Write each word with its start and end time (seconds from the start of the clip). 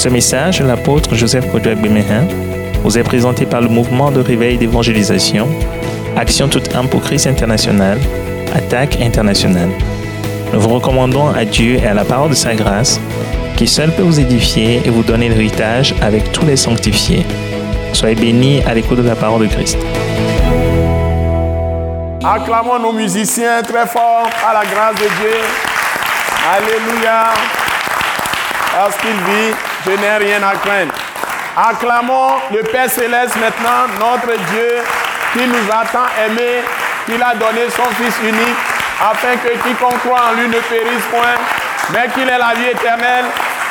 Ce 0.00 0.08
message, 0.08 0.62
l'apôtre 0.62 1.14
Joseph 1.14 1.52
Kodouak 1.52 1.78
Bemehin, 1.78 2.26
vous 2.82 2.96
est 2.96 3.02
présenté 3.02 3.44
par 3.44 3.60
le 3.60 3.68
mouvement 3.68 4.10
de 4.10 4.20
réveil 4.20 4.56
d'évangélisation, 4.56 5.46
Action 6.16 6.48
toute 6.48 6.74
âme 6.74 6.88
pour 6.88 7.02
Christ 7.02 7.26
international, 7.26 7.98
Attaque 8.54 8.98
internationale. 9.02 9.68
Nous 10.54 10.60
vous 10.60 10.70
recommandons 10.70 11.28
à 11.28 11.44
Dieu 11.44 11.74
et 11.74 11.86
à 11.86 11.92
la 11.92 12.04
parole 12.06 12.30
de 12.30 12.34
sa 12.34 12.54
grâce, 12.54 12.98
qui 13.58 13.66
seul 13.66 13.92
peut 13.92 14.00
vous 14.00 14.18
édifier 14.18 14.80
et 14.86 14.88
vous 14.88 15.02
donner 15.02 15.28
l'héritage 15.28 15.94
avec 16.00 16.32
tous 16.32 16.46
les 16.46 16.56
sanctifiés. 16.56 17.26
Soyez 17.92 18.14
bénis 18.14 18.62
à 18.62 18.72
l'écoute 18.72 19.02
de 19.02 19.06
la 19.06 19.16
parole 19.16 19.42
de 19.42 19.52
Christ. 19.52 19.76
Acclamons 22.24 22.78
nos 22.78 22.94
musiciens 22.94 23.60
très 23.62 23.86
fort 23.86 24.30
à 24.48 24.54
la 24.54 24.64
grâce 24.64 24.94
de 24.94 25.08
Dieu. 25.20 25.36
Alléluia. 26.56 27.34
Parce 28.72 28.96
qu'il 28.96 29.10
vit, 29.10 29.69
je 29.86 29.90
n'ai 29.90 30.16
rien 30.16 30.42
à 30.42 30.54
craindre. 30.56 30.92
Acclamons 31.56 32.36
le 32.52 32.62
Père 32.62 32.90
céleste 32.90 33.36
maintenant, 33.36 33.86
notre 33.98 34.36
Dieu, 34.52 34.82
qui 35.32 35.46
nous 35.46 35.70
a 35.70 35.84
tant 35.86 36.06
aimés, 36.24 36.62
qu'il 37.06 37.22
a 37.22 37.34
donné 37.34 37.68
son 37.70 37.88
Fils 37.96 38.14
unique, 38.22 38.56
afin 39.00 39.36
que 39.36 39.56
quiconque 39.62 39.98
croit 40.00 40.30
en 40.30 40.34
lui 40.34 40.48
ne 40.48 40.58
périsse 40.58 41.04
point, 41.10 41.36
mais 41.92 42.08
qu'il 42.12 42.28
ait 42.28 42.38
la 42.38 42.54
vie 42.54 42.68
éternelle, 42.72 43.24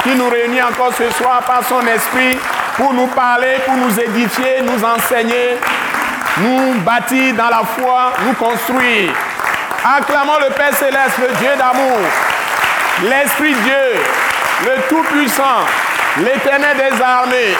qui 0.03 0.15
nous 0.15 0.29
réunit 0.29 0.61
encore 0.61 0.93
ce 0.97 1.09
soir 1.11 1.41
par 1.45 1.63
son 1.67 1.85
esprit 1.87 2.37
pour 2.75 2.93
nous 2.93 3.07
parler, 3.07 3.57
pour 3.65 3.75
nous 3.75 3.99
édifier, 3.99 4.61
nous 4.61 4.83
enseigner, 4.83 5.57
nous 6.37 6.73
bâtir 6.81 7.33
dans 7.35 7.49
la 7.49 7.61
foi, 7.77 8.13
nous 8.25 8.33
construire. 8.33 9.13
Acclamons 9.83 10.39
le 10.47 10.53
Père 10.53 10.73
céleste, 10.73 11.17
le 11.19 11.33
Dieu 11.37 11.51
d'amour, 11.57 11.99
l'Esprit 13.03 13.53
Dieu, 13.53 14.03
le 14.65 14.81
Tout-Puissant, 14.89 15.65
l'Éternel 16.17 16.77
des 16.77 17.01
armées, 17.01 17.55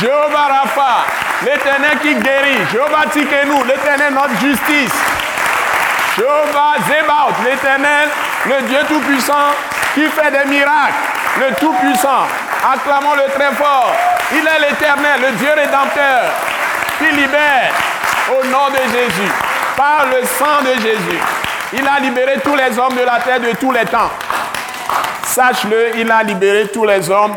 Jéhovah 0.00 0.48
Rapha, 0.48 1.06
l'Éternel 1.44 1.98
qui 2.00 2.14
guérit, 2.14 2.58
Jéhovah 2.72 3.06
Tikenu, 3.12 3.64
l'Éternel 3.66 4.14
notre 4.14 4.38
justice, 4.40 4.94
Jéhovah 6.16 6.76
Zébaoth, 6.88 7.34
l'Éternel, 7.44 8.08
le 8.46 8.62
Dieu 8.68 8.78
Tout-Puissant 8.88 9.52
qui 9.94 10.04
fait 10.08 10.30
des 10.30 10.48
miracles, 10.48 10.94
le 11.40 11.54
Tout-Puissant. 11.56 12.26
Acclamons 12.72 13.14
le 13.14 13.32
très 13.32 13.52
fort. 13.54 13.92
Il 14.32 14.46
est 14.46 14.68
l'Éternel, 14.68 15.20
le 15.20 15.32
Dieu 15.36 15.48
rédempteur, 15.54 16.22
qui 16.98 17.14
libère 17.14 17.72
au 18.30 18.46
nom 18.46 18.68
de 18.70 18.92
Jésus, 18.92 19.30
par 19.76 20.06
le 20.06 20.24
sang 20.26 20.62
de 20.62 20.80
Jésus. 20.80 21.20
Il 21.72 21.86
a 21.86 22.00
libéré 22.00 22.40
tous 22.42 22.56
les 22.56 22.78
hommes 22.78 22.94
de 22.94 23.02
la 23.02 23.20
terre 23.20 23.40
de 23.40 23.52
tous 23.58 23.72
les 23.72 23.84
temps. 23.84 24.10
Sache-le, 25.24 25.96
il 25.96 26.10
a 26.10 26.22
libéré 26.22 26.68
tous 26.68 26.84
les 26.84 27.10
hommes 27.10 27.34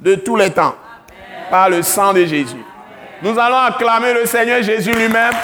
de 0.00 0.14
tous 0.16 0.36
les 0.36 0.50
temps 0.50 0.74
par 1.50 1.68
le 1.68 1.82
sang 1.82 2.12
de 2.12 2.24
Jésus. 2.24 2.64
Nous 3.22 3.38
allons 3.38 3.58
acclamer 3.58 4.14
le 4.14 4.24
Seigneur 4.24 4.62
Jésus 4.62 4.92
lui-même, 4.92 5.34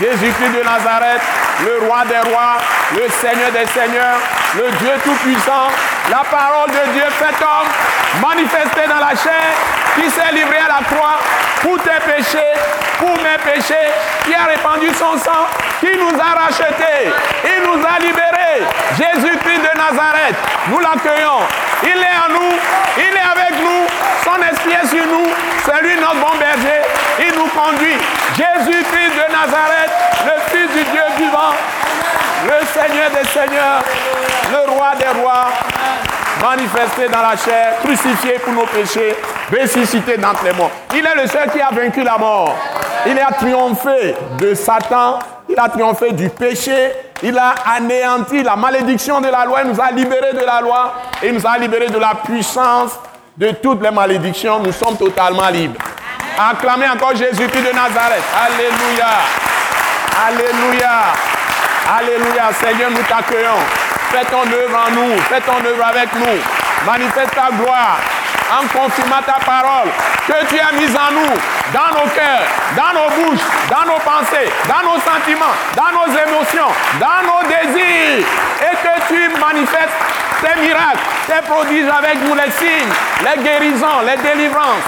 Jésus-Christ 0.00 0.58
de 0.58 0.64
Nazareth, 0.64 1.20
le 1.64 1.86
roi 1.86 2.04
des 2.06 2.28
rois, 2.30 2.56
le 2.92 3.08
Seigneur 3.08 3.52
des 3.52 3.66
seigneurs, 3.66 4.18
le 4.56 4.70
Dieu 4.78 4.90
tout-puissant, 5.04 5.70
la 6.10 6.24
parole 6.28 6.70
de 6.70 6.92
Dieu 6.92 7.04
fait 7.10 7.44
homme, 7.44 7.68
manifesté 8.20 8.88
dans 8.88 8.98
la 8.98 9.14
chair, 9.14 9.54
qui 9.94 10.10
s'est 10.10 10.32
livré 10.32 10.58
à 10.58 10.80
la 10.80 10.84
croix 10.84 11.18
pour 11.62 11.78
tes 11.82 12.00
péchés, 12.04 12.52
pour 12.98 13.16
mes 13.22 13.38
péchés, 13.44 13.90
qui 14.24 14.34
a 14.34 14.44
répandu 14.44 14.88
son 14.88 15.16
sang, 15.18 15.46
qui 15.78 15.96
nous 15.98 16.18
a 16.18 16.46
rachetés, 16.46 17.12
il 17.44 17.62
nous 17.68 17.84
a 17.84 17.98
libérés. 18.00 18.66
Jésus-Christ 18.96 19.60
de 19.60 19.78
Nazareth, 19.78 20.36
nous 20.68 20.80
l'accueillons. 20.80 21.69
Il 21.82 21.88
est 21.88 22.18
en 22.24 22.32
nous, 22.32 22.56
il 22.98 23.14
est 23.14 23.40
avec 23.40 23.60
nous, 23.60 23.86
son 24.24 24.42
esprit 24.42 24.72
est 24.72 24.86
sur 24.86 25.06
nous, 25.06 25.30
c'est 25.64 25.82
lui 25.82 25.94
notre 25.96 26.16
bon 26.16 26.36
berger, 26.38 26.82
il 27.18 27.38
nous 27.38 27.48
conduit. 27.48 27.96
Jésus-Christ 28.36 29.14
de 29.16 29.32
Nazareth, 29.32 29.90
le 30.26 30.40
Fils 30.50 30.70
du 30.76 30.84
Dieu 30.90 31.02
vivant, 31.18 31.54
le 32.46 32.66
Seigneur 32.66 33.10
des 33.10 33.26
Seigneurs, 33.28 33.82
le 34.52 34.70
Roi 34.70 34.92
des 34.98 35.20
Rois, 35.20 35.48
manifesté 36.42 37.08
dans 37.08 37.22
la 37.22 37.36
chair, 37.36 37.74
crucifié 37.82 38.38
pour 38.44 38.52
nos 38.52 38.66
péchés, 38.66 39.16
ressuscité 39.52 40.16
d'entre 40.16 40.44
les 40.44 40.52
morts. 40.52 40.70
Il 40.94 41.06
est 41.06 41.22
le 41.22 41.26
seul 41.26 41.50
qui 41.50 41.60
a 41.60 41.70
vaincu 41.70 42.02
la 42.02 42.18
mort. 42.18 42.56
Il 43.06 43.18
a 43.18 43.32
triomphé 43.32 44.14
de 44.38 44.54
Satan, 44.54 45.18
il 45.50 45.58
a 45.58 45.68
triomphé 45.68 46.12
du 46.12 46.28
péché, 46.28 46.92
il 47.22 47.36
a 47.36 47.54
anéanti 47.76 48.42
la 48.42 48.56
malédiction 48.56 49.20
de 49.20 49.28
la 49.28 49.44
loi, 49.44 49.62
il 49.64 49.70
nous 49.72 49.80
a 49.80 49.90
libérés 49.90 50.32
de 50.32 50.44
la 50.44 50.60
loi 50.60 50.94
et 51.22 51.28
il 51.28 51.34
nous 51.34 51.46
a 51.46 51.58
libérés 51.58 51.88
de 51.88 51.98
la 51.98 52.14
puissance 52.24 52.92
de 53.36 53.50
toutes 53.52 53.82
les 53.82 53.90
malédictions. 53.90 54.60
Nous 54.60 54.72
sommes 54.72 54.96
totalement 54.96 55.48
libres. 55.48 55.80
Acclamez 56.38 56.88
encore 56.88 57.16
Jésus-Christ 57.16 57.62
de 57.62 57.74
Nazareth. 57.74 58.22
Alléluia. 58.46 59.10
Alléluia. 60.28 60.90
Alléluia. 61.98 62.50
Seigneur, 62.60 62.90
nous 62.90 63.02
t'accueillons. 63.02 63.60
Fais 64.10 64.24
ton 64.24 64.42
œuvre 64.42 64.86
en 64.86 64.90
nous. 64.92 65.18
Fais 65.22 65.40
ton 65.40 65.64
œuvre 65.66 65.84
avec 65.84 66.14
nous. 66.14 66.86
Manifeste 66.86 67.34
ta 67.34 67.54
gloire 67.56 67.98
en 68.50 68.66
confirmant 68.68 69.22
ta 69.24 69.38
parole 69.44 69.88
que 70.26 70.46
tu 70.46 70.58
as 70.58 70.72
mise 70.72 70.96
en 70.96 71.12
nous, 71.12 71.34
dans 71.72 72.00
nos 72.00 72.08
cœurs, 72.10 72.46
dans 72.76 72.92
nos 72.94 73.10
bouches, 73.10 73.46
dans 73.70 73.86
nos 73.86 74.00
pensées, 74.00 74.50
dans 74.68 74.82
nos 74.86 75.00
sentiments, 75.00 75.54
dans 75.76 75.92
nos 75.92 76.10
émotions, 76.10 76.70
dans 76.98 77.22
nos 77.26 77.48
désirs, 77.48 78.26
et 78.60 78.76
que 78.76 78.94
tu 79.08 79.38
manifestes 79.38 79.98
tes 80.40 80.60
miracles, 80.60 81.04
tes 81.26 81.42
prodiges 81.46 81.88
avec 81.88 82.16
nous, 82.22 82.34
les 82.34 82.50
signes, 82.52 82.92
les 83.22 83.42
guérisons, 83.42 84.00
les 84.06 84.16
délivrances, 84.16 84.84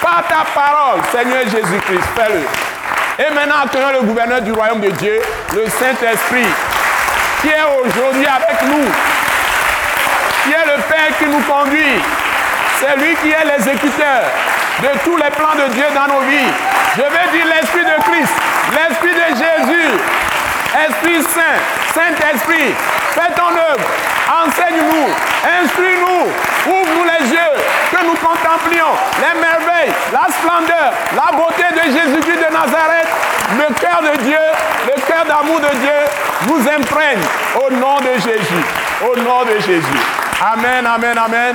par 0.00 0.22
ta 0.28 0.44
parole, 0.54 1.00
Seigneur 1.12 1.42
Jésus-Christ, 1.44 2.04
fais-le. 2.16 2.46
Et 3.18 3.34
maintenant, 3.34 3.62
accueillons 3.64 3.92
le 3.92 4.06
gouverneur 4.06 4.40
du 4.40 4.52
royaume 4.52 4.80
de 4.80 4.90
Dieu, 4.90 5.20
le 5.54 5.66
Saint-Esprit, 5.68 6.46
qui 7.40 7.48
est 7.48 7.84
aujourd'hui 7.84 8.26
avec 8.26 8.62
nous, 8.62 8.88
qui 10.44 10.50
est 10.50 10.76
le 10.76 10.82
Père 10.82 11.18
qui 11.18 11.26
nous 11.26 11.42
conduit. 11.42 12.00
C'est 12.82 12.96
lui 12.96 13.14
qui 13.22 13.30
est 13.30 13.44
l'exécuteur 13.44 14.22
de 14.82 14.88
tous 15.04 15.16
les 15.16 15.30
plans 15.30 15.54
de 15.54 15.72
Dieu 15.72 15.84
dans 15.94 16.12
nos 16.12 16.20
vies. 16.22 16.50
Je 16.96 17.02
vais 17.02 17.30
dire 17.30 17.46
l'Esprit 17.46 17.84
de 17.84 18.02
Christ, 18.02 18.34
l'Esprit 18.72 19.14
de 19.14 19.28
Jésus, 19.38 19.88
Esprit 20.88 21.22
Saint, 21.22 21.62
Saint-Esprit, 21.94 22.74
fais 23.14 23.32
ton 23.36 23.54
œuvre, 23.54 23.86
enseigne-nous, 24.44 25.06
instruis-nous, 25.62 26.72
ouvre-nous 26.72 27.04
les 27.04 27.30
yeux, 27.30 27.54
que 27.92 28.04
nous 28.04 28.16
contemplions 28.16 28.98
les 29.20 29.40
merveilles, 29.40 29.94
la 30.12 30.26
splendeur, 30.34 30.92
la 31.14 31.36
beauté 31.36 31.64
de 31.70 31.84
Jésus-Christ 31.84 32.38
de 32.38 32.52
Nazareth. 32.52 33.06
Le 33.58 33.74
cœur 33.74 34.02
de 34.02 34.22
Dieu, 34.22 34.42
le 34.86 35.00
cœur 35.02 35.24
d'amour 35.24 35.60
de 35.60 35.76
Dieu 35.76 35.98
nous 36.48 36.68
imprègne 36.68 37.22
au 37.64 37.70
nom 37.74 38.00
de 38.00 38.14
Jésus. 38.14 38.64
Au 39.02 39.16
nom 39.20 39.44
de 39.44 39.60
Jésus. 39.60 40.02
Amen, 40.52 40.84
amen, 40.84 41.16
amen. 41.16 41.54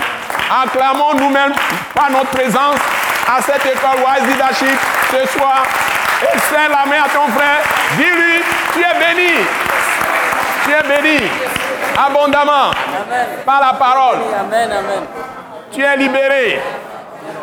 Acclamons 0.50 1.14
nous-mêmes 1.16 1.54
par 1.94 2.10
notre 2.10 2.28
présence 2.28 2.80
à 3.28 3.42
cette 3.42 3.66
école 3.66 3.98
Wise 4.06 4.28
Leadership 4.30 4.80
ce 5.12 5.28
soir. 5.38 5.64
Et 6.24 6.38
serre 6.40 6.70
la 6.70 6.86
main 6.90 7.04
à 7.04 7.10
ton 7.10 7.32
frère. 7.32 7.62
Dis-lui, 7.98 8.44
tu 8.74 8.80
es 8.80 9.00
béni. 9.00 9.34
Tu 10.66 10.72
es 10.72 11.02
béni 11.02 11.30
abondamment 11.98 12.72
par 13.46 13.60
la 13.60 13.74
parole. 13.74 14.18
Tu 15.72 15.82
es 15.84 15.98
libéré 15.98 16.62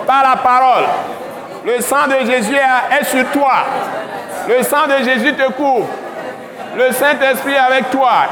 par 0.06 0.22
la 0.22 0.36
parole. 0.36 0.84
Le 1.64 1.80
sang 1.80 2.06
de 2.06 2.26
Jésus 2.26 2.56
est 2.56 3.04
sur 3.04 3.30
toi. 3.30 3.64
Le 4.48 4.62
sang 4.62 4.86
de 4.86 5.04
Jésus 5.04 5.34
te 5.34 5.50
couvre. 5.52 5.88
Le 6.76 6.92
Saint-Esprit 6.92 7.52
est 7.52 7.58
avec 7.58 7.90
toi. 7.90 8.26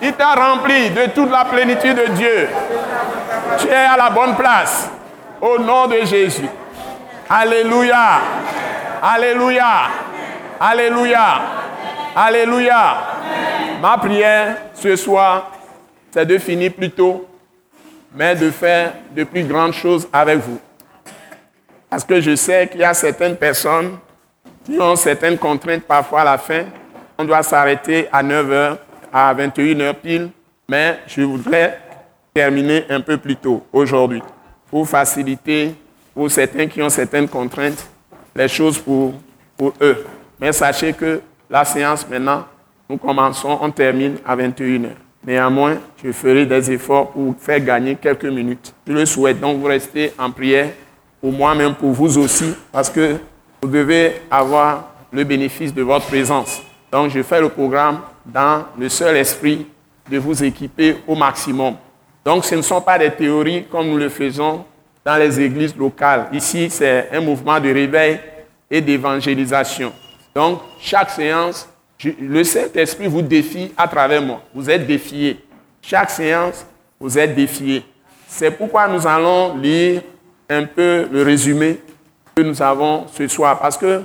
Il 0.00 0.12
t'a 0.12 0.34
rempli 0.34 0.90
de 0.90 1.06
toute 1.14 1.30
la 1.30 1.44
plénitude 1.44 1.96
de 1.96 2.12
Dieu. 2.12 2.48
Tu 3.58 3.66
es 3.68 3.74
à 3.74 3.96
la 3.96 4.10
bonne 4.10 4.36
place. 4.36 4.90
Au 5.40 5.58
nom 5.58 5.86
de 5.86 6.04
Jésus. 6.04 6.48
Alléluia. 7.28 8.20
Alléluia. 9.02 9.64
Alléluia. 10.60 11.40
Alléluia. 12.14 12.96
Ma 13.80 13.98
prière 13.98 14.56
ce 14.74 14.96
soir, 14.96 15.50
c'est 16.10 16.26
de 16.26 16.38
finir 16.38 16.72
plus 16.72 16.90
tôt, 16.90 17.28
mais 18.14 18.34
de 18.34 18.50
faire 18.50 18.92
de 19.10 19.24
plus 19.24 19.44
grandes 19.44 19.72
choses 19.72 20.08
avec 20.12 20.38
vous. 20.38 20.58
Parce 21.88 22.04
que 22.04 22.20
je 22.20 22.34
sais 22.34 22.66
qu'il 22.68 22.80
y 22.80 22.84
a 22.84 22.94
certaines 22.94 23.36
personnes 23.36 23.98
qui 24.64 24.80
ont 24.80 24.96
certaines 24.96 25.38
contraintes 25.38 25.84
parfois 25.84 26.22
à 26.22 26.24
la 26.24 26.38
fin. 26.38 26.64
On 27.16 27.24
doit 27.24 27.42
s'arrêter 27.42 28.08
à 28.12 28.22
9h, 28.22 28.76
à 29.12 29.34
21h 29.34 29.94
pile, 29.94 30.30
mais 30.68 30.98
je 31.06 31.22
voudrais 31.22 31.78
terminer 32.34 32.84
un 32.88 33.00
peu 33.00 33.16
plus 33.16 33.36
tôt 33.36 33.64
aujourd'hui 33.72 34.22
pour 34.70 34.88
faciliter 34.88 35.74
pour 36.14 36.30
certains 36.30 36.66
qui 36.66 36.82
ont 36.82 36.90
certaines 36.90 37.28
contraintes 37.28 37.88
les 38.34 38.48
choses 38.48 38.78
pour, 38.78 39.14
pour 39.56 39.72
eux. 39.80 40.04
Mais 40.40 40.52
sachez 40.52 40.92
que 40.92 41.20
la 41.50 41.64
séance 41.64 42.06
maintenant, 42.08 42.44
nous 42.88 42.96
commençons, 42.96 43.58
on 43.60 43.70
termine 43.70 44.16
à 44.24 44.36
21h. 44.36 44.90
Néanmoins, 45.26 45.76
je 46.02 46.12
ferai 46.12 46.46
des 46.46 46.70
efforts 46.70 47.10
pour 47.10 47.34
faire 47.38 47.60
gagner 47.60 47.96
quelques 47.96 48.24
minutes. 48.24 48.72
Je 48.86 48.92
le 48.92 49.04
souhaite. 49.04 49.40
Donc, 49.40 49.58
vous 49.58 49.66
restez 49.66 50.12
en 50.18 50.30
prière 50.30 50.70
pour 51.20 51.32
moi-même, 51.32 51.74
pour 51.74 51.90
vous 51.90 52.18
aussi, 52.18 52.54
parce 52.70 52.88
que 52.88 53.16
vous 53.60 53.68
devez 53.68 54.22
avoir 54.30 54.92
le 55.12 55.24
bénéfice 55.24 55.74
de 55.74 55.82
votre 55.82 56.06
présence. 56.06 56.62
Donc, 56.92 57.10
je 57.10 57.22
fais 57.22 57.40
le 57.40 57.48
programme 57.48 58.00
dans 58.28 58.66
le 58.78 58.88
seul 58.88 59.16
esprit 59.16 59.66
de 60.10 60.18
vous 60.18 60.44
équiper 60.44 60.98
au 61.06 61.14
maximum. 61.14 61.76
Donc, 62.24 62.44
ce 62.44 62.54
ne 62.54 62.62
sont 62.62 62.80
pas 62.80 62.98
des 62.98 63.10
théories 63.10 63.64
comme 63.64 63.88
nous 63.88 63.96
le 63.96 64.08
faisons 64.08 64.64
dans 65.04 65.16
les 65.16 65.40
églises 65.40 65.74
locales. 65.76 66.28
Ici, 66.32 66.68
c'est 66.70 67.08
un 67.12 67.20
mouvement 67.20 67.58
de 67.58 67.72
réveil 67.72 68.20
et 68.70 68.80
d'évangélisation. 68.80 69.92
Donc, 70.34 70.60
chaque 70.78 71.10
séance, 71.10 71.68
le 72.20 72.44
Saint-Esprit 72.44 73.06
vous 73.06 73.22
défie 73.22 73.72
à 73.76 73.88
travers 73.88 74.20
moi. 74.20 74.42
Vous 74.54 74.68
êtes 74.68 74.86
défiés. 74.86 75.40
Chaque 75.80 76.10
séance, 76.10 76.66
vous 77.00 77.18
êtes 77.18 77.34
défiés. 77.34 77.84
C'est 78.26 78.50
pourquoi 78.50 78.88
nous 78.88 79.06
allons 79.06 79.56
lire 79.56 80.02
un 80.50 80.64
peu 80.64 81.08
le 81.10 81.22
résumé 81.22 81.80
que 82.34 82.42
nous 82.42 82.60
avons 82.60 83.06
ce 83.08 83.26
soir. 83.26 83.58
Parce 83.58 83.78
que 83.78 84.02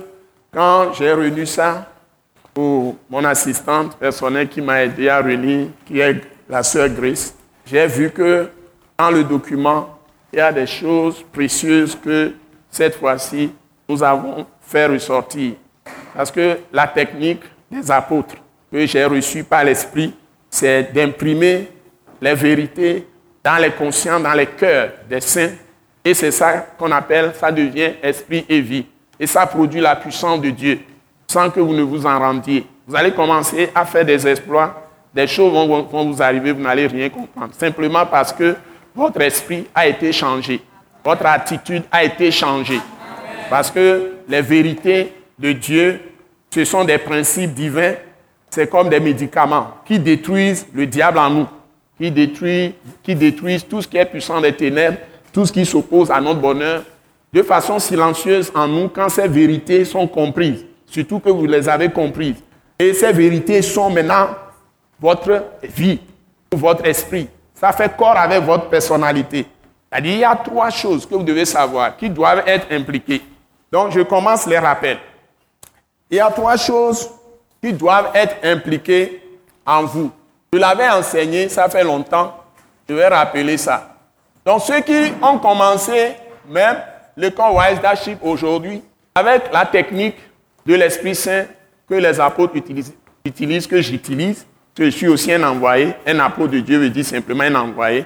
quand 0.52 0.92
j'ai 0.94 1.12
relu 1.12 1.46
ça 1.46 1.86
pour 2.54 2.96
mon 3.10 3.24
assistante 3.24 3.96
personnelle 3.96 4.48
qui 4.48 4.62
m'a 4.62 4.84
aidé 4.84 5.08
à 5.08 5.20
relire, 5.20 5.66
qui 5.84 5.98
est 5.98 6.20
la 6.48 6.62
sœur 6.62 6.88
Grace, 6.88 7.34
j'ai 7.66 7.86
vu 7.88 8.10
que 8.10 8.48
dans 8.96 9.10
le 9.10 9.24
document, 9.24 9.98
il 10.32 10.38
y 10.38 10.40
a 10.40 10.52
des 10.52 10.66
choses 10.66 11.24
précieuses 11.32 11.98
que 12.00 12.32
cette 12.70 12.94
fois-ci, 12.94 13.52
nous 13.88 14.02
avons 14.02 14.46
fait 14.60 14.86
ressortir. 14.86 15.54
Parce 16.14 16.30
que 16.30 16.58
la 16.72 16.86
technique 16.86 17.42
des 17.70 17.90
apôtres 17.90 18.36
que 18.70 18.86
j'ai 18.86 19.04
reçue 19.04 19.42
par 19.42 19.64
l'Esprit, 19.64 20.14
c'est 20.48 20.92
d'imprimer 20.92 21.68
les 22.20 22.34
vérités 22.34 23.06
dans 23.42 23.60
les 23.60 23.70
conscients, 23.70 24.20
dans 24.20 24.32
les 24.32 24.46
cœurs 24.46 24.90
des 25.08 25.20
saints. 25.20 25.52
Et 26.04 26.14
c'est 26.14 26.30
ça 26.30 26.66
qu'on 26.78 26.92
appelle, 26.92 27.32
ça 27.38 27.50
devient 27.50 27.94
esprit 28.02 28.44
et 28.48 28.60
vie. 28.60 28.86
Et 29.18 29.26
ça 29.26 29.46
produit 29.46 29.80
la 29.80 29.96
puissance 29.96 30.40
de 30.40 30.50
Dieu 30.50 30.78
sans 31.34 31.50
que 31.50 31.58
vous 31.58 31.74
ne 31.74 31.82
vous 31.82 32.06
en 32.06 32.16
rendiez. 32.16 32.64
Vous 32.86 32.94
allez 32.94 33.10
commencer 33.10 33.68
à 33.74 33.84
faire 33.84 34.04
des 34.04 34.24
exploits, 34.24 34.88
des 35.12 35.26
choses 35.26 35.52
vont, 35.52 36.04
vous 36.04 36.22
arriver, 36.22 36.52
vous 36.52 36.62
n'allez 36.62 36.86
rien 36.86 37.08
comprendre. 37.08 37.52
Simplement 37.58 38.06
parce 38.06 38.32
que 38.32 38.54
votre 38.94 39.20
esprit 39.20 39.66
a 39.74 39.88
été 39.88 40.12
changé. 40.12 40.60
Votre 41.04 41.26
attitude 41.26 41.82
a 41.90 42.04
été 42.04 42.30
changée. 42.30 42.80
Parce 43.50 43.68
que 43.68 44.12
les 44.28 44.42
vérités 44.42 45.12
de 45.36 45.50
Dieu, 45.50 46.00
ce 46.50 46.64
sont 46.64 46.84
des 46.84 46.98
principes 46.98 47.52
divins. 47.52 47.94
C'est 48.48 48.70
comme 48.70 48.88
des 48.88 49.00
médicaments 49.00 49.70
qui 49.84 49.98
détruisent 49.98 50.68
le 50.72 50.86
diable 50.86 51.18
en 51.18 51.30
nous, 51.30 51.48
qui 51.98 52.12
détruisent, 52.12 52.74
qui 53.02 53.16
détruisent 53.16 53.66
tout 53.66 53.82
ce 53.82 53.88
qui 53.88 53.96
est 53.96 54.06
puissant 54.06 54.40
des 54.40 54.52
ténèbres, 54.52 54.98
tout 55.32 55.44
ce 55.44 55.52
qui 55.52 55.66
s'oppose 55.66 56.12
à 56.12 56.20
notre 56.20 56.40
bonheur, 56.40 56.84
de 57.32 57.42
façon 57.42 57.80
silencieuse 57.80 58.52
en 58.54 58.68
nous 58.68 58.88
quand 58.88 59.08
ces 59.08 59.26
vérités 59.26 59.84
sont 59.84 60.06
comprises, 60.06 60.64
surtout 60.94 61.18
que 61.18 61.28
vous 61.28 61.44
les 61.46 61.68
avez 61.68 61.90
comprises. 61.90 62.36
Et 62.78 62.94
ces 62.94 63.12
vérités 63.12 63.62
sont 63.62 63.90
maintenant 63.90 64.28
votre 65.00 65.44
vie, 65.62 66.00
votre 66.52 66.86
esprit. 66.86 67.28
Ça 67.52 67.72
fait 67.72 67.96
corps 67.96 68.16
avec 68.16 68.42
votre 68.44 68.68
personnalité. 68.68 69.44
C'est-à-dire, 69.90 70.12
il 70.12 70.18
y 70.20 70.24
a 70.24 70.36
trois 70.36 70.70
choses 70.70 71.04
que 71.04 71.14
vous 71.14 71.24
devez 71.24 71.44
savoir 71.44 71.96
qui 71.96 72.08
doivent 72.08 72.44
être 72.46 72.66
impliquées. 72.70 73.22
Donc, 73.72 73.90
je 73.90 74.00
commence 74.02 74.46
les 74.46 74.58
rappels. 74.58 74.98
Il 76.10 76.16
y 76.16 76.20
a 76.20 76.30
trois 76.30 76.56
choses 76.56 77.10
qui 77.60 77.72
doivent 77.72 78.10
être 78.14 78.36
impliquées 78.44 79.20
en 79.66 79.82
vous. 79.84 80.12
Je 80.52 80.58
l'avais 80.58 80.88
enseigné, 80.88 81.48
ça 81.48 81.68
fait 81.68 81.82
longtemps. 81.82 82.36
Je 82.88 82.94
vais 82.94 83.08
rappeler 83.08 83.56
ça. 83.56 83.96
Donc, 84.46 84.62
ceux 84.62 84.80
qui 84.80 85.12
ont 85.22 85.38
commencé 85.38 86.12
même 86.48 86.76
l'école 87.16 87.52
Wise 87.52 87.76
Leadership 87.76 88.18
aujourd'hui, 88.22 88.82
avec 89.14 89.52
la 89.52 89.64
technique 89.64 90.16
de 90.66 90.74
l'Esprit 90.74 91.14
Saint 91.14 91.46
que 91.88 91.94
les 91.94 92.18
apôtres 92.20 92.56
utilisent, 92.56 93.66
que 93.66 93.80
j'utilise, 93.80 94.46
que 94.74 94.84
je 94.84 94.90
suis 94.90 95.08
aussi 95.08 95.32
un 95.32 95.42
envoyé, 95.44 95.94
un 96.06 96.18
apôtre 96.20 96.52
de 96.52 96.60
Dieu 96.60 96.78
veut 96.78 96.90
dire 96.90 97.04
simplement 97.04 97.44
un 97.44 97.54
envoyé 97.54 98.04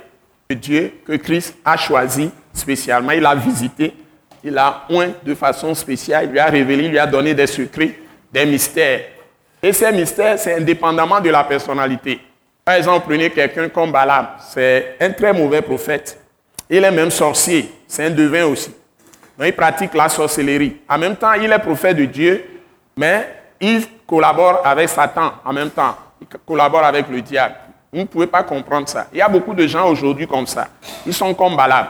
de 0.50 0.55
Dieu 0.55 0.93
que 1.05 1.14
Christ 1.14 1.56
a 1.64 1.76
choisi 1.76 2.31
spécialement. 2.52 3.12
Il 3.12 3.25
a 3.25 3.34
visité, 3.34 3.94
il 4.43 4.56
a 4.58 4.84
oint 4.90 5.10
de 5.25 5.34
façon 5.34 5.75
spéciale, 5.75 6.26
il 6.26 6.32
lui 6.32 6.38
a 6.38 6.46
révélé, 6.46 6.84
il 6.84 6.90
lui 6.90 6.99
a 6.99 7.06
donné 7.06 7.34
des 7.34 7.46
secrets, 7.46 7.94
des 8.32 8.44
mystères. 8.44 9.00
Et 9.62 9.72
ces 9.72 9.93
mystères, 9.93 10.38
c'est 10.38 10.56
indépendamment 10.56 11.20
de 11.20 11.31
la 11.31 11.44
personnalité. 11.44 12.20
Par 12.64 12.75
exemple, 12.75 13.06
prenez 13.08 13.31
quelqu'un 13.31 13.69
comme 13.69 13.93
Balaam, 13.93 14.28
c'est 14.52 14.96
un 15.00 15.10
très 15.10 15.32
mauvais 15.32 15.62
prophète. 15.62 16.19
Il 16.69 16.84
est 16.84 16.90
même 16.90 17.10
sorcier, 17.10 17.70
c'est 17.87 18.05
un 18.05 18.10
devin 18.10 18.44
aussi 18.44 18.72
il 19.46 19.52
pratique 19.52 19.94
la 19.94 20.08
sorcellerie. 20.08 20.79
En 20.88 20.99
même 20.99 21.17
temps, 21.17 21.32
il 21.35 21.50
est 21.50 21.58
prophète 21.58 21.96
de 21.96 22.05
Dieu, 22.05 22.44
mais 22.96 23.29
il 23.61 23.82
collabore 24.06 24.62
avec 24.64 24.88
Satan 24.88 25.32
en 25.44 25.52
même 25.52 25.70
temps. 25.70 25.96
Il 26.20 26.26
collabore 26.46 26.85
avec 26.85 27.08
le 27.08 27.23
diable. 27.23 27.55
Vous 27.93 28.00
ne 28.00 28.05
pouvez 28.05 28.26
pas 28.26 28.43
comprendre 28.43 28.88
ça. 28.88 29.06
Il 29.12 29.19
y 29.19 29.23
a 29.23 29.29
beaucoup 29.29 29.55
de 29.55 29.67
gens 29.67 29.88
aujourd'hui 29.88 30.26
comme 30.26 30.46
ça. 30.46 30.69
Ils 31.06 31.14
sont 31.14 31.32
comme 31.35 31.56
Balaam. 31.56 31.87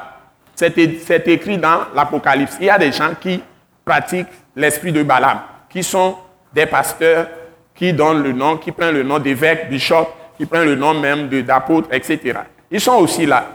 C'est 0.55 1.29
écrit 1.29 1.59
dans 1.59 1.87
l'Apocalypse. 1.95 2.57
Il 2.61 2.67
y 2.67 2.71
a 2.71 2.79
des 2.79 2.93
gens 2.93 3.11
qui 3.21 3.43
pratiquent 3.85 4.29
l'esprit 4.55 4.93
de 4.93 5.03
Balaam, 5.03 5.41
qui 5.71 5.83
sont 5.83 6.17
des 6.53 6.67
pasteurs, 6.67 7.29
qui 7.75 7.93
donnent 7.93 8.23
le 8.23 8.33
nom, 8.33 8.57
qui 8.57 8.73
prennent 8.73 8.95
le 8.95 9.03
nom 9.03 9.19
d'évêque, 9.19 9.71
bishop, 9.71 10.09
qui 10.37 10.47
prennent 10.47 10.67
le 10.67 10.75
nom 10.75 10.95
même 10.95 11.29
d'apôtre, 11.29 11.89
etc. 11.93 12.41
Ils 12.71 12.81
sont 12.81 12.97
aussi 12.97 13.25
là. 13.25 13.47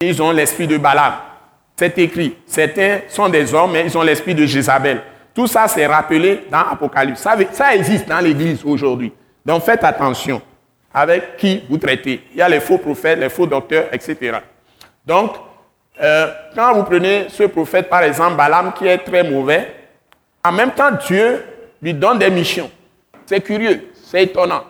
Ils 0.00 0.20
ont 0.22 0.30
l'esprit 0.32 0.66
de 0.66 0.78
Balaam. 0.78 1.14
C'est 1.78 1.96
écrit. 1.98 2.34
Certains 2.44 3.02
sont 3.08 3.28
des 3.28 3.54
hommes, 3.54 3.70
mais 3.70 3.84
ils 3.84 3.96
ont 3.96 4.02
l'esprit 4.02 4.34
de 4.34 4.44
Jézabel. 4.44 5.00
Tout 5.32 5.46
ça, 5.46 5.68
c'est 5.68 5.86
rappelé 5.86 6.44
dans 6.50 6.58
Apocalypse. 6.58 7.24
Ça, 7.52 7.72
existe 7.72 8.08
dans 8.08 8.18
l'Église 8.18 8.64
aujourd'hui. 8.64 9.12
Donc 9.46 9.62
faites 9.62 9.84
attention 9.84 10.42
avec 10.92 11.36
qui 11.36 11.62
vous 11.70 11.78
traitez. 11.78 12.24
Il 12.32 12.38
y 12.38 12.42
a 12.42 12.48
les 12.48 12.58
faux 12.58 12.78
prophètes, 12.78 13.20
les 13.20 13.28
faux 13.28 13.46
docteurs, 13.46 13.84
etc. 13.92 14.38
Donc, 15.06 15.36
euh, 16.02 16.32
quand 16.52 16.74
vous 16.74 16.82
prenez 16.82 17.26
ce 17.28 17.44
prophète, 17.44 17.88
par 17.88 18.02
exemple, 18.02 18.34
Balaam, 18.34 18.72
qui 18.72 18.84
est 18.84 18.98
très 18.98 19.22
mauvais, 19.22 19.72
en 20.44 20.50
même 20.50 20.72
temps, 20.72 20.90
Dieu 21.06 21.44
lui 21.80 21.94
donne 21.94 22.18
des 22.18 22.30
missions. 22.30 22.72
C'est 23.24 23.40
curieux, 23.40 23.92
c'est 23.94 24.24
étonnant. 24.24 24.64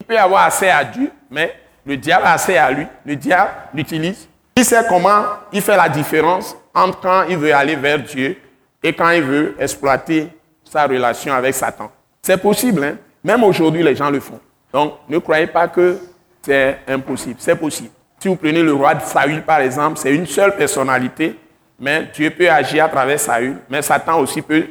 Il 0.00 0.06
peut 0.06 0.18
avoir 0.18 0.44
accès 0.44 0.70
à 0.70 0.82
Dieu, 0.82 1.10
mais 1.30 1.54
le 1.84 1.98
diable 1.98 2.24
a 2.24 2.32
accès 2.32 2.56
à 2.56 2.70
lui. 2.70 2.86
Le 3.04 3.16
diable 3.16 3.50
l'utilise 3.74 4.28
il 4.56 4.64
sait 4.64 4.84
comment 4.88 5.24
il 5.52 5.60
fait 5.60 5.76
la 5.76 5.88
différence 5.88 6.56
entre 6.74 7.00
quand 7.00 7.24
il 7.28 7.36
veut 7.36 7.54
aller 7.54 7.76
vers 7.76 7.98
Dieu 7.98 8.36
et 8.82 8.92
quand 8.92 9.10
il 9.10 9.22
veut 9.22 9.56
exploiter 9.58 10.28
sa 10.64 10.86
relation 10.86 11.32
avec 11.32 11.54
Satan. 11.54 11.90
C'est 12.22 12.36
possible, 12.40 12.82
hein? 12.84 12.96
même 13.22 13.42
aujourd'hui 13.44 13.82
les 13.82 13.94
gens 13.96 14.10
le 14.10 14.20
font. 14.20 14.40
Donc 14.72 14.94
ne 15.08 15.18
croyez 15.18 15.46
pas 15.46 15.68
que 15.68 15.98
c'est 16.42 16.78
impossible, 16.88 17.36
c'est 17.38 17.56
possible. 17.56 17.90
Si 18.18 18.28
vous 18.28 18.36
prenez 18.36 18.62
le 18.62 18.72
roi 18.72 18.94
de 18.94 19.02
Saül 19.02 19.42
par 19.42 19.60
exemple, 19.60 19.98
c'est 19.98 20.14
une 20.14 20.26
seule 20.26 20.56
personnalité, 20.56 21.38
mais 21.78 22.08
Dieu 22.14 22.30
peut 22.30 22.48
agir 22.50 22.84
à 22.84 22.88
travers 22.88 23.20
Saül, 23.20 23.56
mais 23.68 23.82
Satan 23.82 24.18
aussi 24.20 24.40
peut 24.42 24.66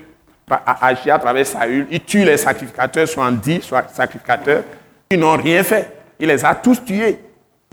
agir 0.81 1.15
à 1.15 1.19
travers 1.19 1.45
Saül. 1.45 1.87
Il 1.89 2.01
tue 2.01 2.23
les 2.23 2.37
sacrificateurs, 2.37 3.07
soit 3.07 3.31
dit, 3.31 3.61
soit 3.61 3.87
sacrificateurs, 3.93 4.63
qui 5.09 5.17
n'ont 5.17 5.37
rien 5.37 5.63
fait. 5.63 5.89
Il 6.19 6.27
les 6.27 6.43
a 6.43 6.55
tous 6.55 6.83
tués. 6.83 7.19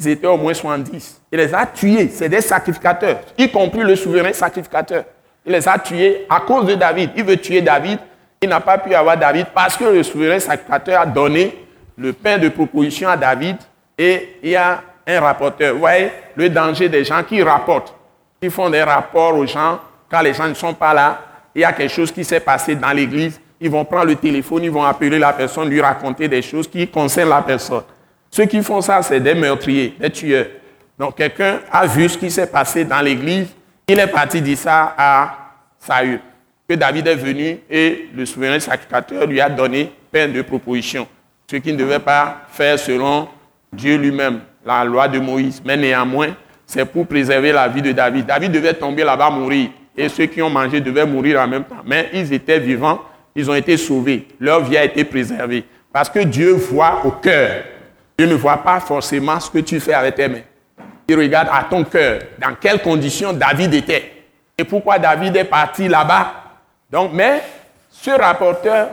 Ils 0.01 0.09
étaient 0.09 0.27
au 0.27 0.39
moins 0.39 0.55
70. 0.55 1.21
Il 1.31 1.39
les 1.39 1.55
a 1.55 1.67
tués. 1.67 2.09
C'est 2.09 2.31
des 2.31 2.41
sacrificateurs, 2.41 3.21
y 3.37 3.51
compris 3.51 3.81
le 3.81 3.95
souverain 3.97 4.33
sacrificateur. 4.33 5.05
Il 5.45 5.53
les 5.53 5.69
a 5.69 5.79
tués 5.79 6.27
à 6.29 6.41
cause 6.41 6.67
de 6.67 6.75
David. 6.75 7.11
Il 7.17 7.25
veut 7.25 7.37
tuer 7.37 7.61
David. 7.61 7.99
Il 8.41 8.49
n'a 8.49 8.61
pas 8.61 8.79
pu 8.79 8.95
avoir 8.95 9.19
David 9.19 9.49
parce 9.55 9.77
que 9.77 9.85
le 9.85 10.03
souverain 10.03 10.39
sacrificateur 10.39 11.03
a 11.03 11.07
donné 11.07 11.67
le 11.99 12.15
pain 12.15 12.39
de 12.39 12.49
proposition 12.49 13.11
à 13.11 13.17
David 13.17 13.57
et 13.99 14.37
il 14.43 14.51
y 14.51 14.57
a 14.57 14.81
un 15.07 15.21
rapporteur. 15.21 15.75
Vous 15.75 15.81
voyez 15.81 16.11
le 16.35 16.49
danger 16.49 16.89
des 16.89 17.05
gens 17.05 17.23
qui 17.23 17.43
rapportent, 17.43 17.95
qui 18.41 18.49
font 18.49 18.71
des 18.71 18.83
rapports 18.83 19.37
aux 19.37 19.47
gens 19.47 19.81
quand 20.11 20.23
les 20.23 20.33
gens 20.33 20.49
ne 20.49 20.55
sont 20.55 20.73
pas 20.73 20.95
là. 20.95 21.19
Il 21.55 21.61
y 21.61 21.65
a 21.65 21.75
quelque 21.75 21.93
chose 21.93 22.11
qui 22.11 22.25
s'est 22.25 22.41
passé 22.41 22.75
dans 22.75 22.93
l'église. 22.93 23.39
Ils 23.61 23.71
vont 23.71 23.85
prendre 23.85 24.07
le 24.07 24.17
téléphone, 24.17 24.65
ils 24.65 24.71
vont 24.71 24.85
appeler 24.85 25.19
la 25.19 25.35
personne, 25.35 25.69
lui 25.69 25.83
raconter 25.83 26.27
des 26.27 26.41
choses 26.41 26.67
qui 26.67 26.89
concernent 26.89 27.29
la 27.29 27.43
personne. 27.43 27.83
Ceux 28.31 28.47
qui 28.47 28.63
font 28.63 28.81
ça, 28.81 29.03
c'est 29.03 29.21
des 29.21 29.35
meurtriers, 29.35 29.95
des 29.99 30.11
tueurs. 30.11 30.47
Donc 30.99 31.17
quelqu'un 31.17 31.61
a 31.71 31.87
vu 31.87 32.09
ce 32.09 32.17
qui 32.17 32.31
s'est 32.31 32.47
passé 32.47 32.85
dans 32.85 33.01
l'église, 33.01 33.49
il 33.89 33.99
est 33.99 34.07
parti 34.07 34.41
dire 34.41 34.59
ça 34.59 34.95
à 34.97 35.37
Saül, 35.79 36.21
que 36.69 36.75
David 36.75 37.09
est 37.09 37.17
venu 37.17 37.59
et 37.69 38.09
le 38.15 38.25
souverain 38.27 38.61
sacrificateur 38.61 39.27
lui 39.27 39.41
a 39.41 39.49
donné 39.49 39.93
peine 40.13 40.33
de 40.33 40.43
proposition, 40.43 41.09
ce 41.51 41.57
qu'il 41.57 41.75
ne 41.75 41.79
devait 41.79 41.99
pas 41.99 42.43
faire 42.53 42.79
selon 42.79 43.29
Dieu 43.73 43.97
lui-même, 43.97 44.41
la 44.65 44.85
loi 44.85 45.09
de 45.09 45.19
Moïse. 45.19 45.63
Mais 45.65 45.77
néanmoins, 45.77 46.37
c'est 46.67 46.85
pour 46.85 47.07
préserver 47.07 47.51
la 47.51 47.67
vie 47.67 47.83
de 47.83 47.93
David. 47.93 48.27
David 48.27 48.53
devait 48.53 48.75
tomber 48.75 49.03
là-bas, 49.03 49.31
mourir, 49.31 49.71
et 49.97 50.09
ceux 50.09 50.27
qui 50.27 50.41
ont 50.43 50.51
mangé 50.51 50.81
devaient 50.81 51.07
mourir 51.07 51.41
en 51.41 51.49
même 51.49 51.65
temps. 51.65 51.83
Mais 51.85 52.11
ils 52.13 52.33
étaient 52.33 52.61
vivants, 52.61 53.01
ils 53.35 53.51
ont 53.51 53.55
été 53.55 53.77
sauvés, 53.77 54.29
leur 54.39 54.63
vie 54.63 54.77
a 54.77 54.85
été 54.85 55.03
préservée, 55.05 55.65
parce 55.93 56.11
que 56.11 56.21
Dieu 56.21 56.53
voit 56.53 57.01
au 57.05 57.11
cœur 57.11 57.65
Dieu 58.21 58.29
ne 58.29 58.35
voit 58.35 58.59
pas 58.59 58.81
forcément 58.81 59.41
ce 59.41 59.51
que 59.51 59.61
tu 59.61 59.81
fais 59.81 59.95
avec 59.95 60.17
tes 60.17 60.29
mains. 60.29 60.43
Il 61.09 61.17
regarde 61.17 61.49
à 61.51 61.65
ton 61.65 61.85
cœur, 61.85 62.21
dans 62.39 62.55
quelles 62.55 62.83
conditions 62.83 63.33
David 63.33 63.73
était. 63.73 64.13
Et 64.59 64.65
pourquoi 64.65 64.99
David 64.99 65.35
est 65.37 65.45
parti 65.45 65.89
là-bas. 65.89 66.35
Donc, 66.91 67.13
mais 67.15 67.43
ce 67.89 68.11
rapporteur 68.11 68.91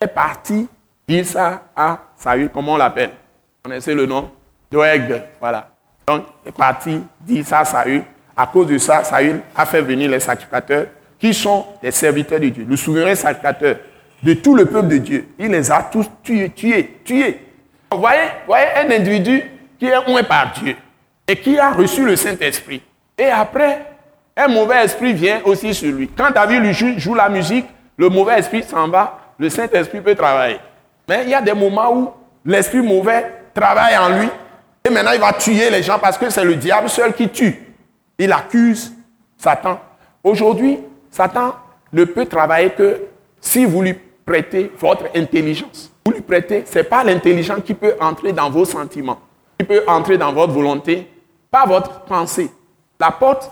est 0.00 0.08
parti 0.08 0.66
dire 1.06 1.24
ça 1.24 1.62
à 1.76 1.96
Saül, 2.16 2.50
comment 2.52 2.72
on 2.72 2.76
l'appelle? 2.76 3.10
Vous 3.10 3.70
connaissez 3.70 3.94
le 3.94 4.04
nom? 4.04 4.32
Doeg, 4.68 5.22
voilà. 5.38 5.70
Donc, 6.08 6.24
il 6.44 6.48
est 6.48 6.52
parti 6.52 7.00
dire 7.20 7.46
ça 7.46 7.60
à 7.60 7.64
Saül. 7.64 8.02
À 8.36 8.48
cause 8.48 8.66
de 8.66 8.78
ça, 8.78 9.04
Saül 9.04 9.42
a 9.54 9.64
fait 9.64 9.80
venir 9.80 10.10
les 10.10 10.18
sacrificateurs 10.18 10.86
qui 11.20 11.32
sont 11.32 11.66
des 11.80 11.92
serviteurs 11.92 12.40
de 12.40 12.48
Dieu, 12.48 12.66
le 12.68 12.76
souverain 12.76 13.14
sacrificateur 13.14 13.76
de 14.24 14.34
tout 14.34 14.56
le 14.56 14.66
peuple 14.66 14.88
de 14.88 14.98
Dieu. 14.98 15.28
Il 15.38 15.52
les 15.52 15.70
a 15.70 15.84
tous 15.84 16.10
tués, 16.24 16.50
tués, 16.50 16.98
tués. 17.04 17.45
Vous 17.90 17.98
voyez, 18.00 18.28
voyez 18.46 18.66
un 18.76 18.90
individu 18.90 19.44
qui 19.78 19.86
est 19.86 19.96
oint 19.96 20.24
par 20.24 20.52
Dieu 20.52 20.76
et 21.28 21.36
qui 21.36 21.58
a 21.58 21.72
reçu 21.72 22.04
le 22.04 22.16
Saint-Esprit. 22.16 22.82
Et 23.18 23.26
après, 23.26 23.86
un 24.36 24.48
mauvais 24.48 24.84
esprit 24.84 25.12
vient 25.12 25.40
aussi 25.44 25.72
sur 25.72 25.92
lui. 25.92 26.08
Quand 26.08 26.30
David 26.30 26.62
lui 26.62 26.72
joue, 26.72 26.98
joue 26.98 27.14
la 27.14 27.28
musique, 27.28 27.66
le 27.96 28.08
mauvais 28.08 28.38
esprit 28.38 28.62
s'en 28.62 28.88
va, 28.88 29.18
le 29.38 29.48
Saint-Esprit 29.48 30.00
peut 30.00 30.14
travailler. 30.14 30.58
Mais 31.08 31.22
il 31.24 31.30
y 31.30 31.34
a 31.34 31.40
des 31.40 31.54
moments 31.54 31.92
où 31.94 32.10
l'esprit 32.44 32.80
mauvais 32.80 33.24
travaille 33.54 33.96
en 33.96 34.08
lui 34.10 34.28
et 34.84 34.90
maintenant 34.90 35.12
il 35.12 35.20
va 35.20 35.32
tuer 35.32 35.70
les 35.70 35.82
gens 35.82 35.98
parce 35.98 36.18
que 36.18 36.28
c'est 36.28 36.44
le 36.44 36.56
diable 36.56 36.88
seul 36.88 37.12
qui 37.14 37.28
tue. 37.28 37.74
Il 38.18 38.32
accuse 38.32 38.92
Satan. 39.36 39.80
Aujourd'hui, 40.22 40.78
Satan 41.10 41.54
ne 41.92 42.04
peut 42.04 42.26
travailler 42.26 42.70
que 42.70 43.02
si 43.40 43.64
vous 43.64 43.82
lui 43.82 43.94
prêtez 44.24 44.70
votre 44.78 45.04
intelligence. 45.14 45.92
Prêtez, 46.26 46.64
ce 46.66 46.78
n'est 46.78 46.84
pas 46.84 47.04
l'intelligence 47.04 47.60
qui 47.64 47.74
peut 47.74 47.94
entrer 48.00 48.32
dans 48.32 48.50
vos 48.50 48.64
sentiments, 48.64 49.20
qui 49.58 49.66
peut 49.66 49.82
entrer 49.86 50.18
dans 50.18 50.32
votre 50.32 50.52
volonté, 50.52 51.08
pas 51.50 51.64
votre 51.66 52.00
pensée. 52.00 52.50
La 52.98 53.10
porte 53.10 53.50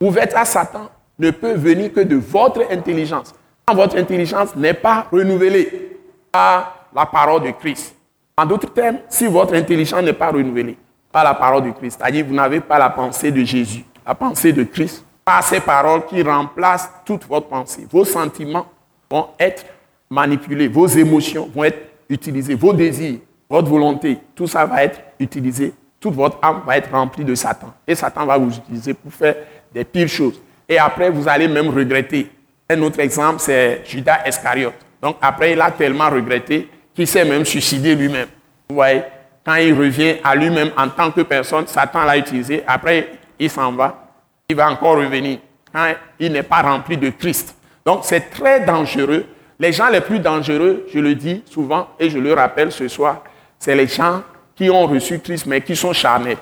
ouverte 0.00 0.32
à 0.34 0.44
Satan 0.44 0.90
ne 1.18 1.30
peut 1.30 1.54
venir 1.54 1.92
que 1.92 2.00
de 2.00 2.16
votre 2.16 2.62
intelligence. 2.70 3.34
Quand 3.66 3.74
votre 3.74 3.96
intelligence 3.96 4.54
n'est 4.56 4.74
pas 4.74 5.06
renouvelée 5.10 5.98
par 6.32 6.88
la 6.94 7.06
parole 7.06 7.42
de 7.42 7.50
Christ. 7.50 7.94
En 8.36 8.44
d'autres 8.44 8.72
termes, 8.72 8.98
si 9.08 9.26
votre 9.26 9.54
intelligence 9.54 10.02
n'est 10.02 10.12
pas 10.12 10.30
renouvelée 10.30 10.76
par 11.10 11.24
la 11.24 11.34
parole 11.34 11.64
de 11.64 11.70
Christ, 11.70 11.98
c'est-à-dire 11.98 12.26
vous 12.26 12.34
n'avez 12.34 12.60
pas 12.60 12.78
la 12.78 12.90
pensée 12.90 13.30
de 13.30 13.42
Jésus, 13.44 13.84
la 14.06 14.14
pensée 14.14 14.52
de 14.52 14.64
Christ, 14.64 15.04
par 15.24 15.42
ces 15.42 15.60
paroles 15.60 16.04
qui 16.06 16.22
remplacent 16.22 16.90
toute 17.04 17.26
votre 17.26 17.48
pensée. 17.48 17.86
Vos 17.90 18.04
sentiments 18.04 18.66
vont 19.10 19.28
être 19.38 19.64
manipulés, 20.10 20.68
vos 20.68 20.86
émotions 20.86 21.50
vont 21.54 21.64
être 21.64 21.95
utilisées, 22.08 22.54
vos 22.54 22.72
désirs, 22.72 23.18
votre 23.48 23.68
volonté, 23.68 24.18
tout 24.34 24.46
ça 24.46 24.64
va 24.66 24.84
être 24.84 25.00
utilisé. 25.18 25.72
Toute 26.00 26.14
votre 26.14 26.38
âme 26.42 26.62
va 26.66 26.76
être 26.76 26.90
remplie 26.90 27.24
de 27.24 27.34
Satan. 27.34 27.72
Et 27.86 27.94
Satan 27.94 28.26
va 28.26 28.36
vous 28.36 28.54
utiliser 28.54 28.94
pour 28.94 29.12
faire 29.12 29.34
des 29.72 29.84
pires 29.84 30.08
choses. 30.08 30.40
Et 30.68 30.78
après, 30.78 31.10
vous 31.10 31.26
allez 31.28 31.48
même 31.48 31.68
regretter. 31.68 32.30
Un 32.68 32.82
autre 32.82 33.00
exemple, 33.00 33.40
c'est 33.40 33.82
Judas 33.84 34.26
Iscariote. 34.26 34.74
Donc 35.00 35.16
après, 35.20 35.52
il 35.52 35.60
a 35.60 35.70
tellement 35.70 36.10
regretté 36.10 36.68
qu'il 36.94 37.06
s'est 37.06 37.24
même 37.24 37.44
suicidé 37.44 37.94
lui-même. 37.94 38.28
Vous 38.68 38.76
voyez, 38.76 39.02
quand 39.44 39.54
il 39.56 39.72
revient 39.72 40.16
à 40.24 40.34
lui-même 40.34 40.70
en 40.76 40.88
tant 40.88 41.10
que 41.10 41.20
personne, 41.20 41.66
Satan 41.66 42.04
l'a 42.04 42.18
utilisé. 42.18 42.62
Après, 42.66 43.08
il 43.38 43.48
s'en 43.48 43.72
va 43.72 44.06
il 44.48 44.56
va 44.56 44.70
encore 44.70 44.96
revenir 44.96 45.38
quand 45.72 45.92
il 46.20 46.32
n'est 46.32 46.42
pas 46.42 46.62
rempli 46.62 46.96
de 46.96 47.10
Christ. 47.10 47.56
Donc 47.84 48.00
c'est 48.04 48.30
très 48.30 48.64
dangereux. 48.64 49.26
Les 49.58 49.72
gens 49.72 49.88
les 49.88 50.00
plus 50.00 50.20
dangereux, 50.20 50.86
je 50.92 50.98
le 50.98 51.14
dis 51.14 51.42
souvent 51.50 51.88
et 51.98 52.10
je 52.10 52.18
le 52.18 52.34
rappelle 52.34 52.70
ce 52.70 52.88
soir, 52.88 53.22
c'est 53.58 53.74
les 53.74 53.86
gens 53.86 54.22
qui 54.54 54.68
ont 54.70 54.86
reçu 54.86 55.18
Christ 55.20 55.46
mais 55.46 55.60
qui 55.62 55.74
sont 55.74 55.92
charnés. 55.92 56.36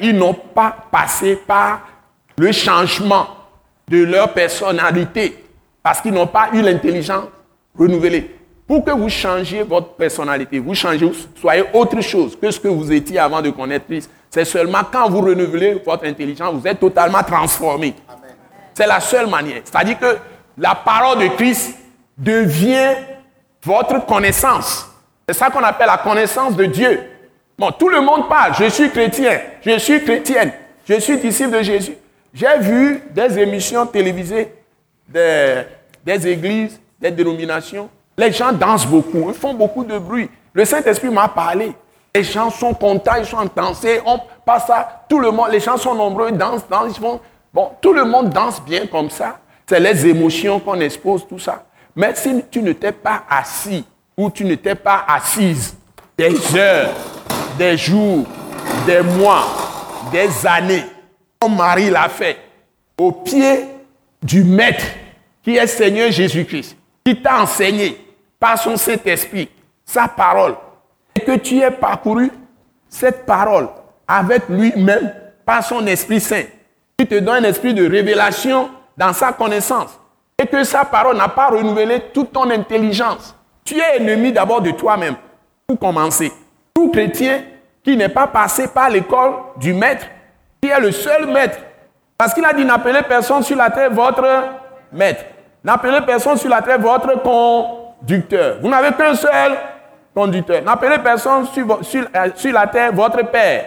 Ils 0.00 0.16
n'ont 0.16 0.34
pas 0.34 0.76
passé 0.90 1.36
par 1.46 1.86
le 2.36 2.50
changement 2.52 3.26
de 3.88 4.04
leur 4.04 4.32
personnalité 4.32 5.44
parce 5.82 6.00
qu'ils 6.00 6.12
n'ont 6.12 6.26
pas 6.26 6.48
eu 6.52 6.62
l'intelligence 6.62 7.24
renouvelée. 7.78 8.34
Pour 8.66 8.84
que 8.84 8.90
vous 8.90 9.08
changiez 9.08 9.62
votre 9.62 9.94
personnalité, 9.94 10.58
vous 10.58 10.74
changez, 10.74 11.06
vous 11.06 11.14
soyez 11.40 11.64
autre 11.72 12.00
chose 12.00 12.36
que 12.38 12.50
ce 12.50 12.60
que 12.60 12.68
vous 12.68 12.92
étiez 12.92 13.18
avant 13.18 13.40
de 13.40 13.50
connaître 13.50 13.86
Christ. 13.86 14.10
C'est 14.30 14.44
seulement 14.44 14.80
quand 14.90 15.08
vous 15.08 15.20
renouvelez 15.22 15.80
votre 15.86 16.04
intelligence, 16.04 16.54
vous 16.54 16.66
êtes 16.66 16.80
totalement 16.80 17.22
transformé. 17.22 17.94
C'est 18.74 18.86
la 18.86 19.00
seule 19.00 19.26
manière. 19.28 19.62
C'est-à-dire 19.64 19.98
que 19.98 20.16
la 20.58 20.74
parole 20.74 21.18
de 21.18 21.28
Christ 21.28 21.78
devient 22.18 22.96
votre 23.62 24.04
connaissance. 24.04 24.90
C'est 25.28 25.36
ça 25.36 25.50
qu'on 25.50 25.62
appelle 25.62 25.86
la 25.86 25.98
connaissance 25.98 26.56
de 26.56 26.64
Dieu. 26.64 27.02
Bon, 27.56 27.70
tout 27.70 27.88
le 27.88 28.00
monde 28.00 28.28
parle, 28.28 28.54
je 28.54 28.68
suis 28.68 28.90
chrétien, 28.90 29.40
je 29.64 29.78
suis 29.78 30.02
chrétienne, 30.02 30.52
je 30.88 30.94
suis 31.00 31.18
disciple 31.18 31.50
de 31.50 31.62
Jésus. 31.62 31.96
J'ai 32.32 32.58
vu 32.58 33.02
des 33.10 33.38
émissions 33.38 33.86
télévisées 33.86 34.54
des, 35.08 36.28
églises, 36.28 36.80
des 37.00 37.10
dénominations. 37.10 37.88
Les 38.16 38.32
gens 38.32 38.52
dansent 38.52 38.86
beaucoup, 38.86 39.28
ils 39.28 39.34
font 39.34 39.54
beaucoup 39.54 39.84
de 39.84 39.98
bruit. 39.98 40.30
Le 40.52 40.64
Saint-Esprit 40.64 41.08
m'a 41.08 41.28
parlé. 41.28 41.72
Les 42.14 42.24
gens 42.24 42.50
sont 42.50 42.74
contents, 42.74 43.16
ils 43.18 43.26
sont 43.26 43.36
en 43.36 43.46
danser, 43.54 44.00
on 44.04 44.18
passe 44.44 44.66
ça, 44.66 45.04
tout 45.08 45.20
le 45.20 45.30
monde, 45.30 45.50
les 45.52 45.60
gens 45.60 45.76
sont 45.76 45.94
nombreux, 45.94 46.30
ils 46.30 46.36
dansent, 46.38 46.66
dansent, 46.68 46.96
ils 46.96 47.00
font, 47.00 47.20
bon, 47.52 47.70
tout 47.80 47.92
le 47.92 48.04
monde 48.04 48.30
danse 48.30 48.60
bien 48.62 48.86
comme 48.86 49.10
ça. 49.10 49.38
C'est 49.66 49.78
les 49.78 50.06
émotions 50.06 50.58
qu'on 50.58 50.80
expose, 50.80 51.26
tout 51.28 51.38
ça. 51.38 51.64
Mais 51.98 52.14
si 52.14 52.44
tu 52.48 52.62
ne 52.62 52.72
t'es 52.74 52.92
pas 52.92 53.24
assis 53.28 53.84
ou 54.16 54.30
tu 54.30 54.44
ne 54.44 54.54
t'es 54.54 54.76
pas 54.76 55.04
assise 55.08 55.76
des 56.16 56.56
heures, 56.56 56.94
des 57.58 57.76
jours, 57.76 58.24
des 58.86 59.00
mois, 59.00 59.44
des 60.12 60.46
années, 60.46 60.84
ton 61.40 61.48
mari 61.48 61.90
l'a 61.90 62.08
fait, 62.08 62.36
au 62.96 63.10
pied 63.10 63.64
du 64.22 64.44
Maître 64.44 64.84
qui 65.42 65.56
est 65.56 65.66
Seigneur 65.66 66.12
Jésus-Christ, 66.12 66.76
qui 67.04 67.20
t'a 67.20 67.42
enseigné 67.42 67.98
par 68.38 68.56
son 68.56 68.76
Saint-Esprit, 68.76 69.48
sa 69.84 70.06
parole, 70.06 70.54
que 71.26 71.36
tu 71.36 71.58
aies 71.58 71.72
parcouru 71.72 72.30
cette 72.88 73.26
parole 73.26 73.70
avec 74.06 74.48
lui-même 74.48 75.12
par 75.44 75.64
son 75.64 75.84
Esprit 75.88 76.20
Saint, 76.20 76.44
qui 76.96 77.08
te 77.08 77.16
donne 77.16 77.44
un 77.44 77.48
esprit 77.48 77.74
de 77.74 77.90
révélation 77.90 78.70
dans 78.96 79.12
sa 79.12 79.32
connaissance, 79.32 79.98
et 80.40 80.46
que 80.46 80.62
sa 80.64 80.84
parole 80.84 81.16
n'a 81.16 81.28
pas 81.28 81.48
renouvelé 81.48 82.00
toute 82.14 82.32
ton 82.32 82.48
intelligence. 82.50 83.34
Tu 83.64 83.78
es 83.78 83.96
ennemi 83.96 84.32
d'abord 84.32 84.60
de 84.60 84.70
toi-même, 84.70 85.16
pour 85.66 85.78
commencer. 85.78 86.32
Tout 86.74 86.90
chrétien 86.90 87.42
qui 87.82 87.96
n'est 87.96 88.08
pas 88.08 88.26
passé 88.26 88.68
par 88.68 88.88
l'école 88.88 89.32
du 89.56 89.72
maître, 89.72 90.06
qui 90.62 90.68
est 90.68 90.80
le 90.80 90.92
seul 90.92 91.26
maître, 91.26 91.58
parce 92.16 92.34
qu'il 92.34 92.44
a 92.44 92.52
dit 92.52 92.64
n'appelez 92.64 93.02
personne 93.02 93.42
sur 93.42 93.56
la 93.56 93.70
terre 93.70 93.90
votre 93.90 94.24
maître. 94.92 95.24
N'appelez 95.62 96.00
personne 96.06 96.36
sur 96.36 96.48
la 96.48 96.62
terre 96.62 96.78
votre 96.78 97.20
conducteur. 97.22 98.56
Vous 98.62 98.68
n'avez 98.68 98.92
qu'un 98.96 99.14
seul 99.14 99.56
conducteur. 100.14 100.62
N'appelez 100.62 100.98
personne 100.98 101.46
sur, 101.46 101.66
euh, 101.70 102.28
sur, 102.34 102.52
la 102.52 102.66
terre 102.66 102.92
votre 102.92 103.22
père. 103.30 103.66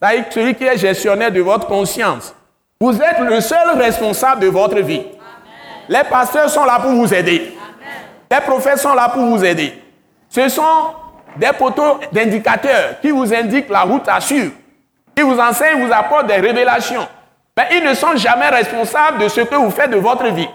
C'est-à-dire 0.00 0.24
celui 0.30 0.54
qui 0.54 0.64
est 0.64 0.76
gestionnaire 0.76 1.30
de 1.30 1.40
votre 1.40 1.66
conscience. 1.66 2.34
Vous 2.80 3.00
êtes 3.00 3.20
le 3.20 3.40
seul 3.40 3.78
responsable 3.78 4.42
de 4.42 4.48
votre 4.48 4.78
vie. 4.80 5.02
Les 5.88 6.02
pasteurs 6.08 6.50
sont 6.50 6.64
là 6.64 6.78
pour 6.80 6.90
vous 6.92 7.12
aider. 7.12 7.56
Les 8.30 8.40
prophètes 8.40 8.78
sont 8.78 8.94
là 8.94 9.08
pour 9.08 9.24
vous 9.24 9.44
aider. 9.44 9.74
Ce 10.28 10.48
sont 10.48 10.94
des 11.36 11.52
poteaux 11.58 12.00
d'indicateurs 12.12 13.00
qui 13.00 13.10
vous 13.10 13.32
indiquent 13.32 13.68
la 13.68 13.82
route 13.82 14.08
à 14.08 14.20
suivre. 14.20 14.52
Ils 15.16 15.24
vous 15.24 15.38
enseignent, 15.38 15.86
vous 15.86 15.92
apportent 15.92 16.26
des 16.26 16.36
révélations. 16.36 17.06
Mais 17.56 17.68
ils 17.72 17.84
ne 17.84 17.94
sont 17.94 18.16
jamais 18.16 18.48
responsables 18.48 19.18
de 19.18 19.28
ce 19.28 19.40
que 19.42 19.54
vous 19.54 19.70
faites 19.70 19.90
de 19.90 19.96
votre 19.96 20.26
vie. 20.26 20.48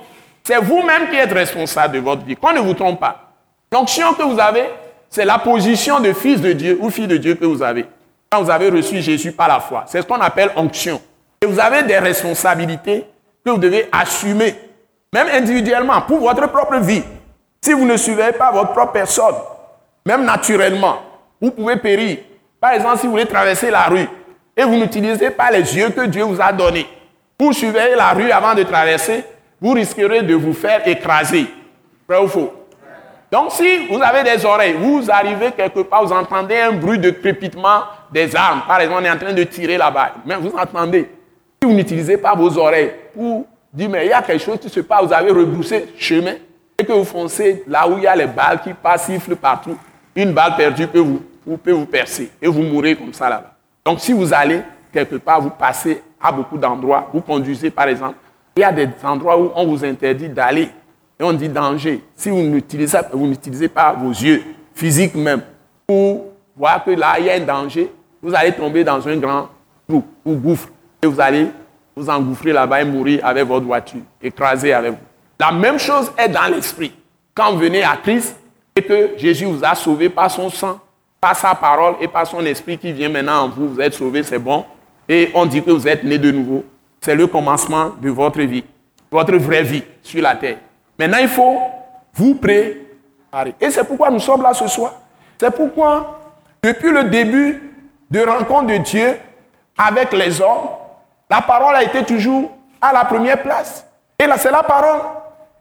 C'est 0.44 0.58
vous-même 0.58 1.10
qui 1.10 1.16
êtes 1.16 1.32
responsable 1.32 1.96
de 1.96 2.00
votre 2.00 2.24
vie. 2.24 2.36
Qu'on 2.36 2.54
ne 2.54 2.60
vous 2.60 2.74
trompe 2.74 3.00
pas. 3.00 3.32
L'onction 3.72 4.14
que 4.14 4.24
vous 4.24 4.40
avez, 4.40 4.66
c'est 5.10 5.26
la 5.26 5.40
position 5.40 6.00
de 6.00 6.14
fils 6.14 6.42
de 6.42 6.54
Dieu 6.54 6.78
ou 6.82 6.90
fille 6.90 7.08
de 7.08 7.18
Dieu 7.18 7.36
que 7.36 7.46
vous 7.46 7.64
avez. 7.64 7.86
Quand 8.30 8.42
vous 8.44 8.50
avez 8.50 8.70
reçu 8.70 9.02
Jésus 9.02 9.32
par 9.32 9.48
la 9.48 9.60
foi. 9.60 9.84
C'est 9.88 10.02
ce 10.02 10.08
qu'on 10.08 10.20
appelle 10.20 10.52
onction. 10.56 11.02
Et 11.42 11.46
vous 11.48 11.60
avez 11.60 11.84
des 11.84 11.98
responsabilités 11.98 13.06
que 13.44 13.52
vous 13.52 13.58
devez 13.58 13.90
assumer, 13.92 14.56
même 15.14 15.28
individuellement, 15.34 16.02
pour 16.02 16.20
votre 16.20 16.48
propre 16.50 16.78
vie. 16.78 17.04
Si 17.62 17.74
vous 17.74 17.86
ne 17.86 17.98
suivez 17.98 18.32
pas 18.32 18.52
votre 18.52 18.72
propre 18.72 18.94
personne, 18.94 19.36
même 20.06 20.24
naturellement, 20.24 21.00
vous 21.40 21.52
pouvez 21.52 21.76
périr. 21.76 22.18
Par 22.60 22.72
exemple, 22.72 22.98
si 22.98 23.06
vous 23.06 23.12
voulez 23.12 23.26
traverser 23.26 23.70
la 23.70 23.84
rue 23.84 24.08
et 24.56 24.64
vous 24.64 24.76
n'utilisez 24.76 25.32
pas 25.32 25.52
les 25.52 25.76
yeux 25.76 25.90
que 25.90 26.06
Dieu 26.06 26.24
vous 26.24 26.42
a 26.42 26.52
donnés 26.52 26.88
pour 27.38 27.54
surveiller 27.54 27.96
la 27.96 28.12
rue 28.12 28.32
avant 28.32 28.54
de 28.54 28.64
traverser, 28.64 29.24
vous 29.60 29.74
risquerez 29.74 30.22
de 30.22 30.36
vous 30.36 30.54
faire 30.54 30.88
écraser. 30.88 31.48
Vrai 32.08 32.20
ou 32.20 32.28
faux? 32.28 32.54
Donc 33.32 33.52
si 33.52 33.88
vous 33.88 34.02
avez 34.02 34.24
des 34.24 34.46
oreilles, 34.46 34.74
vous 34.74 35.10
arrivez 35.10 35.52
quelque 35.52 35.82
part, 35.82 36.04
vous 36.04 36.14
entendez 36.14 36.60
un 36.60 36.74
bruit 36.74 37.00
de 37.00 37.12
crépitement 37.12 37.84
des 38.12 38.36
armes. 38.36 38.62
Par 38.68 38.82
exemple, 38.82 39.02
on 39.02 39.06
est 39.06 39.12
en 39.12 39.18
train 39.18 39.34
de 39.34 39.44
tirer 39.44 39.78
là-bas. 39.78 40.16
Mais 40.26 40.36
vous 40.36 40.54
entendez. 40.58 41.10
Si 41.62 41.68
vous 41.68 41.74
n'utilisez 41.74 42.18
pas 42.18 42.36
vos 42.36 42.58
oreilles 42.58 42.92
pour 43.14 43.46
dire, 43.74 43.90
mais 43.90 44.06
il 44.06 44.10
y 44.10 44.14
a 44.14 44.22
quelque 44.22 44.44
chose 44.44 44.60
qui 44.60 44.70
se 44.70 44.80
passe, 44.82 45.06
vous 45.06 45.14
avez 45.14 45.32
rebroussé 45.32 45.94
chemin 45.98 46.36
et 46.78 46.84
que 46.86 46.92
vous 46.92 47.04
foncez 47.06 47.64
là 47.68 47.88
où 47.88 47.98
il 47.98 48.04
y 48.04 48.08
a 48.08 48.16
les 48.16 48.28
balles 48.28 48.62
qui 48.62 48.74
passent, 48.74 49.06
sifflent 49.06 49.36
partout. 49.36 49.78
Une 50.16 50.34
balle 50.34 50.56
perdue 50.56 50.88
peut 50.88 51.00
vous 51.00 51.22
vous 51.46 51.60
vous 51.66 51.86
percer 51.86 52.32
et 52.42 52.48
vous 52.48 52.62
mourrez 52.62 52.96
comme 52.96 53.14
ça 53.14 53.30
là-bas. 53.30 53.54
Donc 53.86 54.00
si 54.00 54.14
vous 54.14 54.34
allez 54.34 54.62
quelque 54.92 55.16
part, 55.16 55.42
vous 55.42 55.50
passez 55.50 56.02
à 56.22 56.32
beaucoup 56.32 56.58
d'endroits, 56.58 57.10
vous 57.14 57.22
conduisez 57.22 57.72
par 57.72 57.88
exemple, 57.88 58.16
il 58.56 58.62
y 58.62 58.64
a 58.64 58.72
des 58.72 58.88
endroits 59.04 59.40
où 59.40 59.52
on 59.56 59.66
vous 59.66 59.84
interdit 59.84 60.30
d'aller 60.30 60.70
et 61.20 61.24
on 61.24 61.34
dit 61.34 61.50
danger. 61.50 62.04
Si 62.16 62.30
vous 62.30 62.42
n'utilisez, 62.42 63.00
vous 63.14 63.28
n'utilisez 63.28 63.70
pas 63.70 63.94
vos 63.94 64.10
yeux 64.10 64.44
physiques 64.74 65.16
même 65.16 65.42
pour 65.88 66.26
voir 66.56 66.84
que 66.84 66.92
là 66.92 67.16
il 67.20 67.26
y 67.26 67.30
a 67.30 67.36
un 67.36 67.40
danger, 67.40 67.92
vous 68.22 68.36
allez 68.36 68.52
tomber 68.52 68.84
dans 68.84 69.08
un 69.08 69.18
grand 69.18 69.50
trou 69.88 70.04
ou 70.26 70.36
gouffre 70.36 70.70
et 71.02 71.08
vous 71.08 71.20
allez 71.20 71.48
vous 71.96 72.10
engouffrer 72.10 72.54
là-bas 72.54 72.82
et 72.82 72.86
mourir 72.86 73.26
avec 73.26 73.46
votre 73.46 73.66
voiture, 73.66 74.02
écraser 74.22 74.74
avec 74.74 74.92
vous. 74.92 74.98
La 75.40 75.52
même 75.52 75.80
chose 75.80 76.12
est 76.18 76.30
dans 76.30 76.54
l'esprit. 76.54 76.94
Quand 77.34 77.52
vous 77.52 77.60
venez 77.60 77.84
à 77.84 77.98
Christ 77.98 78.38
et 78.76 78.82
que 78.82 79.12
Jésus 79.18 79.46
vous 79.46 79.64
a 79.64 79.76
sauvé 79.76 80.10
par 80.10 80.30
son 80.30 80.50
sang, 80.50 80.80
par 81.20 81.36
sa 81.36 81.56
parole 81.56 81.96
et 82.02 82.08
par 82.08 82.26
son 82.28 82.46
esprit 82.46 82.78
qui 82.78 82.92
vient 82.92 83.10
maintenant 83.10 83.44
en 83.44 83.50
vous, 83.50 83.70
vous 83.70 83.82
êtes 83.82 83.94
sauvé, 83.94 84.24
c'est 84.24 84.40
bon. 84.40 84.66
Et 85.08 85.32
on 85.34 85.46
dit 85.46 85.64
que 85.64 85.72
vous 85.72 85.88
êtes 85.88 86.04
né 86.04 86.18
de 86.18 86.32
nouveau. 86.32 86.64
C'est 87.00 87.16
le 87.16 87.28
commencement 87.28 87.92
de 88.02 88.10
votre 88.10 88.42
vie, 88.42 88.64
votre 89.10 89.36
vraie 89.38 89.64
vie 89.64 89.84
sur 90.04 90.22
la 90.22 90.36
terre. 90.36 90.58
Maintenant, 90.98 91.18
il 91.20 91.28
faut 91.28 91.60
vous 92.14 92.36
préparer. 92.36 93.56
Et 93.60 93.72
c'est 93.72 93.84
pourquoi 93.84 94.12
nous 94.12 94.20
sommes 94.20 94.44
là 94.44 94.54
ce 94.54 94.68
soir. 94.68 94.94
C'est 95.40 95.50
pourquoi, 95.50 96.20
depuis 96.62 96.92
le 96.92 97.06
début 97.06 97.74
de 98.12 98.20
rencontre 98.20 98.68
de 98.68 98.78
Dieu 98.78 99.18
avec 99.78 100.14
les 100.14 100.40
hommes, 100.40 100.70
la 101.32 101.40
parole 101.40 101.74
a 101.78 101.84
été 101.84 102.04
toujours 102.04 102.52
à 102.82 102.92
la 102.92 103.06
première 103.06 103.42
place. 103.42 103.88
Et 104.20 104.28
là, 104.28 104.36
c'est 104.38 104.52
la 104.52 104.64
parole. 104.64 105.00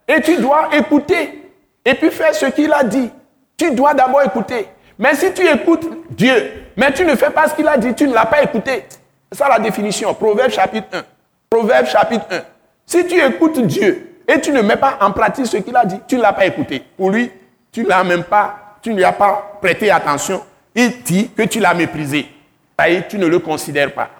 Et 0.09 0.21
tu 0.21 0.37
dois 0.39 0.69
écouter. 0.73 1.49
Et 1.85 1.95
puis 1.95 2.11
faire 2.11 2.35
ce 2.35 2.47
qu'il 2.47 2.73
a 2.73 2.83
dit. 2.83 3.09
Tu 3.57 3.73
dois 3.73 3.95
d'abord 3.95 4.21
écouter. 4.23 4.67
Mais 4.99 5.15
si 5.15 5.33
tu 5.33 5.47
écoutes 5.47 5.89
Dieu, 6.11 6.73
mais 6.77 6.93
tu 6.93 7.05
ne 7.05 7.15
fais 7.15 7.31
pas 7.31 7.47
ce 7.47 7.55
qu'il 7.55 7.69
a 7.69 7.77
dit, 7.77 7.95
tu 7.95 8.09
ne 8.09 8.13
l'as 8.13 8.27
pas 8.27 8.43
écouté. 8.43 8.85
C'est 9.31 9.39
ça 9.39 9.49
la 9.49 9.61
définition. 9.61 10.13
Proverbe 10.13 10.51
chapitre 10.51 10.89
1. 10.93 11.03
Proverbe 11.49 11.87
chapitre 11.87 12.27
1. 12.29 12.41
Si 12.85 13.07
tu 13.07 13.25
écoutes 13.25 13.61
Dieu 13.65 14.25
et 14.27 14.41
tu 14.41 14.51
ne 14.51 14.63
mets 14.63 14.77
pas 14.77 14.99
en 15.01 15.13
pratique 15.13 15.47
ce 15.47 15.59
qu'il 15.59 15.77
a 15.77 15.85
dit, 15.85 16.01
tu 16.09 16.17
ne 16.17 16.23
l'as 16.23 16.33
pas 16.33 16.47
écouté. 16.47 16.83
Pour 16.97 17.11
lui, 17.11 17.31
tu 17.71 17.85
ne 17.85 17.89
l'as 17.89 18.03
même 18.03 18.25
pas, 18.25 18.77
tu 18.83 18.91
ne 18.91 18.97
lui 18.97 19.05
as 19.05 19.13
pas 19.13 19.59
prêté 19.63 19.89
attention. 19.89 20.43
Il 20.75 21.01
dit 21.03 21.31
que 21.31 21.45
tu 21.45 21.61
l'as 21.61 21.75
méprisé. 21.75 22.27
Ça 22.77 22.87
tu 23.09 23.19
ne 23.19 23.27
le 23.27 23.39
considères 23.39 23.95
pas. 23.95 24.11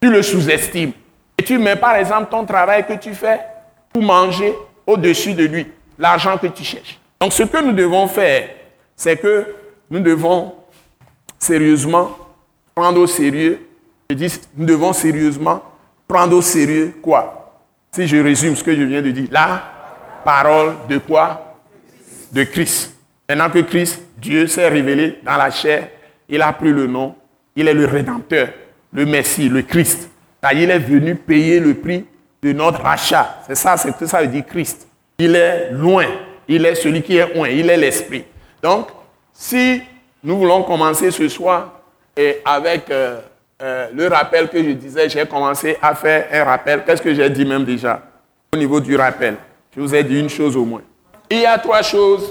Tu 0.00 0.08
le 0.08 0.22
sous-estimes. 0.22 0.92
Et 1.40 1.42
tu 1.42 1.56
mets 1.56 1.76
par 1.76 1.94
exemple 1.94 2.30
ton 2.30 2.44
travail 2.44 2.86
que 2.86 2.92
tu 2.92 3.14
fais 3.14 3.40
pour 3.90 4.02
manger 4.02 4.54
au-dessus 4.86 5.32
de 5.32 5.46
lui, 5.46 5.66
l'argent 5.98 6.36
que 6.36 6.48
tu 6.48 6.62
cherches. 6.62 7.00
Donc 7.18 7.32
ce 7.32 7.44
que 7.44 7.64
nous 7.64 7.72
devons 7.72 8.06
faire, 8.08 8.50
c'est 8.94 9.16
que 9.16 9.46
nous 9.88 10.00
devons 10.00 10.52
sérieusement 11.38 12.14
prendre 12.74 13.00
au 13.00 13.06
sérieux, 13.06 13.58
je 14.10 14.16
dis, 14.16 14.38
nous 14.54 14.66
devons 14.66 14.92
sérieusement 14.92 15.62
prendre 16.06 16.36
au 16.36 16.42
sérieux 16.42 16.96
quoi? 17.00 17.58
Si 17.90 18.06
je 18.06 18.18
résume 18.18 18.54
ce 18.54 18.62
que 18.62 18.76
je 18.76 18.82
viens 18.82 19.00
de 19.00 19.10
dire, 19.10 19.28
la 19.30 19.62
parole 20.22 20.74
de 20.90 20.98
quoi? 20.98 21.56
De 22.30 22.44
Christ. 22.44 22.94
Maintenant 23.26 23.48
que 23.48 23.60
Christ, 23.60 23.98
Dieu 24.18 24.46
s'est 24.46 24.68
révélé 24.68 25.20
dans 25.22 25.38
la 25.38 25.50
chair, 25.50 25.88
il 26.28 26.42
a 26.42 26.52
pris 26.52 26.70
le 26.70 26.86
nom, 26.86 27.14
il 27.56 27.66
est 27.66 27.72
le 27.72 27.86
Rédempteur, 27.86 28.50
le 28.92 29.06
Messie, 29.06 29.48
le 29.48 29.62
Christ 29.62 30.09
il 30.52 30.70
est 30.70 30.78
venu 30.78 31.14
payer 31.14 31.60
le 31.60 31.74
prix 31.74 32.04
de 32.42 32.52
notre 32.52 32.80
rachat. 32.82 33.42
C'est 33.46 33.54
ça, 33.54 33.76
c'est 33.76 33.96
que 33.96 34.06
ça 34.06 34.20
veut 34.20 34.28
dire 34.28 34.44
Christ. 34.46 34.88
Il 35.18 35.36
est 35.36 35.70
loin. 35.72 36.06
Il 36.48 36.64
est 36.64 36.74
celui 36.74 37.02
qui 37.02 37.16
est 37.16 37.34
loin. 37.34 37.48
Il 37.48 37.68
est 37.68 37.76
l'Esprit. 37.76 38.24
Donc, 38.62 38.88
si 39.32 39.82
nous 40.22 40.38
voulons 40.38 40.62
commencer 40.62 41.10
ce 41.10 41.28
soir 41.28 41.80
et 42.16 42.40
avec 42.44 42.90
euh, 42.90 43.20
euh, 43.62 43.88
le 43.94 44.08
rappel 44.08 44.48
que 44.48 44.62
je 44.62 44.70
disais, 44.70 45.08
j'ai 45.08 45.26
commencé 45.26 45.76
à 45.82 45.94
faire 45.94 46.26
un 46.32 46.44
rappel. 46.44 46.84
Qu'est-ce 46.84 47.02
que 47.02 47.14
j'ai 47.14 47.28
dit 47.28 47.44
même 47.44 47.64
déjà? 47.64 48.02
Au 48.52 48.56
niveau 48.56 48.80
du 48.80 48.96
rappel 48.96 49.36
Je 49.76 49.80
vous 49.80 49.94
ai 49.94 50.02
dit 50.02 50.18
une 50.18 50.30
chose 50.30 50.56
au 50.56 50.64
moins. 50.64 50.82
Il 51.30 51.40
y 51.40 51.46
a 51.46 51.58
trois 51.58 51.82
choses, 51.82 52.28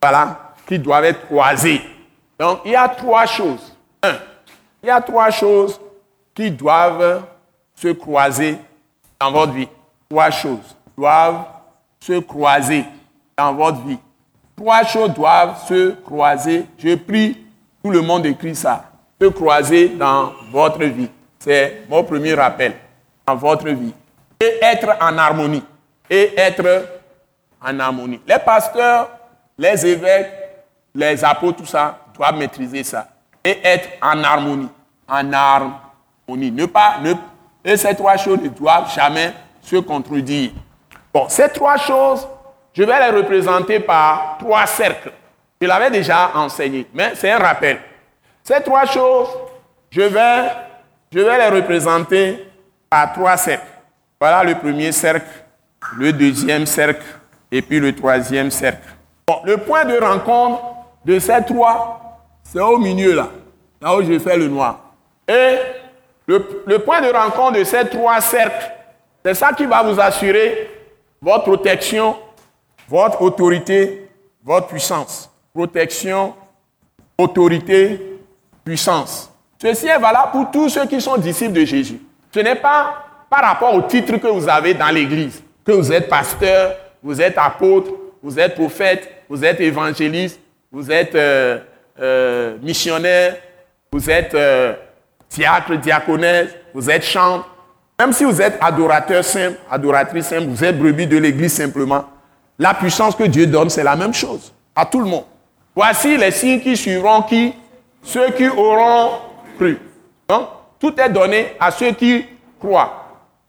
voilà, 0.00 0.54
qui 0.66 0.78
doivent 0.78 1.04
être 1.04 1.26
croisées. 1.26 1.80
Donc, 2.38 2.60
il 2.64 2.72
y 2.72 2.76
a 2.76 2.88
trois 2.88 3.26
choses. 3.26 3.76
Un, 4.02 4.14
il 4.82 4.88
y 4.88 4.90
a 4.90 5.00
trois 5.00 5.30
choses 5.30 5.80
qui 6.34 6.50
doivent 6.50 7.22
se 7.82 7.88
croiser 7.88 8.56
dans 9.18 9.32
votre 9.32 9.52
vie. 9.52 9.68
Trois 10.08 10.30
choses 10.30 10.76
doivent 10.96 11.44
se 11.98 12.20
croiser 12.20 12.84
dans 13.36 13.52
votre 13.54 13.80
vie. 13.80 13.98
Trois 14.56 14.84
choses 14.84 15.10
doivent 15.10 15.66
se 15.66 15.90
croiser. 16.04 16.66
Je 16.78 16.94
prie, 16.94 17.36
tout 17.82 17.90
le 17.90 18.00
monde 18.00 18.24
écrit 18.26 18.54
ça. 18.54 18.84
Se 19.20 19.26
croiser 19.28 19.88
dans 19.88 20.32
votre 20.52 20.84
vie. 20.84 21.08
C'est 21.40 21.82
mon 21.88 22.04
premier 22.04 22.34
rappel. 22.34 22.74
Dans 23.26 23.34
votre 23.34 23.68
vie. 23.68 23.94
Et 24.40 24.58
être 24.62 24.96
en 25.00 25.18
harmonie. 25.18 25.64
Et 26.08 26.32
être 26.36 26.86
en 27.60 27.78
harmonie. 27.80 28.20
Les 28.28 28.38
pasteurs, 28.38 29.08
les 29.58 29.86
évêques, 29.86 30.30
les 30.94 31.24
apôtres, 31.24 31.58
tout 31.58 31.66
ça, 31.66 31.98
doivent 32.14 32.36
maîtriser 32.36 32.84
ça. 32.84 33.08
Et 33.44 33.58
être 33.64 33.88
en 34.00 34.22
harmonie. 34.22 34.68
En 35.08 35.32
harmonie. 35.32 36.52
Ne 36.52 36.66
pas, 36.66 36.98
ne, 37.02 37.14
et 37.64 37.76
ces 37.76 37.94
trois 37.94 38.16
choses 38.16 38.40
ne 38.40 38.48
doivent 38.48 38.92
jamais 38.94 39.32
se 39.60 39.76
contredire. 39.76 40.50
Bon, 41.12 41.26
ces 41.28 41.48
trois 41.48 41.76
choses, 41.76 42.26
je 42.72 42.82
vais 42.82 42.98
les 42.98 43.16
représenter 43.16 43.80
par 43.80 44.36
trois 44.38 44.66
cercles. 44.66 45.12
Je 45.60 45.66
l'avais 45.66 45.90
déjà 45.90 46.30
enseigné, 46.34 46.86
mais 46.92 47.12
c'est 47.14 47.30
un 47.30 47.38
rappel. 47.38 47.78
Ces 48.42 48.60
trois 48.62 48.86
choses, 48.86 49.28
je 49.90 50.00
vais, 50.02 50.48
je 51.12 51.20
vais 51.20 51.38
les 51.38 51.56
représenter 51.56 52.48
par 52.90 53.12
trois 53.12 53.36
cercles. 53.36 53.66
Voilà 54.20 54.42
le 54.42 54.54
premier 54.56 54.90
cercle, 54.90 55.26
le 55.96 56.12
deuxième 56.12 56.66
cercle 56.66 57.04
et 57.50 57.62
puis 57.62 57.78
le 57.78 57.94
troisième 57.94 58.50
cercle. 58.50 58.88
Bon, 59.26 59.36
le 59.44 59.58
point 59.58 59.84
de 59.84 59.96
rencontre 59.98 60.62
de 61.04 61.18
ces 61.18 61.44
trois, 61.44 62.20
c'est 62.42 62.60
au 62.60 62.78
milieu 62.78 63.14
là, 63.14 63.28
là 63.80 63.96
où 63.96 64.02
je 64.02 64.18
fais 64.18 64.36
le 64.36 64.48
noir. 64.48 64.78
Et 65.28 65.58
le, 66.26 66.78
point 66.78 67.00
de 67.00 67.12
rencontre 67.12 67.58
de 67.58 67.64
ces 67.64 67.88
trois 67.88 68.20
cercles, 68.20 68.70
c'est 69.24 69.34
ça 69.34 69.52
qui 69.52 69.66
va 69.66 69.82
vous 69.82 70.00
assurer 70.00 70.70
votre 71.20 71.44
protection, 71.44 72.16
votre 72.88 73.22
autorité, 73.22 74.08
votre 74.44 74.68
puissance. 74.68 75.30
Protection, 75.54 76.34
autorité, 77.18 78.18
puissance. 78.64 79.30
Ceci 79.60 79.86
est 79.86 79.98
valable 79.98 80.32
pour 80.32 80.50
tous 80.50 80.68
ceux 80.68 80.86
qui 80.86 81.00
sont 81.00 81.16
disciples 81.16 81.52
de 81.52 81.64
Jésus. 81.64 82.00
Ce 82.34 82.40
n'est 82.40 82.56
pas 82.56 83.04
par 83.30 83.42
rapport 83.42 83.74
au 83.74 83.82
titre 83.82 84.16
que 84.16 84.26
vous 84.26 84.48
avez 84.48 84.74
dans 84.74 84.88
l'Église, 84.88 85.42
que 85.64 85.72
vous 85.72 85.92
êtes 85.92 86.08
pasteur, 86.08 86.76
vous 87.02 87.20
êtes 87.20 87.38
apôtre, 87.38 87.90
vous 88.22 88.38
êtes 88.38 88.54
prophète, 88.54 89.08
vous 89.28 89.44
êtes 89.44 89.60
évangéliste, 89.60 90.40
vous 90.70 90.90
êtes 90.90 91.14
euh, 91.14 91.58
euh, 92.00 92.56
missionnaire, 92.62 93.36
vous 93.90 94.10
êtes 94.10 94.34
euh, 94.34 94.74
diacre, 95.34 95.76
diaconesse, 95.76 96.50
vous 96.74 96.90
êtes 96.90 97.04
chante. 97.04 97.44
Même 97.98 98.12
si 98.12 98.24
vous 98.24 98.40
êtes 98.40 98.58
adorateur 98.60 99.24
simple, 99.24 99.58
adoratrice 99.70 100.26
simple, 100.26 100.46
vous 100.46 100.64
êtes 100.64 100.78
brebis 100.78 101.06
de 101.06 101.18
l'Église 101.18 101.52
simplement, 101.52 102.04
la 102.58 102.74
puissance 102.74 103.14
que 103.14 103.24
Dieu 103.24 103.46
donne, 103.46 103.70
c'est 103.70 103.84
la 103.84 103.96
même 103.96 104.14
chose 104.14 104.52
à 104.74 104.84
tout 104.86 105.00
le 105.00 105.06
monde. 105.06 105.24
Voici 105.74 106.16
les 106.16 106.30
signes 106.30 106.60
qui 106.60 106.76
suivront 106.76 107.22
qui? 107.22 107.54
Ceux 108.02 108.30
qui 108.30 108.48
auront 108.48 109.12
cru. 109.56 109.78
Donc, 110.28 110.48
tout 110.78 111.00
est 111.00 111.08
donné 111.08 111.56
à 111.60 111.70
ceux 111.70 111.92
qui 111.92 112.26
croient. 112.58 113.04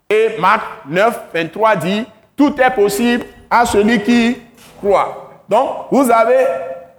Et 0.09 0.37
Marc 0.39 0.61
9, 0.87 1.21
23 1.33 1.75
dit, 1.77 2.05
tout 2.37 2.55
est 2.61 2.69
possible 2.71 3.25
à 3.49 3.65
celui 3.65 4.01
qui 4.03 4.37
croit. 4.79 5.41
Donc, 5.49 5.87
vous 5.91 6.09
avez 6.11 6.45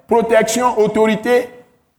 protection, 0.06 0.78
autorité 0.78 1.48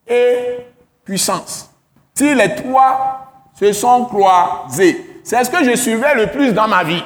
et 0.07 0.57
puissance. 1.03 1.74
Si 2.17 2.33
les 2.33 2.55
trois 2.55 3.27
se 3.59 3.73
sont 3.73 4.05
croisés, 4.05 5.19
c'est 5.23 5.43
ce 5.43 5.49
que 5.49 5.63
je 5.65 5.75
suivais 5.75 6.15
le 6.15 6.27
plus 6.27 6.53
dans 6.53 6.67
ma 6.67 6.81
vie. 6.81 7.03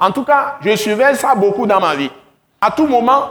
En 0.00 0.10
tout 0.10 0.24
cas, 0.24 0.56
je 0.62 0.74
suivais 0.74 1.14
ça 1.16 1.34
beaucoup 1.34 1.66
dans 1.66 1.80
ma 1.80 1.94
vie. 1.94 2.10
À 2.58 2.70
tout 2.70 2.86
moment, 2.86 3.28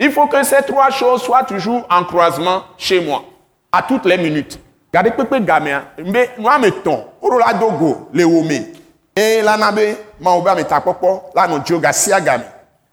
il 0.00 0.10
faut 0.10 0.26
que 0.26 0.42
ces 0.42 0.62
trois 0.62 0.90
choses 0.90 1.22
soient 1.22 1.44
toujours 1.44 1.86
en 1.88 2.02
croisement 2.02 2.62
chez 2.76 3.00
moi, 3.00 3.22
à 3.70 3.80
toutes 3.82 4.06
les 4.06 4.18
minutes. 4.18 4.58
Regardez 4.92 5.10
pépé 5.12 5.40
gamin, 5.40 5.82
mais 6.04 6.30
moi 6.36 6.58
me 6.58 6.70
ton, 6.70 7.04
orola 7.22 7.52
dogo 7.54 8.08
le 8.12 8.24
wome. 8.24 8.66
Et 9.14 9.42
la 9.42 9.56
nabe, 9.56 9.96
ma 10.20 10.32
oba 10.32 10.54
me 10.54 10.64
tapopo, 10.64 11.30
la 11.34 11.46
no 11.46 11.60
joga 11.64 11.92
sia 11.92 12.20
game. 12.20 12.42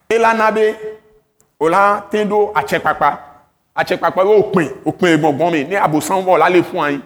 Et 0.09 0.19
la 0.19 0.33
nabe, 0.33 0.75
ola 1.59 2.05
tendo 2.11 2.51
a 2.53 2.61
chekpakpa. 2.65 3.19
A 3.75 3.83
chekpakpa 3.83 4.23
o 4.23 4.43
pin, 4.43 4.69
o 4.85 4.91
pin 4.91 5.17
gbongbon 5.17 5.51
mi, 5.51 5.65
ni 5.65 5.75
abosan 5.75 6.23
wo 6.23 6.37
la 6.37 6.49
le 6.49 6.61
fun 6.61 6.83
ayin. 6.83 7.01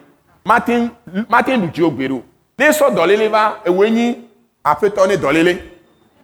Martin, 0.48 0.88
Martin 1.28 1.58
du 1.58 1.68
Diogbero. 1.68 2.22
Ne 2.58 2.72
so 2.72 2.90
dɔlele 2.90 3.28
va 3.28 3.58
ewenyi 3.66 4.18
aƒetɔ 4.64 5.06
ne 5.06 5.16
dɔlele. 5.16 5.58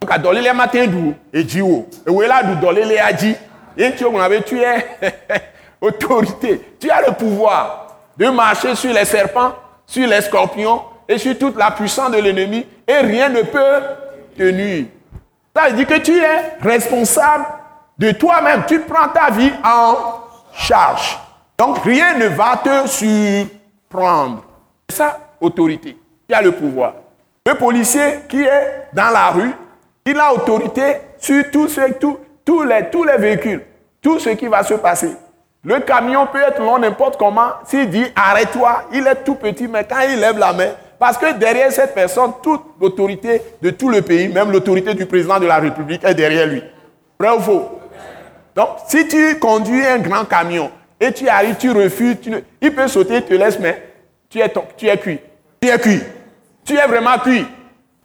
Ka 0.07 0.17
dɔlele 0.17 0.51
Martin 0.53 0.87
du 0.87 1.13
edziwo. 1.31 1.87
Ewe 2.07 2.27
la 2.27 2.41
du 2.43 2.55
dɔlele 2.55 2.99
a 2.99 3.13
dzi. 3.13 3.35
Et 3.77 3.91
tu 3.95 4.05
as 4.05 4.41
tu 4.41 4.59
es 4.59 4.85
autorité. 5.81 6.61
Tu 6.79 6.89
as 6.89 7.01
le 7.05 7.13
pouvoir. 7.13 7.85
de 8.17 8.29
marcher 8.29 8.75
sur 8.75 8.93
les 8.93 9.05
serpents, 9.05 9.53
sur 9.85 10.07
les 10.07 10.21
scorpions 10.21 10.81
et 11.07 11.17
sur 11.17 11.37
toute 11.37 11.57
la 11.57 11.71
puissance 11.71 12.11
de 12.11 12.17
l'ennemi 12.17 12.65
et 12.87 12.97
rien 12.97 13.29
ne 13.29 13.41
peut 13.41 13.81
te 14.37 14.43
nuire. 14.43 14.85
Ça 15.55 15.69
veut 15.69 15.73
dire 15.73 15.87
que 15.87 15.99
tu 15.99 16.17
es 16.17 16.57
responsable 16.61 17.45
de 17.97 18.11
toi-même. 18.11 18.63
Tu 18.67 18.79
prends 18.81 19.09
ta 19.09 19.29
vie 19.31 19.51
en 19.63 19.95
charge. 20.53 21.19
Donc 21.57 21.83
rien 21.83 22.17
ne 22.17 22.27
va 22.27 22.59
te 22.63 22.87
surprendre. 22.87 23.54
C'est 24.89 24.95
ça, 24.97 25.19
autorité. 25.39 25.97
Tu 26.27 26.35
as 26.35 26.41
le 26.41 26.51
pouvoir. 26.51 26.93
Le 27.47 27.53
policier 27.53 28.21
qui 28.27 28.41
est 28.41 28.87
dans 28.93 29.11
la 29.11 29.29
rue, 29.29 29.51
il 30.05 30.19
a 30.19 30.33
autorité 30.33 30.97
sur 31.17 31.43
tous, 31.51 31.79
tous, 32.43 32.63
les, 32.63 32.89
tous 32.91 33.03
les 33.03 33.17
véhicules, 33.17 33.61
tout 34.01 34.19
ce 34.19 34.29
qui 34.29 34.47
va 34.47 34.63
se 34.63 34.75
passer. 34.75 35.15
Le 35.63 35.79
camion 35.79 36.27
peut 36.27 36.41
être 36.41 36.59
long 36.61 36.77
n'importe 36.77 37.17
comment. 37.17 37.49
S'il 37.65 37.89
dit 37.89 38.05
arrête-toi, 38.15 38.83
il 38.93 39.05
est 39.07 39.23
tout 39.23 39.35
petit, 39.35 39.67
mais 39.67 39.83
quand 39.83 40.01
il 40.07 40.19
lève 40.19 40.37
la 40.37 40.53
main, 40.53 40.69
parce 40.99 41.17
que 41.17 41.33
derrière 41.33 41.71
cette 41.71 41.93
personne, 41.93 42.31
toute 42.41 42.61
l'autorité 42.79 43.41
de 43.61 43.71
tout 43.71 43.89
le 43.89 44.01
pays, 44.01 44.27
même 44.27 44.51
l'autorité 44.51 44.93
du 44.93 45.05
président 45.05 45.39
de 45.39 45.47
la 45.47 45.57
République 45.57 46.03
est 46.03 46.13
derrière 46.13 46.47
lui. 46.47 46.63
Vrai 47.19 47.31
ou 47.35 47.39
faux? 47.39 47.79
Donc, 48.55 48.69
si 48.87 49.07
tu 49.07 49.37
conduis 49.39 49.85
un 49.85 49.97
grand 49.97 50.25
camion 50.25 50.71
et 50.99 51.11
tu 51.11 51.27
arrives, 51.27 51.57
tu 51.57 51.71
refuses, 51.71 52.17
il 52.61 52.73
peut 52.73 52.87
sauter, 52.87 53.21
te 53.21 53.33
laisse, 53.33 53.59
mais 53.59 53.84
tu 54.77 54.87
es, 54.87 54.97
cuit. 54.97 55.19
Tu 55.61 55.69
es 55.69 55.79
cuit. 55.79 56.01
Tu 56.63 56.75
es 56.75 56.87
vraiment 56.87 57.17
cuit. 57.19 57.45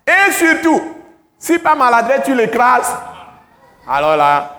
Et 0.06 0.32
surtout, 0.32 0.80
si 1.38 1.58
pas 1.58 1.74
maladresse, 1.74 2.22
tu 2.24 2.34
l'écrases, 2.34 2.94
alors 3.88 4.16
là. 4.16 4.56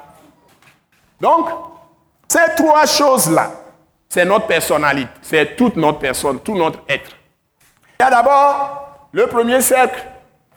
Donc, 1.20 1.48
ces 2.28 2.56
trois 2.58 2.86
choses-là, 2.86 3.52
c'est 4.10 4.26
notre 4.26 4.48
personnalité, 4.48 5.12
c'est 5.22 5.56
toute 5.56 5.76
notre 5.76 6.00
personne, 6.00 6.40
tout 6.40 6.56
notre 6.56 6.80
être. 6.90 7.12
Il 8.00 8.04
y 8.04 8.06
a 8.06 8.10
d'abord 8.10 9.08
le 9.12 9.28
premier 9.28 9.62
cercle. 9.62 10.02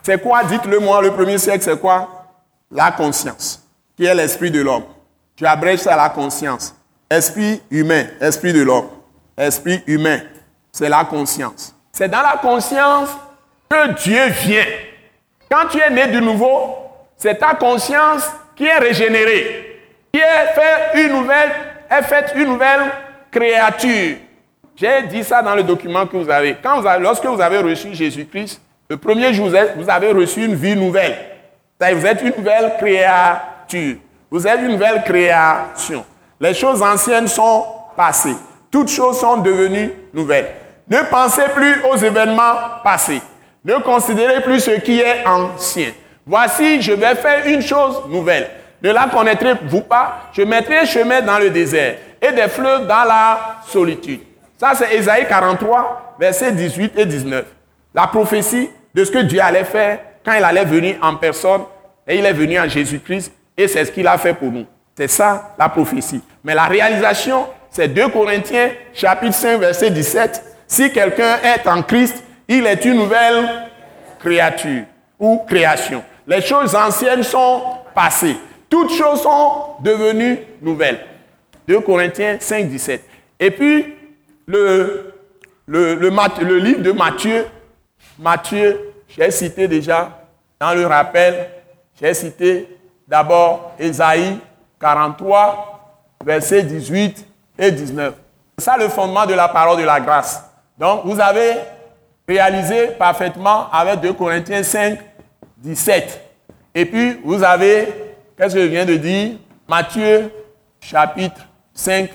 C'est 0.01 0.21
quoi? 0.21 0.43
Dites-le 0.43 0.79
moi, 0.79 1.01
le 1.01 1.11
premier 1.11 1.37
cercle, 1.37 1.63
c'est 1.63 1.79
quoi? 1.79 2.25
La 2.71 2.91
conscience, 2.91 3.63
qui 3.95 4.05
est 4.05 4.15
l'esprit 4.15 4.51
de 4.51 4.61
l'homme. 4.61 4.83
Tu 5.35 5.45
abrèges 5.45 5.79
ça 5.79 5.93
à 5.93 5.97
la 5.97 6.09
conscience. 6.09 6.75
Esprit 7.09 7.61
humain, 7.69 8.05
esprit 8.19 8.53
de 8.53 8.61
l'homme. 8.61 8.87
Esprit 9.37 9.83
humain, 9.85 10.19
c'est 10.75 10.89
la 10.89 11.05
conscience. 11.05 11.73
C'est 11.93 12.09
dans 12.09 12.21
la 12.21 12.37
conscience 12.41 13.09
que 13.69 13.93
Dieu 13.93 14.27
vient. 14.43 14.65
Quand 15.49 15.67
tu 15.71 15.79
es 15.79 15.89
né 15.89 16.07
de 16.07 16.19
nouveau, 16.19 16.75
c'est 17.15 17.35
ta 17.35 17.53
conscience 17.53 18.29
qui 18.57 18.65
est 18.65 18.77
régénérée 18.77 19.61
qui 20.11 20.19
est 20.19 20.53
fait 20.53 21.05
une 21.05 21.13
nouvelle, 21.13 21.49
est 21.89 22.03
faite 22.03 22.33
une 22.35 22.49
nouvelle 22.49 22.91
créature. 23.31 24.17
J'ai 24.75 25.03
dit 25.03 25.23
ça 25.23 25.41
dans 25.41 25.55
le 25.55 25.63
document 25.63 26.05
que 26.05 26.17
vous 26.17 26.29
avez. 26.29 26.57
Quand 26.61 26.81
vous 26.81 26.87
avez 26.87 27.01
lorsque 27.01 27.25
vous 27.25 27.39
avez 27.39 27.59
reçu 27.59 27.93
Jésus-Christ, 27.93 28.61
le 28.89 28.97
premier 28.97 29.33
jour, 29.33 29.49
vous 29.77 29.89
avez 29.89 30.11
reçu 30.11 30.43
une 30.43 30.55
vie 30.55 30.75
nouvelle. 30.75 31.15
Vous 31.79 32.05
êtes 32.05 32.21
une 32.21 32.33
nouvelle 32.35 32.73
créature. 32.77 33.95
Vous 34.29 34.45
êtes 34.45 34.59
une 34.59 34.73
nouvelle 34.73 35.03
création. 35.03 36.03
Les 36.41 36.53
choses 36.53 36.81
anciennes 36.81 37.29
sont 37.29 37.65
passées. 37.95 38.35
Toutes 38.69 38.89
choses 38.89 39.21
sont 39.21 39.37
devenues 39.37 39.93
nouvelles. 40.13 40.64
Ne 40.87 40.99
pensez 41.09 41.43
plus 41.55 41.83
aux 41.91 41.97
événements 41.97 42.81
passés. 42.83 43.21
Ne 43.63 43.75
considérez 43.77 44.41
plus 44.41 44.59
ce 44.59 44.71
qui 44.71 44.99
est 44.99 45.25
ancien. 45.25 45.91
Voici, 46.25 46.81
je 46.81 46.91
vais 46.91 47.15
faire 47.15 47.45
une 47.47 47.61
chose 47.61 48.03
nouvelle. 48.07 48.49
Ne 48.83 48.91
la 48.91 49.07
connaîtrez-vous 49.07 49.81
pas? 49.81 50.29
Je 50.33 50.43
mettrai 50.43 50.85
chemin 50.85 51.21
dans 51.21 51.39
le 51.39 51.49
désert 51.49 51.95
et 52.21 52.31
des 52.31 52.47
fleuves 52.47 52.85
dans 52.87 53.03
la 53.03 53.57
solitude. 53.67 54.21
Ça, 54.57 54.73
c'est 54.75 54.95
Ésaïe 54.95 55.25
43, 55.27 56.15
versets 56.19 56.51
18 56.51 56.93
et 56.97 57.05
19. 57.05 57.45
La 57.93 58.07
prophétie 58.07 58.69
de 58.93 59.03
ce 59.03 59.11
que 59.11 59.19
Dieu 59.19 59.41
allait 59.41 59.63
faire 59.63 59.99
quand 60.23 60.33
il 60.33 60.43
allait 60.43 60.65
venir 60.65 60.97
en 61.01 61.15
personne 61.15 61.61
et 62.07 62.17
il 62.17 62.25
est 62.25 62.33
venu 62.33 62.59
en 62.59 62.67
Jésus-Christ 62.67 63.31
et 63.57 63.67
c'est 63.67 63.85
ce 63.85 63.91
qu'il 63.91 64.07
a 64.07 64.17
fait 64.17 64.33
pour 64.33 64.51
nous. 64.51 64.65
C'est 64.95 65.07
ça 65.07 65.55
la 65.57 65.67
prophétie. 65.67 66.21
Mais 66.43 66.53
la 66.53 66.65
réalisation, 66.65 67.47
c'est 67.69 67.87
2 67.87 68.09
Corinthiens 68.09 68.69
chapitre 68.93 69.33
5 69.33 69.59
verset 69.59 69.89
17. 69.89 70.54
Si 70.67 70.91
quelqu'un 70.91 71.37
est 71.43 71.67
en 71.67 71.81
Christ, 71.83 72.23
il 72.47 72.65
est 72.65 72.83
une 72.85 72.95
nouvelle 72.95 73.67
créature 74.19 74.83
ou 75.19 75.39
création. 75.47 76.03
Les 76.27 76.41
choses 76.41 76.75
anciennes 76.75 77.23
sont 77.23 77.61
passées. 77.93 78.37
Toutes 78.69 78.91
choses 78.91 79.21
sont 79.21 79.75
devenues 79.81 80.39
nouvelles. 80.61 81.05
2 81.67 81.79
Corinthiens 81.81 82.37
5, 82.39 82.67
17. 82.67 83.03
Et 83.39 83.51
puis, 83.51 83.95
le, 84.47 85.13
livre 85.67 86.81
de 86.81 86.91
Matthieu, 86.91 87.45
Matthieu, 88.19 88.93
j'ai 89.07 89.31
cité 89.31 89.67
déjà 89.67 90.27
dans 90.59 90.73
le 90.73 90.85
rappel, 90.85 91.49
j'ai 91.99 92.13
cité 92.13 92.77
d'abord 93.07 93.73
Ésaïe 93.79 94.39
43, 94.79 95.99
versets 96.23 96.63
18 96.63 97.25
et 97.57 97.71
19. 97.71 98.13
C'est 98.57 98.65
ça 98.65 98.77
le 98.77 98.87
fondement 98.87 99.25
de 99.25 99.33
la 99.33 99.47
parole 99.47 99.79
de 99.79 99.85
la 99.85 99.99
grâce. 99.99 100.43
Donc, 100.77 101.05
vous 101.05 101.19
avez 101.19 101.53
réalisé 102.27 102.87
parfaitement 102.99 103.69
avec 103.71 104.01
2 104.01 104.13
Corinthiens 104.13 104.63
5, 104.63 104.99
17. 105.57 106.21
Et 106.73 106.85
puis, 106.85 107.19
vous 107.23 107.43
avez 107.43 107.87
Qu'est-ce 108.37 108.55
que 108.55 108.61
je 108.61 108.67
viens 108.67 108.85
de 108.85 108.95
dire? 108.95 109.37
Matthieu 109.67 110.29
chapitre 110.81 111.47
5, 111.73 112.09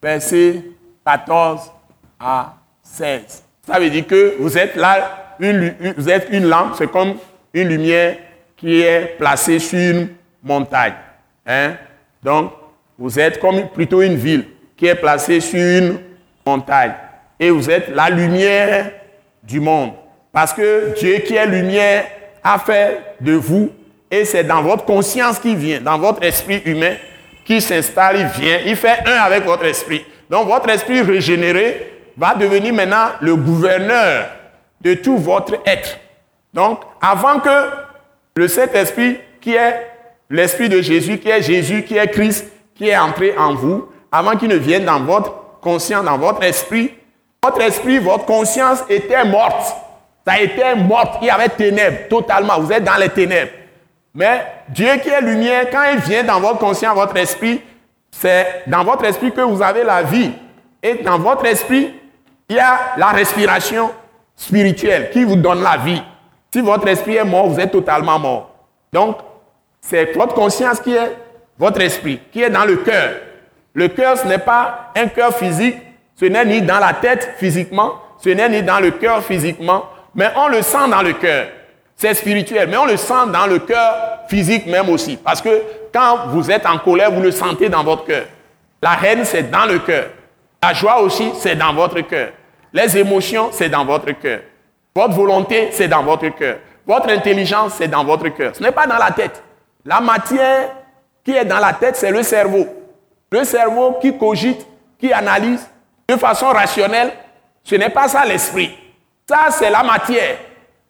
verset 0.00 0.62
14 1.04 1.72
à 2.20 2.54
16. 2.82 3.42
Ça 3.66 3.80
veut 3.80 3.90
dire 3.90 4.06
que 4.06 4.36
vous 4.38 4.56
êtes 4.56 4.76
là, 4.76 5.34
vous 5.40 6.08
êtes 6.08 6.28
une 6.30 6.46
lampe, 6.46 6.74
c'est 6.78 6.90
comme 6.90 7.14
une 7.52 7.68
lumière 7.68 8.16
qui 8.56 8.80
est 8.80 9.16
placée 9.18 9.58
sur 9.58 9.78
une 9.78 10.08
montagne. 10.42 10.94
Hein? 11.44 11.74
Donc, 12.22 12.52
vous 12.96 13.18
êtes 13.18 13.40
comme 13.40 13.68
plutôt 13.70 14.02
une 14.02 14.14
ville 14.14 14.46
qui 14.76 14.86
est 14.86 14.94
placée 14.94 15.40
sur 15.40 15.58
une 15.58 15.98
montagne. 16.46 16.94
Et 17.40 17.50
vous 17.50 17.68
êtes 17.70 17.88
la 17.88 18.10
lumière 18.10 18.92
du 19.42 19.58
monde. 19.58 19.92
Parce 20.32 20.52
que 20.52 20.94
Dieu 20.96 21.18
qui 21.18 21.34
est 21.34 21.46
lumière 21.46 22.04
a 22.44 22.58
fait 22.58 23.00
de 23.20 23.32
vous 23.32 23.72
et 24.10 24.24
c'est 24.24 24.44
dans 24.44 24.62
votre 24.62 24.84
conscience 24.84 25.38
qui 25.38 25.54
vient, 25.54 25.80
dans 25.80 25.98
votre 25.98 26.22
esprit 26.22 26.62
humain 26.64 26.94
qui 27.44 27.60
s'installe, 27.60 28.16
il 28.18 28.26
vient, 28.40 28.58
il 28.66 28.76
fait 28.76 28.98
un 29.06 29.18
avec 29.22 29.44
votre 29.44 29.64
esprit. 29.64 30.04
Donc 30.28 30.46
votre 30.46 30.68
esprit 30.68 31.00
régénéré 31.00 31.92
va 32.16 32.34
devenir 32.34 32.72
maintenant 32.74 33.08
le 33.20 33.36
gouverneur 33.36 34.26
de 34.80 34.94
tout 34.94 35.16
votre 35.16 35.54
être. 35.66 35.98
Donc 36.52 36.80
avant 37.00 37.40
que 37.40 37.70
le 38.36 38.48
Saint-Esprit, 38.48 39.18
qui 39.40 39.54
est 39.54 39.86
l'Esprit 40.28 40.68
de 40.68 40.80
Jésus, 40.80 41.18
qui 41.18 41.28
est 41.28 41.42
Jésus, 41.42 41.82
qui 41.82 41.96
est 41.96 42.08
Christ, 42.08 42.46
qui 42.74 42.88
est 42.88 42.96
entré 42.96 43.36
en 43.36 43.54
vous, 43.54 43.88
avant 44.12 44.36
qu'il 44.36 44.48
ne 44.48 44.56
vienne 44.56 44.84
dans 44.84 45.00
votre 45.00 45.60
conscience, 45.60 46.04
dans 46.04 46.18
votre 46.18 46.42
esprit, 46.42 46.92
votre 47.42 47.60
esprit, 47.62 47.98
votre 47.98 48.26
conscience 48.26 48.84
était 48.88 49.24
morte. 49.24 49.74
Ça 50.26 50.40
été 50.40 50.74
morte. 50.74 51.18
Il 51.22 51.26
y 51.26 51.30
avait 51.30 51.48
ténèbres 51.48 52.08
totalement. 52.08 52.60
Vous 52.60 52.72
êtes 52.72 52.84
dans 52.84 52.96
les 52.96 53.08
ténèbres. 53.08 53.52
Mais 54.14 54.44
Dieu 54.68 54.88
qui 55.02 55.08
est 55.08 55.20
lumière, 55.20 55.70
quand 55.70 55.84
il 55.92 56.00
vient 56.00 56.24
dans 56.24 56.40
votre 56.40 56.58
conscience, 56.58 56.94
votre 56.94 57.16
esprit, 57.16 57.62
c'est 58.10 58.64
dans 58.66 58.84
votre 58.84 59.04
esprit 59.04 59.32
que 59.32 59.40
vous 59.40 59.62
avez 59.62 59.84
la 59.84 60.02
vie. 60.02 60.32
Et 60.82 60.96
dans 60.96 61.18
votre 61.18 61.46
esprit, 61.46 61.94
il 62.48 62.56
y 62.56 62.58
a 62.58 62.96
la 62.96 63.08
respiration 63.08 63.90
spirituelle 64.36 65.10
qui 65.10 65.24
vous 65.24 65.36
donne 65.36 65.62
la 65.62 65.76
vie. 65.78 66.02
Si 66.52 66.60
votre 66.60 66.88
esprit 66.88 67.16
est 67.16 67.24
mort, 67.24 67.48
vous 67.48 67.60
êtes 67.60 67.70
totalement 67.70 68.18
mort. 68.18 68.50
Donc, 68.92 69.16
c'est 69.80 70.12
votre 70.14 70.34
conscience 70.34 70.80
qui 70.80 70.94
est 70.94 71.16
votre 71.58 71.80
esprit, 71.80 72.20
qui 72.32 72.42
est 72.42 72.50
dans 72.50 72.64
le 72.64 72.76
cœur. 72.76 73.14
Le 73.72 73.88
cœur, 73.88 74.18
ce 74.18 74.26
n'est 74.26 74.38
pas 74.38 74.90
un 74.96 75.06
cœur 75.06 75.34
physique, 75.34 75.76
ce 76.20 76.26
n'est 76.26 76.44
ni 76.44 76.60
dans 76.60 76.78
la 76.78 76.92
tête 76.92 77.32
physiquement, 77.38 77.94
ce 78.22 78.28
n'est 78.28 78.48
ni 78.50 78.62
dans 78.62 78.78
le 78.78 78.90
cœur 78.90 79.24
physiquement, 79.24 79.86
mais 80.14 80.28
on 80.36 80.48
le 80.48 80.60
sent 80.60 80.90
dans 80.90 81.00
le 81.00 81.14
cœur. 81.14 81.46
C'est 81.96 82.12
spirituel, 82.12 82.68
mais 82.68 82.76
on 82.76 82.84
le 82.84 82.98
sent 82.98 83.30
dans 83.32 83.46
le 83.46 83.58
cœur 83.60 84.20
physique 84.28 84.66
même 84.66 84.90
aussi. 84.90 85.16
Parce 85.16 85.40
que 85.40 85.62
quand 85.92 86.26
vous 86.28 86.50
êtes 86.50 86.66
en 86.66 86.76
colère, 86.78 87.10
vous 87.10 87.22
le 87.22 87.30
sentez 87.30 87.70
dans 87.70 87.82
votre 87.82 88.04
cœur. 88.04 88.24
La 88.82 88.98
haine, 89.02 89.24
c'est 89.24 89.50
dans 89.50 89.64
le 89.64 89.78
cœur. 89.78 90.08
La 90.62 90.74
joie 90.74 91.00
aussi, 91.00 91.30
c'est 91.38 91.56
dans 91.56 91.72
votre 91.72 92.00
cœur. 92.02 92.28
Les 92.74 92.98
émotions, 92.98 93.48
c'est 93.50 93.70
dans 93.70 93.86
votre 93.86 94.12
cœur. 94.12 94.40
Votre 94.94 95.14
volonté, 95.14 95.70
c'est 95.72 95.88
dans 95.88 96.02
votre 96.02 96.28
cœur. 96.28 96.56
Votre 96.86 97.08
intelligence, 97.10 97.74
c'est 97.78 97.88
dans 97.88 98.04
votre 98.04 98.28
cœur. 98.28 98.54
Ce 98.54 98.62
n'est 98.62 98.72
pas 98.72 98.86
dans 98.86 98.98
la 98.98 99.10
tête. 99.10 99.42
La 99.86 100.00
matière 100.00 100.68
qui 101.24 101.32
est 101.32 101.46
dans 101.46 101.60
la 101.60 101.72
tête, 101.72 101.96
c'est 101.96 102.10
le 102.10 102.22
cerveau. 102.22 102.66
Le 103.30 103.42
cerveau 103.44 103.98
qui 104.02 104.16
cogite, 104.18 104.66
qui 104.98 105.12
analyse 105.14 105.66
de 106.10 106.16
façon 106.16 106.46
rationnelle, 106.46 107.12
ce 107.62 107.74
n'est 107.74 107.90
pas 107.90 108.08
ça 108.08 108.24
l'esprit. 108.24 108.76
Ça, 109.28 109.46
c'est 109.50 109.70
la 109.70 109.82
matière. 109.82 110.36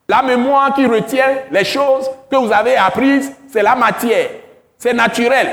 La 0.07 0.21
mémoire 0.21 0.73
qui 0.73 0.85
retient 0.85 1.37
les 1.51 1.63
choses 1.63 2.09
que 2.29 2.35
vous 2.35 2.51
avez 2.51 2.75
apprises, 2.75 3.31
c'est 3.47 3.61
la 3.61 3.75
matière. 3.75 4.29
C'est 4.77 4.93
naturel. 4.93 5.47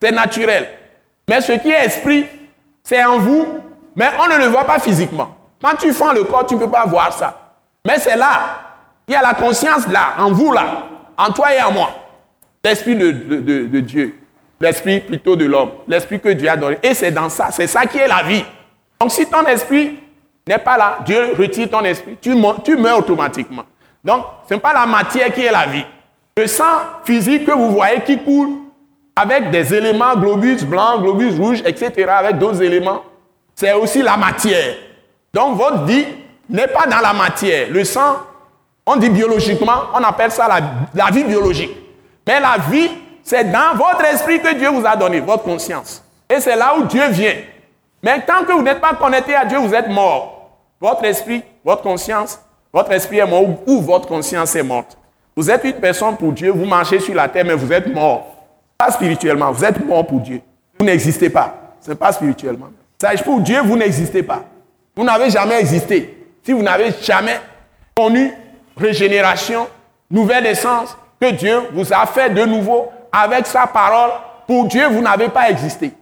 C'est 0.00 0.12
naturel. 0.12 0.68
Mais 1.28 1.40
ce 1.40 1.52
qui 1.52 1.70
est 1.70 1.86
esprit, 1.86 2.26
c'est 2.82 3.02
en 3.04 3.18
vous 3.18 3.46
mais 3.96 4.06
on 4.18 4.28
ne 4.28 4.38
le 4.38 4.46
voit 4.46 4.64
pas 4.64 4.78
physiquement. 4.78 5.36
Quand 5.62 5.76
tu 5.78 5.92
fends 5.92 6.12
le 6.12 6.24
corps, 6.24 6.46
tu 6.46 6.54
ne 6.54 6.60
peux 6.60 6.70
pas 6.70 6.86
voir 6.86 7.12
ça. 7.12 7.54
Mais 7.84 7.98
c'est 7.98 8.16
là. 8.16 8.60
Il 9.08 9.12
y 9.12 9.16
a 9.16 9.22
la 9.22 9.34
conscience 9.34 9.88
là, 9.88 10.14
en 10.18 10.30
vous 10.30 10.52
là, 10.52 10.84
en 11.18 11.32
toi 11.32 11.54
et 11.54 11.60
en 11.60 11.72
moi. 11.72 11.90
L'esprit 12.64 12.94
de, 12.96 13.10
de 13.10 13.80
Dieu. 13.80 14.18
L'esprit 14.60 15.00
plutôt 15.00 15.36
de 15.36 15.46
l'homme. 15.46 15.70
L'esprit 15.88 16.20
que 16.20 16.28
Dieu 16.28 16.48
a 16.48 16.56
donné. 16.56 16.78
Et 16.82 16.94
c'est 16.94 17.10
dans 17.10 17.28
ça. 17.28 17.48
C'est 17.50 17.66
ça 17.66 17.86
qui 17.86 17.98
est 17.98 18.08
la 18.08 18.22
vie. 18.22 18.44
Donc 19.00 19.12
si 19.12 19.26
ton 19.26 19.44
esprit 19.46 19.98
n'est 20.46 20.58
pas 20.58 20.76
là, 20.76 20.98
Dieu 21.06 21.34
retire 21.38 21.70
ton 21.70 21.82
esprit, 21.84 22.18
tu, 22.20 22.34
tu 22.64 22.76
meurs 22.76 22.98
automatiquement. 22.98 23.62
Donc 24.04 24.24
ce 24.48 24.54
n'est 24.54 24.60
pas 24.60 24.72
la 24.72 24.86
matière 24.86 25.32
qui 25.32 25.44
est 25.44 25.52
la 25.52 25.66
vie. 25.66 25.84
Le 26.36 26.46
sang 26.46 26.64
physique 27.04 27.46
que 27.46 27.52
vous 27.52 27.70
voyez 27.70 28.00
qui 28.02 28.18
coule 28.18 28.50
avec 29.16 29.50
des 29.50 29.74
éléments, 29.74 30.14
globus 30.16 30.64
blancs, 30.64 31.02
globus 31.02 31.38
rouges, 31.38 31.62
etc., 31.64 31.92
avec 32.08 32.38
d'autres 32.38 32.62
éléments, 32.62 33.02
c'est 33.54 33.72
aussi 33.72 34.02
la 34.02 34.16
matière. 34.16 34.74
Donc 35.32 35.56
votre 35.56 35.84
vie 35.84 36.06
n'est 36.48 36.68
pas 36.68 36.86
dans 36.86 37.00
la 37.00 37.12
matière. 37.12 37.68
Le 37.70 37.84
sang, 37.84 38.16
on 38.86 38.96
dit 38.96 39.10
biologiquement, 39.10 39.88
on 39.94 40.02
appelle 40.02 40.30
ça 40.30 40.48
la, 40.48 40.60
la 40.94 41.10
vie 41.10 41.24
biologique. 41.24 41.76
Mais 42.26 42.40
la 42.40 42.56
vie, 42.70 42.90
c'est 43.22 43.44
dans 43.50 43.76
votre 43.76 44.04
esprit 44.04 44.40
que 44.40 44.54
Dieu 44.54 44.68
vous 44.68 44.86
a 44.86 44.96
donné, 44.96 45.20
votre 45.20 45.42
conscience. 45.42 46.02
Et 46.28 46.40
c'est 46.40 46.56
là 46.56 46.74
où 46.78 46.84
Dieu 46.84 47.06
vient. 47.08 47.34
Mais 48.02 48.20
tant 48.22 48.44
que 48.44 48.52
vous 48.52 48.62
n'êtes 48.62 48.80
pas 48.80 48.94
connecté 48.94 49.34
à 49.34 49.44
Dieu, 49.44 49.58
vous 49.58 49.74
êtes 49.74 49.88
mort. 49.88 50.50
Votre 50.80 51.04
esprit, 51.04 51.42
votre 51.64 51.82
conscience, 51.82 52.40
votre 52.72 52.92
esprit 52.92 53.18
est 53.18 53.26
mort 53.26 53.44
ou 53.66 53.80
votre 53.80 54.08
conscience 54.08 54.54
est 54.56 54.62
morte. 54.62 54.96
Vous 55.36 55.50
êtes 55.50 55.64
une 55.64 55.74
personne 55.74 56.16
pour 56.16 56.32
Dieu, 56.32 56.50
vous 56.50 56.64
marchez 56.64 57.00
sur 57.00 57.14
la 57.14 57.28
terre, 57.28 57.44
mais 57.44 57.54
vous 57.54 57.72
êtes 57.72 57.92
mort. 57.92 58.26
Pas 58.78 58.90
spirituellement, 58.90 59.52
vous 59.52 59.64
êtes 59.64 59.84
mort 59.86 60.06
pour 60.06 60.20
Dieu. 60.20 60.40
Vous 60.78 60.84
n'existez 60.84 61.28
pas. 61.28 61.54
Ce 61.80 61.90
n'est 61.90 61.96
pas 61.96 62.12
spirituellement. 62.12 62.68
Pour 63.24 63.40
Dieu, 63.40 63.60
vous 63.62 63.76
n'existez 63.76 64.22
pas. 64.22 64.42
Vous 64.96 65.04
n'avez 65.04 65.30
jamais 65.30 65.60
existé. 65.60 66.28
Si 66.42 66.52
vous 66.52 66.62
n'avez 66.62 66.92
jamais 67.02 67.40
connu 67.94 68.32
régénération, 68.76 69.66
nouvelle 70.10 70.46
essence, 70.46 70.96
que 71.20 71.30
Dieu 71.32 71.60
vous 71.72 71.92
a 71.92 72.06
fait 72.06 72.30
de 72.30 72.44
nouveau 72.44 72.88
avec 73.12 73.46
sa 73.46 73.66
parole, 73.66 74.10
pour 74.46 74.64
Dieu, 74.66 74.88
vous 74.88 75.02
n'avez 75.02 75.28
pas 75.28 75.50
existé. 75.50 75.92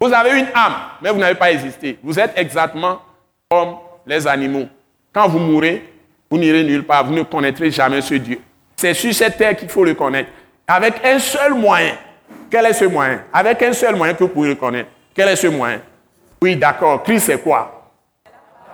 Vous 0.00 0.12
avez 0.12 0.38
une 0.38 0.46
âme, 0.54 0.74
mais 1.02 1.10
vous 1.10 1.18
n'avez 1.18 1.34
pas 1.34 1.50
existé. 1.50 1.98
Vous 2.02 2.18
êtes 2.18 2.32
exactement 2.36 3.00
comme 3.50 3.76
les 4.06 4.26
animaux. 4.26 4.66
Quand 5.12 5.28
vous 5.28 5.38
mourrez, 5.38 5.92
vous 6.30 6.38
n'irez 6.38 6.62
nulle 6.62 6.84
part, 6.84 7.04
vous 7.04 7.14
ne 7.14 7.22
connaîtrez 7.22 7.70
jamais 7.70 8.00
ce 8.00 8.14
Dieu. 8.14 8.40
C'est 8.76 8.94
sur 8.94 9.12
cette 9.12 9.36
terre 9.36 9.56
qu'il 9.56 9.68
faut 9.68 9.84
le 9.84 9.94
connaître. 9.94 10.30
Avec 10.66 11.04
un 11.04 11.18
seul 11.18 11.54
moyen. 11.54 11.94
Quel 12.50 12.66
est 12.66 12.74
ce 12.74 12.84
moyen? 12.84 13.22
Avec 13.32 13.60
un 13.62 13.72
seul 13.72 13.96
moyen 13.96 14.14
que 14.14 14.24
vous 14.24 14.28
pouvez 14.28 14.50
le 14.50 14.54
connaître. 14.54 14.90
Quel 15.14 15.28
est 15.28 15.36
ce 15.36 15.48
moyen? 15.48 15.80
Oui, 16.40 16.54
d'accord. 16.54 17.02
Christ, 17.02 17.26
c'est 17.26 17.42
quoi? 17.42 17.90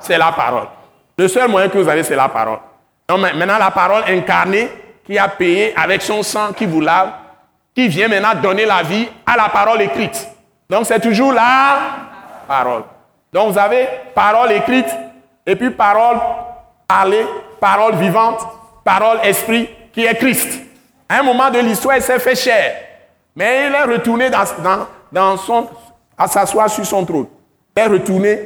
C'est 0.01 0.19
la 0.19 0.33
parole. 0.33 0.67
Le 1.17 1.29
seul 1.29 1.49
moyen 1.49 1.69
que 1.69 1.79
vous 1.79 1.89
avez, 1.89 2.03
c'est 2.03 2.17
la 2.17 2.29
parole. 2.29 2.59
Maintenant, 3.09 3.59
la 3.59 3.71
parole 3.71 4.03
incarnée 4.09 4.69
qui 5.07 5.17
a 5.17 5.29
payé 5.29 5.73
avec 5.77 6.03
son 6.03 6.23
sang 6.23 6.53
qui 6.53 6.67
vous 6.67 6.81
lave, 6.81 7.13
qui 7.75 7.89
vient 7.89 8.09
maintenant 8.09 8.35
donner 8.35 8.67
la 8.67 8.83
vie 8.83 9.09
à 9.25 9.37
la 9.37 9.49
parole 9.49 9.81
écrite. 9.83 10.29
Donc 10.75 10.87
c'est 10.87 10.99
toujours 10.99 11.33
la 11.33 11.79
parole. 12.49 12.83
Donc 13.33 13.53
vous 13.53 13.59
avez 13.59 13.87
parole 14.13 14.51
écrite 14.51 14.89
et 15.47 15.55
puis 15.55 15.71
parole 15.71 16.17
parlée, 16.89 17.25
parole 17.61 17.95
vivante, 17.95 18.41
parole 18.83 19.19
esprit 19.23 19.69
qui 19.93 20.05
est 20.05 20.17
Christ. 20.17 20.61
À 21.09 21.21
un 21.21 21.23
moment 21.23 21.49
de 21.49 21.61
l'histoire, 21.61 21.97
il 21.97 22.03
s'est 22.03 22.19
fait 22.19 22.35
chair. 22.35 22.75
Mais 23.37 23.69
il 23.69 23.73
est 23.73 23.85
retourné 23.85 24.31
dans, 24.31 24.89
dans, 25.13 25.37
son, 25.37 25.69
à 26.19 26.27
s'asseoir 26.27 26.69
sur 26.69 26.85
son 26.85 27.05
trône. 27.05 27.29
Il 27.77 27.81
est 27.81 27.87
retourné 27.87 28.41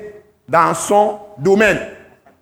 dans 0.46 0.74
son 0.74 1.20
domaine. 1.38 1.80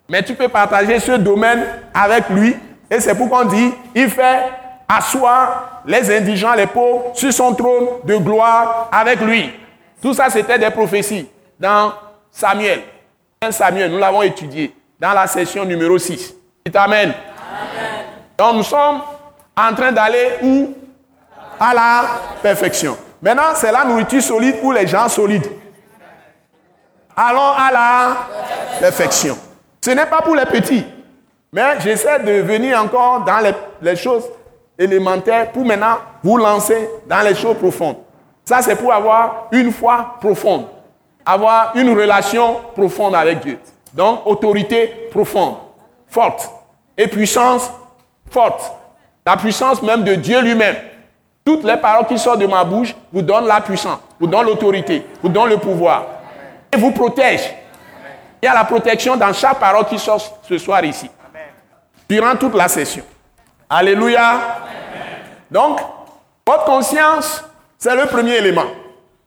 Mais 0.09 0.21
tu 0.21 0.35
peux 0.35 0.49
partager 0.49 0.99
ce 0.99 1.13
domaine 1.13 1.65
avec 1.93 2.27
lui. 2.31 2.57
Et 2.91 2.99
c'est 2.99 3.15
pourquoi 3.15 3.43
on 3.43 3.45
dit, 3.45 3.73
il 3.95 4.09
fait 4.09 4.49
asseoir 4.85 5.83
les 5.85 6.13
indigents, 6.13 6.55
les 6.55 6.67
pauvres, 6.67 7.11
sur 7.13 7.31
son 7.31 7.53
trône 7.55 7.87
de 8.03 8.17
gloire 8.17 8.89
avec 8.91 9.21
lui. 9.21 9.49
Tout 10.01 10.13
ça, 10.13 10.29
c'était 10.29 10.59
des 10.59 10.69
prophéties 10.69 11.27
dans 11.59 11.93
Samuel. 12.31 12.81
Samuel, 13.51 13.91
nous 13.91 13.97
l'avons 13.97 14.21
étudié 14.21 14.73
dans 14.99 15.13
la 15.13 15.27
session 15.27 15.65
numéro 15.65 15.97
6. 15.97 16.33
Amen. 16.73 17.13
Amen. 17.13 17.13
Donc 18.37 18.55
nous 18.55 18.63
sommes 18.63 19.01
en 19.55 19.73
train 19.73 19.91
d'aller 19.91 20.33
où? 20.43 20.73
À 21.59 21.73
la 21.73 22.03
perfection. 22.43 22.95
Maintenant, 23.19 23.55
c'est 23.55 23.71
la 23.71 23.83
nourriture 23.83 24.21
solide 24.21 24.59
pour 24.61 24.73
les 24.73 24.85
gens 24.85 25.09
solides. 25.09 25.47
Allons 27.15 27.53
à 27.57 27.71
la 27.71 28.17
perfection. 28.79 29.35
Ce 29.83 29.89
n'est 29.89 30.05
pas 30.05 30.21
pour 30.21 30.35
les 30.35 30.45
petits. 30.45 30.85
Mais 31.51 31.79
j'essaie 31.79 32.19
de 32.19 32.41
venir 32.41 32.79
encore 32.79 33.23
dans 33.25 33.39
les, 33.39 33.53
les 33.81 33.95
choses 33.95 34.25
élémentaires 34.77 35.51
pour 35.51 35.65
maintenant 35.65 35.97
vous 36.23 36.37
lancer 36.37 36.87
dans 37.07 37.21
les 37.21 37.33
choses 37.33 37.57
profondes. 37.57 37.97
Ça, 38.47 38.61
c'est 38.61 38.77
pour 38.77 38.93
avoir 38.93 39.47
une 39.51 39.73
foi 39.73 40.15
profonde, 40.21 40.67
avoir 41.25 41.75
une 41.75 41.89
relation 41.89 42.61
profonde 42.73 43.13
avec 43.13 43.41
Dieu. 43.41 43.59
Donc, 43.93 44.25
autorité 44.25 45.09
profonde, 45.11 45.55
forte, 46.07 46.49
et 46.97 47.09
puissance 47.09 47.69
forte. 48.31 48.71
La 49.25 49.35
puissance 49.35 49.81
même 49.81 50.05
de 50.05 50.15
Dieu 50.15 50.39
lui-même. 50.41 50.77
Toutes 51.43 51.65
les 51.65 51.75
paroles 51.75 52.07
qui 52.07 52.17
sortent 52.17 52.39
de 52.39 52.47
ma 52.47 52.63
bouche 52.63 52.95
vous 53.11 53.21
donnent 53.21 53.47
la 53.47 53.59
puissance, 53.59 53.99
vous 54.17 54.27
donnent 54.27 54.45
l'autorité, 54.45 55.05
vous 55.21 55.27
donnent 55.27 55.49
le 55.49 55.57
pouvoir. 55.57 56.05
Et 56.71 56.77
vous 56.77 56.91
protègent. 56.91 57.53
Il 58.41 58.45
y 58.45 58.47
a 58.47 58.53
la 58.53 58.63
protection 58.63 59.17
dans 59.17 59.33
chaque 59.33 59.59
parole 59.59 59.83
qui 59.87 59.99
sort 59.99 60.21
ce 60.47 60.57
soir 60.57 60.85
ici. 60.85 61.11
Durant 62.07 62.37
toute 62.37 62.55
la 62.55 62.69
session. 62.69 63.03
Alléluia. 63.69 64.39
Donc, 65.51 65.81
votre 66.45 66.63
conscience 66.63 67.43
c'est 67.77 67.95
le 67.95 68.05
premier 68.07 68.35
élément. 68.37 68.65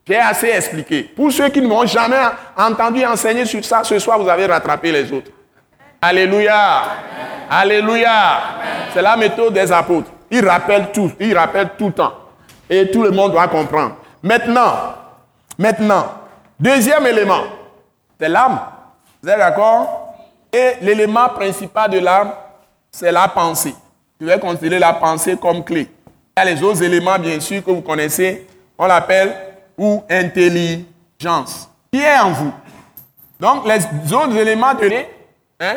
J'ai 0.06 0.18
assez 0.18 0.48
expliqué. 0.48 1.04
Pour 1.04 1.30
ceux 1.30 1.48
qui 1.50 1.60
ne 1.60 1.68
m'ont 1.68 1.86
jamais 1.86 2.18
entendu 2.56 3.04
enseigner 3.04 3.44
sur 3.44 3.64
ça, 3.64 3.84
ce 3.84 3.98
soir, 3.98 4.18
vous 4.18 4.28
avez 4.28 4.46
rattrapé 4.46 4.90
les 4.90 5.12
autres. 5.12 5.30
Alléluia. 6.02 6.82
Alléluia. 7.48 8.40
C'est 8.92 9.02
la 9.02 9.16
méthode 9.16 9.52
des 9.54 9.70
apôtres. 9.70 10.10
Ils 10.30 10.44
rappellent 10.46 10.90
tout. 10.92 11.12
Ils 11.20 11.36
rappellent 11.36 11.70
tout 11.78 11.86
le 11.86 11.92
temps. 11.92 12.14
Et 12.68 12.90
tout 12.90 13.04
le 13.04 13.10
monde 13.10 13.32
doit 13.32 13.46
comprendre. 13.46 13.96
Maintenant, 14.22 14.94
maintenant, 15.56 16.06
deuxième 16.58 17.06
élément, 17.06 17.42
c'est 18.18 18.28
l'âme. 18.28 18.58
Vous 19.22 19.28
êtes 19.28 19.38
d'accord? 19.38 20.14
Et 20.52 20.72
l'élément 20.82 21.28
principal 21.28 21.88
de 21.90 21.98
l'âme, 21.98 22.32
c'est 22.90 23.12
la 23.12 23.28
pensée. 23.28 23.74
Je 24.20 24.26
vais 24.26 24.38
considérer 24.40 24.80
la 24.80 24.94
pensée 24.94 25.36
comme 25.36 25.62
clé 25.62 25.88
les 26.44 26.62
autres 26.62 26.82
éléments, 26.82 27.18
bien 27.18 27.40
sûr, 27.40 27.64
que 27.64 27.70
vous 27.70 27.80
connaissez. 27.82 28.46
On 28.78 28.86
l'appelle 28.86 29.34
ou 29.76 30.02
intelligence. 30.08 31.68
Qui 31.92 32.00
est 32.00 32.18
en 32.18 32.30
vous 32.30 32.52
Donc, 33.38 33.66
les 33.66 34.12
autres 34.12 34.36
éléments 34.36 34.74
de 34.74 34.90
hein, 35.60 35.76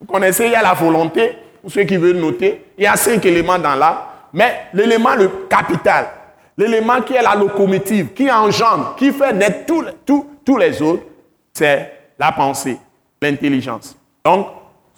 vous 0.00 0.06
connaissez, 0.06 0.46
il 0.46 0.52
y 0.52 0.56
a 0.56 0.62
la 0.62 0.74
volonté, 0.74 1.36
pour 1.60 1.70
ceux 1.70 1.84
qui 1.84 1.96
veulent 1.96 2.16
noter. 2.16 2.64
Il 2.76 2.84
y 2.84 2.86
a 2.86 2.96
cinq 2.96 3.24
éléments 3.24 3.58
dans 3.58 3.74
là. 3.74 4.08
Mais 4.32 4.66
l'élément 4.72 5.14
le 5.14 5.28
capital, 5.48 6.08
l'élément 6.56 7.00
qui 7.02 7.14
est 7.14 7.22
la 7.22 7.34
locomotive, 7.34 8.12
qui 8.14 8.30
engendre, 8.30 8.96
qui 8.96 9.12
fait 9.12 9.32
naître 9.32 9.66
tous 10.06 10.56
les 10.56 10.80
autres, 10.80 11.04
c'est 11.52 11.92
la 12.18 12.32
pensée, 12.32 12.78
l'intelligence. 13.20 13.96
Donc, 14.24 14.46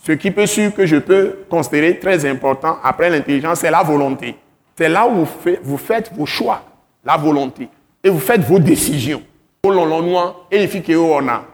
ce 0.07 0.13
qui 0.13 0.31
peut 0.31 0.47
sûr 0.47 0.73
que 0.73 0.87
je 0.87 0.97
peux 0.97 1.45
considérer 1.51 1.99
très 1.99 2.25
important 2.27 2.79
après 2.83 3.11
l'intelligence, 3.11 3.61
c'est 3.61 3.71
la 3.71 3.83
volonté. 3.83 4.37
C'est 4.77 4.89
là 4.89 5.07
où 5.07 5.27
vous 5.63 5.79
faites, 5.79 6.13
vos 6.15 6.27
choix, 6.27 6.63
la 7.05 7.17
volonté. 7.17 7.69
Et 8.03 8.11
vous 8.11 8.19
faites 8.19 8.41
vos 8.43 8.59
décisions. 8.59 9.23
Et 9.65 9.69
on 9.69 11.29
a. 11.29 11.45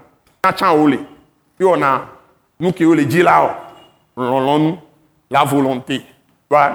On 1.63 1.83
a, 1.83 2.07
nous 2.59 2.73
qui 2.73 2.85
la 5.31 5.45
volonté. 5.45 6.03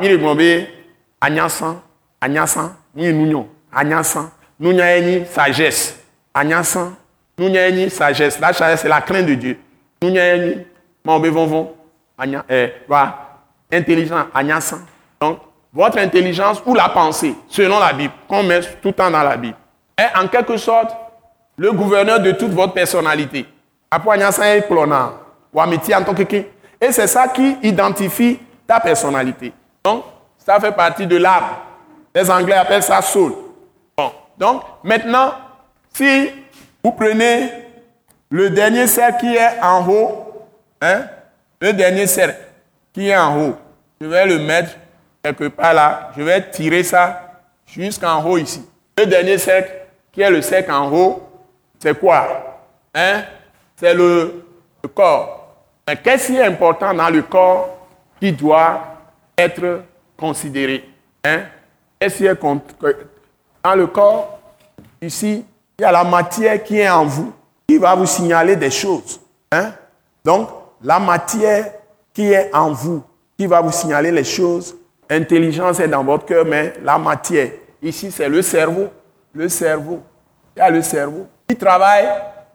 Ni 0.02 0.18
nous 3.12 3.48
agnasan, 3.72 4.32
nous 4.60 4.78
sagesse, 5.26 6.00
nous 7.38 7.90
sagesse. 7.90 8.40
La 8.40 8.54
sagesse, 8.54 8.82
c'est 8.82 8.88
la 8.88 9.02
crainte 9.02 9.26
de 9.26 9.34
Dieu. 9.34 9.60
Nous 10.02 10.14
intelligent. 13.72 14.26
Donc, 15.20 15.40
votre 15.76 16.00
intelligence 16.00 16.64
ou 16.66 16.74
la 16.74 16.88
pensée, 16.88 17.36
selon 17.50 17.78
la 17.80 17.92
Bible, 17.92 18.14
qu'on 18.30 18.44
met 18.44 18.62
tout 18.62 18.88
le 18.88 18.94
temps 18.94 19.12
dans 19.12 19.24
la 19.24 19.36
Bible, 19.36 19.58
est 19.98 20.18
en 20.18 20.28
quelque 20.30 20.56
sorte 20.56 20.96
le 21.58 21.74
gouverneur 21.74 22.22
de 22.22 22.32
toute 22.32 22.52
votre 22.52 22.74
personnalité. 22.74 23.46
Et 26.82 26.92
c'est 26.92 27.08
ça 27.08 27.28
qui 27.28 27.58
identifie 27.62 28.40
ta 28.66 28.80
personnalité. 28.80 29.52
Donc, 29.84 30.06
ça 30.38 30.60
fait 30.60 30.72
partie 30.72 31.06
de 31.06 31.18
l'âme. 31.18 31.44
Les 32.14 32.30
Anglais 32.32 32.56
appellent 32.56 32.84
ça 32.84 33.02
soul. 33.02 33.34
Bon. 33.98 34.12
Donc, 34.38 34.64
maintenant, 34.84 35.34
si 35.94 36.30
vous 36.84 36.92
prenez 36.92 37.50
le 38.30 38.50
dernier 38.50 38.88
cercle 38.88 39.20
qui 39.20 39.36
est 39.36 39.62
en 39.62 39.88
haut, 39.88 40.48
hein, 40.82 41.04
le 41.60 41.74
dernier 41.74 42.08
cercle 42.08 42.40
qui 42.94 43.10
est 43.10 43.18
en 43.18 43.42
haut, 43.42 43.56
je 44.00 44.08
vais 44.08 44.26
le 44.26 44.40
mettre 44.40 44.72
quelque 45.34 45.48
part 45.48 45.74
là, 45.74 46.12
je 46.16 46.22
vais 46.22 46.52
tirer 46.52 46.84
ça 46.84 47.42
jusqu'en 47.66 48.24
haut 48.24 48.38
ici. 48.38 48.64
Le 48.96 49.06
dernier 49.08 49.40
cercle 49.40 49.72
qui 50.12 50.22
est 50.22 50.30
le 50.30 50.42
cercle 50.42 50.72
en 50.72 50.92
haut, 50.92 51.24
c'est 51.80 52.00
quoi? 52.00 52.62
Hein? 52.94 53.24
C'est 53.76 53.94
le, 53.94 54.44
corps. 54.94 55.56
Mais 55.88 55.98
qu'est-ce 55.98 56.28
qui 56.28 56.36
est 56.36 56.46
important 56.46 56.94
dans 56.94 57.10
le 57.10 57.24
corps 57.24 57.76
qui 58.20 58.32
doit 58.32 58.82
être 59.36 59.82
considéré? 60.16 60.88
Hein? 61.24 61.42
Qu'est-ce 62.00 62.18
qui 62.18 62.26
est 62.28 62.40
dans 62.40 63.76
le 63.76 63.88
corps 63.88 64.40
Ici, 65.02 65.44
il 65.80 65.82
y 65.82 65.86
a 65.86 65.92
la 65.92 66.04
matière 66.04 66.64
qui 66.64 66.78
est 66.78 66.90
en 66.90 67.06
vous, 67.06 67.34
qui 67.68 67.80
va 67.80 67.96
vous 67.96 68.06
signaler 68.06 68.56
des 68.56 68.70
choses. 68.70 69.20
Hein? 69.52 69.74
Donc, 70.24 70.50
la 70.84 71.00
matière 71.00 71.72
qui 72.14 72.32
est 72.32 72.54
en 72.54 72.72
vous, 72.72 73.04
qui 73.36 73.48
va 73.48 73.60
vous 73.60 73.72
signaler 73.72 74.12
les 74.12 74.24
choses. 74.24 74.76
Intelligence 75.10 75.80
est 75.80 75.88
dans 75.88 76.04
votre 76.04 76.26
cœur, 76.26 76.46
mais 76.46 76.74
la 76.84 76.98
matière, 76.98 77.52
ici, 77.82 78.12
c'est 78.12 78.30
le 78.30 78.42
cerveau. 78.42 78.90
Le 79.34 79.50
cerveau. 79.50 80.02
Il 80.56 80.60
y 80.60 80.62
a 80.62 80.70
le 80.70 80.82
cerveau 80.82 81.28
qui 81.48 81.56
travaille 81.56 82.08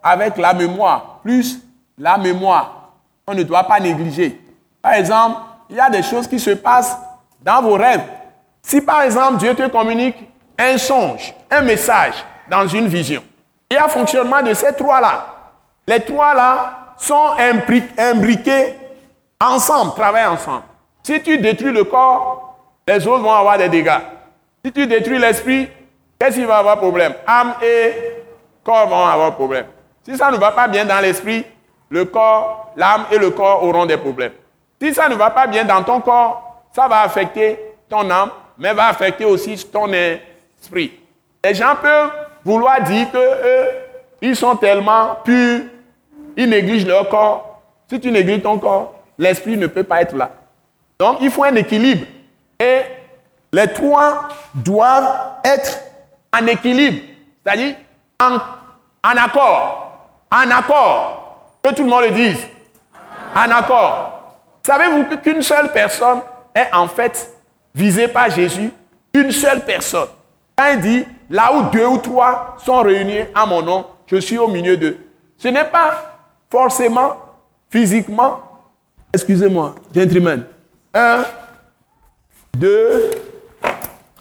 avec 0.03 0.37
la 0.39 0.55
mémoire, 0.55 1.21
plus 1.23 1.61
la 1.99 2.17
mémoire. 2.17 2.93
On 3.27 3.35
ne 3.35 3.43
doit 3.43 3.65
pas 3.65 3.79
négliger. 3.79 4.41
Par 4.81 4.95
exemple, 4.95 5.41
il 5.69 5.77
y 5.77 5.81
a 5.81 5.91
des 5.91 6.03
choses 6.03 6.27
qui 6.27 6.41
se 6.41 6.51
passent 6.51 6.97
dans 7.43 7.63
vos 7.63 7.75
rêves. 7.75 8.03
Si 8.63 8.81
par 8.81 9.03
exemple 9.03 9.37
Dieu 9.37 9.55
te 9.55 9.69
communique 9.69 10.17
un 10.59 10.77
songe, 10.79 11.35
un 11.51 11.63
message 11.63 12.15
dans 12.49 12.67
une 12.67 12.89
vision, 12.89 13.23
il 13.71 13.75
y 13.75 13.77
a 13.77 13.89
fonctionnement 13.89 14.43
de 14.43 14.53
ces 14.55 14.73
trois-là. 14.75 15.27
Les 15.87 16.01
trois-là 16.01 16.95
sont 16.97 17.31
imbriqués 17.99 18.75
ensemble, 19.41 19.95
travaillent 19.95 20.27
ensemble. 20.27 20.63
Si 21.03 21.23
tu 21.23 21.39
détruis 21.39 21.73
le 21.73 21.85
corps, 21.85 22.57
les 22.87 23.07
autres 23.07 23.23
vont 23.23 23.33
avoir 23.33 23.59
des 23.59 23.69
dégâts. 23.69 24.01
Si 24.65 24.73
tu 24.73 24.87
détruis 24.87 25.19
l'esprit, 25.19 25.69
qu'est-ce 26.19 26.37
qui 26.37 26.45
va 26.45 26.59
avoir 26.59 26.79
problème? 26.79 27.15
Âme 27.27 27.55
et 27.63 27.93
corps 28.63 28.89
vont 28.89 29.07
avoir 29.07 29.35
problème. 29.35 29.67
Si 30.05 30.17
ça 30.17 30.31
ne 30.31 30.37
va 30.37 30.53
pas 30.53 30.69
bien 30.69 30.85
dans 30.85 31.01
l'esprit, 31.01 31.45
le 31.89 32.05
corps, 32.05 32.73
l'âme 32.77 33.07
et 33.11 33.19
le 33.19 33.31
corps 33.31 33.65
auront 33.65 33.87
des 33.87 33.97
problèmes. 33.97 34.33
Si 34.81 34.95
ça 34.95 35.09
ne 35.09 35.15
va 35.15 35.31
pas 35.31 35.47
bien 35.47 35.65
dans 35.65 35.83
ton 35.83 36.01
corps, 36.01 36.65
ça 36.73 36.89
va 36.89 37.01
affecter 37.01 37.59
ton 37.89 38.09
âme, 38.11 38.31
mais 38.59 38.73
va 38.73 38.89
affecter 38.89 39.25
aussi 39.25 39.57
ton 39.71 39.91
esprit. 39.93 40.93
Les 41.45 41.55
gens 41.55 41.75
peuvent 41.81 42.11
vouloir 42.45 42.83
dire 42.83 43.11
que 43.11 43.19
ils 44.23 44.37
sont 44.37 44.57
tellement 44.57 45.17
purs, 45.25 45.63
ils 46.37 46.49
négligent 46.49 46.87
leur 46.87 47.09
corps. 47.09 47.61
Si 47.89 47.99
tu 47.99 48.11
négliges 48.11 48.43
ton 48.43 48.59
corps, 48.59 48.95
l'esprit 49.19 49.57
ne 49.57 49.67
peut 49.67 49.83
pas 49.83 50.03
être 50.03 50.15
là. 50.15 50.31
Donc, 51.01 51.17
il 51.23 51.31
faut 51.31 51.45
un 51.45 51.55
équilibre. 51.55 52.05
Et 52.59 52.83
les 53.53 53.67
trois 53.69 54.29
doivent 54.55 55.39
être 55.43 55.81
en 56.39 56.47
équilibre, 56.47 57.01
c'est-à-dire 57.43 57.75
en, 58.21 58.37
accord. 59.17 60.09
En 60.31 60.51
accord. 60.51 61.57
Que 61.63 61.75
tout 61.75 61.85
le 61.85 61.89
monde 61.89 62.05
le 62.05 62.11
dise. 62.11 62.47
En 63.35 63.51
accord. 63.51 64.37
Savez-vous 64.63 65.17
qu'une 65.17 65.41
seule 65.41 65.73
personne 65.73 66.21
est 66.55 66.69
en 66.75 66.87
fait 66.87 67.33
visée 67.75 68.09
par 68.09 68.31
Jésus? 68.31 68.71
Une 69.15 69.33
seule 69.33 69.65
personne. 69.65 70.09
Quand 70.55 70.71
il 70.75 70.81
dit, 70.81 71.05
là 71.31 71.51
où 71.55 71.63
deux 71.71 71.87
ou 71.87 71.97
trois 71.97 72.57
sont 72.63 72.83
réunis 72.83 73.25
à 73.35 73.47
mon 73.47 73.63
nom, 73.63 73.87
je 74.07 74.17
suis 74.17 74.37
au 74.37 74.49
milieu 74.49 74.77
d'eux. 74.77 74.99
Ce 75.39 75.49
n'est 75.49 75.65
pas 75.65 76.19
forcément 76.51 77.17
physiquement 77.71 78.41
Excusez-moi, 79.13 79.75
gentlemen. 79.93 80.45
Un, 80.93 81.25
deux 82.57 83.11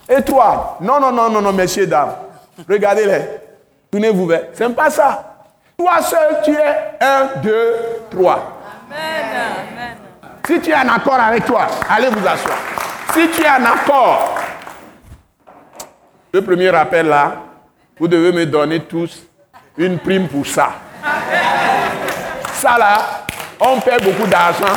et 0.08 0.22
trois. 0.22 0.78
Non, 0.82 1.00
non, 1.00 1.12
non, 1.12 1.30
non, 1.30 1.42
non, 1.42 1.54
messieurs, 1.54 1.88
dames. 1.88 2.16
Regardez-les. 2.68 3.22
Tournez-vous 3.92 4.28
vers. 4.28 4.44
C'est 4.54 4.70
pas 4.76 4.90
ça. 4.90 5.26
Toi 5.78 6.02
seul, 6.02 6.42
tu 6.44 6.52
es 6.52 6.98
un, 7.02 7.40
deux, 7.42 7.76
trois. 8.12 8.60
Amen. 8.92 9.98
Si 10.46 10.60
tu 10.60 10.72
es 10.72 10.76
en 10.76 10.90
accord 10.90 11.20
avec 11.20 11.46
toi, 11.46 11.68
allez 11.90 12.10
vous 12.10 12.28
asseoir. 12.28 12.58
Si 13.14 13.30
tu 13.30 13.42
es 13.42 13.50
en 13.50 13.66
accord, 13.66 14.36
le 16.34 16.44
premier 16.44 16.70
rappel 16.70 17.08
là, 17.08 17.34
vous 18.00 18.08
devez 18.08 18.32
me 18.32 18.46
donner 18.46 18.82
tous 18.82 19.24
une 19.78 19.98
prime 20.00 20.28
pour 20.28 20.46
ça. 20.46 20.70
Ça 22.54 22.78
là, 22.78 22.98
on 23.60 23.80
perd 23.80 24.04
beaucoup 24.04 24.28
d'argent 24.28 24.76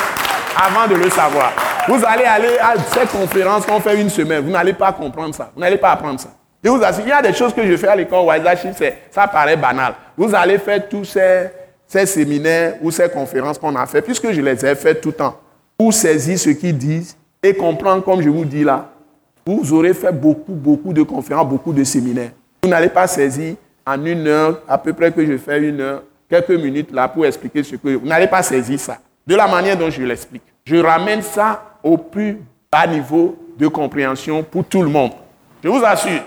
avant 0.56 0.86
de 0.86 0.94
le 0.94 1.10
savoir. 1.10 1.52
Vous 1.88 2.04
allez 2.06 2.24
aller 2.24 2.58
à 2.60 2.74
cette 2.92 3.10
conférence 3.10 3.66
qu'on 3.66 3.80
fait 3.80 4.00
une 4.00 4.08
semaine. 4.08 4.44
Vous 4.44 4.50
n'allez 4.50 4.72
pas 4.72 4.92
comprendre 4.92 5.34
ça. 5.34 5.50
Vous 5.54 5.60
n'allez 5.60 5.78
pas 5.78 5.90
apprendre 5.90 6.20
ça. 6.20 6.28
Je 6.62 6.70
vous 6.70 6.82
assure, 6.82 7.02
il 7.04 7.08
y 7.08 7.12
a 7.12 7.20
des 7.20 7.32
choses 7.32 7.52
que 7.52 7.66
je 7.66 7.76
fais 7.76 7.88
à 7.88 7.96
l'école 7.96 8.24
Waisashi, 8.24 8.68
ça 9.10 9.26
paraît 9.26 9.56
banal. 9.56 9.94
Vous 10.16 10.32
allez 10.32 10.58
faire 10.58 10.88
tous 10.88 11.04
ces, 11.04 11.50
ces 11.88 12.06
séminaires 12.06 12.74
ou 12.80 12.92
ces 12.92 13.08
conférences 13.08 13.58
qu'on 13.58 13.74
a 13.74 13.84
fait, 13.86 14.00
puisque 14.00 14.30
je 14.30 14.40
les 14.40 14.64
ai 14.64 14.76
fait 14.76 14.94
tout 14.94 15.08
le 15.08 15.14
temps, 15.14 15.40
pour 15.76 15.92
saisir 15.92 16.38
ce 16.38 16.50
qu'ils 16.50 16.78
disent 16.78 17.16
et 17.42 17.52
comprendre, 17.54 18.04
comme 18.04 18.22
je 18.22 18.28
vous 18.28 18.44
dis 18.44 18.62
là, 18.62 18.88
vous 19.44 19.72
aurez 19.72 19.92
fait 19.92 20.12
beaucoup, 20.12 20.52
beaucoup 20.52 20.92
de 20.92 21.02
conférences, 21.02 21.48
beaucoup 21.48 21.72
de 21.72 21.82
séminaires. 21.82 22.30
Vous 22.62 22.68
n'allez 22.68 22.90
pas 22.90 23.08
saisir 23.08 23.56
en 23.84 24.04
une 24.06 24.28
heure, 24.28 24.60
à 24.68 24.78
peu 24.78 24.92
près 24.92 25.10
que 25.10 25.26
je 25.26 25.36
fais 25.38 25.58
une 25.58 25.80
heure, 25.80 26.04
quelques 26.30 26.50
minutes 26.50 26.92
là 26.92 27.08
pour 27.08 27.26
expliquer 27.26 27.64
ce 27.64 27.74
que... 27.74 27.96
Vous 27.96 28.06
n'allez 28.06 28.28
pas 28.28 28.44
saisir 28.44 28.78
ça. 28.78 28.98
De 29.26 29.34
la 29.34 29.48
manière 29.48 29.76
dont 29.76 29.90
je 29.90 30.00
l'explique. 30.02 30.44
Je 30.64 30.76
ramène 30.76 31.22
ça 31.22 31.62
au 31.82 31.96
plus 31.96 32.40
bas 32.70 32.86
niveau 32.86 33.36
de 33.58 33.68
compréhension 33.68 34.42
pour 34.42 34.64
tout 34.64 34.82
le 34.82 34.88
monde. 34.88 35.12
Je 35.62 35.68
vous 35.68 35.84
assure. 35.84 36.22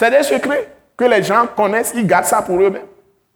C'est 0.00 0.10
des 0.10 0.22
secrets 0.22 0.68
que 0.96 1.04
les 1.04 1.22
gens 1.22 1.46
connaissent, 1.56 1.92
ils 1.94 2.06
gardent 2.06 2.24
ça 2.24 2.42
pour 2.42 2.60
eux-mêmes. 2.60 2.82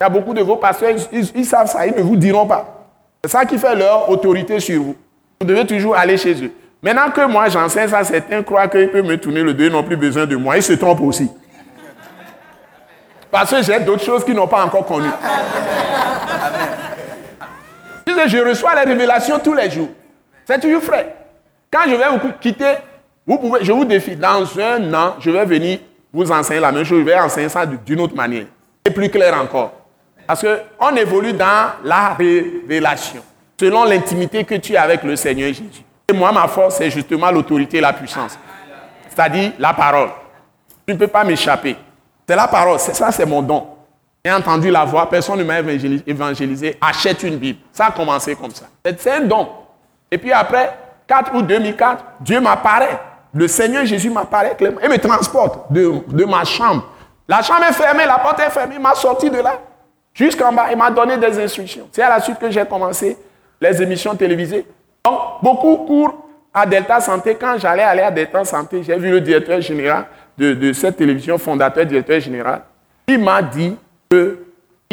Il 0.01 0.05
y 0.05 0.07
a 0.07 0.09
beaucoup 0.09 0.35
de 0.35 0.43
vos 0.43 0.57
pasteurs, 0.57 0.95
ils, 1.13 1.45
savent 1.45 1.69
ça, 1.69 1.87
ils 1.87 1.95
ne 1.95 2.03
vous 2.03 2.17
diront 2.17 2.47
pas. 2.47 2.87
C'est 3.23 3.31
ça 3.31 3.45
qui 3.45 3.59
fait 3.59 3.75
leur 3.75 4.09
autorité 4.09 4.59
sur 4.61 4.83
vous. 4.83 4.97
Vous 5.41 5.47
devez 5.47 5.67
toujours 5.67 5.95
aller 5.97 6.17
chez 6.17 6.43
eux. 6.43 6.53
Maintenant 6.83 7.11
que 7.11 7.27
moi 7.27 7.49
j'enseigne 7.49 7.89
ça, 7.89 8.03
certains 8.03 8.43
croient 8.43 8.69
qu'ils 8.69 8.89
peuvent 8.89 9.05
me 9.05 9.17
tourner 9.19 9.43
le 9.43 9.53
dos, 9.53 9.65
ils 9.65 9.73
n'ont 9.73 9.83
plus 9.83 9.97
besoin 9.97 10.27
de 10.27 10.37
moi. 10.37 10.57
Ils 10.57 10.63
se 10.63 10.73
trompent 10.73 11.03
aussi. 11.03 11.31
Parce 13.31 13.51
que 13.51 13.63
j'ai 13.63 13.79
d'autres 13.81 14.05
choses 14.05 14.25
qu'ils 14.25 14.35
n'ont 14.35 14.49
pas 14.49 14.65
encore 14.65 14.87
connues. 14.87 15.11
Je 18.27 18.39
reçois 18.39 18.75
les 18.75 18.91
révélations 18.91 19.39
tous 19.39 19.55
les 19.55 19.71
jours. 19.71 19.89
C'est 20.51 20.59
toujours 20.59 20.83
frais. 20.83 21.15
Quand 21.73 21.83
je 21.87 21.95
vais 21.95 22.09
vous 22.11 22.33
quitter, 22.41 22.75
vous 23.25 23.39
pouvez, 23.39 23.63
je 23.63 23.71
vous 23.71 23.85
défie, 23.85 24.17
dans 24.17 24.45
un 24.59 24.93
an, 24.93 25.15
je 25.21 25.31
vais 25.31 25.45
venir 25.45 25.79
vous 26.13 26.29
enseigner 26.33 26.59
la 26.59 26.73
même 26.73 26.83
chose, 26.83 26.99
je 26.99 27.05
vais 27.05 27.15
enseigner 27.21 27.49
ça 27.49 27.65
d'une 27.65 28.01
autre 28.01 28.17
manière. 28.17 28.47
Et 28.85 28.91
plus 28.91 29.09
clair 29.09 29.41
encore. 29.41 29.73
Parce 30.27 30.45
qu'on 30.45 30.97
évolue 30.97 31.35
dans 31.35 31.75
la 31.85 32.15
révélation, 32.15 33.23
selon 33.61 33.85
l'intimité 33.85 34.43
que 34.43 34.57
tu 34.57 34.75
as 34.75 34.83
avec 34.83 35.05
le 35.05 35.15
Seigneur 35.15 35.49
Jésus. 35.51 35.85
Et 36.09 36.13
moi, 36.13 36.33
ma 36.33 36.49
force, 36.49 36.79
c'est 36.79 36.91
justement 36.91 37.31
l'autorité 37.31 37.79
et 37.79 37.81
la 37.81 37.93
puissance. 37.93 38.37
C'est-à-dire 39.09 39.53
la 39.57 39.73
parole. 39.73 40.09
Tu 40.85 40.95
ne 40.95 40.99
peux 40.99 41.07
pas 41.07 41.23
m'échapper. 41.23 41.77
C'est 42.29 42.35
la 42.35 42.49
parole, 42.49 42.81
ça 42.81 43.13
c'est 43.13 43.27
mon 43.27 43.41
don. 43.41 43.69
J'ai 44.25 44.33
entendu 44.33 44.69
la 44.69 44.85
voix, 44.85 45.09
personne 45.09 45.39
ne 45.39 45.45
m'a 45.45 45.61
évangélisé, 45.61 46.77
achète 46.81 47.23
une 47.23 47.37
Bible. 47.37 47.61
Ça 47.73 47.87
a 47.87 47.91
commencé 47.93 48.35
comme 48.35 48.51
ça. 48.51 48.67
C'est 48.85 49.13
un 49.13 49.21
don. 49.21 49.49
Et 50.11 50.19
puis 50.19 50.33
après, 50.33 50.77
4 51.07 51.35
août 51.35 51.47
2004, 51.47 52.05
Dieu 52.21 52.41
m'apparaît. 52.41 52.99
Le 53.33 53.47
Seigneur 53.47 53.85
Jésus 53.85 54.11
m'apparaît 54.11 54.57
et 54.61 54.89
me 54.89 54.99
transporte 54.99 55.73
de, 55.73 55.93
de, 56.09 56.25
ma 56.25 56.45
chambre. 56.45 56.85
La 57.29 57.43
chambre 57.43 57.65
est 57.69 57.73
fermée, 57.73 58.05
la 58.07 58.19
porte 58.19 58.41
est 58.41 58.51
fermée, 58.51 58.75
il 58.77 58.83
m'a 58.83 58.95
sorti 58.95 59.31
de 59.31 59.39
là 59.39 59.61
jusqu'en 60.13 60.53
bas. 60.53 60.67
Il 60.71 60.77
m'a 60.77 60.91
donné 60.91 61.17
des 61.17 61.39
instructions. 61.39 61.89
C'est 61.93 62.03
à 62.03 62.09
la 62.09 62.21
suite 62.21 62.39
que 62.39 62.51
j'ai 62.51 62.65
commencé 62.65 63.17
les 63.61 63.83
émissions 63.83 64.15
télévisées. 64.17 64.67
Donc, 65.05 65.19
beaucoup 65.43 65.77
courent 65.87 66.27
à 66.53 66.67
Delta 66.67 67.01
Santé. 67.01 67.37
Quand 67.41 67.57
j'allais 67.59 67.83
aller 67.83 68.03
à 68.03 68.11
Delta 68.11 68.45
Santé, 68.45 68.83
j'ai 68.83 68.97
vu 68.97 69.11
le 69.11 69.21
directeur 69.21 69.61
général 69.61 70.07
de, 70.41 70.73
cette 70.73 70.97
télévision, 70.97 71.39
fondateur, 71.39 71.85
directeur 71.85 72.19
général, 72.21 72.63
il 73.07 73.19
m'a 73.19 73.43
dit 73.43 73.77
qu'il 74.11 74.39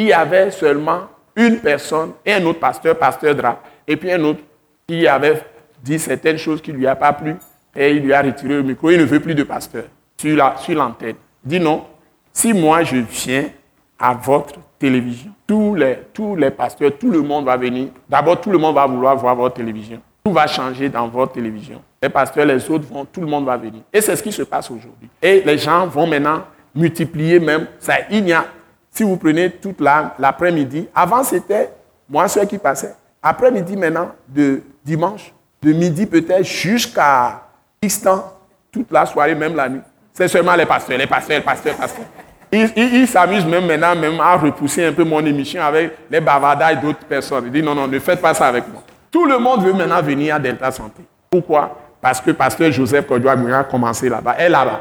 y 0.06 0.12
avait 0.12 0.50
seulement 0.50 1.02
une 1.34 1.58
personne 1.60 2.12
et 2.24 2.34
un 2.34 2.44
autre 2.44 2.60
pasteur, 2.60 2.96
pasteur 2.98 3.34
Dra, 3.34 3.60
et 3.86 3.96
puis 3.96 4.12
un 4.12 4.22
autre 4.24 4.40
qui 4.88 5.06
avait 5.06 5.42
dit 5.82 5.98
certaines 5.98 6.38
choses 6.38 6.62
qui 6.62 6.72
ne 6.72 6.78
lui 6.78 6.86
a 6.86 6.96
pas 6.96 7.12
plu, 7.12 7.36
et 7.76 7.92
il 7.92 8.02
lui 8.02 8.12
a 8.14 8.22
retiré 8.22 8.54
le 8.54 8.62
micro. 8.62 8.90
Il 8.90 8.98
ne 8.98 9.04
veut 9.04 9.20
plus 9.20 9.34
de 9.34 9.42
pasteur 9.42 9.84
sur 10.16 10.34
l'antenne. 10.34 11.10
Sur 11.10 11.16
dit 11.44 11.60
non, 11.60 11.84
si 12.32 12.54
moi 12.54 12.82
je 12.82 12.96
viens 12.96 13.50
à 13.98 14.14
votre 14.14 14.54
télévision, 14.78 15.30
tous 15.46 15.74
les, 15.74 15.98
tous 16.14 16.36
les 16.36 16.50
pasteurs, 16.50 16.96
tout 16.98 17.10
le 17.10 17.20
monde 17.20 17.44
va 17.44 17.56
venir. 17.56 17.88
D'abord, 18.08 18.40
tout 18.40 18.50
le 18.50 18.56
monde 18.56 18.74
va 18.74 18.86
vouloir 18.86 19.14
voir 19.16 19.36
votre 19.36 19.56
télévision. 19.56 20.00
Tout 20.24 20.32
va 20.32 20.46
changer 20.46 20.88
dans 20.88 21.06
votre 21.08 21.32
télévision. 21.32 21.82
Les 22.02 22.08
pasteurs, 22.08 22.46
les 22.46 22.70
autres 22.70 22.86
vont, 22.86 23.04
tout 23.04 23.20
le 23.20 23.26
monde 23.26 23.44
va 23.44 23.56
venir. 23.58 23.82
Et 23.92 24.00
c'est 24.00 24.16
ce 24.16 24.22
qui 24.22 24.32
se 24.32 24.42
passe 24.42 24.70
aujourd'hui. 24.70 25.10
Et 25.20 25.42
les 25.44 25.58
gens 25.58 25.86
vont 25.86 26.06
maintenant 26.06 26.44
multiplier 26.74 27.38
même. 27.38 27.66
Ça, 27.78 27.94
il 28.10 28.24
n'y 28.24 28.32
a, 28.32 28.46
si 28.90 29.02
vous 29.02 29.16
prenez 29.18 29.50
toute 29.50 29.80
l'après-midi, 29.80 30.88
avant 30.94 31.22
c'était 31.22 31.70
moi 32.08 32.26
seul 32.26 32.46
qui 32.46 32.56
passait. 32.56 32.94
Après-midi 33.22 33.76
maintenant, 33.76 34.12
de 34.28 34.62
dimanche, 34.88 35.32
de 35.62 35.72
midi 35.72 36.06
peut-être 36.06 36.44
jusqu'à 36.44 37.42
X 37.82 38.00
temps, 38.02 38.32
toute 38.72 38.90
la 38.90 39.06
soirée, 39.06 39.34
même 39.34 39.54
la 39.54 39.68
nuit. 39.68 39.80
C'est 40.12 40.28
seulement 40.28 40.54
les 40.54 40.66
pasteurs, 40.66 40.98
les 40.98 41.06
pasteurs, 41.06 41.38
les 41.38 41.44
pasteurs, 41.44 41.74
les 41.74 41.78
pasteurs. 41.78 42.04
Ils 42.50 43.06
s'amusent 43.06 43.44
même 43.44 43.66
maintenant 43.66 43.94
même 43.94 44.18
à 44.20 44.36
repousser 44.36 44.86
un 44.86 44.92
peu 44.92 45.04
mon 45.04 45.24
émission 45.24 45.62
avec 45.62 45.92
les 46.10 46.20
bavardages 46.20 46.80
d'autres 46.80 47.04
personnes. 47.04 47.44
Ils 47.46 47.52
disent 47.52 47.62
non, 47.62 47.74
non, 47.74 47.86
ne 47.86 47.98
faites 47.98 48.20
pas 48.20 48.32
ça 48.32 48.46
avec 48.46 48.66
moi. 48.72 48.82
Tout 49.10 49.26
le 49.26 49.38
monde 49.38 49.62
veut 49.62 49.74
maintenant 49.74 50.00
venir 50.00 50.34
à 50.34 50.38
Delta 50.38 50.70
Santé. 50.70 51.02
Pourquoi? 51.30 51.76
Parce 52.00 52.20
que 52.20 52.30
pasteur 52.30 52.72
Joseph 52.72 53.06
Kodjoa 53.06 53.32
a 53.32 53.64
commencé 53.64 54.08
là-bas. 54.08 54.36
est 54.38 54.48
là-bas. 54.48 54.80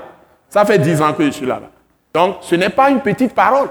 Ça 0.49 0.63
fait 0.63 0.79
dix 0.79 1.01
ans 1.01 1.13
que 1.13 1.25
je 1.25 1.31
suis 1.31 1.45
là-bas. 1.45 1.69
Donc, 2.13 2.37
ce 2.41 2.55
n'est 2.55 2.69
pas 2.69 2.89
une 2.89 3.01
petite 3.01 3.33
parole. 3.35 3.67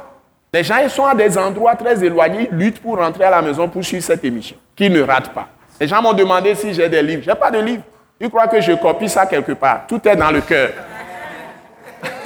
Les 0.52 0.62
gens 0.62 0.76
ils 0.82 0.90
sont 0.90 1.04
à 1.04 1.14
des 1.14 1.36
endroits 1.36 1.74
très 1.74 2.02
éloignés, 2.04 2.48
ils 2.50 2.56
luttent 2.56 2.80
pour 2.80 2.98
rentrer 2.98 3.24
à 3.24 3.30
la 3.30 3.42
maison 3.42 3.68
pour 3.68 3.84
suivre 3.84 4.04
cette 4.04 4.24
émission, 4.24 4.56
qui 4.74 4.88
ne 4.88 5.02
rate 5.02 5.30
pas. 5.34 5.48
Les 5.80 5.86
gens 5.88 6.00
m'ont 6.02 6.12
demandé 6.12 6.54
si 6.54 6.72
j'ai 6.72 6.88
des 6.88 7.02
livres. 7.02 7.22
Je 7.24 7.30
n'ai 7.30 7.36
pas 7.36 7.50
de 7.50 7.58
livres. 7.58 7.82
Ils 8.20 8.30
croient 8.30 8.48
que 8.48 8.60
je 8.60 8.72
copie 8.72 9.08
ça 9.08 9.26
quelque 9.26 9.52
part. 9.52 9.86
Tout 9.86 10.00
est 10.08 10.16
dans 10.16 10.30
le 10.30 10.40
cœur. 10.40 10.70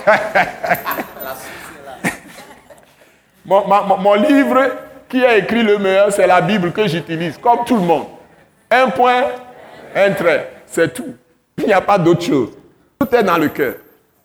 mon, 3.45 4.15
livre 4.15 4.71
qui 5.09 5.25
a 5.25 5.37
écrit 5.37 5.63
le 5.63 5.79
meilleur, 5.79 6.13
c'est 6.13 6.27
la 6.27 6.41
Bible 6.41 6.73
que 6.73 6.87
j'utilise, 6.87 7.37
comme 7.39 7.65
tout 7.65 7.77
le 7.77 7.83
monde. 7.83 8.07
Un 8.71 8.89
point, 8.91 9.25
un 9.95 10.13
trait, 10.13 10.51
c'est 10.67 10.95
tout. 10.95 11.15
Il 11.59 11.67
n'y 11.67 11.73
a 11.73 11.81
pas 11.81 11.99
d'autre 11.99 12.23
chose. 12.23 12.51
Tout 12.99 13.15
est 13.15 13.23
dans 13.25 13.39
le 13.39 13.49
cœur. 13.49 13.75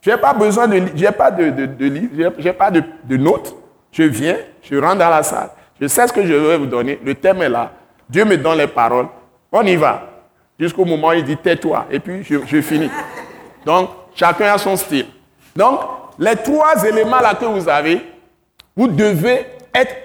Je 0.01 0.11
n'ai 0.11 0.17
pas 0.17 0.33
besoin 0.33 0.67
de, 0.67 0.83
j'ai 0.93 1.11
pas 1.11 1.31
de, 1.31 1.49
de, 1.49 1.85
livre, 1.85 2.31
je 2.37 2.43
n'ai 2.43 2.53
pas 2.53 2.69
de, 2.69 2.83
de 3.03 3.17
notes. 3.17 3.55
Je 3.91 4.03
viens, 4.03 4.37
je 4.61 4.75
rentre 4.77 4.97
dans 4.97 5.09
la 5.09 5.23
salle. 5.23 5.49
Je 5.81 5.87
sais 5.87 6.07
ce 6.07 6.13
que 6.13 6.23
je 6.25 6.33
vais 6.33 6.57
vous 6.57 6.67
donner. 6.67 6.99
Le 7.03 7.15
thème 7.15 7.41
est 7.41 7.49
là. 7.49 7.71
Dieu 8.09 8.25
me 8.25 8.37
donne 8.37 8.57
les 8.57 8.67
paroles. 8.67 9.07
On 9.51 9.61
y 9.63 9.75
va. 9.75 10.09
Jusqu'au 10.59 10.85
moment 10.85 11.09
où 11.09 11.13
il 11.13 11.23
dit 11.23 11.37
tais-toi. 11.37 11.87
Et 11.91 11.99
puis 11.99 12.23
je, 12.23 12.61
finis. 12.61 12.89
Donc, 13.65 13.89
chacun 14.13 14.53
a 14.53 14.57
son 14.57 14.75
style. 14.75 15.07
Donc, 15.55 15.79
les 16.17 16.35
trois 16.35 16.83
éléments 16.83 17.19
là 17.19 17.35
que 17.35 17.45
vous 17.45 17.67
avez, 17.67 18.01
vous 18.75 18.87
devez 18.87 19.45
être 19.73 19.95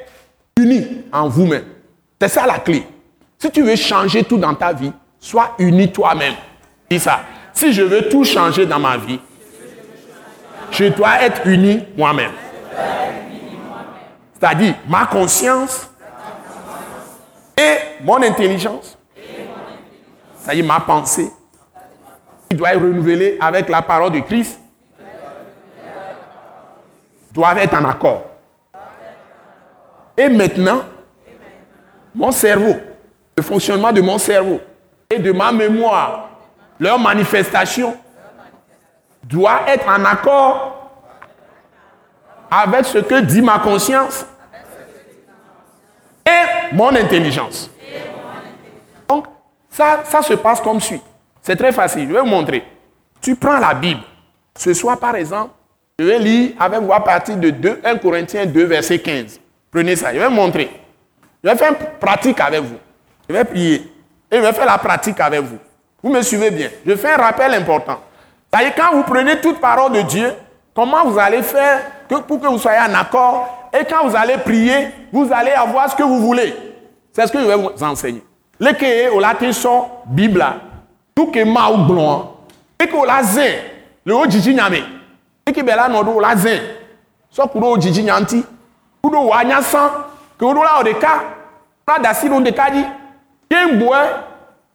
unis 0.57 1.05
en 1.13 1.29
vous-même. 1.29 1.65
C'est 2.21 2.29
ça 2.29 2.47
la 2.47 2.59
clé. 2.59 2.85
Si 3.39 3.51
tu 3.51 3.63
veux 3.63 3.77
changer 3.77 4.25
tout 4.25 4.37
dans 4.37 4.55
ta 4.55 4.73
vie, 4.73 4.93
sois 5.19 5.55
uni 5.59 5.91
toi-même. 5.91 6.35
Dis 6.91 6.99
ça. 6.99 7.21
Si 7.53 7.73
je 7.73 7.83
veux 7.83 8.09
tout 8.09 8.25
changer 8.25 8.67
dans 8.67 8.79
ma 8.79 8.97
vie, 8.97 9.21
je 10.71 10.85
dois 10.87 11.23
être 11.23 11.47
uni 11.47 11.85
moi-même. 11.97 12.33
C'est-à-dire 14.39 14.75
ma 14.89 15.07
conscience 15.07 15.91
et 17.57 17.89
mon 18.03 18.23
intelligence. 18.23 18.99
C'est-à-dire 20.39 20.65
ma 20.65 20.81
pensée. 20.81 21.31
Il 22.51 22.57
doit 22.57 22.73
être 22.75 22.83
renouvelé 22.83 23.39
avec 23.41 23.69
la 23.69 23.83
parole 23.83 24.13
de 24.13 24.21
Christ. 24.21 24.59
Doivent 27.33 27.59
être 27.59 27.75
en 27.75 27.85
accord. 27.85 28.25
Et 30.17 30.29
maintenant, 30.29 30.83
mon 32.15 32.33
cerveau, 32.33 32.75
le 33.37 33.43
fonctionnement 33.43 33.93
de 33.93 34.01
mon 34.01 34.19
cerveau 34.19 34.61
et 35.09 35.19
de 35.19 35.31
ma 35.31 35.53
mémoire, 35.53 36.31
leur 36.79 36.99
manifestation 36.99 37.97
doit 39.23 39.61
être 39.69 39.87
en 39.89 40.05
accord 40.05 40.91
avec 42.51 42.85
ce 42.87 42.99
que 42.99 43.21
dit 43.21 43.43
ma 43.43 43.61
conscience 43.61 44.27
et 46.27 46.75
mon 46.75 46.95
intelligence. 46.95 47.71
Ça 49.71 50.23
se 50.23 50.35
passe 50.35 50.61
comme 50.61 50.81
suit. 50.81 51.01
C'est 51.43 51.57
très 51.57 51.73
facile. 51.73 52.09
Je 52.09 52.14
vais 52.14 52.21
vous 52.21 52.27
montrer. 52.27 52.64
Tu 53.21 53.37
prends 53.37 53.59
la 53.59 53.75
Bible. 53.75 54.01
Ce 54.57 54.75
soir, 54.75 54.99
par 54.99 55.14
exemple, 55.14 55.51
je 55.99 56.05
vais 56.05 56.18
lire 56.18 56.53
avec 56.59 56.81
vous 56.81 56.93
à 56.93 57.01
partir 57.03 57.37
de 57.37 57.51
2, 57.51 57.81
1 57.85 57.97
Corinthiens 57.99 58.47
2, 58.47 58.64
verset 58.64 58.99
15. 58.99 59.41
Prenez 59.71 59.97
ça, 59.97 60.12
je 60.12 60.18
vais 60.18 60.27
vous 60.27 60.35
montrer. 60.35 60.71
Je 61.43 61.49
vais 61.49 61.57
faire 61.57 61.71
une 61.71 61.99
pratique 61.99 62.41
avec 62.41 62.62
vous. 62.62 62.77
Je 63.29 63.35
vais 63.35 63.45
prier. 63.45 63.93
Et 64.31 64.37
je 64.37 64.41
vais 64.41 64.53
faire 64.53 64.66
la 64.66 64.79
pratique 64.79 65.21
avec 65.21 65.41
vous. 65.43 65.59
Vous 66.03 66.11
me 66.11 66.23
suivez 66.23 66.51
bien. 66.51 66.68
Je 66.87 66.97
fais 66.97 67.12
un 67.12 67.16
rappel 67.16 67.55
important. 67.55 68.01
C'est-à-dire, 68.53 68.75
quand 68.77 68.97
vous 68.97 69.03
prenez 69.05 69.41
toute 69.41 69.61
parole 69.61 69.93
de 69.93 70.03
Dieu, 70.03 70.33
comment 70.75 71.05
vous 71.05 71.18
allez 71.18 71.43
faire 71.43 71.83
pour 72.09 72.41
que 72.41 72.47
vous 72.47 72.59
soyez 72.59 72.79
en 72.81 72.95
accord? 72.95 73.71
Et 73.73 73.85
quand 73.85 74.09
vous 74.09 74.16
allez 74.16 74.39
prier, 74.39 74.89
vous 75.12 75.29
allez 75.33 75.53
avoir 75.53 75.91
ce 75.91 75.95
que 75.95 76.03
vous 76.03 76.21
voulez. 76.21 76.55
C'est 77.12 77.27
ce 77.27 77.33
que 77.33 77.39
je 77.41 77.45
vais 77.45 77.57
vous 77.57 77.71
enseigner. 77.83 78.23
Les 78.61 78.75
que 78.75 79.11
au 79.11 79.21
latin 79.21 79.53
sont 79.53 79.87
Bible. 80.07 80.45
Tout 81.15 81.27
que 81.27 81.43
ma 81.45 81.71
ou 81.71 81.85
blanc. 81.85 82.37
Et 82.79 82.87
que 82.87 83.07
la 83.07 83.23
zin, 83.23 83.53
le 84.05 84.15
haut 84.15 84.31
jiji 84.31 84.55
nyame. 84.55 84.83
Et 85.47 85.53
que 85.53 85.63
bela 85.63 85.89
no 85.89 86.21
la 86.21 86.37
zin. 86.37 86.61
So 87.31 87.47
kuro 87.47 87.77
jiji 87.77 88.03
nyanti 88.03 88.45
kudo 89.03 89.27
wa 89.27 89.45
nya 89.45 89.63
san 89.63 89.89
ke 90.39 90.45
wo 90.45 90.55
la 90.55 90.81
o 90.81 90.83
ɖeka 90.83 91.13
kpla 91.85 91.99
dasi 91.99 92.29
ɖo 92.29 92.41
ɖeka 92.41 92.71
dzi 92.71 92.85
ye 93.51 93.67
ŋgboe 93.67 93.99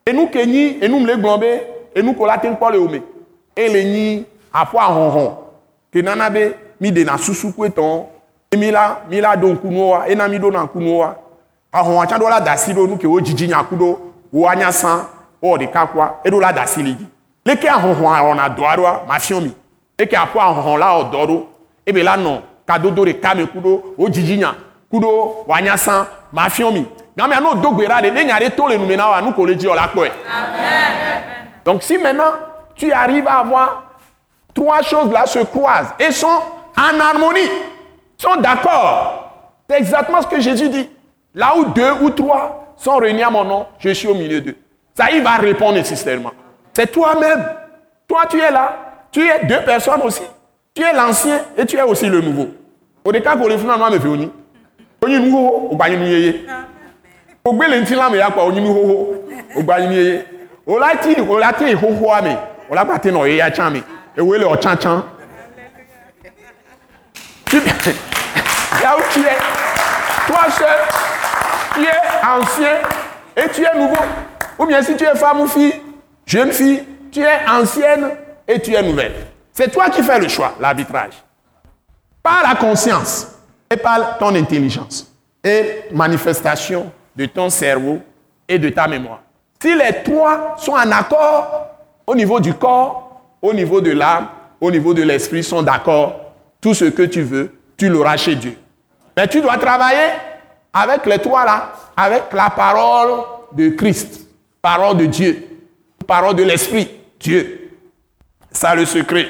enu 0.06 0.28
ke 0.28 0.46
nyi 0.46 0.78
enu 0.82 1.06
le 1.06 1.16
gblɔ 1.16 1.38
be 1.40 1.46
enu 1.94 2.14
ko 2.14 2.26
la 2.26 2.38
te 2.38 2.48
kpɔ 2.48 2.72
le 2.72 2.78
wo 2.78 2.88
me 2.88 3.02
e 3.56 3.68
le 3.68 3.84
nyi 3.84 4.24
aƒɔ 4.52 4.78
ahɔhɔ 4.78 5.32
ke 5.92 6.02
nana 6.02 6.30
be 6.30 6.54
mi 6.80 6.90
ɖena 6.90 7.18
susu 7.18 7.52
koe 7.52 7.68
tɔn 7.68 8.04
e 8.50 8.56
mi 8.56 8.70
la 8.70 9.02
mi 9.08 9.20
la 9.20 9.36
do 9.36 9.48
ŋkunuwo 9.48 9.90
wa 9.90 10.08
ena 10.08 10.28
mi 10.28 10.38
ɖo 10.38 10.52
na 10.52 10.64
ŋkunuwo 10.64 10.98
wa 10.98 11.16
ahɔhɔ 11.76 12.06
tsa 12.06 12.18
ɖo 12.18 12.28
la 12.28 12.40
dasi 12.40 12.72
ɖo 12.72 12.86
nu 12.88 12.96
ke 12.96 13.06
wo 13.06 13.20
dzidzi 13.20 13.48
nya 13.48 13.62
ku 13.64 13.76
ɖo 13.76 13.98
wo 14.32 14.48
anya 14.48 14.72
san 14.72 15.06
wo 15.42 15.56
ɖeka 15.56 15.86
kua 15.92 16.20
eɖo 16.24 16.40
la 16.40 16.52
dasi 16.52 16.82
li 16.82 16.94
dzi 16.94 17.06
leke 17.44 17.68
ahɔhɔ 17.68 18.04
awɔna 18.18 18.48
dɔ 18.48 18.62
aɖoa 18.72 19.06
ma 19.08 19.18
fiɔ 19.18 19.40
mi. 19.40 19.52
Leke 19.98 20.16
aƒɔ 20.16 20.38
ahɔhɔ 20.38 20.78
la 20.78 20.88
wɔ 20.96 21.10
dɔ 21.12 21.26
ɖo 21.26 21.46
ebe 21.86 22.02
la 22.02 22.16
nɔ 22.16 22.40
kadodo 22.66 23.04
ɖeka 23.04 23.34
me 23.36 23.46
ku 23.46 23.60
ɖo 23.60 23.82
wo 23.98 24.08
dzidzi 24.08 24.38
nya 24.38 24.54
ku 24.90 24.98
ɖo 24.98 25.44
wòanya 25.46 25.76
san 25.76 26.06
ma 26.32 26.48
fiɔ 26.48 26.72
mi. 26.72 26.86
Game 27.16 27.32
anɔ 27.32 27.62
do 27.62 27.70
gbe 27.70 27.86
ɖa 27.86 28.02
ɖe 28.02 28.12
ne 28.12 28.24
nya 28.24 28.38
ɖe 28.38 28.50
to 28.56 28.68
le 28.68 28.78
nume 28.78 28.96
na 28.96 29.10
wa 29.10 29.20
nu 29.20 29.32
ko 29.32 29.44
le 29.44 29.54
dzi 29.54 29.68
o 29.68 29.74
la 29.74 29.88
kpɔe. 29.88 30.10
donc 31.64 31.82
si 31.82 31.98
maintenant 31.98 32.32
tu 32.74 32.92
arrives 32.92 33.26
à 33.26 33.38
avoir 33.40 33.82
trois 34.54 34.82
choses 34.82 35.10
là 35.12 35.26
se 35.26 35.38
croisent 35.38 35.94
et 35.98 36.10
sont 36.10 36.40
en 36.76 37.00
harmonie 37.00 37.50
sont 38.18 38.36
d'accord. 38.36 39.22
C'est 39.68 39.78
exactement 39.78 40.22
ce 40.22 40.26
que 40.26 40.40
Jésus 40.40 40.68
dit 40.68 40.88
là 41.36 41.56
où 41.56 41.66
deux 41.66 41.92
ou 42.00 42.10
trois 42.10 42.74
sont 42.76 42.96
réunis 42.96 43.22
à 43.22 43.30
mon 43.30 43.44
nom 43.44 43.66
je 43.78 43.90
suis 43.90 44.08
au 44.08 44.14
milieu 44.14 44.40
d'eux 44.40 44.56
ça 44.92 45.12
il 45.12 45.22
va 45.22 45.36
répondre 45.36 45.74
nécessairement 45.74 46.32
c'est 46.72 46.90
toi-même 46.90 47.44
toi 48.08 48.22
tu 48.28 48.40
es 48.40 48.50
là 48.50 48.76
tu 49.12 49.20
es 49.20 49.46
deux 49.46 49.62
personnes 49.64 50.02
aussi 50.02 50.22
tu 50.76 50.82
es 50.82 50.92
l'ancien 50.92 51.40
et 51.56 51.64
tu 51.64 51.78
es 51.78 51.82
aussi 51.82 52.06
le 52.06 52.20
nouveau. 52.20 52.48
Au 53.02 53.10
où 53.10 53.48
les 53.48 53.58
finalement 53.58 53.90
me 53.90 53.96
oni. 53.96 54.30
Oni 55.02 55.20
nouveau, 55.20 55.70
au 55.70 55.88
ni 55.88 56.10
yeye. 56.10 56.46
Au 57.42 57.54
gbele 57.54 57.80
nti 57.80 57.94
la 57.94 58.10
me 58.10 58.18
ya 58.18 58.30
kwa 58.30 58.44
oni 58.44 58.60
nouveau, 58.60 59.24
au 59.56 59.62
bani 59.62 59.88
ni 59.88 59.94
yeye. 59.94 60.24
O 60.66 60.78
la 60.78 60.96
ti, 60.96 61.16
o 61.18 61.38
la 61.38 61.52
ti 61.54 61.72
ho 61.72 61.86
ho 61.94 62.12
ame. 62.12 62.36
O 62.68 62.74
la 62.74 62.84
pa 62.84 62.98
te 62.98 63.10
no 63.10 63.24
ye 63.24 63.36
ya 63.36 63.50
chan 63.50 63.70
me. 63.70 63.82
E 64.18 64.20
we 64.20 64.38
le 64.38 64.44
o 64.44 64.54
chan 64.56 64.76
chan. 64.76 65.02
Tu 67.46 67.56
Là 68.82 68.96
où 68.98 69.02
tu 69.12 69.20
es, 69.20 69.38
toi 70.26 70.50
seul, 70.50 70.66
tu 71.76 71.82
es 71.82 72.26
ancien 72.26 72.78
et 73.36 73.48
tu 73.50 73.62
es 73.62 73.78
nouveau. 73.78 74.02
Ou 74.58 74.66
bien 74.66 74.82
si 74.82 74.96
tu 74.96 75.04
es 75.04 75.14
femme 75.14 75.40
ou 75.40 75.46
fille, 75.46 75.74
jeune 76.24 76.52
fille, 76.52 76.82
tu 77.12 77.20
es 77.20 77.48
ancienne 77.48 78.10
et 78.48 78.60
tu 78.60 78.74
es 78.74 78.82
nouvelle. 78.82 79.14
C'est 79.52 79.70
toi 79.70 79.90
qui 79.90 80.02
fais 80.02 80.18
le 80.18 80.28
choix, 80.28 80.54
l'arbitrage. 80.58 81.14
Par 82.22 82.42
la 82.42 82.54
conscience 82.54 83.28
et 83.70 83.76
par 83.76 84.18
ton 84.18 84.34
intelligence 84.34 85.12
et 85.44 85.84
manifestation 85.92 86.90
de 87.14 87.26
ton 87.26 87.50
cerveau 87.50 88.00
et 88.48 88.58
de 88.58 88.68
ta 88.70 88.88
mémoire. 88.88 89.20
Si 89.60 89.74
les 89.74 90.02
trois 90.02 90.56
sont 90.58 90.72
en 90.72 90.90
accord 90.90 91.68
au 92.06 92.14
niveau 92.14 92.40
du 92.40 92.54
corps, 92.54 93.22
au 93.40 93.52
niveau 93.52 93.80
de 93.80 93.92
l'âme, 93.92 94.28
au 94.60 94.70
niveau 94.70 94.94
de 94.94 95.02
l'esprit, 95.02 95.44
sont 95.44 95.62
d'accord, 95.62 96.16
tout 96.60 96.74
ce 96.74 96.86
que 96.86 97.02
tu 97.02 97.22
veux, 97.22 97.58
tu 97.76 97.88
l'auras 97.88 98.16
chez 98.16 98.34
Dieu. 98.34 98.56
Mais 99.16 99.28
tu 99.28 99.40
dois 99.40 99.56
travailler 99.56 100.12
avec 100.76 101.06
les 101.06 101.18
trois 101.18 101.44
là, 101.46 101.72
avec 101.96 102.24
la 102.32 102.50
parole 102.50 103.20
de 103.52 103.70
Christ, 103.70 104.26
parole 104.60 104.98
de 104.98 105.06
Dieu, 105.06 105.46
parole 106.06 106.36
de 106.36 106.42
l'esprit, 106.42 106.90
Dieu. 107.18 107.70
Ça 108.50 108.74
le 108.74 108.84
secret. 108.84 109.28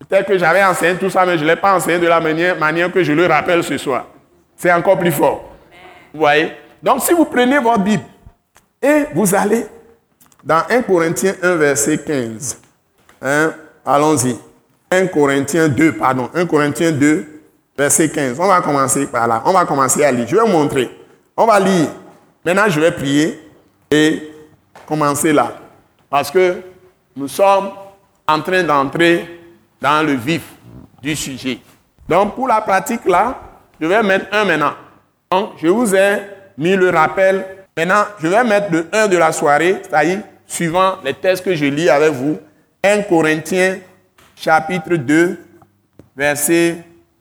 Peut-être 0.00 0.26
que 0.26 0.36
j'avais 0.36 0.64
enseigné 0.64 0.98
tout 0.98 1.10
ça, 1.10 1.24
mais 1.24 1.38
je 1.38 1.44
ne 1.44 1.48
l'ai 1.48 1.56
pas 1.56 1.76
enseigné 1.76 1.98
de 2.00 2.08
la 2.08 2.20
manière, 2.20 2.92
que 2.92 3.04
je 3.04 3.12
le 3.12 3.26
rappelle 3.26 3.62
ce 3.62 3.78
soir. 3.78 4.06
C'est 4.56 4.72
encore 4.72 4.98
plus 4.98 5.12
fort. 5.12 5.44
Vous 6.12 6.20
voyez? 6.20 6.52
Donc 6.82 7.02
si 7.02 7.12
vous 7.12 7.24
prenez 7.24 7.58
votre 7.58 7.80
Bible 7.80 8.02
et 8.82 9.04
vous 9.14 9.32
allez 9.34 9.66
dans 10.42 10.62
1 10.68 10.82
Corinthiens 10.82 11.34
1, 11.42 11.54
verset 11.54 11.98
15. 11.98 12.60
Hein, 13.22 13.54
Allons-y. 13.84 14.36
1 14.90 15.06
Corinthiens 15.06 15.68
2, 15.68 15.92
pardon. 15.92 16.30
1 16.34 16.46
Corinthiens 16.46 16.92
2, 16.92 17.35
verset 17.76 18.08
15. 18.08 18.38
On 18.40 18.46
va 18.46 18.60
commencer 18.60 19.06
par 19.06 19.26
là. 19.26 19.42
On 19.44 19.52
va 19.52 19.64
commencer 19.64 20.04
à 20.04 20.10
lire. 20.10 20.26
Je 20.26 20.36
vais 20.36 20.42
vous 20.42 20.48
montrer. 20.48 20.90
On 21.36 21.46
va 21.46 21.60
lire. 21.60 21.88
Maintenant, 22.44 22.68
je 22.68 22.80
vais 22.80 22.92
prier 22.92 23.40
et 23.90 24.32
commencer 24.86 25.32
là. 25.32 25.58
Parce 26.08 26.30
que 26.30 26.62
nous 27.14 27.28
sommes 27.28 27.70
en 28.26 28.40
train 28.40 28.62
d'entrer 28.62 29.40
dans 29.80 30.06
le 30.06 30.14
vif 30.14 30.42
du 31.02 31.14
sujet. 31.14 31.58
Donc, 32.08 32.34
pour 32.34 32.48
la 32.48 32.60
pratique 32.60 33.04
là, 33.06 33.40
je 33.80 33.86
vais 33.86 34.02
mettre 34.02 34.26
un 34.32 34.44
maintenant. 34.44 34.74
Donc, 35.30 35.50
je 35.58 35.66
vous 35.66 35.94
ai 35.94 36.22
mis 36.56 36.76
le 36.76 36.90
rappel. 36.90 37.44
Maintenant, 37.76 38.04
je 38.22 38.28
vais 38.28 38.44
mettre 38.44 38.72
le 38.72 38.86
1 38.92 39.08
de 39.08 39.16
la 39.16 39.32
soirée, 39.32 39.82
c'est-à-dire 39.82 40.20
suivant 40.46 40.96
les 41.04 41.14
textes 41.14 41.44
que 41.44 41.54
je 41.54 41.66
lis 41.66 41.90
avec 41.90 42.12
vous. 42.12 42.38
1 42.82 43.02
Corinthiens, 43.02 43.78
chapitre 44.36 44.94
2, 44.94 45.38
verset 46.16 46.78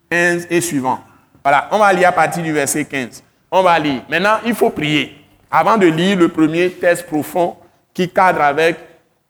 15 0.09 0.47
et 0.49 0.61
suivant. 0.61 0.99
Voilà, 1.43 1.67
on 1.71 1.79
va 1.79 1.93
lire 1.93 2.09
à 2.09 2.11
partir 2.11 2.43
du 2.43 2.51
verset 2.51 2.85
15. 2.85 3.23
On 3.51 3.61
va 3.61 3.77
lire. 3.79 4.01
Maintenant, 4.09 4.37
il 4.45 4.55
faut 4.55 4.69
prier. 4.69 5.15
Avant 5.49 5.77
de 5.77 5.87
lire 5.87 6.17
le 6.17 6.29
premier 6.29 6.71
texte 6.71 7.05
profond 7.05 7.55
qui 7.93 8.09
cadre 8.09 8.41
avec 8.41 8.77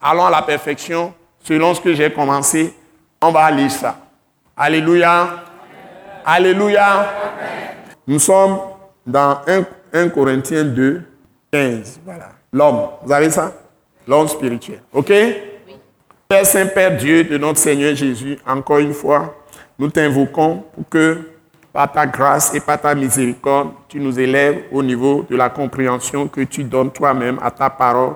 Allons 0.07 0.25
à 0.25 0.29
la 0.29 0.43
perfection, 0.43 1.13
selon 1.43 1.73
ce 1.73 1.81
que 1.81 1.93
j'ai 1.95 2.11
commencé, 2.11 2.73
on 3.19 3.31
va 3.31 3.49
lire 3.49 3.71
ça. 3.71 3.97
Alléluia. 4.55 5.43
Alléluia. 6.23 7.11
Nous 8.05 8.19
sommes 8.19 8.59
dans 9.05 9.39
1, 9.91 10.09
Corinthiens 10.09 10.63
2, 10.63 11.01
15. 11.51 12.01
Voilà. 12.05 12.29
L'homme. 12.53 12.89
Vous 13.03 13.11
avez 13.11 13.31
ça? 13.31 13.51
L'homme 14.07 14.27
spirituel. 14.27 14.81
OK? 14.93 15.11
Père 16.27 16.45
Saint, 16.45 16.67
Père 16.67 16.95
Dieu 16.97 17.23
de 17.23 17.37
notre 17.37 17.59
Seigneur 17.59 17.95
Jésus, 17.95 18.37
encore 18.45 18.79
une 18.79 18.93
fois, 18.93 19.33
nous 19.77 19.89
t'invoquons 19.89 20.63
pour 20.73 20.89
que, 20.89 21.19
par 21.73 21.91
ta 21.91 22.05
grâce 22.07 22.53
et 22.55 22.61
par 22.61 22.79
ta 22.79 22.95
miséricorde, 22.95 23.71
tu 23.89 23.99
nous 23.99 24.17
élèves 24.17 24.63
au 24.71 24.81
niveau 24.81 25.25
de 25.29 25.35
la 25.35 25.49
compréhension 25.49 26.27
que 26.27 26.41
tu 26.41 26.63
donnes 26.63 26.91
toi-même 26.91 27.37
à 27.41 27.51
ta 27.51 27.69
parole 27.69 28.13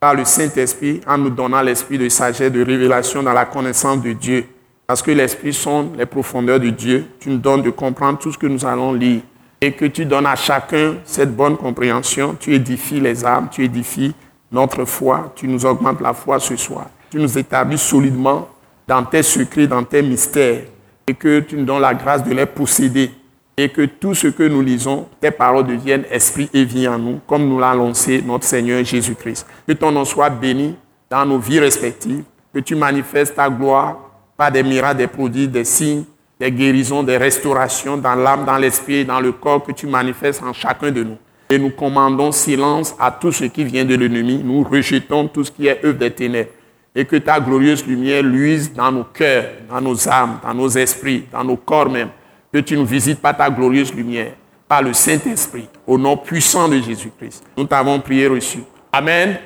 par 0.00 0.14
le 0.14 0.24
Saint-Esprit 0.24 1.00
en 1.06 1.16
nous 1.16 1.30
donnant 1.30 1.62
l'esprit 1.62 1.98
de 1.98 2.08
sagesse, 2.08 2.50
de 2.50 2.64
révélation 2.64 3.22
dans 3.22 3.32
la 3.32 3.44
connaissance 3.44 4.02
de 4.02 4.12
Dieu. 4.12 4.46
Parce 4.86 5.02
que 5.02 5.10
l'esprit 5.10 5.52
sont 5.52 5.92
les 5.96 6.06
profondeurs 6.06 6.60
de 6.60 6.70
Dieu. 6.70 7.06
Tu 7.20 7.30
nous 7.30 7.38
donnes 7.38 7.62
de 7.62 7.70
comprendre 7.70 8.18
tout 8.18 8.32
ce 8.32 8.38
que 8.38 8.46
nous 8.46 8.64
allons 8.64 8.92
lire 8.92 9.22
et 9.60 9.72
que 9.72 9.84
tu 9.84 10.04
donnes 10.04 10.26
à 10.26 10.36
chacun 10.36 10.96
cette 11.04 11.34
bonne 11.34 11.56
compréhension. 11.56 12.36
Tu 12.38 12.54
édifies 12.54 13.00
les 13.00 13.24
âmes, 13.24 13.48
tu 13.50 13.64
édifies 13.64 14.14
notre 14.52 14.84
foi, 14.84 15.32
tu 15.34 15.48
nous 15.48 15.64
augmentes 15.64 16.00
la 16.00 16.12
foi 16.12 16.38
ce 16.38 16.56
soir. 16.56 16.86
Tu 17.10 17.18
nous 17.18 17.38
établis 17.38 17.78
solidement 17.78 18.48
dans 18.86 19.04
tes 19.04 19.22
secrets, 19.22 19.66
dans 19.66 19.82
tes 19.82 20.02
mystères 20.02 20.62
et 21.08 21.14
que 21.14 21.40
tu 21.40 21.56
nous 21.56 21.64
donnes 21.64 21.82
la 21.82 21.94
grâce 21.94 22.24
de 22.24 22.32
les 22.32 22.46
posséder 22.46 23.10
et 23.56 23.68
que 23.70 23.82
tout 23.86 24.14
ce 24.14 24.28
que 24.28 24.42
nous 24.42 24.60
lisons, 24.60 25.06
tes 25.20 25.30
paroles 25.30 25.66
deviennent 25.66 26.04
esprit 26.10 26.50
et 26.52 26.64
vie 26.64 26.86
en 26.86 26.98
nous, 26.98 27.20
comme 27.26 27.48
nous 27.48 27.58
l'a 27.58 27.70
annoncé 27.70 28.22
notre 28.22 28.44
Seigneur 28.44 28.84
Jésus-Christ. 28.84 29.46
Que 29.66 29.72
ton 29.72 29.92
nom 29.92 30.04
soit 30.04 30.28
béni 30.28 30.74
dans 31.08 31.24
nos 31.24 31.38
vies 31.38 31.60
respectives, 31.60 32.24
que 32.52 32.58
tu 32.58 32.74
manifestes 32.74 33.34
ta 33.34 33.48
gloire 33.48 33.98
par 34.36 34.52
des 34.52 34.62
miracles, 34.62 34.98
des 34.98 35.06
produits, 35.06 35.48
des 35.48 35.64
signes, 35.64 36.04
des 36.38 36.52
guérisons, 36.52 37.02
des 37.02 37.16
restaurations 37.16 37.96
dans 37.96 38.14
l'âme, 38.14 38.44
dans 38.44 38.58
l'esprit 38.58 39.04
dans 39.04 39.20
le 39.20 39.32
corps 39.32 39.62
que 39.62 39.72
tu 39.72 39.86
manifestes 39.86 40.42
en 40.42 40.52
chacun 40.52 40.90
de 40.90 41.02
nous. 41.02 41.16
Et 41.48 41.58
nous 41.58 41.70
commandons 41.70 42.32
silence 42.32 42.94
à 42.98 43.10
tout 43.10 43.32
ce 43.32 43.44
qui 43.44 43.64
vient 43.64 43.84
de 43.84 43.94
l'ennemi. 43.94 44.42
Nous 44.44 44.64
rejetons 44.64 45.28
tout 45.28 45.44
ce 45.44 45.50
qui 45.50 45.68
est 45.68 45.82
œuvre 45.84 45.98
des 45.98 46.10
ténèbres. 46.10 46.50
Et 46.98 47.04
que 47.04 47.16
ta 47.16 47.38
glorieuse 47.38 47.86
lumière 47.86 48.22
luise 48.22 48.72
dans 48.72 48.90
nos 48.90 49.04
cœurs, 49.04 49.44
dans 49.68 49.82
nos 49.82 50.08
âmes, 50.08 50.40
dans 50.42 50.54
nos 50.54 50.68
esprits, 50.70 51.26
dans 51.30 51.44
nos 51.44 51.56
corps 51.56 51.90
même. 51.90 52.08
Que 52.50 52.58
tu 52.60 52.74
nous 52.74 52.86
visites 52.86 53.20
par 53.20 53.36
ta 53.36 53.50
glorieuse 53.50 53.94
lumière, 53.94 54.32
par 54.66 54.80
le 54.80 54.94
Saint-Esprit, 54.94 55.68
au 55.86 55.98
nom 55.98 56.16
puissant 56.16 56.68
de 56.68 56.80
Jésus-Christ. 56.80 57.44
Nous 57.54 57.64
t'avons 57.64 58.00
prié 58.00 58.26
reçu. 58.26 58.60
Amen. 58.90 59.36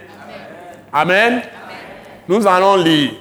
Amen. 0.92 1.32
Amen. 1.32 1.42
Nous 2.28 2.46
allons 2.46 2.76
lire 2.76 3.14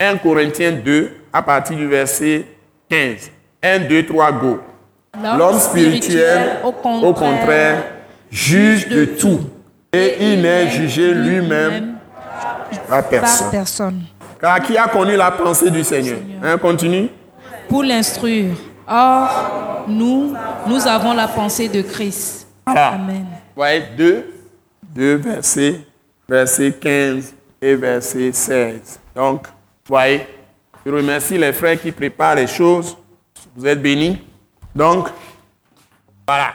1 0.00 0.16
Corinthiens 0.16 0.72
2 0.72 1.12
à 1.32 1.42
partir 1.42 1.76
du 1.76 1.86
verset 1.86 2.44
15. 2.90 3.30
1, 3.62 3.78
2, 3.80 4.06
3, 4.06 4.32
go. 4.32 4.60
L'homme 5.38 5.58
spirituel, 5.58 6.58
au 6.64 6.72
contraire, 7.12 7.84
juge 8.30 8.88
de 8.88 9.04
tout. 9.04 9.40
Et 9.92 10.16
il 10.20 10.42
n'est 10.42 10.68
jugé 10.70 11.14
lui-même 11.14 11.95
par 12.88 13.04
personne. 13.50 14.02
Car 14.40 14.60
qui 14.60 14.76
a 14.76 14.88
connu 14.88 15.16
la 15.16 15.30
pensée 15.30 15.70
du 15.70 15.82
Seigneur? 15.82 16.18
Hein, 16.42 16.58
Continue. 16.58 17.08
Pour 17.68 17.82
l'instruire. 17.82 18.54
Or, 18.88 19.84
nous, 19.88 20.34
nous 20.66 20.86
avons 20.86 21.12
la 21.12 21.26
pensée 21.26 21.68
de 21.68 21.82
Christ. 21.82 22.46
Amen. 22.66 23.26
Voyez, 23.54 23.82
2, 23.96 24.34
2 24.94 25.14
versets, 25.16 25.80
verset 26.28 26.72
15 26.72 27.34
et 27.60 27.74
verset 27.74 28.32
16. 28.32 29.00
Donc, 29.14 29.46
voyez, 29.86 30.26
je 30.84 30.90
remercie 30.92 31.38
les 31.38 31.52
frères 31.52 31.80
qui 31.80 31.90
préparent 31.90 32.36
les 32.36 32.46
choses. 32.46 32.96
Vous 33.56 33.66
êtes 33.66 33.80
bénis. 33.80 34.20
Donc, 34.74 35.08
voilà, 36.26 36.54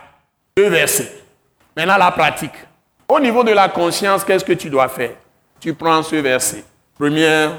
deux 0.56 0.70
versets. 0.70 1.12
Maintenant, 1.76 1.98
la 1.98 2.12
pratique. 2.12 2.54
Au 3.08 3.20
niveau 3.20 3.44
de 3.44 3.52
la 3.52 3.68
conscience, 3.68 4.24
qu'est-ce 4.24 4.46
que 4.46 4.54
tu 4.54 4.70
dois 4.70 4.88
faire? 4.88 5.16
Tu 5.62 5.76
prends 5.76 6.02
ce 6.02 6.16
verset. 6.16 6.66
Première, 6.98 7.52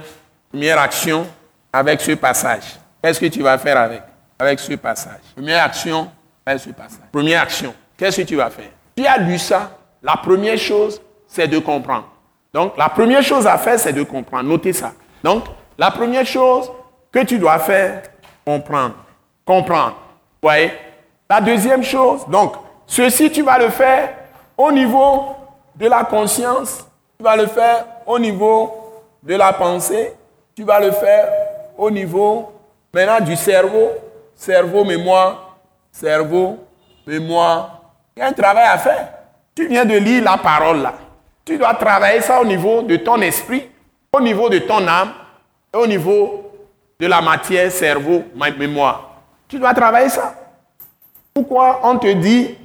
première 0.51 0.79
action 0.81 1.25
avec 1.73 2.01
ce 2.01 2.13
passage. 2.13 2.65
Qu'est-ce 3.01 3.21
que 3.21 3.27
tu 3.27 3.43
vas 3.43 3.57
faire 3.59 3.79
avec 3.79 4.03
Avec 4.39 4.59
ce 4.59 4.75
passage? 4.75 5.21
Première 5.37 5.63
action 5.63 6.11
avec 6.45 6.61
ce 6.61 6.71
passage. 6.71 7.07
Première 7.13 7.43
action. 7.43 7.73
Qu'est-ce 7.97 8.21
que 8.23 8.27
tu 8.27 8.35
vas 8.35 8.51
faire? 8.51 8.71
Tu 8.97 9.07
as 9.07 9.19
lu 9.19 9.39
ça. 9.39 9.71
La 10.03 10.17
première 10.17 10.59
chose, 10.59 11.01
c'est 11.29 11.47
de 11.47 11.61
comprendre. 11.61 12.09
Donc, 12.53 12.77
la 12.77 12.89
première 12.89 13.23
chose 13.23 13.47
à 13.47 13.57
faire, 13.57 13.79
c'est 13.79 13.93
de 13.93 14.03
comprendre. 14.03 14.49
Notez 14.49 14.73
ça. 14.73 14.93
Donc, 15.23 15.45
la 15.79 15.93
première 15.93 16.27
chose 16.27 16.71
que 17.13 17.21
tu 17.25 17.39
dois 17.39 17.61
faire, 17.61 18.03
comprendre. 18.45 18.97
Comprendre. 19.45 19.97
Vous 20.43 20.49
voyez? 20.49 20.73
La 21.31 21.41
deuxième 21.41 21.85
chose, 21.85 22.27
donc, 22.27 22.55
ceci, 22.85 23.31
tu 23.31 23.43
vas 23.43 23.59
le 23.59 23.69
faire 23.69 24.13
au 24.59 24.73
niveau 24.73 25.37
de 25.77 25.87
la 25.87 26.03
conscience, 26.05 26.85
tu 27.17 27.25
vas 27.25 27.37
le 27.37 27.47
faire 27.47 27.87
au 28.07 28.19
niveau 28.19 28.73
de 29.23 29.35
la 29.35 29.53
pensée, 29.53 30.13
tu 30.55 30.65
vas 30.65 30.81
le 30.81 30.91
faire 30.93 31.29
au 31.77 31.91
niveau 31.91 32.53
maintenant 32.93 33.21
du 33.25 33.37
cerveau, 33.37 33.91
cerveau, 34.35 34.85
mémoire, 34.85 35.57
cerveau, 35.91 36.59
mémoire. 37.07 37.83
Il 38.17 38.21
y 38.21 38.23
a 38.23 38.27
un 38.29 38.33
travail 38.33 38.67
à 38.67 38.79
faire. 38.79 39.09
Tu 39.55 39.69
viens 39.69 39.85
de 39.85 39.95
lire 39.97 40.25
la 40.25 40.37
parole 40.37 40.83
là. 40.83 40.95
Tu 41.45 41.59
dois 41.59 41.75
travailler 41.75 42.21
ça 42.21 42.41
au 42.41 42.45
niveau 42.45 42.83
de 42.83 42.97
ton 42.97 43.21
esprit, 43.21 43.69
au 44.13 44.21
niveau 44.21 44.49
de 44.49 44.59
ton 44.59 44.87
âme, 44.87 45.13
au 45.75 45.87
niveau 45.87 46.51
de 47.01 47.07
la 47.07 47.21
matière, 47.21 47.71
cerveau, 47.71 48.23
mémoire. 48.59 49.11
Tu 49.49 49.59
dois 49.59 49.75
travailler 49.75 50.09
ça. 50.09 50.35
Pourquoi 51.35 51.81
on 51.83 51.99
te 51.99 52.13
dit 52.13 52.57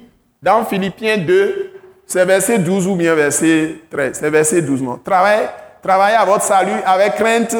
dans 0.42 0.64
Philippiens 0.64 1.18
2, 1.18 1.77
c'est 2.08 2.24
verset 2.24 2.58
12 2.58 2.86
ou 2.88 2.96
bien 2.96 3.14
verset 3.14 3.82
13, 3.90 4.18
c'est 4.18 4.30
verset 4.30 4.62
12, 4.62 4.82
non? 4.82 4.98
Travaillez, 5.04 5.46
travaillez 5.82 6.16
à 6.16 6.24
votre 6.24 6.42
salut 6.42 6.80
avec 6.86 7.16
crainte 7.16 7.54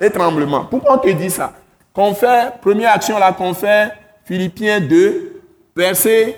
et 0.00 0.10
tremblement. 0.10 0.64
Pourquoi 0.64 0.94
on 0.94 0.98
te 0.98 1.10
dit 1.10 1.30
ça? 1.30 1.52
Qu'on 1.92 2.14
fait, 2.14 2.54
première 2.62 2.94
action 2.94 3.18
là 3.18 3.30
qu'on 3.32 3.52
fait, 3.52 3.92
Philippiens 4.24 4.80
2, 4.80 5.42
verset 5.76 6.34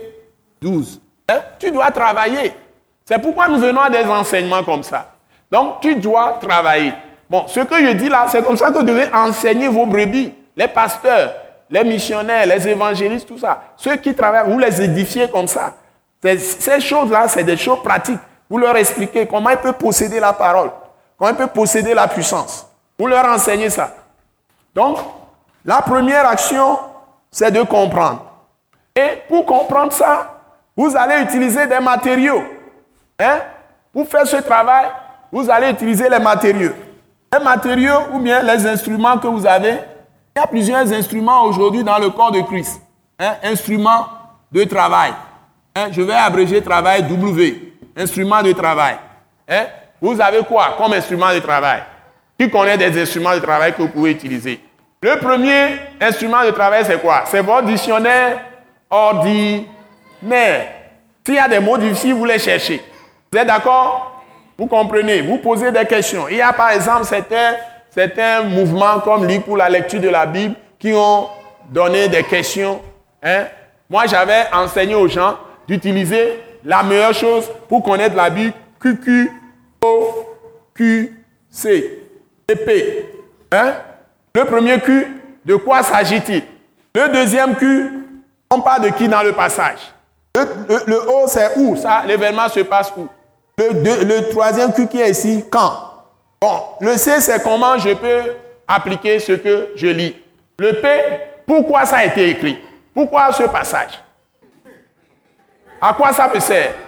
12. 0.60 1.00
Hein? 1.28 1.38
Tu 1.60 1.70
dois 1.70 1.92
travailler. 1.92 2.52
C'est 3.04 3.20
pourquoi 3.20 3.46
nous 3.46 3.58
venons 3.58 3.80
à 3.80 3.90
des 3.90 4.04
enseignements 4.04 4.64
comme 4.64 4.82
ça. 4.82 5.12
Donc, 5.52 5.80
tu 5.82 5.94
dois 5.94 6.40
travailler. 6.40 6.94
Bon, 7.30 7.44
ce 7.46 7.60
que 7.60 7.76
je 7.76 7.92
dis 7.92 8.08
là, 8.08 8.26
c'est 8.28 8.42
comme 8.42 8.56
ça 8.56 8.72
que 8.72 8.78
vous 8.78 8.82
devez 8.82 9.06
enseigner 9.14 9.68
vos 9.68 9.86
brebis, 9.86 10.32
les 10.56 10.66
pasteurs, 10.66 11.32
les 11.70 11.84
missionnaires, 11.84 12.44
les 12.46 12.66
évangélistes, 12.66 13.28
tout 13.28 13.38
ça. 13.38 13.62
Ceux 13.76 13.94
qui 13.96 14.14
travaillent, 14.14 14.50
vous 14.50 14.58
les 14.58 14.82
édifiez 14.82 15.28
comme 15.28 15.46
ça. 15.46 15.74
Ces 16.25 16.81
choses-là, 16.81 17.29
c'est 17.29 17.45
des 17.45 17.57
choses 17.57 17.83
pratiques. 17.83 18.20
Vous 18.49 18.59
leur 18.59 18.77
expliquez 18.77 19.27
comment 19.27 19.51
ils 19.51 19.59
peuvent 19.59 19.75
posséder 19.75 20.20
la 20.20 20.33
parole, 20.33 20.70
comment 21.18 21.31
ils 21.31 21.37
peuvent 21.37 21.53
posséder 21.53 21.93
la 21.93 22.09
puissance. 22.09 22.66
Vous 22.99 23.07
leur 23.07 23.25
enseignez 23.27 23.68
ça. 23.68 23.95
Donc, 24.75 24.99
la 25.64 25.83
première 25.83 26.27
action, 26.27 26.79
c'est 27.31 27.51
de 27.51 27.62
comprendre. 27.62 28.25
Et 28.97 29.22
pour 29.29 29.45
comprendre 29.45 29.93
ça, 29.93 30.41
vous 30.77 30.97
allez 30.97 31.22
utiliser 31.22 31.66
des 31.66 31.81
matériaux. 31.81 32.43
Hein? 33.18 33.41
Pour 33.93 34.09
faire 34.09 34.27
ce 34.27 34.37
travail, 34.37 34.87
vous 35.31 35.51
allez 35.51 35.70
utiliser 35.70 36.09
les 36.09 36.18
matériaux. 36.18 36.72
Les 37.33 37.45
matériaux 37.45 38.01
ou 38.12 38.18
bien 38.18 38.43
les 38.43 38.66
instruments 38.66 39.18
que 39.18 39.27
vous 39.27 39.47
avez. 39.47 39.79
Il 40.37 40.41
y 40.41 40.43
a 40.43 40.47
plusieurs 40.47 40.93
instruments 40.93 41.43
aujourd'hui 41.45 41.85
dans 41.85 41.99
le 41.99 42.11
corps 42.11 42.33
de 42.33 42.41
Christ. 42.41 42.81
Hein? 43.18 43.35
Instruments 43.43 44.07
de 44.51 44.64
travail. 44.64 45.12
Hein? 45.75 45.89
Je 45.91 46.03
vais 46.03 46.14
abréger 46.14 46.62
travail 46.62 47.03
W. 47.03 47.72
Instrument 47.97 48.43
de 48.43 48.53
travail. 48.53 48.97
Hein? 49.49 49.66
Vous 50.01 50.20
avez 50.20 50.43
quoi 50.45 50.75
comme 50.79 50.93
instrument 50.93 51.33
de 51.33 51.41
travail? 51.41 51.83
Qui 52.39 52.51
connaît 52.51 52.77
des 52.77 53.01
instruments 53.01 53.35
de 53.35 53.41
travail 53.41 53.72
que 53.72 53.83
vous 53.83 53.89
pouvez 53.89 54.12
utiliser? 54.12 54.61
Le 55.01 55.18
premier 55.18 55.79
instrument 56.01 56.45
de 56.45 56.51
travail, 56.51 56.85
c'est 56.85 57.01
quoi? 57.01 57.25
C'est 57.27 57.41
votre 57.41 57.66
dictionnaire 57.66 58.41
ordinaire. 58.91 60.68
S'il 61.25 61.35
y 61.35 61.39
a 61.39 61.49
des 61.49 61.61
mots 61.61 61.79
difficiles, 61.79 62.14
vous 62.14 62.25
les 62.25 62.39
cherchez. 62.39 62.83
Vous 63.31 63.39
êtes 63.39 63.47
d'accord? 63.47 64.22
Vous 64.57 64.66
comprenez? 64.66 65.20
Vous 65.22 65.39
posez 65.39 65.72
des 65.72 65.85
questions. 65.85 66.29
Il 66.29 66.37
y 66.37 66.43
a 66.43 66.53
par 66.53 66.70
exemple 66.70 67.05
certains, 67.05 67.55
certains 67.91 68.43
mouvements 68.43 69.01
comme 69.01 69.27
Ligue 69.27 69.43
pour 69.43 69.57
la 69.57 69.68
lecture 69.68 70.01
de 70.01 70.09
la 70.09 70.27
Bible 70.27 70.55
qui 70.79 70.93
ont 70.93 71.29
donné 71.70 72.09
des 72.09 72.22
questions. 72.22 72.81
Hein? 73.22 73.45
Moi, 73.91 74.07
j'avais 74.07 74.45
enseigné 74.53 74.95
aux 74.95 75.09
gens 75.09 75.37
d'utiliser 75.66 76.40
la 76.64 76.82
meilleure 76.82 77.14
chose 77.14 77.50
pour 77.68 77.82
connaître 77.82 78.16
la 78.16 78.30
Bible, 78.30 78.54
QQ, 78.80 79.30
O, 79.82 80.26
Q, 80.74 81.24
C, 81.50 82.02
et 82.48 82.56
P. 82.56 83.08
Hein? 83.52 83.74
Le 84.34 84.44
premier 84.44 84.80
Q, 84.80 85.22
de 85.44 85.56
quoi 85.56 85.82
s'agit-il? 85.82 86.42
Le 86.94 87.12
deuxième 87.12 87.54
Q, 87.56 87.90
on 88.50 88.60
parle 88.60 88.82
de 88.82 88.88
qui 88.90 89.08
dans 89.08 89.22
le 89.22 89.32
passage? 89.32 89.78
Le, 90.36 91.08
O, 91.08 91.26
c'est 91.28 91.56
où? 91.56 91.76
Ça, 91.76 92.02
l'événement 92.06 92.48
se 92.48 92.60
passe 92.60 92.92
où? 92.96 93.08
Le, 93.58 94.04
le 94.04 94.30
troisième 94.30 94.72
Q 94.72 94.86
qui 94.88 95.00
est 95.00 95.10
ici, 95.10 95.44
quand? 95.50 95.72
Bon, 96.40 96.60
le 96.80 96.96
C, 96.96 97.20
c'est 97.20 97.42
comment 97.42 97.78
je 97.78 97.94
peux 97.94 98.32
appliquer 98.66 99.18
ce 99.18 99.32
que 99.32 99.68
je 99.76 99.86
lis. 99.86 100.16
Le 100.58 100.72
P, 100.72 100.88
pourquoi 101.46 101.84
ça 101.84 101.96
a 101.96 102.04
été 102.04 102.28
écrit? 102.30 102.58
Pourquoi 102.92 103.32
ce 103.32 103.44
passage? 103.44 104.02
À 105.87 105.93
quoi 105.93 106.14
ça 106.14 106.30
me 106.32 106.41
sert? 106.41 106.72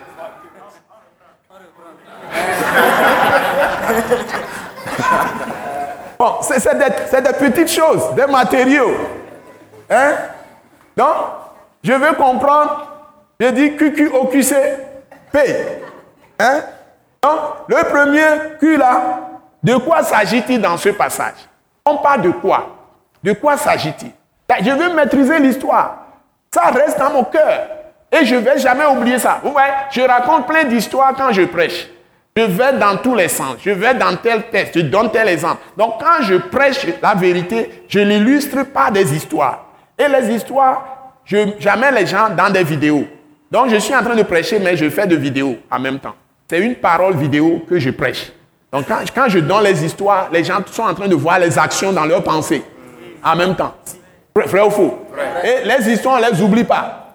Bon, 6.19 6.37
c'est 6.41 6.79
des, 6.79 7.21
des, 7.21 7.33
petites 7.35 7.71
choses, 7.71 8.15
des 8.15 8.27
matériaux. 8.27 8.97
Hein? 9.91 10.13
Donc, 10.97 11.15
je 11.85 11.93
veux 11.93 12.15
comprendre, 12.15 12.89
je 13.39 13.49
dis 13.49 13.77
QQOQC, 13.77 14.55
P. 15.31 15.57
Hein? 16.39 16.63
Donc, 17.23 17.39
le 17.69 17.85
premier 17.91 18.57
Q 18.59 18.79
là, 18.79 19.19
de 19.63 19.77
quoi 19.77 20.03
s'agit-il 20.05 20.63
dans 20.63 20.79
ce 20.79 20.89
passage? 20.89 21.47
On 21.85 21.99
parle 21.99 22.23
de 22.23 22.31
quoi? 22.31 22.67
De 23.23 23.35
quoi 23.35 23.59
s'agit-il? 23.59 24.13
Je 24.65 24.71
veux 24.71 24.95
maîtriser 24.95 25.39
l'histoire. 25.39 25.99
Ça 26.51 26.71
reste 26.71 26.99
dans 26.99 27.11
mon 27.11 27.25
cœur. 27.25 27.69
Et 28.19 28.25
je 28.25 28.35
ne 28.37 28.41
vais 28.41 28.59
jamais 28.59 28.87
oublier 28.87 29.19
ça. 29.19 29.41
Vous 29.43 29.53
voyez, 29.53 29.73
je 29.91 30.01
raconte 30.01 30.47
plein 30.47 30.65
d'histoires 30.65 31.13
quand 31.17 31.33
je 31.33 31.43
prêche. 31.43 31.89
Je 32.37 32.43
vais 32.43 32.75
dans 32.75 32.97
tous 32.97 33.15
les 33.15 33.29
sens. 33.29 33.57
Je 33.65 33.71
vais 33.71 33.95
dans 33.95 34.15
tel 34.17 34.45
texte. 34.51 34.75
Je 34.77 34.81
donne 34.81 35.11
tel 35.11 35.29
exemple. 35.29 35.63
Donc 35.77 35.95
quand 36.01 36.23
je 36.23 36.37
prêche 36.37 36.87
la 37.03 37.15
vérité, 37.15 37.85
je 37.89 38.01
l'illustre 38.01 38.65
par 38.65 38.93
des 38.93 39.15
histoires. 39.15 39.67
Et 39.99 40.07
les 40.09 40.35
histoires, 40.35 41.13
j'amène 41.59 41.95
les 41.95 42.07
gens 42.07 42.29
dans 42.37 42.51
des 42.51 42.63
vidéos. 42.63 43.07
Donc 43.51 43.71
je 43.71 43.77
suis 43.77 43.95
en 43.95 44.03
train 44.03 44.15
de 44.15 44.23
prêcher, 44.23 44.59
mais 44.59 44.77
je 44.77 44.89
fais 44.91 45.07
des 45.07 45.17
vidéos 45.17 45.57
en 45.71 45.79
même 45.79 45.99
temps. 45.99 46.15
C'est 46.49 46.61
une 46.61 46.77
parole 46.77 47.17
vidéo 47.17 47.65
que 47.69 47.79
je 47.79 47.91
prêche. 47.91 48.33
Donc 48.73 48.85
quand, 49.15 49.29
je 49.29 49.39
donne 49.39 49.65
les 49.65 49.85
histoires, 49.85 50.29
les 50.33 50.45
gens 50.45 50.59
sont 50.71 50.83
en 50.83 50.95
train 50.95 51.09
de 51.09 51.15
voir 51.15 51.39
les 51.39 51.59
actions 51.59 51.93
dans 51.93 52.05
leur 52.05 52.23
pensée 52.23 52.63
en 53.25 53.35
même 53.35 53.55
temps. 53.55 53.75
Vrai 54.35 54.61
ou 54.61 54.71
faux? 54.71 55.07
Et 55.43 55.67
les 55.67 55.91
histoires, 55.91 56.21
on 56.21 56.27
ne 56.27 56.31
les 56.31 56.43
oublie 56.43 56.65
pas. 56.65 57.06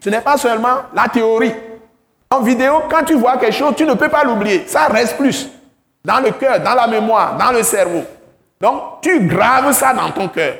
Ce 0.00 0.10
n'est 0.10 0.20
pas 0.20 0.36
seulement 0.36 0.82
la 0.94 1.08
théorie. 1.08 1.54
En 2.30 2.40
vidéo, 2.40 2.82
quand 2.90 3.04
tu 3.04 3.14
vois 3.14 3.36
quelque 3.38 3.54
chose, 3.54 3.74
tu 3.76 3.84
ne 3.84 3.94
peux 3.94 4.08
pas 4.08 4.24
l'oublier. 4.24 4.64
Ça 4.66 4.86
reste 4.86 5.16
plus 5.16 5.48
dans 6.04 6.20
le 6.20 6.30
cœur, 6.32 6.60
dans 6.60 6.74
la 6.74 6.86
mémoire, 6.86 7.36
dans 7.36 7.52
le 7.52 7.62
cerveau. 7.62 8.04
Donc, 8.60 9.00
tu 9.02 9.20
graves 9.20 9.72
ça 9.72 9.94
dans 9.94 10.10
ton 10.10 10.28
cœur. 10.28 10.54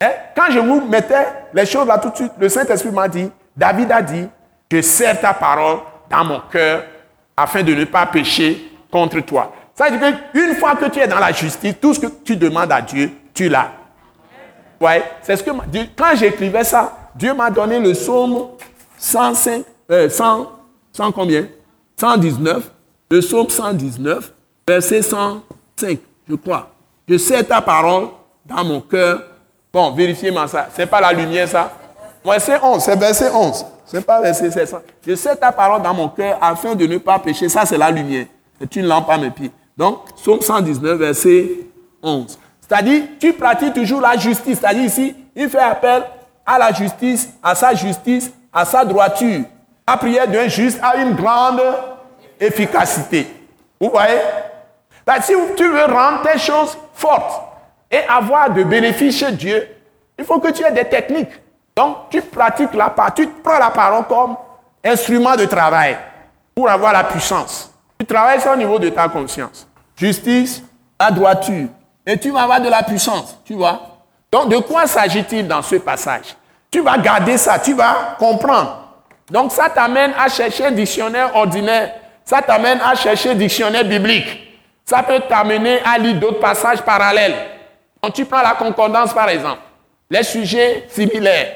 Hein? 0.00 0.10
Quand 0.36 0.50
je 0.50 0.58
vous 0.58 0.86
mettais 0.86 1.26
les 1.52 1.66
choses 1.66 1.86
là 1.86 1.98
tout 1.98 2.10
de 2.10 2.16
suite, 2.16 2.32
le 2.38 2.48
Saint-Esprit 2.48 2.90
m'a 2.90 3.08
dit, 3.08 3.30
David 3.56 3.90
a 3.90 4.02
dit, 4.02 4.28
je 4.70 4.80
sers 4.80 5.20
ta 5.20 5.32
parole 5.32 5.78
dans 6.10 6.24
mon 6.24 6.40
cœur 6.50 6.84
afin 7.36 7.62
de 7.62 7.74
ne 7.74 7.84
pas 7.84 8.06
pécher 8.06 8.70
contre 8.90 9.20
toi. 9.20 9.52
Ça 9.74 9.90
veut 9.90 9.98
dire 9.98 10.14
qu'une 10.32 10.54
fois 10.56 10.74
que 10.76 10.86
tu 10.86 10.98
es 10.98 11.06
dans 11.06 11.18
la 11.18 11.32
justice, 11.32 11.74
tout 11.80 11.94
ce 11.94 12.00
que 12.00 12.06
tu 12.24 12.36
demandes 12.36 12.72
à 12.72 12.80
Dieu, 12.80 13.10
tu 13.32 13.48
l'as. 13.48 13.70
Ouais, 14.80 15.02
c'est 15.22 15.36
ce 15.36 15.42
que 15.42 15.50
quand 15.96 16.14
j'écrivais 16.14 16.64
ça, 16.64 16.92
Dieu 17.14 17.34
m'a 17.34 17.50
donné 17.50 17.80
le 17.80 17.92
psaume 17.92 18.48
105, 18.98 19.64
100, 20.10 20.50
100 20.92 21.12
combien? 21.12 21.46
119, 21.96 22.70
le 23.10 23.20
psaume 23.20 23.48
119, 23.48 24.32
verset 24.66 25.02
105, 25.02 25.98
je 26.28 26.34
crois. 26.34 26.70
Je 27.08 27.16
sais 27.16 27.42
ta 27.42 27.60
parole 27.60 28.08
dans 28.44 28.64
mon 28.64 28.80
cœur. 28.80 29.22
Bon, 29.72 29.92
vérifiez-moi 29.92 30.46
ça. 30.46 30.68
C'est 30.74 30.86
pas 30.86 31.00
la 31.00 31.12
lumière, 31.12 31.48
ça? 31.48 31.72
Verset 32.24 32.58
11, 32.62 32.82
c'est 32.82 32.98
verset 32.98 33.30
11. 33.30 33.64
C'est 33.86 34.04
pas 34.04 34.20
verset 34.20 34.50
700. 34.50 34.78
Je 35.06 35.14
sais 35.14 35.34
ta 35.34 35.50
parole 35.50 35.80
dans 35.80 35.94
mon 35.94 36.08
cœur 36.08 36.36
afin 36.40 36.74
de 36.74 36.86
ne 36.86 36.98
pas 36.98 37.18
pécher. 37.18 37.48
Ça, 37.48 37.64
c'est 37.64 37.78
la 37.78 37.90
lumière. 37.90 38.26
C'est 38.60 38.76
une 38.76 38.86
lampe 38.86 39.08
à 39.08 39.16
mes 39.16 39.30
pieds. 39.30 39.50
Donc, 39.76 40.12
psaume 40.16 40.42
119, 40.42 40.98
verset 40.98 41.48
11. 42.02 42.38
C'est-à-dire, 42.60 43.04
tu 43.18 43.32
pratiques 43.32 43.72
toujours 43.72 44.02
la 44.02 44.16
justice. 44.18 44.58
C'est-à-dire 44.60 44.84
ici, 44.84 45.14
il 45.34 45.48
fait 45.48 45.58
appel 45.58 46.02
à 46.44 46.58
la 46.58 46.72
justice, 46.72 47.30
à 47.42 47.54
sa 47.54 47.74
justice, 47.74 48.30
à 48.52 48.64
sa 48.64 48.84
droiture. 48.84 49.44
La 49.86 49.96
prière 49.96 50.28
d'un 50.28 50.48
juste 50.48 50.78
a 50.82 50.96
une 50.96 51.14
grande 51.14 51.62
efficacité. 52.38 53.26
Vous 53.80 53.90
voyez? 53.90 54.20
Si 55.22 55.32
tu 55.56 55.66
veux 55.66 55.84
rendre 55.86 56.22
tes 56.22 56.38
choses 56.38 56.76
fortes 56.92 57.42
et 57.90 58.00
avoir 58.08 58.50
de 58.50 58.62
bénéfices 58.62 59.18
chez 59.18 59.32
Dieu, 59.32 59.66
il 60.18 60.24
faut 60.24 60.38
que 60.38 60.50
tu 60.50 60.62
aies 60.62 60.72
des 60.72 60.84
techniques. 60.84 61.32
Donc, 61.74 62.10
tu 62.10 62.20
pratiques 62.20 62.74
la 62.74 62.90
parole, 62.90 63.14
tu 63.14 63.26
prends 63.28 63.58
la 63.58 63.70
parole 63.70 64.04
comme 64.06 64.36
instrument 64.84 65.36
de 65.36 65.46
travail 65.46 65.96
pour 66.54 66.68
avoir 66.68 66.92
la 66.92 67.04
puissance. 67.04 67.72
Tu 67.98 68.04
travailles 68.04 68.40
ça 68.40 68.52
au 68.52 68.56
niveau 68.56 68.78
de 68.78 68.90
ta 68.90 69.08
conscience. 69.08 69.66
Justice, 69.96 70.62
la 71.00 71.10
droiture. 71.10 71.68
Et 72.04 72.18
tu 72.18 72.30
vas 72.30 72.42
avoir 72.42 72.60
de 72.60 72.68
la 72.68 72.82
puissance, 72.82 73.38
tu 73.44 73.54
vois. 73.54 73.80
Donc, 74.30 74.50
de 74.50 74.58
quoi 74.58 74.86
s'agit-il 74.86 75.48
dans 75.48 75.62
ce 75.62 75.76
passage? 75.76 76.36
Tu 76.70 76.80
vas 76.80 76.98
garder 76.98 77.38
ça, 77.38 77.58
tu 77.58 77.74
vas 77.74 78.16
comprendre. 78.18 78.88
Donc 79.30 79.52
ça 79.52 79.68
t'amène 79.68 80.12
à 80.18 80.28
chercher 80.28 80.66
un 80.66 80.70
dictionnaire 80.70 81.34
ordinaire. 81.34 81.92
Ça 82.24 82.42
t'amène 82.42 82.78
à 82.80 82.94
chercher 82.94 83.30
un 83.30 83.34
dictionnaire 83.34 83.84
biblique. 83.84 84.26
Ça 84.84 85.02
peut 85.02 85.20
t'amener 85.28 85.80
à 85.84 85.98
lire 85.98 86.14
d'autres 86.14 86.40
passages 86.40 86.82
parallèles. 86.82 87.34
Quand 88.02 88.10
tu 88.10 88.24
prends 88.24 88.42
la 88.42 88.52
concordance 88.52 89.12
par 89.12 89.28
exemple, 89.28 89.60
les 90.10 90.22
sujets 90.22 90.86
similaires, 90.88 91.52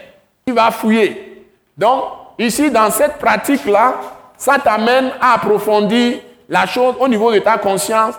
tu 0.47 0.53
vas 0.53 0.71
fouiller. 0.71 1.47
Donc 1.77 2.05
ici 2.39 2.71
dans 2.71 2.91
cette 2.91 3.19
pratique-là, 3.19 3.95
ça 4.37 4.59
t'amène 4.59 5.13
à 5.21 5.35
approfondir 5.35 6.19
la 6.49 6.67
chose 6.67 6.97
au 6.99 7.09
niveau 7.09 7.33
de 7.33 7.39
ta 7.39 7.59
conscience 7.59 8.15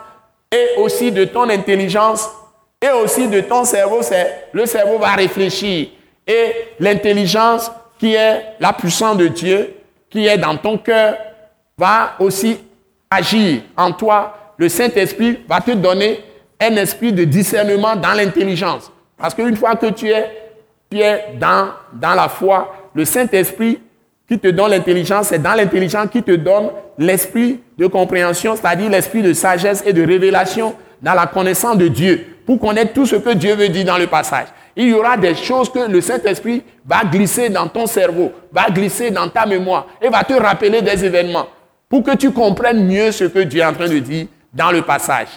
et 0.52 0.78
aussi 0.78 1.12
de 1.12 1.26
ton 1.26 1.50
intelligence 1.50 2.30
et 2.82 2.90
aussi 2.90 3.28
de 3.28 3.42
ton 3.42 3.66
cerveau. 3.66 4.02
Le 4.52 4.66
cerveau 4.66 4.98
va 5.00 5.10
réfléchir 5.14 5.90
et 6.28 6.54
l'intelligence 6.80 7.72
qui 8.00 8.14
est 8.14 8.42
la 8.60 8.74
puissance 8.74 9.18
de 9.18 9.28
Dieu, 9.28 9.74
qui 10.10 10.28
est 10.28 10.38
dans 10.38 10.58
ton 10.58 10.78
cœur, 10.78 11.16
va 11.78 12.14
aussi 12.20 12.58
agir 13.10 13.62
en 13.76 13.92
toi. 13.92 14.54
Le 14.58 14.70
Saint-Esprit 14.70 15.40
va 15.48 15.62
te 15.62 15.72
donner 15.72 16.24
un 16.60 16.76
esprit 16.76 17.12
de 17.12 17.24
discernement 17.24 17.96
dans 17.96 18.14
l'intelligence. 18.14 18.92
Parce 19.18 19.34
qu'une 19.34 19.56
fois 19.56 19.76
que 19.76 19.88
tu 19.88 20.10
es, 20.10 20.30
dans, 21.40 21.70
dans 21.94 22.14
la 22.14 22.30
foi, 22.30 22.90
le 22.94 23.04
Saint-Esprit 23.04 23.80
qui 24.28 24.38
te 24.38 24.48
donne 24.48 24.72
l'intelligence, 24.72 25.28
c'est 25.28 25.42
dans 25.42 25.54
l'intelligence 25.54 26.08
qui 26.12 26.22
te 26.22 26.32
donne 26.32 26.70
l'esprit 26.98 27.60
de 27.78 27.88
compréhension, 27.88 28.56
c'est-à-dire 28.56 28.90
l'esprit 28.90 29.22
de 29.22 29.34
sagesse 29.34 29.84
et 29.86 29.94
de 29.94 30.06
révélation 30.06 30.76
dans 31.02 31.14
la 31.14 31.26
connaissance 31.26 31.78
de 31.78 31.88
Dieu, 31.88 32.26
pour 32.46 32.60
connaître 32.60 32.94
tout 32.94 33.06
ce 33.06 33.16
que 33.16 33.32
Dieu 33.32 33.56
veut 33.56 33.70
dire 33.70 33.86
dans 33.86 33.98
le 33.98 34.08
passage 34.08 34.48
il 34.76 34.90
y 34.90 34.94
aura 34.94 35.18
des 35.18 35.36
choses 35.36 35.70
que 35.72 35.80
le 35.80 36.02
Saint-Esprit 36.02 36.64
va 36.86 37.04
glisser 37.04 37.50
dans 37.50 37.68
ton 37.68 37.86
cerveau, 37.86 38.32
va 38.52 38.70
glisser 38.70 39.12
dans 39.12 39.30
ta 39.30 39.46
mémoire 39.46 39.88
et 40.02 40.10
va 40.10 40.24
te 40.24 40.34
rappeler 40.34 40.82
des 40.82 41.06
événements 41.06 41.48
pour 41.88 42.04
que 42.04 42.16
tu 42.16 42.32
comprennes 42.32 42.86
mieux 42.86 43.12
ce 43.12 43.26
que 43.26 43.40
Dieu 43.40 43.62
est 43.62 43.66
en 43.66 43.74
train 43.74 43.88
de 43.88 44.00
dire 44.00 44.26
dans 44.52 44.72
le 44.72 44.82
passage. 44.82 45.28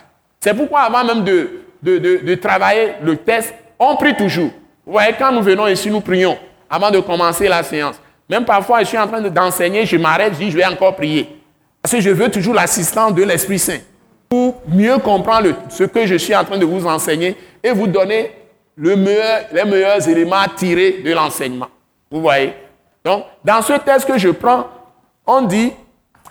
C'est 0.41 0.55
pourquoi 0.55 0.81
avant 0.83 1.05
même 1.05 1.25
de, 1.25 2.35
travailler 2.37 2.95
le 3.03 3.17
test, 3.17 3.55
on 3.79 3.97
prie 3.97 4.17
toujours. 4.17 4.51
Vous 4.87 4.93
voyez, 4.93 5.15
quand 5.19 5.33
nous 5.33 5.43
venons 5.43 5.67
ici, 5.67 5.91
nous 5.91 6.01
prions 6.01 6.39
avant 6.71 6.91
de 6.91 7.01
commencer 7.01 7.49
la 7.49 7.63
séance. 7.63 7.97
Même 8.29 8.45
parfois, 8.45 8.81
je 8.81 8.87
suis 8.87 8.99
en 8.99 9.07
train 9.07 9.21
d'enseigner, 9.21 9.85
je 9.85 9.97
m'arrête, 9.97 10.33
je 10.35 10.39
dis, 10.39 10.51
je 10.51 10.57
vais 10.57 10.65
encore 10.65 10.97
prier. 10.97 11.29
Parce 11.83 11.95
que 11.95 12.01
je 12.01 12.11
veux 12.11 12.31
toujours 12.31 12.55
l'assistance 12.55 13.15
de 13.15 13.23
l'Esprit 13.23 13.59
Saint 13.59 13.79
pour 14.29 14.63
mieux 14.69 14.99
comprendre 14.99 15.51
ce 15.69 15.85
que 15.85 16.07
je 16.07 16.17
suis 16.17 16.35
en 16.35 16.45
train 16.45 16.59
de 16.59 16.65
vous 16.65 16.87
enseigner 16.87 17.37
et 17.63 17.71
vous 17.71 17.87
donner 17.87 18.33
le 18.77 18.97
meilleur, 18.97 19.41
les 19.53 19.65
meilleurs 19.65 20.09
éléments 20.09 20.37
à 20.37 20.49
tirer 20.49 21.03
de 21.05 21.13
l'enseignement. 21.13 21.69
Vous 22.11 22.21
voyez? 22.21 22.53
Donc, 23.05 23.25
dans 23.45 23.63
ce 23.63 23.73
texte 23.75 24.07
que 24.07 24.19
je 24.19 24.29
prends, 24.31 24.67
on 25.27 25.43
dit 25.43 25.73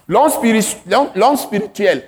l'homme 0.08 0.30
spirituel. 0.30 2.04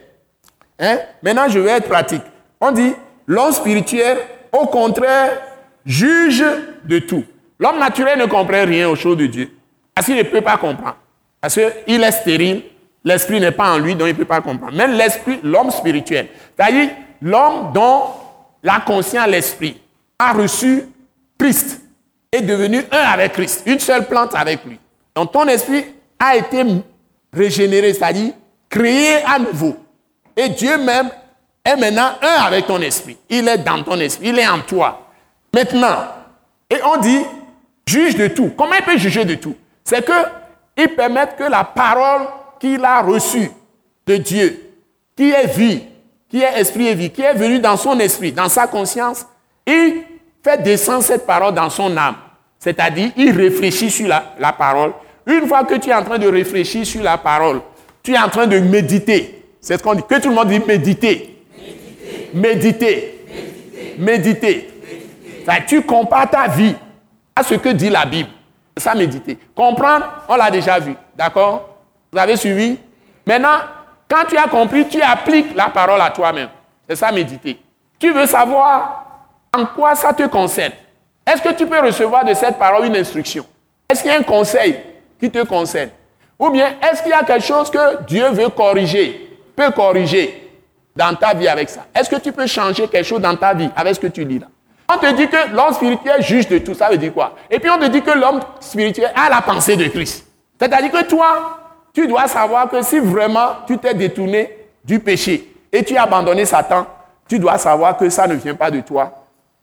Hein? 0.79 0.99
Maintenant, 1.21 1.49
je 1.49 1.59
vais 1.59 1.71
être 1.71 1.89
pratique. 1.89 2.23
On 2.61 2.71
dit 2.71 2.93
l'homme 3.25 3.51
spirituel, 3.51 4.17
au 4.51 4.65
contraire 4.67 5.41
juge 5.85 6.43
de 6.83 6.99
tout. 6.99 7.23
L'homme 7.59 7.79
naturel 7.79 8.19
ne 8.19 8.25
comprend 8.25 8.65
rien 8.65 8.89
aux 8.89 8.95
choses 8.95 9.17
de 9.17 9.25
Dieu. 9.25 9.49
Parce 9.95 10.05
qu'il 10.05 10.17
ne 10.17 10.23
peut 10.23 10.41
pas 10.41 10.57
comprendre. 10.57 10.97
Parce 11.41 11.55
qu'il 11.55 12.03
est 12.03 12.11
stérile, 12.11 12.63
l'esprit 13.03 13.39
n'est 13.39 13.51
pas 13.51 13.73
en 13.73 13.79
lui, 13.79 13.95
donc 13.95 14.07
il 14.07 14.13
ne 14.13 14.17
peut 14.17 14.25
pas 14.25 14.41
comprendre. 14.41 14.75
Même 14.75 14.91
l'esprit, 14.91 15.39
l'homme 15.43 15.71
spirituel, 15.71 16.27
c'est-à-dire 16.55 16.89
l'homme 17.21 17.71
dont 17.73 18.03
la 18.61 18.81
conscience, 18.85 19.27
l'esprit, 19.27 19.81
a 20.19 20.33
reçu 20.33 20.83
Christ, 21.37 21.81
est 22.31 22.41
devenu 22.41 22.83
un 22.91 22.97
avec 22.97 23.33
Christ, 23.33 23.63
une 23.65 23.79
seule 23.79 24.07
plante 24.07 24.35
avec 24.35 24.65
lui. 24.65 24.79
Donc 25.15 25.31
ton 25.31 25.47
esprit 25.47 25.85
a 26.19 26.35
été 26.35 26.63
régénéré, 27.31 27.93
c'est-à-dire 27.93 28.33
créé 28.69 29.23
à 29.25 29.39
nouveau. 29.39 29.75
Et 30.35 30.49
Dieu 30.49 30.77
même 30.77 31.09
est 31.63 31.75
maintenant 31.75 32.11
un 32.21 32.43
avec 32.43 32.67
ton 32.67 32.81
esprit. 32.81 33.17
Il 33.29 33.47
est 33.47 33.59
dans 33.59 33.83
ton 33.83 33.99
esprit, 33.99 34.29
il 34.29 34.39
est 34.39 34.47
en 34.47 34.59
toi. 34.59 35.07
Maintenant, 35.53 36.07
et 36.69 36.77
on 36.83 36.97
dit, 36.97 37.21
juge 37.85 38.15
de 38.15 38.27
tout. 38.27 38.51
Comment 38.57 38.75
il 38.75 38.83
peut 38.83 38.97
juger 38.97 39.25
de 39.25 39.35
tout? 39.35 39.55
C'est 39.83 40.05
qu'il 40.05 40.95
permet 40.95 41.27
que 41.37 41.43
la 41.43 41.63
parole 41.63 42.27
qu'il 42.59 42.83
a 42.83 43.01
reçue 43.01 43.49
de 44.05 44.17
Dieu, 44.17 44.73
qui 45.15 45.31
est 45.31 45.47
vie, 45.47 45.83
qui 46.29 46.41
est 46.41 46.59
esprit 46.59 46.87
et 46.87 46.95
vie, 46.95 47.09
qui 47.09 47.21
est 47.21 47.33
venue 47.33 47.59
dans 47.59 47.77
son 47.77 47.97
esprit, 47.99 48.31
dans 48.31 48.49
sa 48.49 48.67
conscience, 48.67 49.25
il 49.67 50.03
fait 50.43 50.63
descendre 50.63 51.03
cette 51.03 51.25
parole 51.27 51.53
dans 51.53 51.69
son 51.69 51.95
âme. 51.97 52.15
C'est-à-dire, 52.57 53.11
il 53.17 53.31
réfléchit 53.31 53.91
sur 53.91 54.07
la, 54.07 54.53
parole. 54.53 54.93
Une 55.25 55.47
fois 55.47 55.63
que 55.65 55.75
tu 55.75 55.89
es 55.89 55.93
en 55.93 56.03
train 56.03 56.17
de 56.17 56.27
réfléchir 56.27 56.85
sur 56.85 57.03
la 57.03 57.17
parole, 57.17 57.61
tu 58.01 58.13
es 58.13 58.17
en 58.17 58.29
train 58.29 58.47
de 58.47 58.57
méditer. 58.59 59.43
C'est 59.61 59.77
ce 59.77 59.83
qu'on 59.83 59.93
dit. 59.93 60.03
Que 60.07 60.19
tout 60.19 60.29
le 60.29 60.35
monde 60.35 60.47
dit 60.47 60.59
méditer. 60.59 61.43
Méditer. 62.33 63.25
Méditer. 63.97 63.99
méditer. 63.99 64.69
Tu 65.67 65.81
compares 65.81 66.29
ta 66.29 66.47
vie 66.47 66.75
à 67.35 67.43
ce 67.43 67.55
que 67.55 67.69
dit 67.69 67.89
la 67.89 68.05
Bible. 68.05 68.29
C'est 68.75 68.83
ça 68.83 68.95
méditer. 68.95 69.37
Comprendre, 69.55 70.05
on 70.29 70.35
l'a 70.35 70.49
déjà 70.49 70.79
vu. 70.79 70.93
D'accord? 71.15 71.77
Vous 72.11 72.17
avez 72.17 72.37
suivi? 72.37 72.77
Maintenant, 73.25 73.59
quand 74.09 74.25
tu 74.29 74.37
as 74.37 74.47
compris, 74.47 74.87
tu 74.87 75.01
appliques 75.01 75.55
la 75.55 75.69
parole 75.69 75.99
à 75.99 76.09
toi-même. 76.09 76.49
C'est 76.87 76.95
ça 76.95 77.11
méditer. 77.11 77.59
Tu 77.99 78.11
veux 78.11 78.25
savoir 78.25 79.06
en 79.57 79.65
quoi 79.65 79.95
ça 79.95 80.13
te 80.13 80.23
concerne? 80.27 80.73
Est-ce 81.25 81.41
que 81.41 81.53
tu 81.53 81.65
peux 81.65 81.79
recevoir 81.79 82.23
de 82.23 82.33
cette 82.33 82.57
parole 82.57 82.85
une 82.85 82.95
instruction? 82.95 83.45
Est-ce 83.89 84.01
qu'il 84.01 84.11
y 84.11 84.13
a 84.13 84.19
un 84.19 84.23
conseil 84.23 84.77
qui 85.19 85.29
te 85.29 85.43
concerne? 85.43 85.89
Ou 86.39 86.49
bien 86.49 86.75
est-ce 86.81 87.01
qu'il 87.01 87.11
y 87.11 87.13
a 87.13 87.23
quelque 87.23 87.43
chose 87.43 87.69
que 87.71 88.03
Dieu 88.03 88.29
veut 88.29 88.49
corriger, 88.49 89.37
peut 89.55 89.71
corriger 89.71 90.51
dans 90.95 91.15
ta 91.15 91.33
vie 91.33 91.47
avec 91.47 91.69
ça? 91.69 91.85
Est-ce 91.93 92.09
que 92.09 92.17
tu 92.17 92.31
peux 92.31 92.47
changer 92.47 92.87
quelque 92.87 93.05
chose 93.05 93.21
dans 93.21 93.35
ta 93.35 93.53
vie 93.53 93.69
avec 93.75 93.95
ce 93.95 93.99
que 93.99 94.07
tu 94.07 94.23
lis 94.23 94.39
là? 94.39 94.47
On 94.89 94.97
te 94.97 95.11
dit 95.13 95.27
que 95.27 95.53
l'homme 95.53 95.73
spirituel 95.73 96.21
juge 96.21 96.47
de 96.47 96.59
tout, 96.59 96.73
ça 96.73 96.89
veut 96.89 96.97
dire 96.97 97.13
quoi? 97.13 97.35
Et 97.49 97.59
puis 97.59 97.69
on 97.69 97.77
te 97.77 97.87
dit 97.87 98.01
que 98.01 98.11
l'homme 98.11 98.39
spirituel 98.59 99.11
a 99.15 99.29
la 99.29 99.41
pensée 99.41 99.75
de 99.75 99.85
Christ. 99.89 100.25
C'est-à-dire 100.59 100.91
que 100.91 101.03
toi, 101.03 101.59
tu 101.93 102.07
dois 102.07 102.27
savoir 102.27 102.69
que 102.69 102.81
si 102.81 102.99
vraiment 102.99 103.49
tu 103.65 103.77
t'es 103.77 103.93
détourné 103.93 104.55
du 104.85 104.99
péché 104.99 105.53
et 105.73 105.83
tu 105.83 105.97
as 105.97 106.03
abandonné 106.03 106.45
Satan, 106.45 106.85
tu 107.27 107.37
dois 107.37 107.57
savoir 107.57 107.97
que 107.97 108.09
ça 108.09 108.27
ne 108.27 108.35
vient 108.35 108.55
pas 108.55 108.71
de 108.71 108.79
toi. 108.79 109.16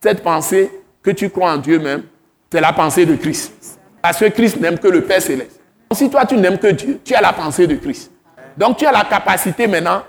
Cette 0.05 0.21
pensée 0.21 0.69
que 1.01 1.09
tu 1.09 1.31
crois 1.31 1.53
en 1.53 1.57
Dieu 1.57 1.79
même, 1.79 2.03
c'est 2.51 2.61
la 2.61 2.73
pensée 2.73 3.07
de 3.07 3.15
Christ. 3.15 3.79
Parce 4.03 4.19
que 4.19 4.25
Christ 4.25 4.59
n'aime 4.59 4.77
que 4.77 4.87
le 4.87 5.01
Père 5.01 5.19
céleste. 5.19 5.59
Si 5.93 6.11
toi 6.11 6.27
tu 6.27 6.37
n'aimes 6.37 6.59
que 6.59 6.67
Dieu, 6.67 6.99
tu 7.03 7.15
as 7.15 7.21
la 7.21 7.33
pensée 7.33 7.65
de 7.65 7.75
Christ. 7.75 8.11
Donc 8.55 8.77
tu 8.77 8.85
as 8.85 8.91
la 8.91 9.03
capacité 9.05 9.65
maintenant 9.65 10.03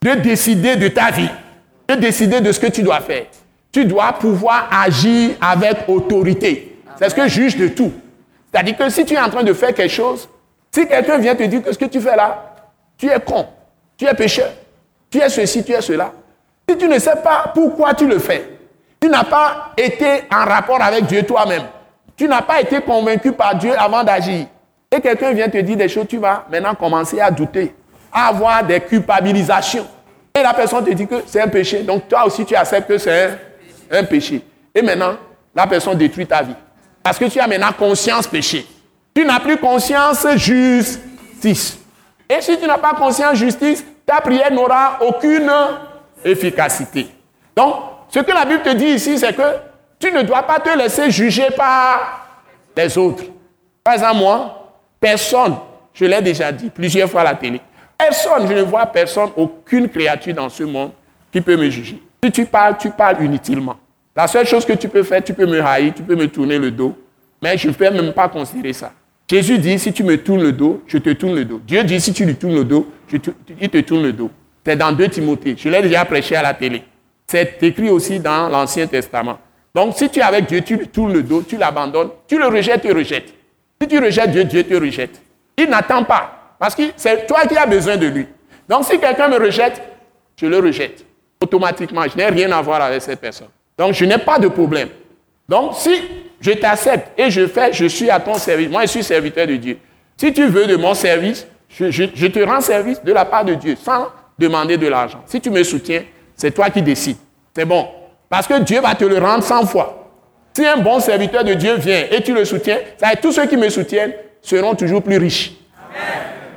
de 0.00 0.12
décider 0.20 0.76
de 0.76 0.86
ta 0.86 1.10
vie, 1.10 1.28
de 1.88 1.96
décider 1.96 2.40
de 2.40 2.52
ce 2.52 2.60
que 2.60 2.68
tu 2.68 2.84
dois 2.84 3.00
faire 3.00 3.26
tu 3.72 3.84
dois 3.84 4.12
pouvoir 4.12 4.68
agir 4.72 5.30
avec 5.40 5.88
autorité. 5.88 6.76
C'est 6.96 7.08
ce 7.08 7.14
que 7.14 7.28
juge 7.28 7.56
de 7.56 7.68
tout. 7.68 7.92
C'est-à-dire 8.52 8.76
que 8.76 8.88
si 8.88 9.04
tu 9.04 9.14
es 9.14 9.20
en 9.20 9.30
train 9.30 9.42
de 9.42 9.52
faire 9.52 9.72
quelque 9.74 9.92
chose, 9.92 10.28
si 10.72 10.86
quelqu'un 10.86 11.18
vient 11.18 11.34
te 11.34 11.42
dire 11.44 11.62
que 11.62 11.72
ce 11.72 11.78
que 11.78 11.84
tu 11.86 12.00
fais 12.00 12.16
là, 12.16 12.54
tu 12.96 13.08
es 13.08 13.20
con, 13.20 13.46
tu 13.96 14.06
es 14.06 14.14
pécheur, 14.14 14.50
tu 15.08 15.18
es 15.18 15.28
ceci, 15.28 15.64
tu 15.64 15.72
es 15.72 15.80
cela. 15.80 16.12
Si 16.68 16.76
tu 16.76 16.88
ne 16.88 16.98
sais 16.98 17.16
pas 17.22 17.52
pourquoi 17.54 17.94
tu 17.94 18.06
le 18.06 18.18
fais, 18.18 18.59
tu 19.00 19.08
n'as 19.08 19.24
pas 19.24 19.72
été 19.76 20.24
en 20.30 20.44
rapport 20.44 20.80
avec 20.82 21.06
Dieu 21.06 21.22
toi-même. 21.22 21.62
Tu 22.16 22.28
n'as 22.28 22.42
pas 22.42 22.60
été 22.60 22.80
convaincu 22.82 23.32
par 23.32 23.54
Dieu 23.54 23.72
avant 23.78 24.04
d'agir. 24.04 24.46
Et 24.92 25.00
quelqu'un 25.00 25.32
vient 25.32 25.48
te 25.48 25.58
dire 25.58 25.76
des 25.76 25.88
choses, 25.88 26.06
tu 26.08 26.18
vas 26.18 26.44
maintenant 26.50 26.74
commencer 26.74 27.20
à 27.20 27.30
douter, 27.30 27.74
à 28.12 28.28
avoir 28.28 28.62
des 28.62 28.80
culpabilisations. 28.80 29.86
Et 30.34 30.42
la 30.42 30.52
personne 30.52 30.84
te 30.84 30.90
dit 30.90 31.06
que 31.06 31.22
c'est 31.26 31.40
un 31.40 31.48
péché. 31.48 31.82
Donc 31.82 32.08
toi 32.08 32.26
aussi, 32.26 32.44
tu 32.44 32.54
acceptes 32.54 32.88
que 32.88 32.98
c'est 32.98 33.38
un 33.90 34.04
péché. 34.04 34.42
Et 34.74 34.82
maintenant, 34.82 35.14
la 35.54 35.66
personne 35.66 35.96
détruit 35.96 36.26
ta 36.26 36.42
vie. 36.42 36.54
Parce 37.02 37.18
que 37.18 37.24
tu 37.24 37.40
as 37.40 37.46
maintenant 37.46 37.72
conscience 37.72 38.26
péché. 38.26 38.66
Tu 39.14 39.24
n'as 39.24 39.40
plus 39.40 39.56
conscience 39.56 40.26
justice. 40.36 41.78
Et 42.28 42.40
si 42.40 42.58
tu 42.58 42.66
n'as 42.66 42.78
pas 42.78 42.92
conscience 42.92 43.36
justice, 43.36 43.84
ta 44.04 44.20
prière 44.20 44.52
n'aura 44.52 44.98
aucune 45.00 45.50
efficacité. 46.24 47.08
Donc, 47.56 47.74
ce 48.10 48.18
que 48.18 48.32
la 48.32 48.44
Bible 48.44 48.62
te 48.62 48.74
dit 48.74 48.86
ici, 48.86 49.18
c'est 49.18 49.34
que 49.34 49.42
tu 49.98 50.10
ne 50.12 50.22
dois 50.22 50.42
pas 50.42 50.58
te 50.58 50.76
laisser 50.76 51.10
juger 51.10 51.48
par 51.56 52.28
les 52.76 52.98
autres. 52.98 53.24
Par 53.84 53.94
exemple, 53.94 54.16
moi, 54.16 54.74
personne, 54.98 55.56
je 55.94 56.04
l'ai 56.04 56.20
déjà 56.20 56.52
dit 56.52 56.70
plusieurs 56.70 57.08
fois 57.08 57.22
à 57.22 57.24
la 57.24 57.34
télé, 57.34 57.60
personne, 57.96 58.48
je 58.48 58.54
ne 58.54 58.62
vois 58.62 58.86
personne, 58.86 59.30
aucune 59.36 59.88
créature 59.88 60.34
dans 60.34 60.48
ce 60.48 60.64
monde 60.64 60.90
qui 61.32 61.40
peut 61.40 61.56
me 61.56 61.70
juger. 61.70 62.02
Si 62.22 62.32
tu 62.32 62.44
parles, 62.46 62.76
tu 62.78 62.90
parles 62.90 63.22
inutilement. 63.22 63.76
La 64.14 64.26
seule 64.26 64.46
chose 64.46 64.64
que 64.64 64.72
tu 64.72 64.88
peux 64.88 65.02
faire, 65.02 65.22
tu 65.22 65.32
peux 65.32 65.46
me 65.46 65.62
haïr, 65.64 65.92
tu 65.94 66.02
peux 66.02 66.16
me 66.16 66.26
tourner 66.28 66.58
le 66.58 66.70
dos, 66.70 66.96
mais 67.40 67.56
je 67.56 67.68
ne 67.68 67.72
peux 67.72 67.88
même 67.90 68.12
pas 68.12 68.28
considérer 68.28 68.72
ça. 68.72 68.92
Jésus 69.28 69.58
dit, 69.58 69.78
si 69.78 69.92
tu 69.92 70.02
me 70.02 70.16
tournes 70.20 70.42
le 70.42 70.52
dos, 70.52 70.82
je 70.88 70.98
te 70.98 71.10
tourne 71.10 71.36
le 71.36 71.44
dos. 71.44 71.60
Dieu 71.64 71.84
dit, 71.84 72.00
si 72.00 72.12
tu 72.12 72.24
lui 72.24 72.34
tournes 72.34 72.56
le 72.56 72.64
dos, 72.64 72.90
il 73.12 73.20
te 73.20 73.80
tourne 73.80 74.02
le 74.02 74.12
dos. 74.12 74.30
C'est 74.66 74.76
dans 74.76 74.90
2 74.90 75.08
Timothée. 75.08 75.54
Je 75.56 75.68
l'ai 75.68 75.80
déjà 75.82 76.04
prêché 76.04 76.34
à 76.34 76.42
la 76.42 76.52
télé. 76.52 76.82
C'est 77.30 77.62
écrit 77.62 77.90
aussi 77.90 78.18
dans 78.18 78.48
l'Ancien 78.48 78.88
Testament. 78.88 79.38
Donc, 79.72 79.94
si 79.96 80.10
tu 80.10 80.18
es 80.18 80.22
avec 80.22 80.46
Dieu, 80.46 80.62
tu 80.62 80.76
lui 80.76 80.88
tournes 80.88 81.12
le 81.12 81.22
dos, 81.22 81.42
tu 81.42 81.56
l'abandonnes, 81.56 82.08
tu 82.26 82.36
le 82.36 82.46
rejettes, 82.48 82.82
tu 82.82 82.90
rejettes. 82.90 83.32
Si 83.80 83.86
tu 83.86 84.00
rejettes 84.00 84.32
Dieu, 84.32 84.42
Dieu 84.42 84.64
te 84.64 84.74
rejette. 84.74 85.22
Il 85.56 85.70
n'attend 85.70 86.02
pas, 86.02 86.56
parce 86.58 86.74
que 86.74 86.82
c'est 86.96 87.28
toi 87.28 87.46
qui 87.46 87.56
as 87.56 87.66
besoin 87.66 87.96
de 87.96 88.08
lui. 88.08 88.26
Donc, 88.68 88.82
si 88.84 88.98
quelqu'un 88.98 89.28
me 89.28 89.38
rejette, 89.38 89.80
je 90.34 90.46
le 90.46 90.58
rejette 90.58 91.04
automatiquement. 91.40 92.02
Je 92.08 92.16
n'ai 92.16 92.26
rien 92.26 92.50
à 92.50 92.60
voir 92.62 92.82
avec 92.82 93.00
cette 93.00 93.20
personne. 93.20 93.46
Donc, 93.78 93.92
je 93.92 94.04
n'ai 94.04 94.18
pas 94.18 94.40
de 94.40 94.48
problème. 94.48 94.88
Donc, 95.48 95.74
si 95.76 96.02
je 96.40 96.50
t'accepte 96.50 97.16
et 97.16 97.30
je 97.30 97.46
fais, 97.46 97.72
je 97.72 97.86
suis 97.86 98.10
à 98.10 98.18
ton 98.18 98.34
service, 98.34 98.68
moi, 98.68 98.82
je 98.82 98.88
suis 98.88 99.04
serviteur 99.04 99.46
de 99.46 99.54
Dieu. 99.54 99.78
Si 100.16 100.32
tu 100.32 100.48
veux 100.48 100.66
de 100.66 100.74
mon 100.74 100.94
service, 100.94 101.46
je, 101.68 102.26
te 102.26 102.40
rends 102.40 102.60
service 102.60 103.00
de 103.04 103.12
la 103.12 103.24
part 103.24 103.44
de 103.44 103.54
Dieu 103.54 103.76
sans 103.80 104.08
demander 104.36 104.76
de 104.76 104.88
l'argent. 104.88 105.22
Si 105.26 105.40
tu 105.40 105.48
me 105.48 105.62
soutiens, 105.62 106.02
c'est 106.40 106.52
toi 106.52 106.70
qui 106.70 106.80
décides. 106.80 107.18
C'est 107.54 107.66
bon. 107.66 107.86
Parce 108.28 108.46
que 108.46 108.60
Dieu 108.60 108.80
va 108.80 108.94
te 108.94 109.04
le 109.04 109.18
rendre 109.18 109.44
100 109.44 109.66
fois. 109.66 110.08
Si 110.54 110.64
un 110.64 110.78
bon 110.78 110.98
serviteur 110.98 111.44
de 111.44 111.52
Dieu 111.52 111.74
vient 111.74 112.04
et 112.10 112.22
tu 112.22 112.32
le 112.32 112.44
soutiens, 112.44 112.78
ça 112.96 113.14
tous 113.20 113.32
ceux 113.32 113.46
qui 113.46 113.56
me 113.56 113.68
soutiennent 113.68 114.14
seront 114.40 114.74
toujours 114.74 115.02
plus 115.02 115.18
riches. 115.18 115.52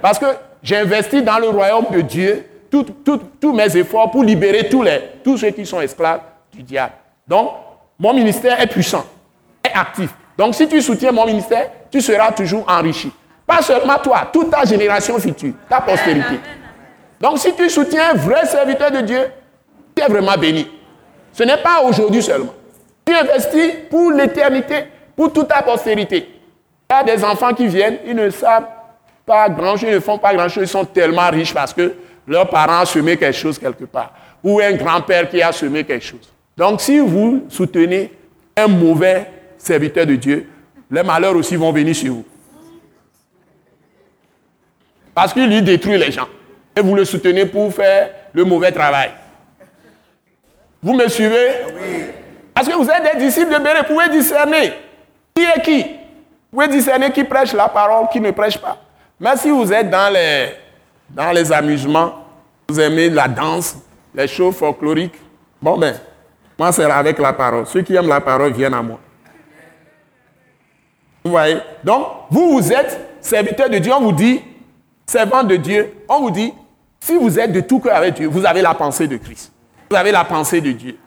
Parce 0.02 0.18
que 0.18 0.26
j'investis 0.62 1.22
dans 1.22 1.38
le 1.38 1.50
royaume 1.50 1.88
de 1.92 2.02
Dieu 2.02 2.46
tous 2.70 3.54
mes 3.54 3.78
efforts 3.78 4.10
pour 4.10 4.24
libérer 4.24 4.70
tous, 4.70 4.84
les, 4.84 5.00
tous 5.24 5.38
ceux 5.38 5.52
qui 5.52 5.66
sont 5.66 5.82
esclaves 5.82 6.22
du 6.52 6.64
diable. 6.64 6.94
Donc, 7.28 7.52
mon 8.00 8.14
ministère 8.14 8.60
est 8.62 8.68
puissant, 8.68 9.06
est 9.64 9.78
actif. 9.78 10.10
Donc, 10.38 10.56
si 10.56 10.68
tu 10.68 10.82
soutiens 10.82 11.12
mon 11.12 11.26
ministère, 11.26 11.70
tu 11.92 12.02
seras 12.02 12.32
toujours 12.32 12.66
enrichi. 12.68 13.12
Pas 13.46 13.62
seulement 13.62 13.98
toi, 14.02 14.30
toute 14.32 14.50
ta 14.50 14.64
génération 14.64 15.20
future, 15.20 15.54
ta 15.70 15.82
postérité. 15.82 16.40
Donc, 17.20 17.38
si 17.38 17.54
tu 17.54 17.70
soutiens 17.70 18.12
un 18.12 18.14
vrai 18.14 18.46
serviteur 18.46 18.90
de 18.90 19.02
Dieu, 19.02 19.30
tu 19.96 20.04
es 20.04 20.08
vraiment 20.08 20.38
béni. 20.38 20.68
Ce 21.32 21.44
n'est 21.44 21.58
pas 21.58 21.82
aujourd'hui 21.84 22.22
seulement. 22.22 22.54
Tu 23.06 23.14
investis 23.14 23.74
pour 23.90 24.12
l'éternité, 24.12 24.86
pour 25.16 25.32
toute 25.34 25.48
ta 25.48 25.62
postérité. 25.62 26.30
Il 26.90 26.94
y 26.94 27.12
a 27.12 27.16
des 27.16 27.24
enfants 27.24 27.54
qui 27.54 27.68
viennent, 27.68 27.98
ils 28.06 28.16
ne 28.16 28.30
savent 28.30 28.68
pas 29.26 29.50
grand-chose, 29.50 29.90
ils 29.90 29.96
ne 29.96 30.00
font 30.00 30.18
pas 30.18 30.34
grand-chose, 30.34 30.64
ils 30.64 30.68
sont 30.68 30.86
tellement 30.86 31.30
riches 31.30 31.54
parce 31.54 31.74
que 31.74 31.94
leurs 32.28 32.50
parents 32.50 32.84
ont 32.84 32.86
semé 32.86 33.18
quelque 33.18 33.36
chose 33.36 33.58
quelque 33.58 33.86
part, 33.86 34.14
ou 34.44 34.60
un 34.60 34.74
grand-père 34.74 35.30
qui 35.30 35.42
a 35.42 35.52
semé 35.52 35.84
quelque 35.84 36.06
chose. 36.06 36.32
Donc 36.56 36.82
si 36.82 37.00
vous 37.00 37.46
soutenez 37.50 38.12
un 38.56 38.68
mauvais 38.68 39.28
serviteur 39.58 40.06
de 40.06 40.16
Dieu, 40.16 40.50
les 40.92 41.04
malheurs 41.04 41.36
aussi 41.36 41.56
vont 41.56 41.72
venir 41.72 41.96
sur 41.96 42.14
vous. 42.14 42.26
Parce 45.14 45.34
qu'il 45.34 45.48
lui 45.48 45.62
détruit 45.62 45.98
les 45.98 46.12
gens. 46.12 46.28
Et 46.76 46.82
vous 46.82 46.96
le 46.96 47.06
soutenez 47.06 47.46
pour 47.46 47.74
faire 47.74 48.10
le 48.34 48.44
mauvais 48.44 48.72
travail. 48.72 49.12
Vous 50.84 50.94
me 50.94 51.08
suivez? 51.08 51.50
Oui. 51.68 52.06
Parce 52.54 52.68
que 52.68 52.76
vous 52.76 52.90
êtes 52.90 53.14
des 53.14 53.26
disciples 53.26 53.54
de 53.54 53.64
Béré, 53.64 53.80
vous 53.88 53.94
pouvez 53.96 54.10
discerner 54.10 54.74
qui 55.34 55.44
est 55.44 55.62
qui. 55.62 55.82
Vous 56.52 56.60
pouvez 56.60 56.68
discerner 56.68 57.12
qui 57.12 57.24
prêche 57.24 57.54
la 57.54 57.70
parole, 57.70 58.08
qui 58.12 58.20
ne 58.20 58.32
prêche 58.32 58.58
pas. 58.58 58.78
Mais 59.20 59.36
si 59.38 59.50
vous 59.50 59.72
êtes 59.72 59.90
dans 59.90 60.12
les 60.14 60.50
dans 61.10 61.32
les 61.32 61.52
amusements, 61.52 62.14
vous 62.68 62.80
aimez 62.80 63.10
la 63.10 63.28
danse, 63.28 63.78
les 64.14 64.28
shows 64.28 64.52
folkloriques, 64.52 65.16
bon 65.62 65.78
ben, 65.78 65.96
Moi, 66.58 66.72
c'est 66.72 66.84
avec 66.84 67.20
la 67.20 67.34
parole. 67.34 67.66
Ceux 67.66 67.82
qui 67.82 67.96
aiment 67.96 68.08
la 68.08 68.22
parole 68.22 68.52
viennent 68.52 68.74
à 68.74 68.82
moi. 68.82 69.00
Vous 71.24 71.32
voyez? 71.32 71.58
Donc, 71.84 72.08
vous, 72.30 72.54
vous 72.54 72.74
êtes 72.74 73.00
serviteur 73.22 73.70
de 73.70 73.78
Dieu. 73.78 73.94
On 73.94 74.02
vous 74.02 74.12
dit, 74.12 74.42
servant 75.06 75.44
de 75.44 75.56
Dieu. 75.56 75.94
On 76.10 76.22
vous 76.22 76.32
dit, 76.32 76.54
si 77.00 77.16
vous 77.16 77.40
êtes 77.40 77.52
de 77.52 77.62
tout 77.62 77.80
cœur 77.80 77.96
avec 77.96 78.16
Dieu, 78.16 78.28
vous 78.28 78.46
avez 78.46 78.62
la 78.62 78.74
pensée 78.74 79.08
de 79.08 79.18
Christ. 79.18 79.53
Vous 79.90 79.96
avez 79.96 80.12
la 80.12 80.24
pensée 80.24 80.62
de 80.62 80.72
Dieu. 80.72 80.98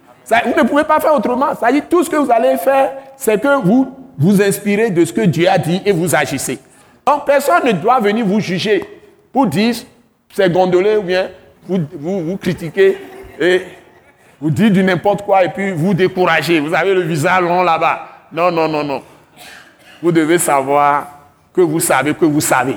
vous 0.45 0.55
ne 0.63 0.67
pouvez 0.67 0.85
pas 0.85 1.01
faire 1.01 1.15
autrement. 1.15 1.55
Ça 1.59 1.71
dit, 1.73 1.83
tout 1.83 2.05
ce 2.05 2.11
que 2.11 2.17
vous 2.17 2.31
allez 2.31 2.57
faire, 2.57 2.93
c'est 3.17 3.41
que 3.41 3.63
vous 3.63 3.93
vous 4.19 4.41
inspirez 4.43 4.91
de 4.91 5.05
ce 5.05 5.13
que 5.13 5.23
Dieu 5.23 5.49
a 5.49 5.59
dit 5.59 5.83
et 5.85 5.93
vous 5.93 6.15
agissez. 6.15 6.59
Donc, 7.07 7.25
personne 7.27 7.65
ne 7.65 7.73
doit 7.73 8.01
venir 8.01 8.25
vous 8.25 8.41
juger 8.41 8.85
pour 9.33 9.47
dire, 9.47 9.75
c'est 10.33 10.51
gondolé 10.51 10.97
ou 10.97 11.03
bien 11.03 11.29
vous, 11.67 11.79
vous, 11.99 12.25
vous 12.25 12.37
critiquez 12.37 12.97
et 13.41 13.63
vous 14.41 14.51
dites 14.51 14.73
du 14.73 14.83
n'importe 14.83 15.23
quoi 15.23 15.45
et 15.45 15.49
puis 15.51 15.73
vous 15.73 15.95
découragez. 15.95 16.61
Vous 16.61 16.75
avez 16.75 16.95
le 16.95 17.03
visage 17.03 17.43
long 17.43 17.63
là-bas. 17.63 18.09
Non, 18.33 18.51
non, 18.51 18.69
non, 18.69 18.83
non. 18.85 19.03
Vous 20.03 20.13
devez 20.13 20.39
savoir 20.39 21.07
que 21.55 21.61
vous 21.61 21.81
savez 21.81 22.15
que 22.15 22.25
vous 22.25 22.41
savez. 22.41 22.77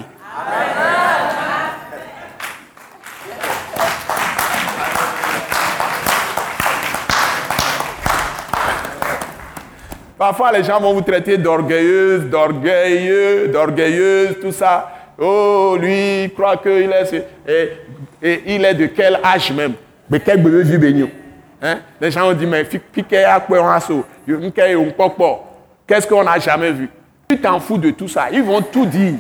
Parfois, 10.19 10.51
les 10.51 10.65
gens 10.65 10.81
vont 10.81 10.93
vous 10.93 11.01
traiter 11.01 11.37
d'orgueilleuse, 11.37 12.25
d'orgueilleux, 12.25 13.47
d'orgueilleuse, 13.47 14.35
tout 14.41 14.51
ça. 14.51 14.91
Oh, 15.17 15.77
lui, 15.79 16.25
il 16.25 16.33
croit 16.33 16.57
qu'il 16.57 16.91
est. 16.91 17.25
Et, 17.47 17.71
et, 18.21 18.43
il 18.47 18.65
est 18.65 18.73
de 18.73 18.87
quel 18.87 19.17
âge 19.23 19.53
même? 19.53 19.75
Mais 20.09 20.19
quel 20.19 20.43
bébé 20.43 20.63
vu 20.63 21.07
hein? 21.61 21.79
Les 22.01 22.11
gens 22.11 22.29
ont 22.29 22.33
dit, 22.33 22.45
mais 22.45 22.65
qu'est-ce 25.87 26.07
qu'on 26.07 26.23
n'a 26.25 26.37
jamais 26.37 26.71
vu? 26.73 26.89
Tu 27.29 27.37
t'en 27.37 27.61
fous 27.61 27.77
de 27.77 27.91
tout 27.91 28.09
ça. 28.09 28.27
Ils 28.29 28.43
vont 28.43 28.61
tout 28.61 28.85
dire. 28.85 29.13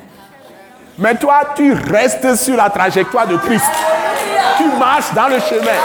Mais 0.99 1.15
toi, 1.15 1.41
tu 1.55 1.73
restes 1.73 2.35
sur 2.35 2.57
la 2.57 2.69
trajectoire 2.69 3.25
de 3.25 3.37
Christ. 3.37 3.65
Tu 4.57 4.65
marches 4.77 5.13
dans 5.13 5.27
le 5.27 5.39
chemin. 5.39 5.77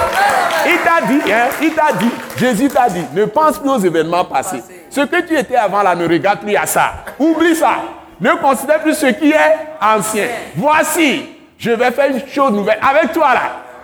Il 0.67 0.79
t'a 0.79 1.07
dit, 1.07 1.33
hein, 1.33 1.49
il 1.63 1.73
t'a 1.73 1.93
dit, 1.93 2.11
Jésus 2.37 2.69
t'a 2.69 2.89
dit, 2.89 3.05
ne 3.15 3.25
pense 3.27 3.59
plus 3.59 3.71
aux 3.71 3.79
événements 3.79 4.25
passés. 4.25 4.63
Ce 4.91 5.03
que 5.03 5.21
tu 5.21 5.37
étais 5.37 5.57
avant 5.57 5.83
là, 5.83 5.95
ne 5.95 6.09
regarde 6.09 6.41
plus 6.41 6.57
à 6.57 6.67
ça. 6.67 6.93
Oublie 7.19 7.55
ça. 7.55 7.77
Ne 8.21 8.31
considère 8.37 8.81
plus 8.81 8.95
ce 8.95 9.07
qui 9.07 9.31
est 9.31 9.57
ancien. 9.81 10.27
Voici, 10.57 11.27
je 11.59 11.71
vais 11.71 11.91
faire 11.91 12.11
une 12.11 12.27
chose 12.29 12.53
nouvelle 12.53 12.79
avec 12.83 13.13
toi 13.13 13.35
là. 13.35 13.43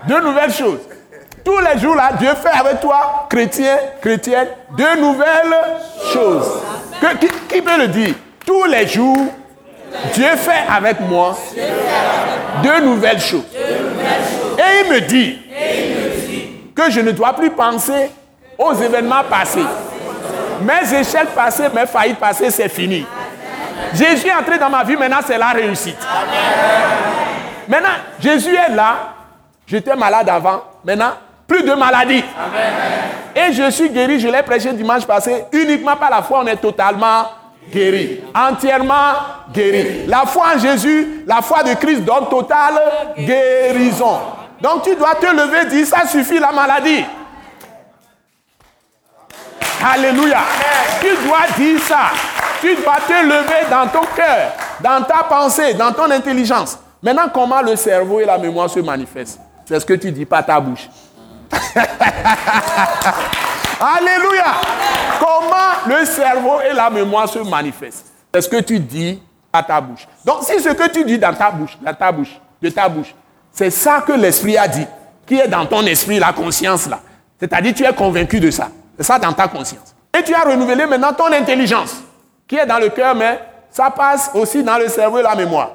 Deux 0.08 0.20
nouvelles 0.20 0.52
choses. 0.52 0.80
Tous 1.44 1.58
les 1.58 1.78
jours 1.78 1.94
là, 1.94 2.10
Dieu 2.18 2.30
fait 2.34 2.58
avec 2.58 2.80
toi, 2.80 3.26
chrétien, 3.28 3.76
chrétienne, 4.00 4.48
deux 4.76 5.00
nouvelles 5.00 5.56
choses. 6.12 6.60
qui, 7.48 7.62
peut 7.62 7.78
le 7.78 7.88
dire? 7.88 8.14
Tous 8.44 8.64
les 8.64 8.86
jours, 8.86 9.26
Dieu 10.14 10.28
fait 10.36 10.64
avec 10.68 11.00
moi 11.00 11.36
deux 12.62 12.80
nouvelles 12.80 13.20
choses. 13.20 13.44
Et 13.54 14.84
il 14.84 14.92
me 14.92 15.00
dit 15.00 15.38
que 16.74 16.90
je 16.90 17.00
ne 17.00 17.10
dois 17.12 17.32
plus 17.34 17.50
penser 17.50 18.10
aux 18.58 18.74
événements 18.74 19.24
passés. 19.28 19.64
Mes 20.62 20.98
échecs 20.98 21.34
passés, 21.34 21.64
mes 21.74 21.86
faillites 21.86 22.18
passées, 22.18 22.50
c'est 22.50 22.68
fini. 22.68 23.06
Jésus 23.94 24.28
est 24.28 24.34
entré 24.34 24.58
dans 24.58 24.70
ma 24.70 24.84
vie, 24.84 24.96
maintenant 24.96 25.20
c'est 25.26 25.38
la 25.38 25.48
réussite. 25.48 25.98
Maintenant, 27.66 27.88
Jésus 28.18 28.54
est 28.54 28.74
là. 28.74 29.14
J'étais 29.66 29.94
malade 29.94 30.28
avant. 30.28 30.64
Maintenant, 30.84 31.12
plus 31.46 31.62
de 31.62 31.72
maladie. 31.72 32.24
Et 33.34 33.52
je 33.52 33.70
suis 33.70 33.88
guéri, 33.90 34.18
je 34.18 34.28
l'ai 34.28 34.42
prêché 34.42 34.72
dimanche 34.72 35.06
passé. 35.06 35.44
Uniquement 35.52 35.96
par 35.96 36.10
la 36.10 36.22
foi, 36.22 36.40
on 36.42 36.46
est 36.46 36.56
totalement 36.56 37.24
guéri. 37.72 38.20
Entièrement 38.34 39.12
guéri. 39.52 40.06
La 40.06 40.24
foi 40.26 40.54
en 40.54 40.58
Jésus, 40.58 41.24
la 41.26 41.42
foi 41.42 41.62
de 41.62 41.74
Christ 41.74 42.02
donne 42.02 42.28
totale 42.28 42.80
guérison. 43.18 44.20
Donc 44.60 44.82
tu 44.82 44.94
dois 44.96 45.14
te 45.14 45.26
lever 45.26 45.66
dire, 45.70 45.86
ça 45.86 46.06
suffit 46.06 46.38
la 46.38 46.52
maladie. 46.52 47.04
Alléluia. 49.82 50.40
Tu 51.00 51.08
dois 51.26 51.46
dire 51.56 51.80
ça. 51.80 52.10
Tu 52.60 52.76
dois 52.76 52.98
te 53.06 53.24
lever 53.24 53.66
dans 53.70 53.86
ton 53.88 54.04
cœur, 54.14 54.52
dans 54.80 55.02
ta 55.02 55.24
pensée, 55.24 55.72
dans 55.74 55.92
ton 55.92 56.10
intelligence. 56.10 56.78
Maintenant, 57.02 57.30
comment 57.32 57.62
le 57.62 57.76
cerveau 57.76 58.20
et 58.20 58.26
la 58.26 58.36
mémoire 58.36 58.68
se 58.68 58.80
manifestent? 58.80 59.40
C'est 59.64 59.80
ce 59.80 59.86
que 59.86 59.94
tu 59.94 60.12
dis, 60.12 60.26
pas 60.26 60.42
ta 60.42 60.60
bouche. 60.60 60.90
Alléluia. 63.80 64.44
Comment 65.18 65.96
le 65.98 66.04
cerveau 66.04 66.60
et 66.60 66.74
la 66.74 66.90
mémoire 66.90 67.28
se 67.28 67.38
manifestent? 67.38 68.06
C'est 68.32 68.42
ce 68.42 68.48
que 68.48 68.60
tu 68.60 68.78
dis 68.78 69.20
à 69.52 69.62
ta 69.62 69.80
bouche. 69.80 70.06
Donc, 70.24 70.42
si 70.42 70.60
ce 70.60 70.68
que 70.68 70.88
tu 70.90 71.02
dis 71.04 71.18
dans 71.18 71.32
ta 71.32 71.50
bouche, 71.50 71.78
de 71.80 72.68
ta 72.68 72.88
bouche, 72.88 73.14
c'est 73.52 73.70
ça 73.70 74.02
que 74.06 74.12
l'esprit 74.12 74.56
a 74.58 74.68
dit, 74.68 74.86
qui 75.26 75.38
est 75.38 75.48
dans 75.48 75.64
ton 75.64 75.84
esprit, 75.86 76.18
la 76.18 76.32
conscience 76.32 76.88
là. 76.88 77.00
C'est-à-dire, 77.38 77.72
tu 77.74 77.84
es 77.84 77.92
convaincu 77.94 78.38
de 78.38 78.50
ça. 78.50 78.68
C'est 78.98 79.04
ça 79.04 79.18
dans 79.18 79.32
ta 79.32 79.48
conscience. 79.48 79.94
Et 80.16 80.22
tu 80.22 80.34
as 80.34 80.42
renouvelé 80.42 80.84
maintenant 80.84 81.12
ton 81.14 81.32
intelligence, 81.32 81.96
qui 82.46 82.56
est 82.56 82.66
dans 82.66 82.78
le 82.78 82.90
cœur, 82.90 83.14
mais 83.14 83.40
ça 83.70 83.90
passe 83.90 84.30
aussi 84.34 84.62
dans 84.62 84.76
le 84.76 84.88
cerveau 84.88 85.18
et 85.18 85.22
la 85.22 85.34
mémoire. 85.34 85.70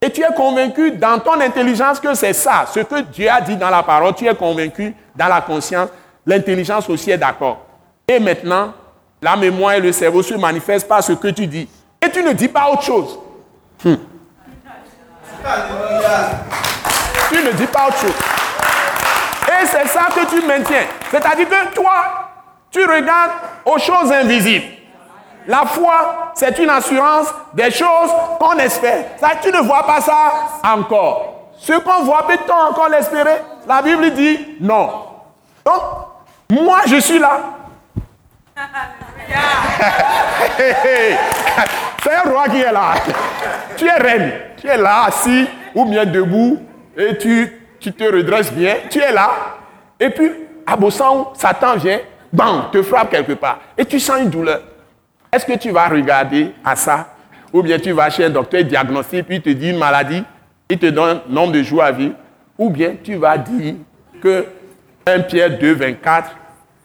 Et 0.00 0.10
tu 0.10 0.22
es 0.22 0.34
convaincu 0.34 0.92
dans 0.92 1.18
ton 1.18 1.40
intelligence 1.40 2.00
que 2.00 2.14
c'est 2.14 2.32
ça, 2.32 2.64
ce 2.72 2.80
que 2.80 3.02
Dieu 3.02 3.28
a 3.28 3.40
dit 3.40 3.56
dans 3.56 3.70
la 3.70 3.82
parole, 3.82 4.14
tu 4.14 4.26
es 4.26 4.34
convaincu 4.34 4.96
dans 5.14 5.28
la 5.28 5.40
conscience, 5.40 5.90
l'intelligence 6.26 6.88
aussi 6.88 7.10
est 7.10 7.18
d'accord. 7.18 7.58
Et 8.06 8.18
maintenant, 8.18 8.72
la 9.20 9.36
mémoire 9.36 9.74
et 9.74 9.80
le 9.80 9.92
cerveau 9.92 10.22
se 10.22 10.34
manifestent 10.34 10.88
par 10.88 11.02
ce 11.02 11.12
que 11.12 11.28
tu 11.28 11.46
dis. 11.46 11.68
Et 12.04 12.10
tu 12.10 12.22
ne 12.22 12.32
dis 12.32 12.48
pas 12.48 12.70
autre 12.70 12.82
chose. 12.82 13.18
Hmm. 13.84 13.94
Tu 17.28 17.36
ne 17.36 17.52
dis 17.52 17.66
pas 17.66 17.86
autre 17.88 17.98
chose. 17.98 18.14
Et 19.48 19.66
c'est 19.66 19.86
ça 19.88 20.06
que 20.14 20.28
tu 20.28 20.44
maintiens. 20.46 20.86
C'est-à-dire 21.10 21.48
que 21.48 21.74
toi, 21.74 22.30
tu 22.70 22.84
regardes 22.84 23.32
aux 23.64 23.78
choses 23.78 24.10
invisibles. 24.12 24.66
La 25.46 25.64
foi, 25.66 26.32
c'est 26.34 26.56
une 26.58 26.70
assurance 26.70 27.28
des 27.54 27.70
choses 27.70 28.10
qu'on 28.38 28.56
espère. 28.58 29.04
Tu 29.42 29.50
ne 29.50 29.60
vois 29.60 29.84
pas 29.84 30.00
ça 30.00 30.32
encore. 30.64 31.50
Ce 31.58 31.72
qu'on 31.72 32.04
voit, 32.04 32.26
peut-on 32.26 32.70
encore 32.70 32.88
l'espérer? 32.88 33.40
La 33.66 33.82
Bible 33.82 34.10
dit 34.12 34.56
non. 34.60 34.90
Donc, 35.64 35.82
moi, 36.52 36.80
je 36.86 37.00
suis 37.00 37.18
là. 37.18 37.40
c'est 42.02 42.14
un 42.14 42.30
roi 42.30 42.48
qui 42.48 42.60
est 42.60 42.72
là. 42.72 42.94
Tu 43.76 43.86
es 43.86 43.94
reine. 43.94 44.32
Tu 44.60 44.66
es 44.68 44.76
là, 44.76 45.04
assis 45.06 45.48
ou 45.74 45.86
bien 45.86 46.04
debout, 46.04 46.60
et 46.96 47.16
tu, 47.16 47.50
tu 47.80 47.92
te 47.92 48.04
redresses 48.04 48.52
bien. 48.52 48.76
Tu 48.90 48.98
es 48.98 49.12
là. 49.12 49.30
Et 49.98 50.10
puis, 50.10 50.30
à 50.66 50.76
Bossan, 50.76 51.32
Satan 51.34 51.76
vient 51.76 52.00
bam, 52.32 52.64
te 52.70 52.82
frappe 52.82 53.10
quelque 53.10 53.32
part, 53.32 53.58
et 53.76 53.84
tu 53.84 53.98
sens 53.98 54.20
une 54.20 54.30
douleur. 54.30 54.60
Est-ce 55.32 55.46
que 55.46 55.56
tu 55.56 55.70
vas 55.70 55.88
regarder 55.88 56.52
à 56.64 56.76
ça? 56.76 57.08
Ou 57.52 57.62
bien 57.62 57.78
tu 57.78 57.92
vas 57.92 58.10
chez 58.10 58.24
un 58.24 58.30
docteur 58.30 58.62
diagnostique, 58.64 59.26
puis 59.26 59.36
il 59.36 59.42
te 59.42 59.50
dit 59.50 59.70
une 59.70 59.78
maladie, 59.78 60.22
il 60.68 60.78
te 60.78 60.86
donne 60.86 61.20
un 61.28 61.32
nombre 61.32 61.52
de 61.52 61.62
jours 61.62 61.82
à 61.82 61.92
vivre. 61.92 62.14
Ou 62.58 62.68
bien 62.68 62.94
tu 63.02 63.14
vas 63.16 63.38
dire 63.38 63.74
que 64.22 64.46
1 65.06 65.20
Pierre 65.20 65.58
2, 65.58 65.74
24, 65.74 66.30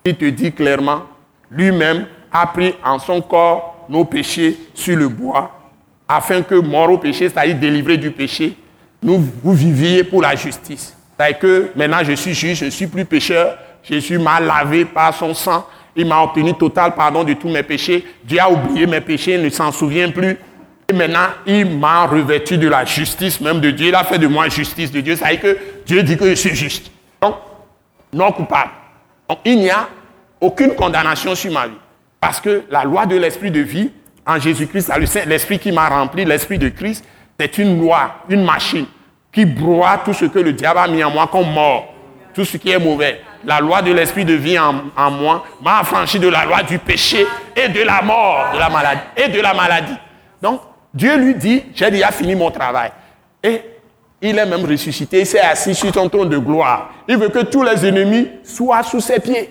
il 0.09 0.15
te 0.15 0.25
dit 0.25 0.51
clairement, 0.51 1.03
lui-même 1.49 2.05
a 2.31 2.47
pris 2.47 2.73
en 2.83 2.99
son 2.99 3.21
corps 3.21 3.85
nos 3.89 4.05
péchés 4.05 4.57
sur 4.73 4.97
le 4.97 5.07
bois, 5.07 5.51
afin 6.07 6.41
que, 6.41 6.55
mort 6.55 6.91
au 6.91 6.97
péché, 6.97 7.29
c'est-à-dire 7.29 7.55
délivré 7.55 7.97
du 7.97 8.11
péché, 8.11 8.55
nous 9.01 9.23
vous 9.43 9.53
viviez 9.53 10.03
pour 10.03 10.21
la 10.21 10.35
justice. 10.35 10.95
C'est-à-dire 11.17 11.39
que 11.39 11.71
maintenant 11.75 11.99
je 12.03 12.13
suis 12.13 12.33
juge, 12.33 12.59
je 12.59 12.65
ne 12.65 12.69
suis 12.69 12.87
plus 12.87 13.05
pécheur, 13.05 13.57
Jésus 13.83 14.17
m'a 14.17 14.39
lavé 14.39 14.85
par 14.85 15.13
son 15.13 15.33
sang. 15.33 15.65
Il 15.95 16.05
m'a 16.05 16.21
obtenu 16.21 16.53
total 16.53 16.93
pardon 16.93 17.23
de 17.23 17.33
tous 17.33 17.49
mes 17.49 17.63
péchés. 17.63 18.05
Dieu 18.23 18.39
a 18.39 18.49
oublié 18.51 18.85
mes 18.85 19.01
péchés, 19.01 19.35
il 19.35 19.41
ne 19.41 19.49
s'en 19.49 19.71
souvient 19.71 20.11
plus. 20.11 20.37
Et 20.89 20.93
maintenant, 20.93 21.27
il 21.45 21.65
m'a 21.77 22.05
revêtu 22.05 22.57
de 22.57 22.67
la 22.67 22.85
justice 22.85 23.41
même 23.41 23.59
de 23.59 23.71
Dieu. 23.71 23.87
Il 23.87 23.95
a 23.95 24.03
fait 24.03 24.19
de 24.19 24.27
moi 24.27 24.47
justice 24.47 24.91
de 24.91 25.01
Dieu. 25.01 25.15
Ça 25.15 25.25
veut 25.25 25.31
dire 25.31 25.41
que 25.41 25.57
Dieu 25.85 26.03
dit 26.03 26.15
que 26.15 26.29
je 26.29 26.35
suis 26.35 26.55
juste. 26.55 26.91
Donc, 27.21 27.35
non 28.13 28.31
coupable. 28.31 28.71
Donc, 29.27 29.39
il 29.43 29.57
n'y 29.57 29.69
a 29.69 29.87
aucune 30.39 30.75
condamnation 30.75 31.35
sur 31.35 31.51
ma 31.51 31.67
vie. 31.67 31.73
Parce 32.19 32.39
que 32.39 32.63
la 32.69 32.83
loi 32.83 33.05
de 33.05 33.15
l'esprit 33.15 33.51
de 33.51 33.59
vie 33.59 33.91
en 34.25 34.39
Jésus-Christ, 34.39 34.91
l'esprit 35.25 35.59
qui 35.59 35.71
m'a 35.71 35.87
rempli, 35.87 36.25
l'esprit 36.25 36.57
de 36.57 36.69
Christ, 36.69 37.05
c'est 37.39 37.57
une 37.57 37.79
loi, 37.79 38.15
une 38.29 38.43
machine 38.43 38.85
qui 39.31 39.45
broie 39.45 40.01
tout 40.03 40.13
ce 40.13 40.25
que 40.25 40.39
le 40.39 40.53
diable 40.53 40.79
a 40.79 40.87
mis 40.87 41.03
en 41.03 41.11
moi 41.11 41.27
comme 41.31 41.51
mort, 41.51 41.93
tout 42.33 42.45
ce 42.45 42.57
qui 42.57 42.71
est 42.71 42.79
mauvais 42.79 43.21
la 43.47 43.61
loi 43.61 43.81
de 43.81 43.91
l'esprit 43.91 44.25
de 44.25 44.33
vie 44.33 44.57
en, 44.59 44.73
moi 45.11 45.45
m'a 45.61 45.79
affranchi 45.79 46.19
de 46.19 46.27
la 46.27 46.45
loi 46.45 46.63
du 46.63 46.79
péché 46.79 47.25
et 47.55 47.69
de 47.69 47.81
la 47.81 48.01
mort, 48.01 48.51
de 48.53 48.59
la 48.59 48.69
maladie 48.69 49.01
et 49.15 49.29
de 49.29 49.39
la 49.39 49.53
maladie. 49.53 49.95
Donc, 50.41 50.61
Dieu 50.93 51.17
lui 51.17 51.35
dit, 51.35 51.63
j'ai 51.73 51.89
déjà 51.89 52.11
fini 52.11 52.35
mon 52.35 52.51
travail. 52.51 52.91
Et 53.41 53.61
il 54.21 54.37
est 54.37 54.45
même 54.45 54.65
ressuscité, 54.65 55.21
il 55.21 55.25
s'est 55.25 55.39
assis 55.39 55.75
sur 55.75 55.93
son 55.93 56.09
trône 56.09 56.29
de 56.29 56.37
gloire. 56.37 56.89
Il 57.07 57.17
veut 57.17 57.29
que 57.29 57.43
tous 57.43 57.63
les 57.63 57.85
ennemis 57.85 58.27
soient 58.43 58.83
sous 58.83 58.99
ses 58.99 59.19
pieds. 59.19 59.49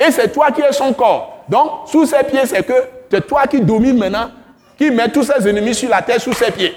Et 0.00 0.10
c'est 0.10 0.32
toi 0.32 0.50
qui 0.50 0.60
es 0.60 0.72
son 0.72 0.92
corps. 0.92 1.44
Donc, 1.48 1.86
sous 1.86 2.06
ses 2.06 2.24
pieds, 2.24 2.46
c'est 2.46 2.64
que 2.64 2.72
c'est 3.10 3.26
toi 3.26 3.46
qui 3.46 3.60
domines 3.60 3.98
maintenant, 3.98 4.30
qui 4.76 4.90
met 4.90 5.08
tous 5.08 5.24
ses 5.24 5.48
ennemis 5.48 5.74
sur 5.74 5.88
la 5.88 6.02
terre 6.02 6.20
sous 6.20 6.32
ses 6.32 6.50
pieds. 6.50 6.74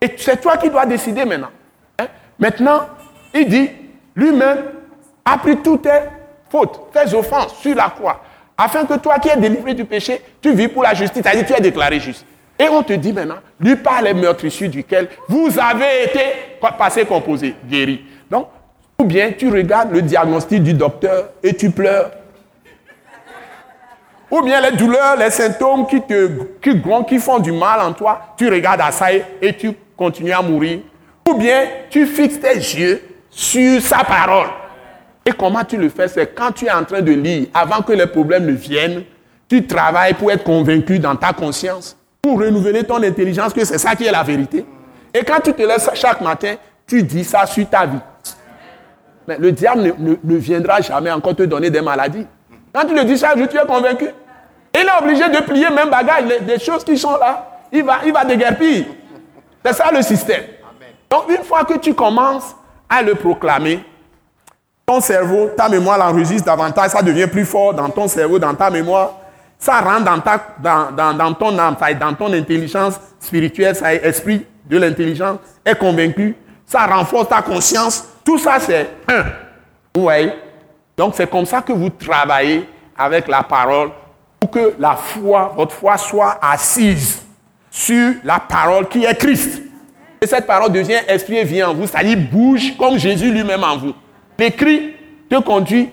Et 0.00 0.14
c'est 0.18 0.40
toi 0.40 0.56
qui 0.56 0.68
dois 0.68 0.84
décider 0.84 1.24
maintenant. 1.24 1.50
Hein? 1.98 2.06
Maintenant, 2.38 2.82
il 3.34 3.48
dit, 3.48 3.70
lui-même 4.14 4.58
a 5.24 5.38
pris 5.38 5.56
toutes 5.58 5.82
tes 5.82 6.00
fautes, 6.50 6.92
tes 6.92 7.14
offenses 7.14 7.56
sur 7.60 7.74
la 7.74 7.88
croix, 7.88 8.20
afin 8.58 8.84
que 8.84 8.94
toi 8.94 9.18
qui 9.18 9.28
es 9.28 9.36
délivré 9.36 9.74
du 9.74 9.84
péché, 9.84 10.20
tu 10.40 10.52
vis 10.52 10.68
pour 10.68 10.82
la 10.82 10.94
justice, 10.94 11.22
c'est-à-dire 11.22 11.46
tu 11.46 11.54
es 11.54 11.60
déclaré 11.60 12.00
juste. 12.00 12.24
Et 12.58 12.68
on 12.68 12.82
te 12.82 12.92
dit 12.94 13.12
maintenant, 13.12 13.36
lui 13.60 13.76
par 13.76 14.00
les 14.00 14.14
meurtrissures 14.14 14.70
duquel 14.70 15.08
vous 15.28 15.50
avez 15.58 16.04
été 16.04 16.20
passé 16.78 17.04
composé, 17.04 17.54
guéri. 17.68 18.04
Donc, 18.30 18.48
ou 18.98 19.04
bien 19.04 19.32
tu 19.32 19.50
regardes 19.50 19.92
le 19.92 20.02
diagnostic 20.02 20.62
du 20.62 20.74
docteur 20.74 21.30
et 21.42 21.54
tu 21.54 21.70
pleures. 21.70 22.10
Ou 24.30 24.42
bien 24.42 24.60
les 24.60 24.76
douleurs, 24.76 25.16
les 25.16 25.30
symptômes 25.30 25.86
qui 25.86 26.00
te 26.02 27.18
font 27.20 27.38
du 27.38 27.52
mal 27.52 27.80
en 27.80 27.92
toi, 27.92 28.34
tu 28.36 28.48
regardes 28.48 28.80
à 28.80 28.90
ça 28.90 29.12
et 29.12 29.56
tu 29.56 29.72
continues 29.96 30.32
à 30.32 30.42
mourir. 30.42 30.80
Ou 31.28 31.34
bien 31.34 31.64
tu 31.90 32.06
fixes 32.06 32.40
tes 32.40 32.56
yeux 32.56 33.02
sur 33.30 33.80
sa 33.82 33.98
parole. 33.98 34.48
Et 35.24 35.32
comment 35.32 35.64
tu 35.64 35.76
le 35.76 35.88
fais 35.88 36.08
C'est 36.08 36.34
quand 36.34 36.52
tu 36.52 36.66
es 36.66 36.70
en 36.70 36.84
train 36.84 37.02
de 37.02 37.12
lire, 37.12 37.48
avant 37.52 37.82
que 37.82 37.92
les 37.92 38.06
problèmes 38.06 38.46
ne 38.46 38.52
viennent, 38.52 39.04
tu 39.48 39.66
travailles 39.66 40.14
pour 40.14 40.30
être 40.30 40.44
convaincu 40.44 40.98
dans 40.98 41.14
ta 41.14 41.32
conscience, 41.32 41.96
pour 42.22 42.40
renouveler 42.40 42.84
ton 42.84 43.02
intelligence 43.02 43.52
que 43.52 43.64
c'est 43.64 43.78
ça 43.78 43.94
qui 43.94 44.04
est 44.04 44.12
la 44.12 44.22
vérité. 44.22 44.64
Et 45.14 45.24
quand 45.24 45.40
tu 45.42 45.52
te 45.52 45.62
lèves 45.62 45.88
chaque 45.94 46.20
matin, 46.20 46.54
tu 46.86 47.02
dis 47.02 47.24
ça 47.24 47.46
sur 47.46 47.68
ta 47.68 47.86
vie. 47.86 47.98
Mais 49.26 49.38
le 49.38 49.52
diable 49.52 49.94
ne, 49.98 50.36
viendra 50.36 50.80
jamais 50.80 51.10
encore 51.10 51.34
te 51.34 51.42
donner 51.42 51.70
des 51.70 51.80
maladies. 51.80 52.26
Quand 52.72 52.86
tu 52.86 52.94
le 52.94 53.04
dis 53.04 53.16
chaque 53.16 53.38
jour, 53.38 53.48
tu 53.48 53.56
es 53.56 53.66
convaincu. 53.66 54.08
Il 54.74 54.80
est 54.80 55.02
obligé 55.02 55.28
de 55.28 55.42
plier 55.42 55.70
même 55.70 55.90
bagage, 55.90 56.24
des 56.42 56.58
choses 56.58 56.84
qui 56.84 56.96
sont 56.98 57.16
là. 57.16 57.62
Il 57.72 57.82
va, 57.84 57.98
il 58.04 58.12
va 58.12 58.24
déguerpir. 58.24 58.84
C'est 59.64 59.72
ça 59.72 59.90
le 59.92 60.02
système. 60.02 60.42
Donc 61.10 61.30
une 61.30 61.44
fois 61.44 61.64
que 61.64 61.78
tu 61.78 61.94
commences 61.94 62.54
à 62.88 63.02
le 63.02 63.14
proclamer, 63.14 63.82
ton 64.84 65.00
cerveau, 65.00 65.50
ta 65.56 65.68
mémoire 65.68 65.98
l'enregistre 65.98 66.46
davantage, 66.46 66.90
ça 66.90 67.02
devient 67.02 67.26
plus 67.26 67.44
fort 67.44 67.74
dans 67.74 67.88
ton 67.88 68.06
cerveau, 68.06 68.38
dans 68.38 68.54
ta 68.54 68.70
mémoire. 68.70 69.14
Ça 69.58 69.80
rentre 69.80 70.04
dans, 70.04 70.20
ta, 70.20 70.40
dans, 70.60 71.12
dans, 71.14 71.34
ton 71.34 71.58
âme, 71.58 71.76
ça 71.80 71.92
dans 71.94 72.14
ton 72.14 72.32
intelligence 72.32 73.00
spirituelle, 73.18 73.74
ça 73.74 73.94
est 73.94 74.04
esprit 74.04 74.46
de 74.66 74.76
l'intelligence, 74.76 75.38
est 75.64 75.76
convaincu. 75.76 76.36
Ça 76.66 76.86
renforce 76.86 77.28
ta 77.28 77.42
conscience. 77.42 78.04
Tout 78.26 78.38
ça, 78.38 78.58
c'est 78.58 78.88
un. 79.08 79.22
Vous 79.94 80.02
voyez? 80.02 80.32
Donc, 80.96 81.14
c'est 81.14 81.30
comme 81.30 81.46
ça 81.46 81.62
que 81.62 81.72
vous 81.72 81.90
travaillez 81.90 82.68
avec 82.98 83.28
la 83.28 83.44
parole 83.44 83.90
pour 84.40 84.50
que 84.50 84.74
la 84.80 84.96
foi, 84.96 85.52
votre 85.56 85.74
foi 85.74 85.96
soit 85.96 86.36
assise 86.42 87.22
sur 87.70 88.14
la 88.24 88.40
parole 88.40 88.88
qui 88.88 89.04
est 89.04 89.14
Christ. 89.14 89.62
Et 90.20 90.26
cette 90.26 90.46
parole 90.46 90.72
devient 90.72 90.98
esprit 91.06 91.36
et 91.36 91.44
vient 91.44 91.70
en 91.70 91.74
vous, 91.74 91.86
y 91.86 92.16
bouge 92.16 92.76
comme 92.76 92.98
Jésus 92.98 93.30
lui-même 93.30 93.62
en 93.62 93.76
vous. 93.76 93.92
L'écrit 94.36 94.94
te 95.30 95.40
conduit 95.40 95.90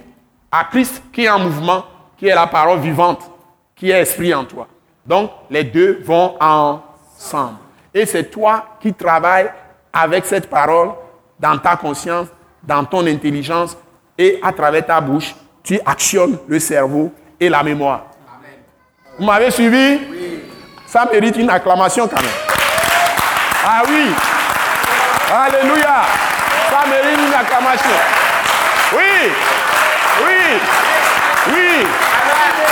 à 0.51 0.63
Christ 0.63 1.03
qui 1.13 1.25
est 1.25 1.29
en 1.29 1.39
mouvement, 1.39 1.83
qui 2.17 2.27
est 2.27 2.35
la 2.35 2.47
parole 2.47 2.79
vivante, 2.79 3.29
qui 3.75 3.91
est 3.91 4.01
esprit 4.01 4.33
en 4.33 4.45
toi. 4.45 4.67
Donc, 5.05 5.29
les 5.51 5.65
deux 5.65 6.01
vont 6.03 6.35
ensemble. 6.39 7.57
Et 7.93 8.07
c'est 8.07 8.31
toi 8.31 8.65
qui 8.81 8.91
travailles 8.93 9.51
avec 9.91 10.25
cette 10.25 10.49
parole 10.49 10.93
dans 11.43 11.57
ta 11.57 11.75
conscience, 11.75 12.27
dans 12.63 12.85
ton 12.85 13.05
intelligence 13.05 13.75
et 14.17 14.39
à 14.41 14.53
travers 14.53 14.85
ta 14.85 15.01
bouche, 15.01 15.35
tu 15.61 15.77
actionnes 15.85 16.37
le 16.47 16.57
cerveau 16.57 17.11
et 17.37 17.49
la 17.49 17.61
mémoire. 17.61 18.05
Vous 19.19 19.25
m'avez 19.25 19.51
suivi? 19.51 19.99
Ça 20.87 21.05
mérite 21.11 21.35
une 21.35 21.49
acclamation 21.49 22.07
quand 22.07 22.21
même. 22.21 22.31
Ah 23.65 23.81
oui 23.89 24.05
Alléluia 25.33 26.03
Ça 26.69 26.87
mérite 26.87 27.19
une 27.27 27.33
acclamation. 27.33 27.89
Oui. 28.95 29.31
Oui. 30.25 30.59
Oui. 31.51 31.87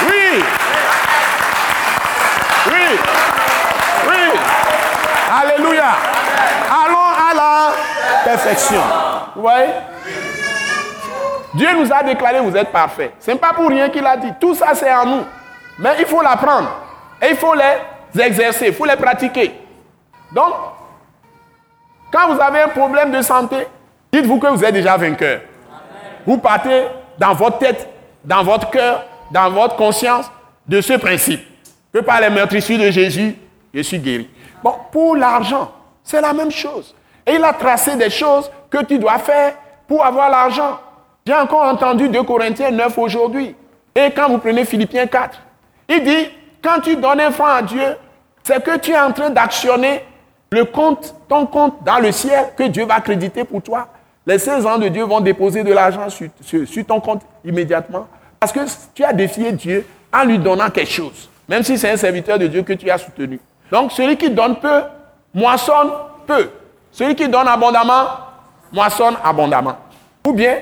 Oui. 0.08 0.44
Oui. 2.72 3.00
Oui. 4.08 4.40
Alléluia. 5.30 6.21
Perfection. 8.32 8.82
Vous 9.36 9.42
voyez 9.42 9.68
Dieu 11.54 11.68
nous 11.78 11.92
a 11.92 12.02
déclaré 12.02 12.40
vous 12.40 12.56
êtes 12.56 12.72
parfaits. 12.72 13.12
Ce 13.20 13.30
n'est 13.32 13.38
pas 13.38 13.52
pour 13.54 13.68
rien 13.68 13.90
qu'il 13.90 14.06
a 14.06 14.16
dit. 14.16 14.32
Tout 14.40 14.56
ça, 14.56 14.68
c'est 14.74 14.94
en 14.94 15.06
nous. 15.06 15.24
Mais 15.80 15.98
il 16.00 16.06
faut 16.06 16.22
l'apprendre. 16.22 16.70
Et 17.22 17.32
il 17.32 17.36
faut 17.36 17.54
les 17.54 18.22
exercer, 18.24 18.68
il 18.68 18.74
faut 18.74 18.86
les 18.86 18.96
pratiquer. 18.96 19.52
Donc, 20.32 20.54
quand 22.10 22.34
vous 22.34 22.40
avez 22.40 22.62
un 22.62 22.70
problème 22.70 23.12
de 23.12 23.22
santé, 23.22 23.68
dites-vous 24.14 24.40
que 24.40 24.48
vous 24.48 24.64
êtes 24.64 24.74
déjà 24.74 24.96
vainqueur. 24.96 25.42
Vous 26.26 26.38
partez 26.38 26.86
dans 27.18 27.34
votre 27.34 27.58
tête, 27.58 27.90
dans 28.24 28.44
votre 28.44 28.70
cœur, 28.70 29.04
dans 29.30 29.50
votre 29.52 29.76
conscience 29.76 30.32
de 30.66 30.80
ce 30.80 30.94
principe. 30.94 31.42
Que 31.94 32.00
par 32.00 32.22
les 32.22 32.30
meurtrissures 32.30 32.80
de 32.80 32.92
Jésus, 32.92 33.36
je 33.74 33.82
suis 33.82 34.00
guéri. 34.00 34.30
Bon, 34.64 34.76
pour 34.90 35.18
l'argent, 35.18 35.70
c'est 36.02 36.22
la 36.22 36.32
même 36.32 36.52
chose. 36.52 36.96
Et 37.26 37.36
il 37.36 37.44
a 37.44 37.54
tracé 37.54 37.96
des 37.96 38.10
choses 38.10 38.52
que 38.70 38.84
tu 38.84 38.98
dois 39.00 39.20
faire 39.20 39.54
pour 39.88 40.06
avoir 40.06 40.30
l'argent. 40.30 40.80
J'ai 41.26 41.36
encore 41.36 41.64
entendu 41.64 42.10
de 42.10 42.20
Corinthiens 42.22 42.72
9 42.72 42.98
aujourd'hui. 42.98 43.56
Et 43.96 44.12
quand 44.12 44.30
vous 44.30 44.38
prenez 44.38 44.66
Philippiens 44.66 45.08
4, 45.08 45.40
il 45.90 46.04
dit, 46.04 46.30
quand 46.64 46.80
tu 46.82 46.96
donnes 46.96 47.20
un 47.20 47.32
franc 47.32 47.46
à 47.46 47.62
Dieu, 47.62 47.98
c'est 48.44 48.64
que 48.64 48.78
tu 48.78 48.92
es 48.92 49.00
en 49.00 49.12
train 49.12 49.30
d'actionner 49.30 50.04
le 50.52 50.66
compte, 50.66 51.16
ton 51.28 51.46
compte 51.46 51.84
dans 51.84 52.00
le 52.00 52.12
ciel 52.12 52.48
que 52.58 52.64
Dieu 52.64 52.86
va 52.86 53.00
créditer 53.02 53.44
pour 53.44 53.62
toi 53.62 53.88
les 54.26 54.38
16 54.38 54.66
ans 54.66 54.78
de 54.78 54.88
Dieu 54.88 55.04
vont 55.04 55.20
déposer 55.20 55.64
de 55.64 55.74
l'argent 55.74 56.08
sur, 56.10 56.86
ton 56.86 57.00
compte 57.00 57.24
immédiatement. 57.44 58.08
Parce 58.40 58.52
que 58.52 58.60
tu 58.94 59.04
as 59.04 59.14
défié 59.14 59.52
Dieu 59.52 59.86
en 60.14 60.24
lui 60.24 60.40
donnant 60.40 60.70
quelque 60.70 60.92
chose. 60.92 61.30
Même 61.48 61.64
si 61.64 61.78
c'est 61.78 61.90
un 61.90 61.98
serviteur 61.98 62.38
de 62.38 62.48
Dieu 62.48 62.62
que 62.64 62.74
tu 62.74 62.90
as 62.90 62.98
soutenu. 62.98 63.40
Donc 63.72 63.92
celui 63.92 64.18
qui 64.18 64.30
donne 64.30 64.58
peu, 64.58 64.84
moissonne 65.34 65.90
peu. 66.28 66.50
Celui 66.92 67.16
qui 67.16 67.28
donne 67.28 67.48
abondamment, 67.48 68.04
moissonne 68.72 69.16
abondamment. 69.24 69.78
Ou 70.28 70.34
bien, 70.34 70.58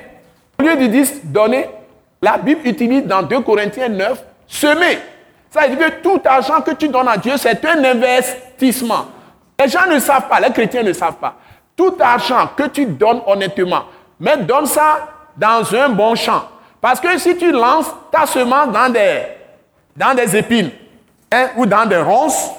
au 0.60 0.64
lieu 0.64 0.76
de 0.76 0.88
dire 0.88 1.08
donner, 1.24 1.70
la 2.22 2.38
Bible 2.38 2.62
utilise 2.66 3.06
dans 3.06 3.24
2 3.24 3.42
Corinthiens 3.42 3.90
9, 3.90 4.24
semer. 4.48 5.00
Ça 5.50 5.68
veut 5.68 5.76
dire 5.76 5.88
que 5.88 6.02
tout 6.02 6.22
argent 6.26 6.62
que 6.62 6.72
tu 6.72 6.88
donnes 6.88 7.08
à 7.08 7.18
Dieu, 7.18 7.34
c'est 7.38 7.64
un 7.66 7.84
investissement. 7.84 9.06
Les 9.60 9.68
gens 9.68 9.88
ne 9.90 10.00
savent 10.00 10.28
pas, 10.28 10.40
les 10.40 10.52
chrétiens 10.52 10.84
ne 10.84 10.94
savent 10.94 11.18
pas 11.18 11.36
tout 11.80 11.96
argent 12.02 12.50
que 12.58 12.64
tu 12.68 12.86
donnes 12.86 13.22
honnêtement, 13.26 13.86
mais 14.20 14.36
donne 14.36 14.66
ça 14.66 15.08
dans 15.38 15.74
un 15.74 15.88
bon 15.88 16.14
champ. 16.14 16.44
Parce 16.82 17.00
que 17.00 17.18
si 17.18 17.38
tu 17.38 17.54
lances 17.54 17.90
ta 18.12 18.26
semence 18.26 18.74
dans 18.74 18.92
des, 18.92 19.22
dans 19.96 20.14
des 20.14 20.36
épines 20.36 20.72
hein, 21.32 21.48
ou 21.56 21.66
dans 21.66 21.86
des 21.86 21.96
ronces, 21.96 22.50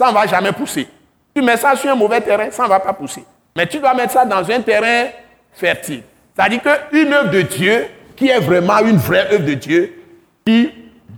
ça 0.00 0.08
ne 0.08 0.14
va 0.14 0.26
jamais 0.26 0.52
pousser. 0.52 0.88
Tu 1.34 1.42
mets 1.42 1.56
ça 1.56 1.76
sur 1.76 1.90
un 1.90 1.94
mauvais 1.94 2.20
terrain, 2.20 2.50
ça 2.50 2.64
ne 2.64 2.68
va 2.68 2.80
pas 2.80 2.92
pousser. 2.92 3.24
Mais 3.56 3.66
tu 3.66 3.78
dois 3.78 3.94
mettre 3.94 4.12
ça 4.12 4.24
dans 4.24 4.48
un 4.50 4.60
terrain 4.60 5.08
fertile. 5.52 6.02
C'est-à-dire 6.34 6.60
qu'une 6.62 7.12
œuvre 7.12 7.30
de 7.30 7.42
Dieu, 7.42 7.86
qui 8.16 8.28
est 8.28 8.40
vraiment 8.40 8.78
une 8.80 8.96
vraie 8.96 9.32
œuvre 9.32 9.44
de 9.44 9.54
Dieu, 9.54 9.94
qui 10.44 10.70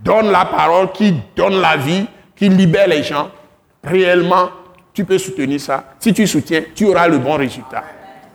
donne 0.03 0.31
la 0.31 0.45
parole, 0.45 0.91
qui 0.91 1.13
donne 1.35 1.59
la 1.61 1.77
vie, 1.77 2.05
qui 2.35 2.49
libère 2.49 2.87
les 2.87 3.03
gens, 3.03 3.29
réellement, 3.83 4.49
tu 4.93 5.05
peux 5.05 5.17
soutenir 5.17 5.59
ça. 5.59 5.83
Si 5.99 6.13
tu 6.13 6.27
soutiens, 6.27 6.63
tu 6.75 6.85
auras 6.85 7.07
le 7.07 7.17
bon 7.17 7.35
résultat. 7.35 7.83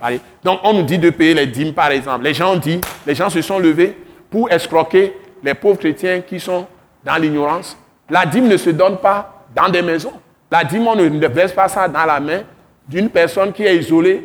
Allez. 0.01 0.21
Donc, 0.43 0.61
on 0.65 0.73
nous 0.73 0.83
dit 0.83 0.99
de 0.99 1.11
payer 1.11 1.35
les 1.35 1.47
dîmes, 1.47 1.73
par 1.73 1.91
exemple. 1.91 2.25
Les 2.25 2.35
gens 2.35 2.55
ont 2.55 2.59
dit, 2.59 2.81
les 3.07 3.15
gens 3.15 3.31
se 3.31 3.43
sont 3.43 3.59
levés 3.59 3.97
pour 4.31 4.51
escroquer 4.51 5.15
les 5.43 5.55
pauvres 5.55 5.79
chrétiens 5.79 6.21
qui 6.21 6.39
sont 6.41 6.67
dans 7.05 7.17
l'ignorance. 7.17 7.77
La 8.11 8.27
dîme 8.27 8.49
ne 8.49 8.57
se 8.57 8.71
donne 8.71 8.99
pas 8.99 9.45
dans 9.55 9.69
des 9.69 9.83
maisons. 9.83 10.13
La 10.51 10.65
dîme, 10.65 10.87
on 10.87 10.97
ne 10.97 11.27
verse 11.29 11.53
pas 11.53 11.69
ça 11.69 11.89
dans 11.89 12.05
la 12.05 12.21
main 12.21 12.43
d'une 12.89 13.11
personne 13.11 13.53
qui 13.53 13.65
est 13.65 13.77
isolée, 13.77 14.25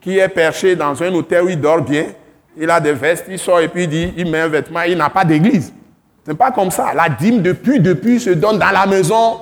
qui 0.00 0.18
est 0.18 0.28
perchée 0.28 0.76
dans 0.76 1.02
un 1.02 1.12
hôtel 1.14 1.44
où 1.44 1.48
il 1.48 1.60
dort 1.60 1.80
bien. 1.80 2.06
Il 2.56 2.68
a 2.70 2.78
des 2.78 2.92
vestes, 2.92 3.26
il 3.28 3.38
sort 3.38 3.60
et 3.60 3.68
puis 3.68 3.84
il 3.84 3.88
dit, 3.88 4.12
il 4.16 4.30
met 4.30 4.40
un 4.40 4.48
vêtement, 4.48 4.82
il 4.82 4.98
n'a 4.98 5.08
pas 5.08 5.24
d'église. 5.24 5.72
Ce 6.24 6.30
n'est 6.30 6.36
pas 6.36 6.50
comme 6.50 6.70
ça. 6.70 6.92
La 6.94 7.08
dîme, 7.08 7.40
depuis, 7.40 7.80
depuis, 7.80 8.20
se 8.20 8.30
donne 8.30 8.58
dans 8.58 8.70
la 8.70 8.86
maison 8.86 9.40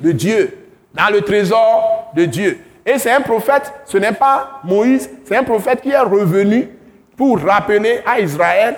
de 0.00 0.12
Dieu 0.12 0.56
dans 0.94 1.12
le 1.12 1.20
trésor 1.20 2.10
de 2.14 2.24
Dieu. 2.24 2.58
Et 2.84 2.98
c'est 2.98 3.10
un 3.10 3.20
prophète, 3.20 3.72
ce 3.84 3.98
n'est 3.98 4.12
pas 4.12 4.60
Moïse, 4.64 5.10
c'est 5.24 5.36
un 5.36 5.42
prophète 5.42 5.82
qui 5.82 5.90
est 5.90 5.98
revenu 5.98 6.68
pour 7.16 7.40
rappeler 7.40 8.00
à 8.06 8.20
Israël 8.20 8.76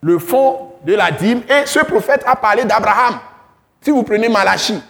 le 0.00 0.18
fond 0.18 0.72
de 0.84 0.94
la 0.94 1.10
dîme. 1.10 1.40
Et 1.48 1.66
ce 1.66 1.80
prophète 1.80 2.22
a 2.26 2.36
parlé 2.36 2.64
d'Abraham. 2.64 3.14
Si 3.80 3.90
vous 3.90 4.02
prenez 4.02 4.28
Malachi, 4.28 4.80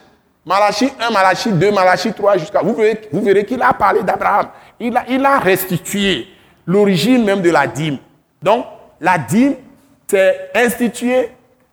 Malachi 0.47 0.93
1, 0.99 1.11
Malachi 1.11 1.53
2, 1.53 1.73
Malachi 1.73 2.13
3 2.13 2.39
jusqu'à... 2.39 2.63
Vous 2.63 2.75
verrez, 2.75 3.01
vous 3.13 3.21
verrez 3.21 3.45
qu'il 3.45 3.61
a 3.61 3.75
parlé 3.75 4.03
d'Abraham. 4.03 4.47
Il 4.79 4.97
a, 4.97 5.05
il 5.09 5.25
a 5.27 5.39
restitué 5.39 6.29
l'origine 6.65 7.25
même 7.25 7.43
de 7.43 7.51
la 7.51 7.67
dîme. 7.67 7.99
Donc, 8.41 8.65
la 9.01 9.19
dîme 9.19 9.57
c'est 10.09 10.51
institué 10.55 11.31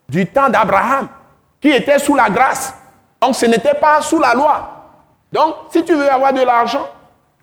du 0.10 0.26
temps 0.26 0.50
d'Abraham, 0.50 1.08
qui 1.62 1.70
était 1.70 2.00
sous 2.00 2.16
la 2.16 2.30
grâce. 2.30 2.74
Donc 3.22 3.36
ce 3.36 3.46
n'était 3.46 3.76
pas 3.76 4.02
sous 4.02 4.20
la 4.20 4.34
loi. 4.34 4.70
Donc 5.32 5.56
si 5.72 5.84
tu 5.84 5.94
veux 5.94 6.12
avoir 6.12 6.34
de 6.34 6.42
l'argent, 6.42 6.88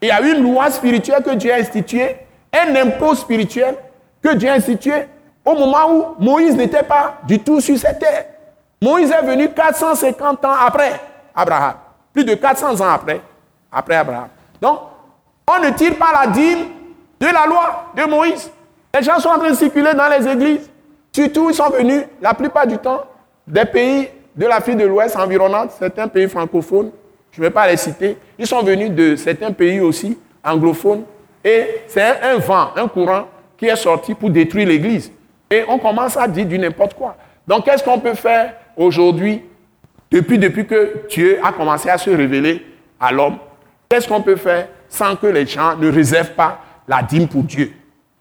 il 0.03 0.09
y 0.09 0.11
a 0.11 0.21
une 0.21 0.43
loi 0.43 0.71
spirituelle 0.71 1.23
que 1.23 1.31
Dieu 1.31 1.53
a 1.53 1.57
instituée, 1.57 2.17
un 2.53 2.75
impôt 2.77 3.15
spirituel 3.15 3.77
que 4.23 4.35
Dieu 4.35 4.51
a 4.51 4.55
institué 4.55 5.07
au 5.45 5.55
moment 5.55 5.91
où 5.91 6.05
Moïse 6.19 6.57
n'était 6.57 6.83
pas 6.83 7.19
du 7.27 7.39
tout 7.39 7.61
sur 7.61 7.79
cette 7.79 7.99
terre. 7.99 8.27
Moïse 8.83 9.11
est 9.11 9.25
venu 9.25 9.51
450 9.51 10.45
ans 10.45 10.55
après 10.67 11.01
Abraham. 11.41 11.75
Plus 12.13 12.25
de 12.25 12.35
400 12.35 12.81
ans 12.81 12.89
après, 12.91 13.21
après 13.71 13.97
Abraham. 13.97 14.29
Donc, 14.61 14.79
on 15.47 15.63
ne 15.63 15.71
tire 15.71 15.97
pas 15.97 16.13
la 16.13 16.27
dîme 16.31 16.67
de 17.21 17.27
la 17.27 17.47
loi 17.47 17.93
de 17.97 18.05
Moïse. 18.05 18.51
Les 18.95 19.03
gens 19.03 19.19
sont 19.19 19.29
en 19.29 19.39
train 19.39 19.51
de 19.51 19.55
circuler 19.57 19.95
dans 19.95 20.09
les 20.09 20.27
églises. 20.27 20.71
Surtout, 21.13 21.51
ils 21.51 21.55
sont 21.55 21.71
venus, 21.71 22.05
la 22.21 22.35
plupart 22.35 22.67
du 22.67 22.79
temps, 22.79 23.03
des 23.47 23.65
pays 23.65 24.09
de 24.37 24.47
l'Afrique 24.47 24.77
de 24.77 24.87
l'Ouest 24.87 25.17
environnante, 25.17 25.73
certains 25.79 26.09
pays 26.09 26.29
francophones, 26.29 26.91
je 27.33 27.41
ne 27.41 27.47
vais 27.47 27.51
pas 27.51 27.69
les 27.69 27.77
citer. 27.77 28.17
Ils 28.39 28.47
sont 28.47 28.63
venus 28.63 28.91
de 28.91 29.17
certains 29.17 29.53
pays 29.53 29.81
aussi 29.81 30.19
anglophones. 30.45 31.05
Et 31.45 31.83
c'est 31.87 32.21
un, 32.23 32.39
vent, 32.39 32.71
un 32.77 32.89
courant 32.89 33.27
qui 33.57 33.67
est 33.67 33.77
sorti 33.77 34.15
pour 34.15 34.31
détruire 34.31 34.69
l'Église. 34.69 35.13
Et 35.51 35.65
on 35.69 35.79
commence 35.79 36.17
à 36.17 36.27
dire 36.29 36.47
du 36.47 36.59
n'importe 36.59 36.95
quoi. 36.95 37.17
Donc, 37.47 37.65
qu'est-ce 37.65 37.83
qu'on 37.83 37.99
peut 37.99 38.15
faire 38.15 38.55
aujourd'hui, 38.77 39.43
depuis, 40.11 40.39
depuis 40.39 40.67
que 40.67 41.07
Dieu 41.09 41.39
a 41.43 41.53
commencé 41.53 41.89
à 41.89 41.99
se 41.99 42.11
révéler 42.11 42.65
à 42.99 43.13
l'homme 43.13 43.39
Qu'est-ce 43.91 44.07
qu'on 44.07 44.23
peut 44.23 44.37
faire 44.37 44.69
sans 44.89 45.17
que 45.17 45.27
les 45.27 45.45
gens 45.47 45.77
ne 45.77 45.91
réservent 45.91 46.35
pas 46.35 46.61
la 46.87 47.03
dîme 47.03 47.27
pour 47.27 47.43
Dieu? 47.43 47.73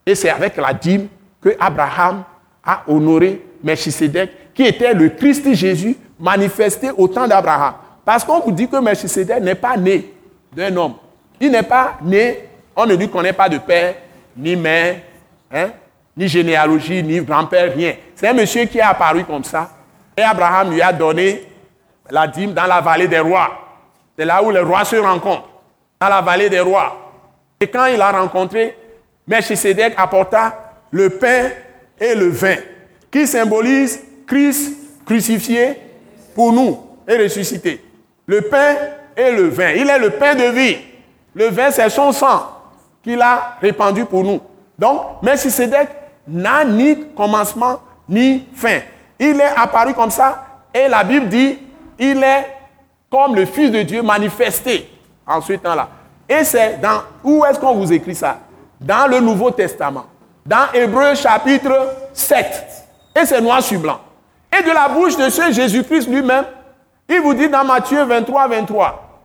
Et 0.03 0.15
c'est 0.15 0.31
avec 0.31 0.57
la 0.57 0.73
dîme 0.73 1.07
que 1.39 1.55
Abraham 1.59 2.23
a 2.65 2.81
honoré 2.87 3.39
Melchisedec, 3.63 4.55
qui 4.55 4.63
était 4.63 4.95
le 4.95 5.09
Christ 5.09 5.53
Jésus 5.53 5.95
manifesté 6.19 6.89
au 6.97 7.07
temps 7.07 7.27
d'Abraham. 7.27 7.75
Parce 8.03 8.23
qu'on 8.23 8.39
vous 8.39 8.51
dit 8.51 8.67
que 8.67 8.77
Melchisedec 8.77 9.43
n'est 9.43 9.53
pas 9.53 9.77
né 9.77 10.11
d'un 10.55 10.75
homme. 10.75 10.95
Il 11.39 11.51
n'est 11.51 11.61
pas 11.61 11.99
né, 12.01 12.45
on 12.75 12.87
ne 12.87 12.95
lui 12.95 13.07
connaît 13.07 13.33
pas 13.33 13.47
de 13.47 13.59
père, 13.59 13.93
ni 14.35 14.55
mère, 14.55 14.95
hein, 15.53 15.69
ni 16.17 16.27
généalogie, 16.27 17.03
ni 17.03 17.21
grand-père, 17.21 17.75
rien. 17.75 17.93
C'est 18.15 18.27
un 18.27 18.33
monsieur 18.33 18.65
qui 18.65 18.79
est 18.79 18.81
apparu 18.81 19.23
comme 19.23 19.43
ça. 19.43 19.69
Et 20.17 20.23
Abraham 20.23 20.71
lui 20.71 20.81
a 20.81 20.91
donné 20.91 21.43
la 22.11 22.27
dîme 22.27 22.53
dans 22.53 22.65
la 22.65 22.81
vallée 22.81 23.07
des 23.07 23.19
rois. 23.19 23.49
C'est 24.17 24.25
là 24.25 24.43
où 24.43 24.51
les 24.51 24.59
rois 24.59 24.85
se 24.85 24.95
rencontrent, 24.95 25.49
dans 25.99 26.09
la 26.09 26.21
vallée 26.21 26.49
des 26.49 26.59
rois. 26.59 27.11
Et 27.59 27.67
quand 27.67 27.85
il 27.85 28.01
a 28.01 28.11
rencontré, 28.11 28.77
Melchisedec 29.27 29.93
apporta 29.97 30.73
le 30.91 31.09
pain 31.11 31.49
et 31.99 32.15
le 32.15 32.29
vin, 32.29 32.55
qui 33.11 33.27
symbolisent 33.27 34.01
Christ 34.27 34.73
crucifié 35.05 35.77
pour 36.35 36.51
nous 36.51 36.79
et 37.07 37.17
ressuscité 37.17 37.83
le 38.29 38.41
pain 38.41 38.75
et 39.17 39.31
le 39.31 39.47
vin. 39.47 39.71
Il 39.71 39.89
est 39.89 39.97
le 39.97 40.11
pain 40.11 40.35
de 40.35 40.43
vie. 40.43 40.77
Le 41.33 41.45
vin, 41.45 41.71
c'est 41.71 41.89
son 41.89 42.11
sang 42.11 42.47
qu'il 43.03 43.19
a 43.19 43.57
répandu 43.59 44.05
pour 44.05 44.23
nous. 44.23 44.39
Donc, 44.77 45.23
Melchisedec 45.23 45.89
n'a 46.27 46.63
ni 46.63 47.07
commencement 47.17 47.79
ni 48.07 48.47
fin. 48.53 48.81
Il 49.19 49.41
est 49.41 49.53
apparu 49.57 49.95
comme 49.95 50.11
ça 50.11 50.45
et 50.71 50.87
la 50.87 51.03
Bible 51.03 51.27
dit, 51.27 51.57
il 51.99 52.23
est 52.23 52.47
comme 53.11 53.35
le 53.35 53.45
Fils 53.45 53.71
de 53.71 53.81
Dieu 53.83 54.01
manifesté 54.01 54.89
en 55.27 55.41
ce 55.41 55.53
temps-là. 55.53 55.89
Et 56.27 56.43
c'est 56.43 56.79
dans, 56.79 57.01
où 57.23 57.43
est-ce 57.45 57.59
qu'on 57.59 57.75
vous 57.75 57.91
écrit 57.91 58.15
ça? 58.15 58.39
Dans 58.79 59.07
le 59.07 59.19
Nouveau 59.19 59.51
Testament. 59.51 60.05
Dans 60.45 60.71
Hébreu 60.73 61.15
chapitre 61.15 61.95
7. 62.13 62.45
Et 63.15 63.25
c'est 63.25 63.41
noir 63.41 63.61
sur 63.61 63.79
blanc. 63.79 63.99
Et 64.57 64.63
de 64.63 64.71
la 64.71 64.87
bouche 64.87 65.17
de 65.17 65.29
ce 65.29 65.51
Jésus-Christ 65.51 66.07
lui-même, 66.07 66.45
il 67.07 67.19
vous 67.21 67.33
dit 67.33 67.49
dans 67.49 67.63
Matthieu 67.63 68.03
23, 68.03 68.47
23. 68.47 69.23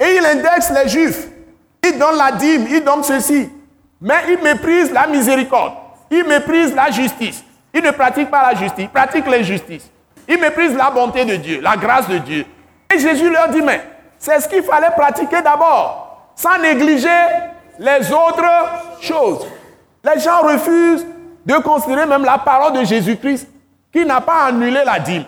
Et 0.00 0.16
il 0.16 0.24
indexe 0.24 0.70
les 0.70 0.88
juifs. 0.88 1.28
Il 1.84 1.98
donne 1.98 2.16
la 2.16 2.32
dîme, 2.32 2.66
il 2.68 2.84
donne 2.84 3.02
ceci. 3.02 3.48
Mais 4.00 4.22
il 4.28 4.42
méprise 4.42 4.92
la 4.92 5.06
miséricorde. 5.06 5.72
Il 6.10 6.24
méprise 6.24 6.74
la 6.74 6.90
justice. 6.90 7.44
Il 7.72 7.82
ne 7.82 7.90
pratique 7.92 8.30
pas 8.30 8.50
la 8.52 8.58
justice, 8.58 8.84
il 8.84 8.88
pratique 8.88 9.26
l'injustice. 9.26 9.88
Il 10.30 10.38
méprise 10.38 10.76
la 10.76 10.90
bonté 10.90 11.24
de 11.24 11.34
Dieu, 11.34 11.60
la 11.60 11.76
grâce 11.76 12.08
de 12.08 12.18
Dieu. 12.18 12.46
Et 12.94 12.98
Jésus 13.00 13.28
leur 13.28 13.48
dit, 13.48 13.62
mais 13.62 13.82
c'est 14.16 14.38
ce 14.38 14.48
qu'il 14.48 14.62
fallait 14.62 14.92
pratiquer 14.96 15.42
d'abord, 15.42 16.30
sans 16.36 16.56
négliger 16.58 17.08
les 17.80 18.12
autres 18.12 18.44
choses. 19.00 19.44
Les 20.04 20.20
gens 20.20 20.42
refusent 20.42 21.04
de 21.44 21.54
considérer 21.54 22.06
même 22.06 22.24
la 22.24 22.38
parole 22.38 22.74
de 22.74 22.84
Jésus-Christ 22.84 23.48
qui 23.92 24.04
n'a 24.06 24.20
pas 24.20 24.44
annulé 24.44 24.82
la 24.84 25.00
dîme. 25.00 25.24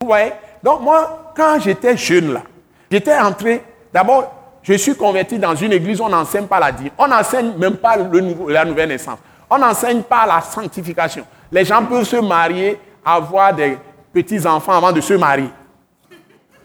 Vous 0.00 0.06
voyez? 0.06 0.32
Donc 0.62 0.82
moi, 0.82 1.32
quand 1.36 1.58
j'étais 1.60 1.96
jeune 1.96 2.32
là, 2.32 2.42
j'étais 2.88 3.18
entré, 3.18 3.60
d'abord, 3.92 4.32
je 4.62 4.74
suis 4.74 4.94
converti 4.94 5.36
dans 5.36 5.56
une 5.56 5.72
église 5.72 6.00
on 6.00 6.08
n'enseigne 6.08 6.46
pas 6.46 6.60
la 6.60 6.70
dîme. 6.70 6.90
On 6.96 7.08
n'enseigne 7.08 7.54
même 7.58 7.76
pas 7.76 7.96
la 7.96 8.64
nouvelle 8.64 8.88
naissance. 8.88 9.18
On 9.50 9.58
n'enseigne 9.58 10.02
pas 10.02 10.26
la 10.26 10.40
sanctification. 10.40 11.24
Les 11.50 11.64
gens 11.64 11.84
peuvent 11.84 12.04
se 12.04 12.16
marier, 12.16 12.78
avoir 13.04 13.52
des 13.52 13.76
petits-enfants 14.14 14.72
avant 14.72 14.92
de 14.92 15.00
se 15.00 15.14
marier 15.14 15.50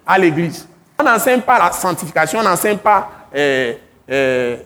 à 0.06 0.18
l'église. 0.18 0.68
On 1.00 1.04
n'enseigne 1.04 1.42
pas 1.42 1.58
la 1.60 1.72
sanctification, 1.72 2.40
on 2.40 2.44
n'enseigne 2.44 2.78
pas 2.78 3.10
euh, 3.36 3.74
euh, 4.10 4.58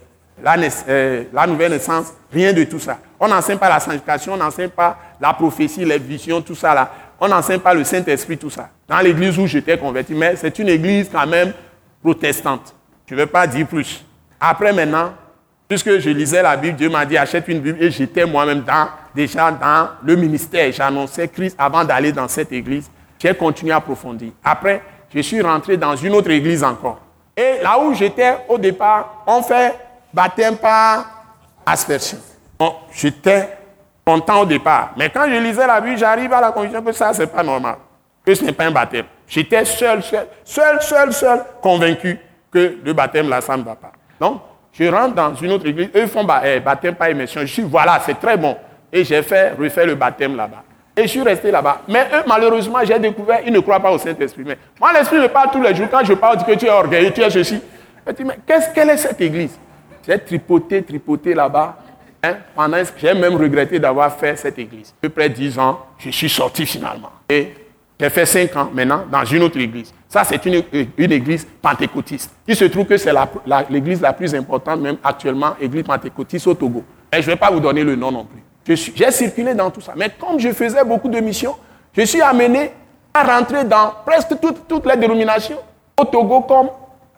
la, 0.41 0.55
euh, 0.87 1.23
la, 1.31 1.47
nouvelle 1.47 1.71
naissance, 1.71 2.13
rien 2.31 2.53
de 2.53 2.63
tout 2.65 2.79
ça. 2.79 2.99
On 3.19 3.27
n'enseigne 3.27 3.57
pas 3.57 3.69
la 3.69 3.79
sanctification, 3.79 4.33
on 4.33 4.37
n'enseigne 4.37 4.69
pas 4.69 4.97
la 5.19 5.33
prophétie, 5.33 5.85
les 5.85 5.99
visions, 5.99 6.41
tout 6.41 6.55
ça 6.55 6.73
là. 6.73 6.91
On 7.19 7.27
n'enseigne 7.27 7.59
pas 7.59 7.73
le 7.73 7.83
Saint-Esprit, 7.83 8.37
tout 8.37 8.49
ça. 8.49 8.69
Dans 8.87 8.99
l'église 8.99 9.37
où 9.39 9.47
j'étais 9.47 9.77
converti, 9.77 10.13
mais 10.13 10.35
c'est 10.35 10.57
une 10.59 10.69
église 10.69 11.09
quand 11.11 11.25
même 11.27 11.53
protestante. 12.01 12.73
Je 13.05 13.15
ne 13.15 13.19
vais 13.19 13.27
pas 13.27 13.47
dire 13.47 13.67
plus. 13.67 14.03
Après 14.39 14.73
maintenant, 14.73 15.13
puisque 15.73 15.97
je 15.97 16.09
lisais 16.11 16.43
la 16.43 16.55
Bible, 16.55 16.77
Dieu 16.77 16.87
m'a 16.87 17.03
dit 17.03 17.17
achète 17.17 17.47
une 17.47 17.59
Bible 17.59 17.81
et 17.81 17.89
j'étais 17.89 18.27
moi-même 18.27 18.63
déjà 19.15 19.51
dans 19.51 19.89
le 20.03 20.15
ministère. 20.15 20.71
J'annonçais 20.71 21.27
Christ 21.27 21.55
avant 21.57 21.83
d'aller 21.83 22.11
dans 22.11 22.27
cette 22.27 22.51
église. 22.51 22.91
J'ai 23.17 23.33
continué 23.33 23.71
à 23.71 23.77
approfondir. 23.77 24.33
Après, 24.43 24.83
je 25.11 25.19
suis 25.21 25.41
rentré 25.41 25.75
dans 25.75 25.95
une 25.95 26.13
autre 26.13 26.29
église 26.29 26.63
encore. 26.63 26.99
Et 27.35 27.63
là 27.63 27.79
où 27.79 27.91
j'étais 27.95 28.37
au 28.49 28.59
départ, 28.59 29.23
on 29.25 29.41
fait 29.41 29.73
baptême 30.13 30.57
par 30.57 31.05
aspersion. 31.65 32.19
J'étais 32.93 33.49
content 34.05 34.41
au 34.41 34.45
départ. 34.45 34.91
Mais 34.95 35.09
quand 35.09 35.25
je 35.27 35.41
lisais 35.41 35.65
la 35.65 35.81
Bible, 35.81 35.97
j'arrive 35.97 36.33
à 36.33 36.41
la 36.41 36.51
conclusion 36.51 36.83
que 36.83 36.91
ça, 36.91 37.13
ce 37.13 37.21
n'est 37.21 37.27
pas 37.27 37.41
normal. 37.41 37.77
Que 38.23 38.35
ce 38.35 38.43
n'est 38.43 38.51
pas 38.51 38.65
un 38.65 38.71
baptême. 38.71 39.05
J'étais 39.27 39.65
seul, 39.65 40.03
seul, 40.03 40.27
seul, 40.43 40.81
seul, 40.83 41.13
seul, 41.13 41.43
convaincu 41.63 42.19
que 42.51 42.77
le 42.85 42.93
baptême, 42.93 43.27
là, 43.27 43.41
ça 43.41 43.57
ne 43.57 43.63
va 43.63 43.75
pas. 43.75 43.93
Donc, 44.19 44.39
je 44.73 44.85
rentre 44.85 45.13
dans 45.13 45.35
une 45.35 45.51
autre 45.51 45.67
église. 45.67 45.89
Eux 45.95 46.07
font 46.07 46.27
eh, 46.43 46.59
baptême 46.59 46.95
par 46.95 47.09
immersion. 47.09 47.41
Je 47.41 47.45
suis, 47.45 47.61
voilà, 47.61 48.01
c'est 48.03 48.19
très 48.19 48.37
bon. 48.37 48.57
Et 48.91 49.03
j'ai 49.03 49.21
fait, 49.21 49.51
refait 49.51 49.85
le 49.85 49.95
baptême 49.95 50.35
là-bas. 50.35 50.63
Et 50.97 51.03
je 51.03 51.07
suis 51.07 51.21
resté 51.21 51.51
là-bas. 51.51 51.81
Mais 51.87 52.07
eux, 52.13 52.23
malheureusement, 52.27 52.79
j'ai 52.83 52.97
découvert, 52.99 53.39
ils 53.45 53.53
ne 53.53 53.59
croient 53.59 53.79
pas 53.79 53.91
au 53.91 53.97
Saint-Esprit. 53.97 54.43
Mais 54.45 54.57
moi, 54.79 54.91
l'Esprit 54.93 55.19
me 55.19 55.27
parle 55.27 55.51
tous 55.51 55.61
les 55.61 55.73
jours. 55.75 55.87
Quand 55.89 56.03
je 56.03 56.13
parle, 56.13 56.37
dit 56.37 56.45
que 56.45 56.53
tu 56.53 56.65
es 56.65 56.69
orgueilleux, 56.69 57.11
tu 57.11 57.21
es 57.21 57.29
ceci. 57.29 57.59
Je 58.05 58.11
dis, 58.13 58.23
mais 58.23 58.37
qu'est-ce, 58.45 58.73
quelle 58.73 58.89
est 58.89 58.97
cette 58.97 59.21
église? 59.21 59.57
J'ai 60.07 60.19
tripoté, 60.19 60.83
tripoté 60.83 61.33
là-bas. 61.33 61.77
Hein, 62.23 62.37
pendant, 62.55 62.77
j'ai 62.97 63.13
même 63.13 63.35
regretté 63.35 63.79
d'avoir 63.79 64.15
fait 64.15 64.35
cette 64.35 64.57
église. 64.57 64.89
À 64.89 65.01
peu 65.01 65.09
près 65.09 65.29
10 65.29 65.59
ans, 65.59 65.79
je 65.97 66.09
suis 66.09 66.29
sorti 66.29 66.65
finalement. 66.65 67.11
Et 67.29 67.53
j'ai 67.99 68.09
fait 68.09 68.25
5 68.25 68.55
ans 68.57 68.69
maintenant 68.73 69.03
dans 69.11 69.23
une 69.23 69.43
autre 69.43 69.59
église. 69.59 69.93
Ça, 70.09 70.23
c'est 70.23 70.45
une, 70.45 70.63
une, 70.97 71.11
église 71.11 71.47
pentecôtiste. 71.61 72.31
Il 72.47 72.55
se 72.55 72.65
trouve 72.65 72.85
que 72.85 72.97
c'est 72.97 73.13
l'église 73.69 74.01
la, 74.01 74.13
plus 74.13 74.33
importante, 74.35 74.79
même 74.81 74.97
actuellement, 75.03 75.55
église 75.61 75.83
pentecôtiste 75.83 76.47
au 76.47 76.53
Togo. 76.53 76.83
Et 77.11 77.21
je 77.21 77.27
ne 77.29 77.33
vais 77.33 77.39
pas 77.39 77.51
vous 77.51 77.59
donner 77.59 77.83
le 77.83 77.95
nom 77.95 78.11
non 78.11 78.25
plus. 78.25 78.75
J'ai 78.95 79.11
circulé 79.11 79.53
dans 79.53 79.69
tout 79.69 79.81
ça. 79.81 79.93
Mais 79.95 80.09
comme 80.19 80.39
je 80.39 80.51
faisais 80.51 80.83
beaucoup 80.83 81.09
de 81.09 81.19
missions, 81.19 81.55
je 81.95 82.03
suis 82.03 82.21
amené 82.21 82.71
à 83.13 83.23
rentrer 83.23 83.63
dans 83.63 83.93
presque 84.05 84.39
toutes, 84.41 84.67
toutes 84.67 84.85
les 84.87 84.97
dénominations, 84.97 85.57
au 85.95 86.05
Togo 86.05 86.41
comme 86.41 86.69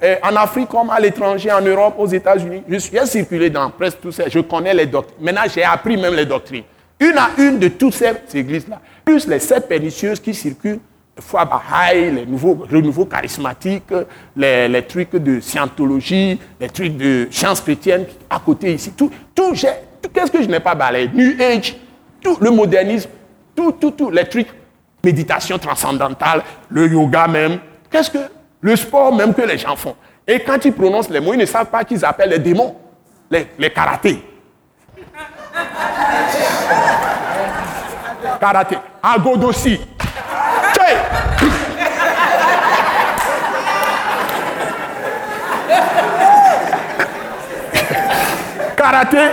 euh, 0.03 0.15
en 0.23 0.35
Afrique 0.35 0.67
comme 0.67 0.89
à 0.89 0.99
l'étranger, 0.99 1.51
en 1.51 1.61
Europe, 1.61 1.95
aux 1.97 2.07
États-Unis. 2.07 2.63
Suis 2.79 2.97
circulé 3.05 3.49
dans 3.49 3.69
presque 3.69 4.01
tout 4.01 4.11
ça. 4.11 4.27
Je 4.27 4.39
connais 4.39 4.73
les 4.73 4.85
doctrines. 4.85 5.17
Maintenant, 5.21 5.43
j'ai 5.53 5.63
appris 5.63 5.95
même 5.95 6.13
les 6.13 6.25
doctrines. 6.25 6.63
Une 6.99 7.17
à 7.17 7.29
une 7.37 7.59
de 7.59 7.67
toutes 7.67 7.93
ces 7.93 8.13
églises-là. 8.33 8.79
Plus 9.03 9.27
les 9.27 9.39
sept 9.39 9.67
pernicieuses 9.67 10.19
qui 10.19 10.33
circulent, 10.33 10.79
les 11.15 11.21
foi 11.21 11.45
Baha'i, 11.45 12.11
les 12.11 12.25
nouveaux 12.25 12.65
renouveaux 12.69 13.05
charismatiques, 13.05 13.93
les, 14.35 14.67
les, 14.67 14.81
trucs 14.83 15.15
de 15.15 15.39
scientologie, 15.39 16.39
les 16.59 16.69
trucs 16.69 16.95
de 16.97 17.27
sciences 17.31 17.61
chrétiennes 17.61 18.05
à 18.29 18.39
côté 18.39 18.73
ici. 18.73 18.91
Tout, 18.91 19.11
tout, 19.33 19.53
tout 20.01 20.09
qu'est-ce 20.13 20.31
que 20.31 20.41
je 20.41 20.47
n'ai 20.47 20.59
pas 20.59 20.75
balayé? 20.75 21.09
New 21.13 21.33
Age, 21.41 21.75
tout 22.21 22.37
le 22.39 22.49
modernisme, 22.51 23.09
tout, 23.55 23.73
tout, 23.73 23.91
tout, 23.91 24.09
les 24.09 24.25
trucs, 24.25 24.47
méditation 25.03 25.57
transcendantale, 25.57 26.43
le 26.69 26.87
yoga 26.87 27.27
même. 27.27 27.59
Qu'est-ce 27.91 28.09
que 28.09 28.19
le 28.61 28.75
sport 28.75 29.13
même 29.13 29.33
que 29.33 29.41
les 29.41 29.57
gens 29.57 29.75
font? 29.75 29.95
Et 30.27 30.39
quand 30.39 30.63
ils 30.65 30.73
prononcent 30.73 31.09
les 31.09 31.19
mots, 31.19 31.33
ils 31.33 31.39
ne 31.39 31.45
savent 31.45 31.69
pas 31.69 31.83
qu'ils 31.83 32.03
appellent 32.03 32.31
les 32.31 32.39
démons, 32.39 32.75
les, 33.29 33.47
les 33.59 33.69
karatés. 33.69 34.19
karate. 38.45 38.79
I 39.03 39.17
go 39.17 39.37
do 39.37 39.51
see. 39.51 39.77
Hey! 40.77 40.95
karate. 48.77 49.23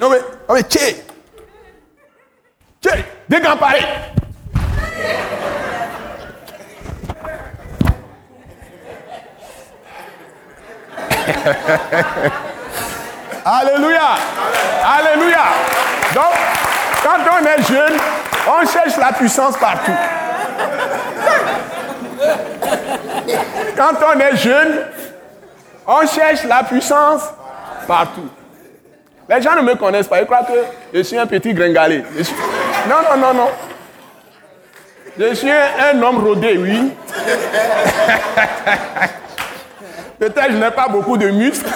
No, 0.00 0.08
wait, 0.48 0.66
che. 0.66 1.04
Che, 2.80 3.04
decampare. 3.26 4.08
Ha 11.32 11.42
ha 11.42 11.78
ha 11.88 12.28
ha. 12.28 12.49
Alléluia. 13.44 14.16
Alléluia. 14.84 15.44
Donc, 16.14 16.32
quand 17.02 17.18
on 17.40 17.46
est 17.46 17.62
jeune, 17.66 17.96
on 18.46 18.66
cherche 18.66 18.96
la 18.98 19.12
puissance 19.12 19.56
partout. 19.56 19.92
Quand 23.76 23.94
on 24.14 24.20
est 24.20 24.36
jeune, 24.36 24.86
on 25.86 26.06
cherche 26.06 26.44
la 26.44 26.62
puissance 26.64 27.22
partout. 27.86 28.28
Les 29.28 29.40
gens 29.40 29.56
ne 29.56 29.62
me 29.62 29.74
connaissent 29.74 30.08
pas. 30.08 30.20
Ils 30.20 30.26
croient 30.26 30.44
que 30.44 30.52
je 30.92 31.00
suis 31.02 31.18
un 31.18 31.26
petit 31.26 31.54
gringalé. 31.54 32.04
Non, 32.88 32.96
non, 33.10 33.16
non, 33.16 33.34
non. 33.34 33.48
Je 35.18 35.34
suis 35.34 35.50
un 35.50 36.00
homme 36.02 36.24
rodé, 36.24 36.56
oui. 36.58 36.92
Peut-être 40.20 40.52
je 40.52 40.56
n'ai 40.58 40.70
pas 40.70 40.86
beaucoup 40.86 41.16
de 41.16 41.28
muscles, 41.30 41.70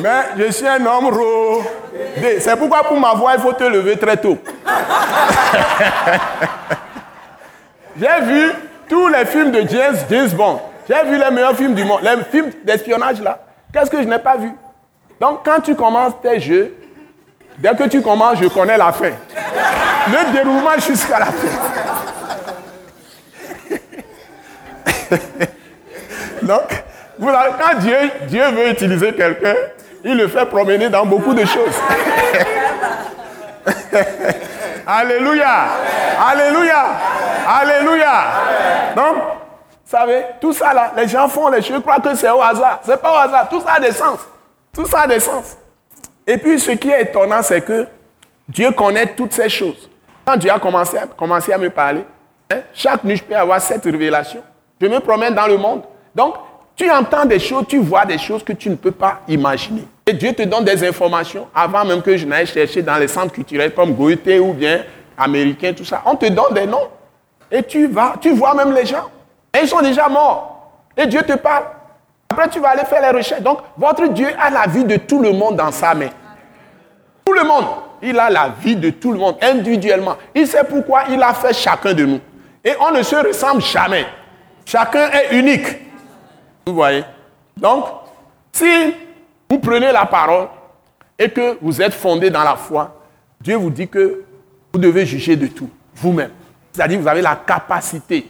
mais 0.00 0.26
je 0.38 0.52
suis 0.52 0.66
un 0.66 0.86
homme 0.86 1.06
rodé. 1.06 2.38
C'est 2.38 2.56
pourquoi 2.56 2.84
pour 2.84 3.00
m'avoir, 3.00 3.34
il 3.34 3.40
faut 3.40 3.52
te 3.52 3.64
lever 3.64 3.96
très 3.96 4.16
tôt. 4.16 4.38
J'ai 8.00 8.20
vu 8.22 8.52
tous 8.88 9.08
les 9.08 9.26
films 9.26 9.50
de 9.50 9.68
James, 9.68 9.96
James 10.08 10.28
Bond. 10.28 10.60
J'ai 10.88 11.02
vu 11.04 11.18
les 11.18 11.30
meilleurs 11.32 11.56
films 11.56 11.74
du 11.74 11.84
monde. 11.84 12.00
Les 12.02 12.14
films 12.30 12.52
d'espionnage 12.62 13.20
là. 13.20 13.40
Qu'est-ce 13.72 13.90
que 13.90 14.00
je 14.00 14.06
n'ai 14.06 14.20
pas 14.20 14.36
vu? 14.36 14.52
Donc 15.20 15.40
quand 15.44 15.60
tu 15.60 15.74
commences 15.74 16.12
tes 16.22 16.38
jeux, 16.38 16.76
dès 17.58 17.74
que 17.74 17.88
tu 17.88 18.00
commences, 18.02 18.38
je 18.40 18.46
connais 18.46 18.78
la 18.78 18.92
fin. 18.92 19.10
Le 20.06 20.32
déroulement 20.32 20.78
jusqu'à 20.78 21.18
la 21.18 21.26
fin. 21.26 21.48
Donc, 26.42 26.84
quand 27.20 27.78
Dieu, 27.78 28.44
veut 28.50 28.70
utiliser 28.70 29.12
quelqu'un, 29.14 29.54
il 30.04 30.16
le 30.16 30.28
fait 30.28 30.46
promener 30.46 30.88
dans 30.88 31.06
beaucoup 31.06 31.34
de 31.34 31.44
choses. 31.44 31.74
Alléluia. 34.86 35.66
Alléluia. 36.30 36.84
Alléluia. 37.46 38.24
Donc, 38.96 39.16
vous 39.16 39.90
savez, 39.90 40.24
tout 40.40 40.52
ça 40.52 40.74
là, 40.74 40.92
les 40.96 41.08
gens 41.08 41.28
font 41.28 41.48
les 41.48 41.62
choses, 41.62 41.80
croient 41.80 42.00
que 42.00 42.14
c'est 42.14 42.30
au 42.30 42.42
hasard. 42.42 42.80
C'est 42.82 43.00
pas 43.00 43.12
au 43.12 43.16
hasard. 43.16 43.48
Tout 43.48 43.60
ça 43.60 43.74
a 43.74 43.80
des 43.80 43.92
sens. 43.92 44.18
Tout 44.72 44.86
ça 44.86 45.02
a 45.02 45.06
des 45.06 45.20
sens. 45.20 45.56
Et 46.26 46.38
puis, 46.38 46.58
ce 46.58 46.72
qui 46.72 46.90
est 46.90 47.02
étonnant, 47.02 47.42
c'est 47.42 47.60
que 47.60 47.86
Dieu 48.48 48.70
connaît 48.72 49.06
toutes 49.14 49.32
ces 49.32 49.48
choses. 49.48 49.88
Quand 50.24 50.36
Dieu 50.36 50.50
a 50.50 50.58
commencé, 50.58 50.98
commencé 51.16 51.52
à 51.52 51.58
me 51.58 51.70
parler, 51.70 52.04
hein, 52.50 52.60
chaque 52.72 53.04
nuit, 53.04 53.16
je 53.16 53.24
peux 53.24 53.36
avoir 53.36 53.60
cette 53.60 53.84
révélation. 53.84 54.42
Je 54.80 54.86
me 54.86 55.00
promène 55.00 55.34
dans 55.34 55.46
le 55.46 55.56
monde. 55.56 55.82
Donc, 56.14 56.34
tu 56.76 56.90
entends 56.90 57.24
des 57.24 57.38
choses, 57.38 57.64
tu 57.68 57.78
vois 57.78 58.04
des 58.04 58.18
choses 58.18 58.42
que 58.42 58.52
tu 58.52 58.68
ne 58.68 58.74
peux 58.74 58.90
pas 58.90 59.20
imaginer. 59.28 59.84
Et 60.06 60.12
Dieu 60.12 60.32
te 60.32 60.42
donne 60.42 60.64
des 60.64 60.86
informations 60.86 61.46
avant 61.54 61.84
même 61.84 62.02
que 62.02 62.16
je 62.16 62.26
n'aille 62.26 62.46
chercher 62.46 62.82
dans 62.82 62.96
les 62.96 63.08
centres 63.08 63.32
culturels 63.32 63.72
comme 63.72 63.94
Goethe 63.94 64.40
ou 64.40 64.52
bien 64.52 64.82
américain, 65.16 65.72
tout 65.72 65.84
ça. 65.84 66.02
On 66.04 66.16
te 66.16 66.26
donne 66.26 66.52
des 66.52 66.66
noms. 66.66 66.88
Et 67.50 67.62
tu 67.62 67.86
vas, 67.86 68.14
tu 68.20 68.32
vois 68.32 68.54
même 68.54 68.72
les 68.74 68.84
gens. 68.84 69.08
Et 69.54 69.60
ils 69.62 69.68
sont 69.68 69.80
déjà 69.80 70.08
morts. 70.08 70.72
Et 70.96 71.06
Dieu 71.06 71.22
te 71.22 71.34
parle. 71.34 71.64
Après, 72.28 72.48
tu 72.48 72.58
vas 72.58 72.70
aller 72.70 72.84
faire 72.84 73.00
les 73.00 73.16
recherches. 73.16 73.42
Donc, 73.42 73.58
votre 73.76 74.08
Dieu 74.08 74.28
a 74.40 74.50
la 74.50 74.66
vie 74.66 74.84
de 74.84 74.96
tout 74.96 75.20
le 75.20 75.32
monde 75.32 75.56
dans 75.56 75.70
sa 75.70 75.94
main. 75.94 76.08
Tout 77.24 77.32
le 77.32 77.44
monde. 77.44 77.66
Il 78.02 78.18
a 78.18 78.28
la 78.28 78.50
vie 78.60 78.76
de 78.76 78.90
tout 78.90 79.12
le 79.12 79.18
monde 79.18 79.36
individuellement. 79.40 80.16
Il 80.34 80.46
sait 80.46 80.64
pourquoi 80.64 81.04
il 81.08 81.22
a 81.22 81.32
fait 81.32 81.52
chacun 81.54 81.94
de 81.94 82.04
nous. 82.04 82.20
Et 82.64 82.72
on 82.80 82.90
ne 82.90 83.02
se 83.02 83.14
ressemble 83.14 83.62
jamais. 83.62 84.04
Chacun 84.66 85.08
est 85.10 85.36
unique. 85.36 85.66
Vous 86.66 86.74
voyez 86.74 87.04
Donc, 87.56 87.84
si 88.52 88.94
vous 89.48 89.58
prenez 89.58 89.92
la 89.92 90.06
parole 90.06 90.48
et 91.18 91.28
que 91.28 91.58
vous 91.60 91.80
êtes 91.80 91.94
fondé 91.94 92.30
dans 92.30 92.42
la 92.44 92.56
foi, 92.56 93.00
Dieu 93.40 93.56
vous 93.56 93.70
dit 93.70 93.88
que 93.88 94.24
vous 94.72 94.78
devez 94.78 95.04
juger 95.04 95.36
de 95.36 95.46
tout, 95.46 95.68
vous-même. 95.96 96.30
C'est-à-dire 96.72 97.00
vous 97.00 97.08
avez 97.08 97.22
la 97.22 97.36
capacité 97.36 98.28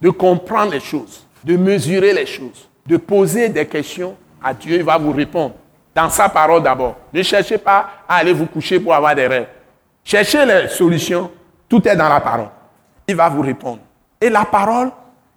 de 0.00 0.10
comprendre 0.10 0.72
les 0.72 0.80
choses, 0.80 1.26
de 1.44 1.56
mesurer 1.56 2.12
les 2.12 2.26
choses, 2.26 2.68
de 2.86 2.96
poser 2.96 3.48
des 3.48 3.66
questions 3.66 4.16
à 4.42 4.54
Dieu, 4.54 4.76
il 4.76 4.84
va 4.84 4.98
vous 4.98 5.12
répondre. 5.12 5.54
Dans 5.94 6.08
sa 6.08 6.28
parole 6.28 6.62
d'abord. 6.62 6.96
Ne 7.12 7.22
cherchez 7.22 7.58
pas 7.58 8.04
à 8.08 8.16
aller 8.16 8.32
vous 8.32 8.46
coucher 8.46 8.80
pour 8.80 8.94
avoir 8.94 9.14
des 9.14 9.26
rêves. 9.26 9.48
Cherchez 10.02 10.44
les 10.46 10.68
solutions, 10.68 11.30
tout 11.68 11.86
est 11.86 11.96
dans 11.96 12.08
la 12.08 12.20
parole. 12.20 12.48
Il 13.06 13.14
va 13.14 13.28
vous 13.28 13.42
répondre. 13.42 13.80
Et 14.20 14.30
la 14.30 14.44
parole 14.44 14.90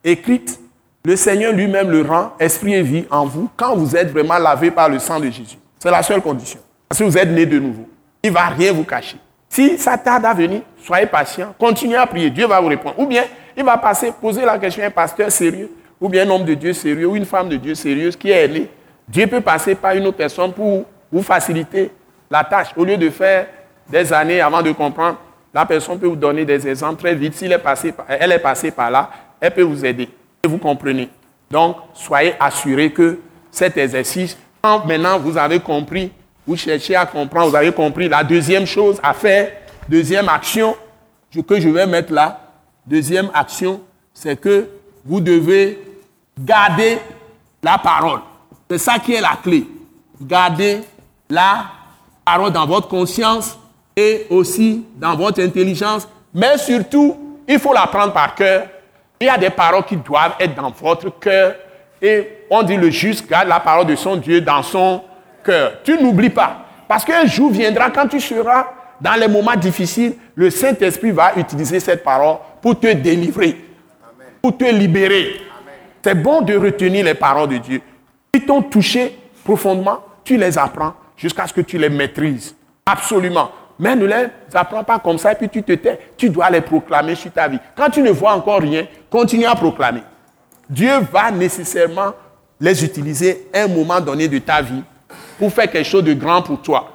écrite 0.03 0.59
le 1.05 1.15
Seigneur 1.15 1.53
lui-même 1.53 1.91
le 1.91 2.01
rend 2.01 2.33
esprit 2.39 2.73
et 2.73 2.81
vie 2.81 3.05
en 3.11 3.25
vous 3.25 3.47
quand 3.55 3.75
vous 3.75 3.95
êtes 3.95 4.11
vraiment 4.11 4.39
lavé 4.39 4.71
par 4.71 4.89
le 4.89 4.97
sang 4.97 5.19
de 5.19 5.25
Jésus. 5.25 5.57
C'est 5.77 5.91
la 5.91 6.01
seule 6.01 6.19
condition. 6.19 6.59
Parce 6.89 6.99
que 6.99 7.03
vous 7.03 7.17
êtes 7.17 7.29
né 7.29 7.45
de 7.45 7.59
nouveau. 7.59 7.87
Il 8.23 8.31
ne 8.31 8.33
va 8.33 8.47
rien 8.47 8.73
vous 8.73 8.83
cacher. 8.83 9.17
Si 9.47 9.77
ça 9.77 9.97
tarde 9.99 10.25
à 10.25 10.33
venir, 10.33 10.61
soyez 10.83 11.05
patient, 11.05 11.53
continuez 11.59 11.95
à 11.95 12.07
prier, 12.07 12.31
Dieu 12.31 12.47
va 12.47 12.59
vous 12.59 12.67
répondre. 12.67 12.95
Ou 12.97 13.05
bien, 13.05 13.23
il 13.55 13.63
va 13.63 13.77
passer, 13.77 14.11
poser 14.19 14.43
la 14.43 14.57
question 14.57 14.83
à 14.83 14.87
un 14.87 14.91
pasteur 14.91 15.31
sérieux, 15.31 15.69
ou 16.01 16.09
bien 16.09 16.27
un 16.27 16.29
homme 16.31 16.43
de 16.43 16.55
Dieu 16.55 16.73
sérieux, 16.73 17.07
ou 17.07 17.15
une 17.15 17.25
femme 17.25 17.49
de 17.49 17.55
Dieu 17.57 17.75
sérieuse 17.75 18.15
qui 18.15 18.31
est 18.31 18.47
née. 18.47 18.69
Dieu 19.07 19.27
peut 19.27 19.41
passer 19.41 19.75
par 19.75 19.93
une 19.93 20.07
autre 20.07 20.17
personne 20.17 20.51
pour 20.51 20.85
vous 21.11 21.21
faciliter 21.21 21.91
la 22.31 22.43
tâche. 22.43 22.69
Au 22.75 22.83
lieu 22.83 22.97
de 22.97 23.11
faire 23.11 23.45
des 23.87 24.11
années 24.11 24.41
avant 24.41 24.63
de 24.63 24.71
comprendre, 24.71 25.19
la 25.53 25.65
personne 25.67 25.99
peut 25.99 26.07
vous 26.07 26.15
donner 26.15 26.43
des 26.43 26.67
exemples 26.67 26.99
très 26.99 27.13
vite. 27.13 27.35
Si 27.35 27.45
elle 27.45 28.31
est 28.31 28.39
passée 28.39 28.71
par 28.71 28.89
là, 28.89 29.09
elle 29.39 29.53
peut 29.53 29.61
vous 29.61 29.85
aider. 29.85 30.09
Vous 30.45 30.57
comprenez. 30.57 31.09
Donc, 31.49 31.77
soyez 31.93 32.33
assurés 32.39 32.91
que 32.91 33.19
cet 33.51 33.77
exercice, 33.77 34.37
quand 34.61 34.85
maintenant 34.85 35.19
vous 35.19 35.37
avez 35.37 35.59
compris, 35.59 36.11
vous 36.47 36.55
cherchez 36.55 36.95
à 36.95 37.05
comprendre, 37.05 37.49
vous 37.49 37.55
avez 37.55 37.71
compris 37.71 38.09
la 38.09 38.23
deuxième 38.23 38.65
chose 38.65 38.99
à 39.01 39.13
faire, 39.13 39.51
deuxième 39.87 40.29
action 40.29 40.75
que 41.41 41.59
je 41.59 41.69
vais 41.69 41.85
mettre 41.85 42.13
là, 42.13 42.39
deuxième 42.85 43.29
action, 43.33 43.81
c'est 44.13 44.39
que 44.39 44.67
vous 45.03 45.19
devez 45.19 45.79
garder 46.39 46.97
la 47.61 47.77
parole. 47.77 48.19
C'est 48.69 48.77
ça 48.77 48.99
qui 48.99 49.13
est 49.13 49.21
la 49.21 49.37
clé. 49.41 49.67
Garder 50.21 50.81
la 51.29 51.65
parole 52.23 52.51
dans 52.51 52.65
votre 52.65 52.87
conscience 52.87 53.57
et 53.95 54.25
aussi 54.29 54.85
dans 54.95 55.15
votre 55.15 55.41
intelligence. 55.41 56.07
Mais 56.33 56.57
surtout, 56.57 57.15
il 57.47 57.59
faut 57.59 57.73
la 57.73 57.87
prendre 57.87 58.13
par 58.13 58.35
cœur 58.35 58.67
il 59.19 59.27
y 59.27 59.29
a 59.29 59.37
des 59.37 59.49
paroles 59.49 59.85
qui 59.85 59.97
doivent 59.97 60.35
être 60.39 60.55
dans 60.55 60.71
votre 60.71 61.09
cœur. 61.19 61.55
Et 62.01 62.45
on 62.49 62.61
dit 62.63 62.75
le 62.75 62.89
juste 62.89 63.27
garde 63.29 63.47
la 63.47 63.59
parole 63.59 63.87
de 63.87 63.95
son 63.95 64.17
Dieu 64.17 64.41
dans 64.41 64.61
son 64.61 65.01
cœur. 65.43 65.81
Tu 65.83 65.97
n'oublies 65.97 66.29
pas. 66.29 66.65
Parce 66.87 67.03
qu'un 67.03 67.25
jour 67.25 67.51
viendra 67.51 67.89
quand 67.89 68.07
tu 68.07 68.19
seras 68.19 68.67
dans 68.99 69.19
les 69.19 69.27
moments 69.27 69.55
difficiles, 69.55 70.15
le 70.35 70.49
Saint-Esprit 70.49 71.11
va 71.11 71.33
utiliser 71.35 71.79
cette 71.79 72.03
parole 72.03 72.37
pour 72.61 72.79
te 72.79 72.91
délivrer, 72.93 73.57
pour 74.41 74.57
te 74.57 74.65
libérer. 74.65 75.41
C'est 76.03 76.15
bon 76.15 76.41
de 76.41 76.55
retenir 76.55 77.03
les 77.05 77.15
paroles 77.15 77.49
de 77.49 77.57
Dieu. 77.57 77.81
Si 78.33 78.45
t'ont 78.45 78.61
touché 78.61 79.17
profondément, 79.43 79.99
tu 80.23 80.37
les 80.37 80.57
apprends 80.57 80.93
jusqu'à 81.17 81.47
ce 81.47 81.53
que 81.53 81.61
tu 81.61 81.77
les 81.77 81.89
maîtrises. 81.89 82.55
Absolument. 82.85 83.49
Mais 83.77 83.95
ne 83.95 84.05
les 84.05 84.27
apprends 84.53 84.83
pas 84.83 84.99
comme 84.99 85.17
ça 85.17 85.33
et 85.33 85.35
puis 85.35 85.49
tu 85.49 85.63
te 85.63 85.73
tais. 85.73 85.99
Tu 86.17 86.29
dois 86.29 86.49
les 86.49 86.61
proclamer 86.61 87.15
sur 87.15 87.31
ta 87.31 87.47
vie. 87.47 87.59
Quand 87.75 87.89
tu 87.89 88.01
ne 88.01 88.11
vois 88.11 88.33
encore 88.33 88.61
rien, 88.61 88.85
continue 89.09 89.45
à 89.45 89.55
proclamer. 89.55 90.01
Dieu 90.69 90.91
va 91.11 91.31
nécessairement 91.31 92.13
les 92.59 92.83
utiliser 92.83 93.47
un 93.53 93.67
moment 93.67 93.99
donné 93.99 94.27
de 94.27 94.39
ta 94.39 94.61
vie 94.61 94.81
pour 95.37 95.51
faire 95.51 95.69
quelque 95.69 95.87
chose 95.87 96.03
de 96.03 96.13
grand 96.13 96.41
pour 96.41 96.61
toi. 96.61 96.91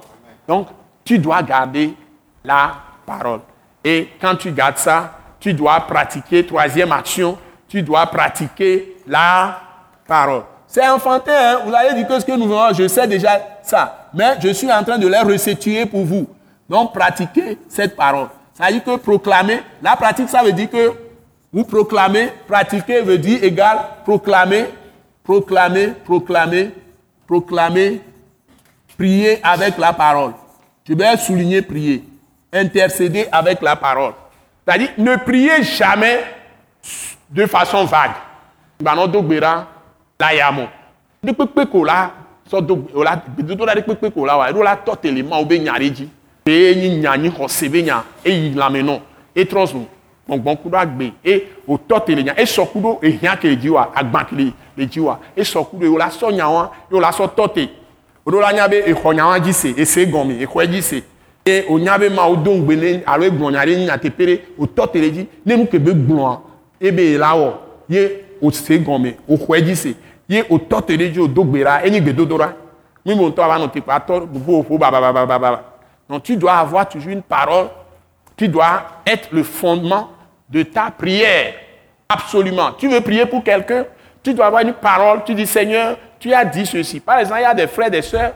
Donc, 0.49 0.69
tu 1.05 1.19
dois 1.19 1.43
garder 1.43 1.95
la 2.45 2.73
parole. 3.07 3.41
Et 3.85 4.09
quand 4.21 4.37
tu 4.37 4.51
gardes 4.53 4.79
ça, 4.79 5.19
tu 5.39 5.55
dois 5.55 5.81
pratiquer, 5.81 6.47
troisième 6.47 6.93
action, 6.93 7.39
tu 7.69 7.83
dois 7.83 8.07
pratiquer 8.07 8.97
la 9.07 9.61
parole. 10.07 10.43
C'est 10.67 10.87
enfantin, 10.89 11.33
hein? 11.35 11.59
vous 11.65 11.75
allez 11.75 11.95
dire 11.95 12.07
que 12.07 12.21
ce 12.21 12.25
que 12.25 12.33
nous 12.33 12.47
voyons, 12.47 12.73
je 12.75 12.87
sais 12.87 13.07
déjà 13.07 13.41
ça. 13.63 14.09
Mais 14.15 14.37
je 14.41 14.51
suis 14.51 14.71
en 14.71 14.85
train 14.85 14.99
de 14.99 15.09
les 15.09 15.19
restituer 15.19 15.85
pour 15.87 16.05
vous. 16.05 16.29
Donc, 16.71 16.95
pratiquez 16.95 17.59
cette 17.69 17.97
parole. 17.97 18.29
Ça 18.55 18.67
veut 18.67 18.75
dire 18.75 18.85
que 18.85 18.97
proclamer, 18.97 19.61
la 19.83 19.97
pratique, 19.97 20.29
ça 20.29 20.45
veut 20.45 20.53
dire 20.53 20.71
que 20.71 20.93
vous 21.53 21.65
proclamez, 21.65 22.29
pratiquer 22.47 23.01
veut 23.01 23.19
dire 23.19 23.43
égal, 23.43 23.79
proclamer, 24.05 24.67
proclamer, 25.25 25.89
proclamer, 26.05 26.71
proclamer, 27.27 28.01
prier 28.97 29.41
avec 29.43 29.79
la 29.79 29.93
parole. 29.93 30.33
Je 30.89 30.95
vais 30.95 31.17
souligner 31.17 31.61
prier. 31.61 32.05
Intercéder 32.53 33.27
avec 33.33 33.61
la 33.63 33.75
parole. 33.75 34.13
C'est-à-dire, 34.65 34.91
ne 34.97 35.17
priez 35.17 35.65
jamais 35.65 36.21
de 37.31 37.47
façon 37.47 37.85
vague. 37.85 38.13
E 46.47 46.75
ni 46.75 46.97
nya 46.97 47.17
ni 47.17 47.29
ho 47.29 47.49
sebe 47.49 47.83
nya 47.83 48.03
e 48.25 48.31
yi 48.31 48.55
la 48.55 48.71
me 48.71 48.83
no. 48.83 49.01
E 49.35 49.45
trust 49.45 49.75
me. 49.75 49.87
gbọ̀ngbọ̀n 50.31 50.57
kudo 50.57 50.79
agbe 50.79 51.13
e 51.25 51.43
o 51.67 51.77
tɔ 51.77 52.05
te 52.05 52.15
le 52.15 52.23
nya 52.23 52.35
e 52.37 52.45
sɔ 52.45 52.67
kudo 52.67 52.99
ehia 53.03 53.37
ke 53.37 53.57
dzi 53.57 53.69
wa 53.69 53.91
agba 53.95 54.25
ke 54.25 54.35
le 54.37 54.53
le 54.77 54.87
dzi 54.87 55.01
wa. 55.01 55.19
E 55.37 55.43
sɔ 55.43 55.65
kudo 55.65 55.87
e 55.87 55.89
o 55.89 55.97
la 55.99 56.09
sɔ 56.09 56.33
nya 56.33 56.49
wa 56.49 56.71
e 56.91 56.95
o 56.95 57.01
la 57.01 57.11
sɔ 57.11 57.29
tɔ 57.37 57.53
te 57.53 57.69
o 58.25 58.31
do 58.31 58.41
la 58.41 58.53
nya 58.53 58.69
be 58.69 58.83
exɔ 58.87 59.15
nya 59.15 59.27
wa 59.27 59.39
dzi 59.41 59.53
se 59.53 59.69
ese 59.77 60.07
gɔme 60.07 60.43
exɔe 60.43 60.67
dzi 60.67 60.83
se 60.83 61.03
e 61.45 61.65
o 61.69 61.79
nya 61.79 61.99
be 61.99 62.09
ma 62.09 62.27
o 62.29 62.37
do 62.37 62.51
ŋgbe 62.51 62.77
ne 62.77 63.03
alo 63.07 63.25
egblɔ 63.25 63.51
nya 63.51 63.65
ɖe 63.65 63.77
nya 63.85 63.99
te 63.99 64.11
pe 64.11 64.25
ɖe 64.25 64.41
o 64.59 64.67
tɔ 64.67 64.93
te 64.93 65.01
le 65.01 65.11
dzi 65.11 65.27
ne 65.47 65.57
nu 65.57 65.67
ke 65.67 65.79
be 65.79 65.91
gblɔa 65.91 66.41
e 66.81 66.91
be 66.93 67.19
la 67.19 67.35
wɔ 67.35 67.53
ye 67.89 68.25
o 68.41 68.51
se 68.51 68.79
gɔme 68.79 69.15
o 69.29 69.37
xɔe 69.37 69.63
dzi 69.63 69.77
se 69.77 69.95
ye 70.29 70.45
o 70.49 70.59
tɔ 70.59 70.85
te 70.87 70.97
ɖe 70.97 71.11
dzi 71.11 71.21
o 71.21 71.27
do 71.27 71.45
gbe 71.45 71.65
ɖa 71.65 71.85
enyi 71.85 72.01
gbedodo 72.01 72.39
ɖa 72.39 72.53
mi 73.05 73.15
mo 73.15 73.29
ŋutɔ 73.29 73.43
ava 73.43 73.59
nɔ 73.59 73.71
te 73.73 73.81
kpa 73.81 73.99
tɔ 73.99 74.29
ƒoƒo 74.47 74.79
bababababa 74.79 75.70
donc 76.11 76.25
tu 76.25 76.37
dois 76.37 76.57
avoir 76.57 76.87
toujours 76.87 77.13
une 77.13 77.23
parole 77.23 77.69
tu 78.41 78.49
dois 78.49 79.03
être 79.07 79.29
le 79.33 79.43
fondement 79.43 80.13
de 80.49 80.63
ta 80.63 80.91
prière. 80.91 81.53
Absolument. 82.09 82.73
Tu 82.73 82.89
veux 82.89 83.03
prier 83.03 83.27
pour 83.27 83.45
quelqu'un, 83.45 83.85
tu 84.23 84.33
dois 84.33 84.47
avoir 84.47 84.63
une 84.63 84.73
parole, 84.73 85.23
tu 85.27 85.35
dis 85.35 85.47
Seigneur, 85.47 85.99
tu 86.19 86.33
as 86.33 86.47
dit 86.47 86.65
ceci. 86.65 87.01
Par 87.01 87.19
exemple, 87.19 87.41
il 87.41 87.43
y 87.43 87.45
a 87.45 87.53
des 87.53 87.67
frères 87.67 87.91
des 87.91 88.01
sœurs 88.01 88.33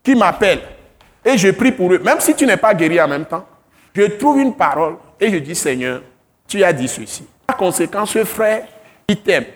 qui 0.00 0.14
m'appellent 0.14 0.62
et 1.24 1.36
je 1.36 1.50
prie 1.50 1.72
pour 1.72 1.92
eux, 1.92 1.98
même 1.98 2.20
si 2.20 2.36
tu 2.36 2.46
n'es 2.46 2.56
pas 2.56 2.72
guéri 2.72 3.00
en 3.00 3.08
même 3.08 3.24
temps. 3.24 3.44
Je 3.96 4.02
trouve 4.02 4.38
une 4.38 4.54
parole 4.54 4.94
et 5.18 5.28
je 5.28 5.38
dis 5.38 5.56
Seigneur, 5.56 6.02
tu 6.46 6.62
as 6.62 6.72
dit 6.72 6.86
ceci. 6.86 7.26
Par 7.44 7.56
conséquent, 7.56 8.06
ce 8.06 8.24
frère, 8.24 8.62
il 9.08 9.16
t'aime. 9.16 9.46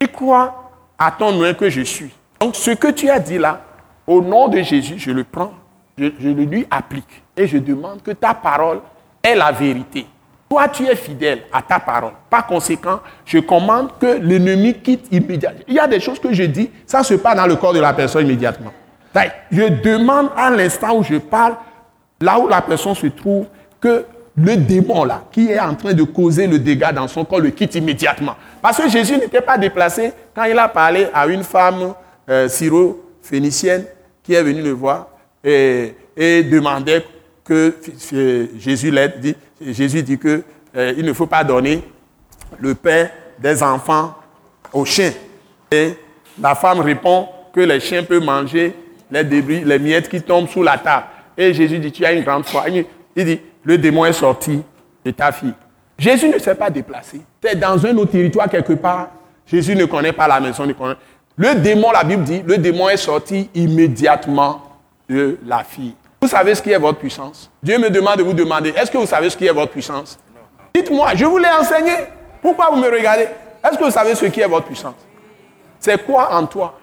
Il 0.00 0.08
croit 0.08 0.72
à 0.98 1.12
ton 1.12 1.30
nom 1.30 1.54
que 1.54 1.70
je 1.70 1.82
suis. 1.82 2.10
Donc, 2.40 2.56
ce 2.56 2.72
que 2.72 2.88
tu 2.88 3.08
as 3.08 3.20
dit 3.20 3.38
là, 3.38 3.60
au 4.04 4.20
nom 4.20 4.48
de 4.48 4.60
Jésus, 4.62 4.98
je 4.98 5.12
le 5.12 5.22
prends, 5.22 5.52
je, 5.98 6.04
le 6.22 6.44
lui 6.44 6.66
applique 6.70 7.22
et 7.36 7.46
je 7.46 7.58
demande 7.58 8.02
que 8.02 8.10
ta 8.10 8.34
parole 8.34 8.80
est 9.22 9.34
la 9.34 9.52
vérité. 9.52 10.06
Toi, 10.48 10.68
tu 10.68 10.84
es 10.84 10.94
fidèle 10.94 11.42
à 11.52 11.62
ta 11.62 11.80
parole. 11.80 12.12
Par 12.28 12.46
conséquent, 12.46 13.00
je 13.24 13.38
commande 13.38 13.90
que 13.98 14.18
l'ennemi 14.20 14.74
quitte 14.74 15.06
immédiatement. 15.10 15.64
Il 15.66 15.74
y 15.74 15.78
a 15.78 15.86
des 15.86 16.00
choses 16.00 16.18
que 16.18 16.32
je 16.32 16.44
dis, 16.44 16.70
ça 16.86 17.02
se 17.02 17.14
passe 17.14 17.36
dans 17.36 17.46
le 17.46 17.56
corps 17.56 17.72
de 17.72 17.80
la 17.80 17.92
personne 17.92 18.26
immédiatement. 18.26 18.72
Je 19.50 19.68
demande 19.82 20.30
à 20.36 20.50
l'instant 20.50 20.96
où 20.96 21.02
je 21.02 21.16
parle, 21.16 21.54
là 22.20 22.38
où 22.38 22.48
la 22.48 22.60
personne 22.60 22.94
se 22.94 23.06
trouve, 23.06 23.46
que 23.80 24.04
le 24.36 24.56
démon 24.56 25.04
là, 25.04 25.22
qui 25.30 25.50
est 25.50 25.60
en 25.60 25.74
train 25.74 25.92
de 25.92 26.02
causer 26.02 26.46
le 26.46 26.58
dégât 26.58 26.92
dans 26.92 27.06
son 27.06 27.24
corps, 27.24 27.38
le 27.38 27.50
quitte 27.50 27.76
immédiatement. 27.76 28.34
Parce 28.60 28.78
que 28.78 28.88
Jésus 28.88 29.16
n'était 29.16 29.40
pas 29.40 29.56
déplacé 29.56 30.12
quand 30.34 30.44
il 30.44 30.58
a 30.58 30.68
parlé 30.68 31.06
à 31.14 31.26
une 31.26 31.44
femme 31.44 31.94
euh, 32.28 32.48
syro-phénicienne 32.48 33.84
qui 34.22 34.34
est 34.34 34.42
venue 34.42 34.62
le 34.62 34.72
voir 34.72 35.06
et, 35.44 35.94
demandait 36.44 37.04
que 37.44 37.76
Jésus 38.58 38.90
l'aide, 38.90 39.20
dit, 39.20 39.36
Jésus 39.60 40.02
dit 40.02 40.18
que 40.18 40.42
euh, 40.76 40.94
il 40.96 41.04
ne 41.04 41.12
faut 41.12 41.26
pas 41.26 41.44
donner 41.44 41.82
le 42.58 42.74
pain 42.74 43.08
des 43.38 43.62
enfants 43.62 44.14
aux 44.72 44.84
chiens. 44.84 45.12
Et 45.70 45.94
la 46.40 46.54
femme 46.54 46.80
répond 46.80 47.28
que 47.52 47.60
les 47.60 47.80
chiens 47.80 48.02
peuvent 48.02 48.24
manger 48.24 48.74
les 49.10 49.24
débris, 49.24 49.62
les 49.64 49.78
miettes 49.78 50.08
qui 50.08 50.20
tombent 50.22 50.48
sous 50.48 50.62
la 50.62 50.78
table. 50.78 51.06
Et 51.36 51.52
Jésus 51.52 51.78
dit, 51.78 51.92
tu 51.92 52.04
as 52.04 52.12
une 52.12 52.24
grande 52.24 52.44
foi. 52.44 52.64
Il 52.68 53.24
dit, 53.24 53.40
le 53.62 53.78
démon 53.78 54.04
est 54.04 54.12
sorti 54.12 54.62
de 55.04 55.10
ta 55.10 55.32
fille. 55.32 55.54
Jésus 55.98 56.28
ne 56.28 56.38
s'est 56.38 56.54
pas 56.54 56.70
déplacé. 56.70 57.20
C'est 57.42 57.58
dans 57.58 57.84
un 57.86 57.96
autre 57.96 58.12
territoire 58.12 58.48
quelque 58.48 58.72
part. 58.72 59.10
Jésus 59.46 59.76
ne 59.76 59.84
connaît 59.84 60.12
pas 60.12 60.26
la 60.26 60.40
maison. 60.40 60.66
Le 61.36 61.54
démon, 61.56 61.90
la 61.92 62.04
Bible 62.04 62.24
dit, 62.24 62.42
le 62.44 62.58
démon 62.58 62.88
est 62.88 62.96
sorti 62.96 63.48
immédiatement 63.54 64.62
de 65.08 65.38
la 65.44 65.64
fille. 65.64 65.94
Vous 66.20 66.28
savez 66.28 66.54
ce 66.54 66.62
qui 66.62 66.72
est 66.72 66.78
votre 66.78 66.98
puissance? 66.98 67.50
Dieu 67.62 67.78
me 67.78 67.90
demande 67.90 68.16
de 68.16 68.22
vous 68.22 68.32
demander, 68.32 68.70
est-ce 68.70 68.90
que 68.90 68.98
vous 68.98 69.06
savez 69.06 69.28
ce 69.28 69.36
qui 69.36 69.46
est 69.46 69.52
votre 69.52 69.72
puissance? 69.72 70.18
Dites-moi, 70.74 71.14
je 71.14 71.24
vous 71.24 71.38
l'ai 71.38 71.50
enseigné. 71.50 71.92
Pourquoi 72.40 72.70
vous 72.70 72.76
me 72.76 72.90
regardez? 72.90 73.28
Est-ce 73.62 73.78
que 73.78 73.84
vous 73.84 73.90
savez 73.90 74.14
ce 74.14 74.26
qui 74.26 74.40
est 74.40 74.48
votre 74.48 74.66
puissance? 74.66 74.94
C'est 75.78 76.04
quoi 76.04 76.34
en 76.34 76.46
toi? 76.46 76.78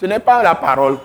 Ce 0.00 0.06
n'est 0.06 0.20
pas 0.20 0.42
la 0.42 0.54
parole. 0.54 0.98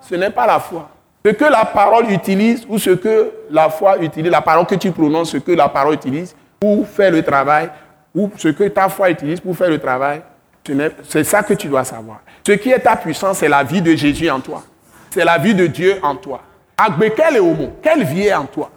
Ce 0.00 0.14
n'est 0.14 0.30
pas 0.30 0.46
la 0.46 0.58
foi. 0.58 0.88
Ce 1.24 1.30
que 1.30 1.44
la 1.44 1.64
parole 1.64 2.10
utilise 2.10 2.66
ou 2.68 2.78
ce 2.78 2.90
que 2.90 3.32
la 3.50 3.70
foi 3.70 3.98
utilise, 3.98 4.30
la 4.30 4.42
parole 4.42 4.66
que 4.66 4.74
tu 4.74 4.90
prononces, 4.90 5.30
ce 5.30 5.38
que 5.38 5.52
la 5.52 5.68
parole 5.68 5.94
utilise 5.94 6.34
pour 6.60 6.86
faire 6.86 7.10
le 7.10 7.22
travail, 7.22 7.70
ou 8.14 8.30
ce 8.36 8.48
que 8.48 8.64
ta 8.64 8.88
foi 8.88 9.10
utilise 9.10 9.40
pour 9.40 9.56
faire 9.56 9.70
le 9.70 9.78
travail, 9.78 10.22
c'est 11.08 11.24
ça 11.24 11.42
que 11.42 11.54
tu 11.54 11.68
dois 11.68 11.84
savoir. 11.84 12.20
Ce 12.46 12.52
qui 12.52 12.70
est 12.70 12.78
ta 12.80 12.96
puissance, 12.96 13.38
c'est 13.38 13.48
la 13.48 13.62
vie 13.62 13.82
de 13.82 13.94
Jésus 13.94 14.30
en 14.30 14.40
toi 14.40 14.62
c'est 15.14 15.24
la 15.24 15.38
vie 15.38 15.54
de 15.54 15.68
Dieu 15.68 15.98
en 16.02 16.16
toi. 16.16 16.40
Agbe, 16.76 17.04
quel 17.16 17.40
homo 17.40 17.72
Quelle 17.80 18.02
vie 18.04 18.26
est 18.26 18.34
en 18.34 18.46
toi? 18.46 18.70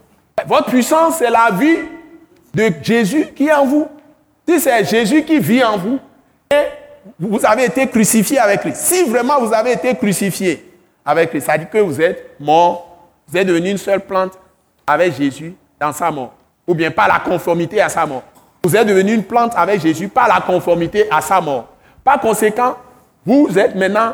Votre 0.46 0.68
puissance, 0.70 1.16
c'est 1.18 1.32
la 1.32 1.50
vie 1.52 1.80
de 2.54 2.72
Jésus 2.84 3.30
qui 3.36 3.48
est 3.48 3.54
en 3.54 3.66
vous. 3.66 3.88
Si 4.48 4.60
c'est 4.60 4.86
Jésus 4.86 5.24
qui 5.24 5.40
vit 5.40 5.64
en 5.64 5.78
vous, 5.78 6.00
et 6.52 6.66
vous 7.20 7.44
avez 7.44 7.66
été 7.66 7.88
crucifié 7.88 8.38
avec 8.38 8.64
lui. 8.64 8.72
Si 8.76 9.04
vraiment 9.06 9.40
vous 9.42 9.52
avez 9.52 9.74
été 9.74 9.96
crucifié 9.96 10.72
avec 11.04 11.34
lui, 11.34 11.42
ça 11.42 11.58
dit 11.58 11.66
que 11.72 11.80
vous 11.80 12.00
êtes 12.00 12.36
mort, 12.40 13.10
vous 13.28 13.38
êtes 13.38 13.48
devenu 13.48 13.72
une 13.72 13.78
seule 13.78 14.02
plante 14.02 14.38
avec 14.86 15.16
Jésus 15.16 15.56
dans 15.80 15.92
sa 15.92 16.12
mort. 16.12 16.34
Ou 16.68 16.76
bien 16.76 16.92
par 16.92 17.08
la 17.08 17.20
conformité 17.20 17.82
à 17.82 17.90
sa 17.90 18.06
mort. 18.06 18.24
Vous 18.64 18.76
êtes 18.76 18.88
devenu 18.88 19.14
une 19.14 19.24
plante 19.24 19.54
avec 19.56 19.82
Jésus 19.82 20.08
par 20.08 20.28
la 20.28 20.40
conformité 20.40 21.08
à 21.10 21.20
sa 21.20 21.42
mort. 21.42 21.68
Par 22.08 22.22
conséquent, 22.22 22.78
vous 23.26 23.60
êtes 23.60 23.76
maintenant 23.76 24.14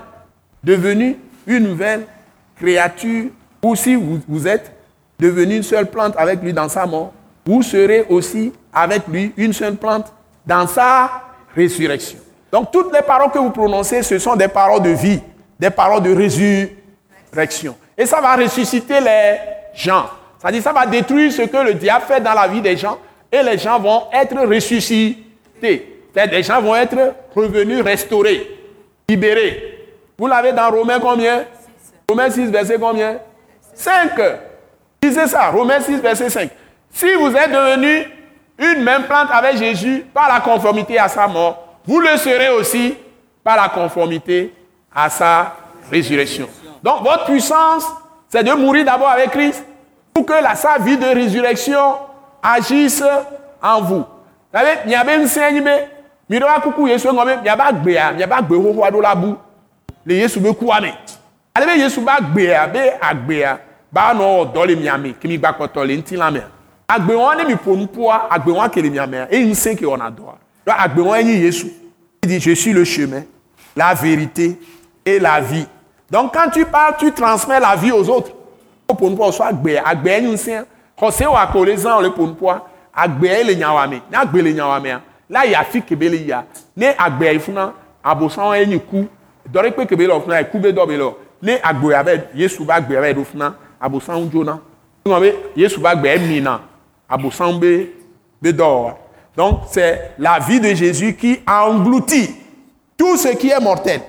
devenu 0.64 1.16
une 1.46 1.60
nouvelle 1.60 2.08
créature, 2.56 3.26
ou 3.62 3.76
si 3.76 3.94
vous, 3.94 4.48
êtes 4.48 4.72
devenu 5.20 5.58
une 5.58 5.62
seule 5.62 5.86
plante 5.86 6.16
avec 6.18 6.42
lui 6.42 6.54
dans 6.54 6.68
sa 6.70 6.88
mort, 6.88 7.14
vous 7.46 7.62
serez 7.62 8.08
aussi 8.10 8.52
avec 8.74 9.08
lui 9.08 9.32
une 9.38 9.54
seule 9.54 9.76
plante 9.76 10.12
dans 10.44 10.66
sa 10.66 11.22
résurrection. 11.56 12.18
Donc 12.52 12.72
toutes 12.72 12.92
les 12.92 13.04
paroles 13.04 13.30
que 13.30 13.38
vous 13.38 13.52
prononcez, 13.52 14.02
ce 14.02 14.18
sont 14.18 14.36
des 14.36 14.48
paroles 14.48 14.82
de 14.82 14.90
vie, 14.90 15.22
des 15.60 15.70
paroles 15.70 16.02
de 16.02 16.16
résurrection. 16.16 17.76
Et 17.96 18.08
ça 18.08 18.20
va 18.22 18.36
ressusciter 18.38 19.02
les 19.02 19.36
gens. 19.76 20.08
C'est-à-dire 20.40 20.64
ça 20.64 20.74
va 20.74 20.88
détruire 20.88 21.32
ce 21.32 21.44
que 21.44 21.58
le 21.58 21.76
diable 21.76 22.06
fait 22.08 22.22
dans 22.22 22.34
la 22.34 22.48
vie 22.48 22.62
des 22.62 22.76
gens 22.76 22.98
et 23.32 23.44
les 23.44 23.60
gens 23.60 23.80
vont 23.80 24.06
être 24.12 24.36
ressuscités. 24.48 25.93
Les 26.16 26.44
gens 26.44 26.62
vont 26.62 26.76
être 26.76 27.16
revenus, 27.36 27.82
restaurés, 27.82 28.48
libérés. 29.10 29.88
Vous 30.18 30.28
l'avez 30.28 30.54
dans 30.54 30.70
Romains 30.70 31.00
combien? 31.00 31.46
Romains 32.08 32.30
6, 32.30 32.52
verset 32.52 32.78
combien? 32.80 33.18
5. 33.74 34.12
Disez 35.02 35.28
ça, 35.28 35.50
Romains 35.50 35.80
6, 35.80 35.98
verset 35.98 36.30
5. 36.30 36.50
Si 36.92 37.14
vous 37.16 37.36
êtes 37.36 37.52
devenu 37.52 38.08
une 38.60 38.84
même 38.84 39.04
plante 39.04 39.30
avec 39.32 39.58
Jésus 39.58 40.06
par 40.14 40.32
la 40.32 40.40
conformité 40.40 41.00
à 41.00 41.08
sa 41.08 41.28
mort, 41.28 41.80
vous 41.86 42.00
le 42.00 42.16
serez 42.18 42.50
aussi 42.50 42.96
par 43.44 43.58
la 43.58 43.70
conformité 43.70 44.54
à 44.94 45.10
sa 45.10 45.56
résurrection. 45.92 46.48
Donc 46.84 47.02
votre 47.02 47.26
puissance, 47.26 47.86
c'est 48.30 48.44
de 48.44 48.52
mourir 48.54 48.86
d'abord 48.86 49.10
avec 49.10 49.32
Christ 49.32 49.66
pour 50.14 50.26
que 50.26 50.34
la, 50.34 50.56
sa 50.56 50.78
vie 50.78 50.98
de 50.98 51.06
résurrection 51.06 51.96
agisse 52.42 53.04
en 53.62 53.82
vous. 53.82 54.06
Vous 54.54 54.60
savez, 54.60 54.78
il 56.30 56.36
y 56.36 56.38
avait 56.38 56.40
une 56.40 56.40
scène, 56.40 56.40
il 56.40 56.40
y 56.40 56.44
a 56.44 56.60
coucou 56.62 56.88
Yesu 56.88 57.12
ngome, 57.12 57.40
il 57.42 57.46
y 57.46 57.50
a 57.50 57.58
pas 57.58 57.72
gbea, 57.72 58.14
il 58.14 58.20
y 58.20 58.24
a 58.24 58.28
pas 58.28 58.42
gbe 58.42 58.54
ho 58.54 58.84
ado 58.84 59.02
la 59.02 59.16
bu. 59.16 59.36
Le 60.06 60.16
Yesu 60.16 60.40
be 60.40 60.54
kuame 60.54 60.94
ale 61.56 61.66
be 61.66 61.80
yesu 61.80 62.02
ba 62.02 62.20
gbea 62.20 62.68
be 62.68 62.80
agbea 63.02 63.60
ba 63.92 64.14
nɔ 64.14 64.98
mi 64.98 65.14
ke 65.14 65.28
le 68.82 68.90
miamea 68.90 69.28
eye 69.32 69.46
ŋusẽ 69.46 69.76
ke 69.76 69.86
wɔna 69.86 70.10
dɔa. 70.10 70.36
Donc 70.66 70.76
agbe 70.78 71.00
wɔn 71.00 71.20
enyi 71.20 71.44
yesu. 71.44 71.68
Il 72.24 72.30
dit 72.30 72.40
je 72.40 72.56
suis 72.56 72.74
le 72.74 72.84
chemin 72.84 73.24
la 73.76 73.94
vérité 73.94 74.60
et 75.06 75.20
la 75.20 75.40
vie. 75.42 75.68
Donc 76.10 76.34
quand 76.34 76.50
tu 76.50 76.66
parles 76.66 76.96
tu 76.98 77.12
transmets 77.12 77.60
la 77.60 77.76
vie 77.76 77.92
aux 77.92 78.10
autres. 78.10 78.32
Le 78.90 78.96
zan 81.78 82.02
la 85.34 85.46
yi 85.46 85.56
afi 85.56 85.82
kebe 85.82 86.10
le 86.10 86.18
yia 86.18 86.46
ne 86.78 86.94
agbea 86.98 87.34
yi 87.34 87.40
funa 87.40 87.74
abosan 88.04 88.54
enyi 88.56 88.80
ku 88.80 89.08
dɔ 89.52 89.62
ɖe 89.64 89.72
kpe 89.72 89.86
kebe 89.88 90.08
le 90.08 90.14
ɔfuna 90.14 90.40
yi 90.40 90.46
ku 90.52 90.60
be 90.60 90.72
dɔ 90.72 90.88
be 90.88 91.02
o 91.02 91.18
ne 91.42 91.58
agboya 91.64 92.04
bɛ 92.04 92.22
yesu 92.36 92.64
ba 92.64 92.80
gboya 92.80 93.02
bɛ 93.02 93.14
do 93.16 93.24
funa 93.24 93.56
abosan 93.82 94.30
ba 95.82 95.96
gboya 95.96 96.20
mina 96.20 96.60
abosan 97.10 97.60
be 97.60 97.90
be 98.42 98.52
wa 98.62 98.98
donc 99.36 99.62
c'est 99.72 100.12
la 100.20 100.38
vie 100.40 100.60
de 100.60 100.74
Jésus 100.76 101.16
qui 101.16 101.40
engloutit 101.48 102.30
tout 102.96 103.18
ce 103.18 103.30
qui 103.30 103.50
est 103.50 103.60
mortel 103.60 104.02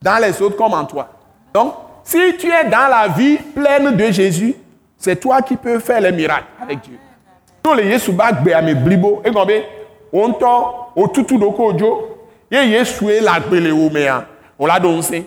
dans 0.00 0.18
les 0.20 0.40
autres 0.40 0.56
comme 0.56 0.72
en 0.72 0.84
toi. 0.86 1.08
Donc 1.52 1.74
si 2.02 2.18
tu 2.38 2.48
es 2.48 2.64
dans 2.70 2.88
la 2.88 3.08
vie 3.08 3.36
pleine 3.36 3.94
de 3.94 4.10
Jésus, 4.10 4.54
c'est 4.96 5.16
toi 5.20 5.42
qui 5.42 5.56
peux 5.56 5.78
faire 5.78 6.00
les 6.00 6.12
miracles 6.12 6.46
avec 6.60 6.80
Dieu. 6.80 6.98
Nous, 7.64 7.72
et 10.12 10.18
comme 10.18 10.34
on 10.94 11.08
la 13.22 13.40
gbele 13.40 13.72
mea, 13.90 14.26
on 14.58 14.66
l'a 14.66 14.78
donné. 14.78 15.26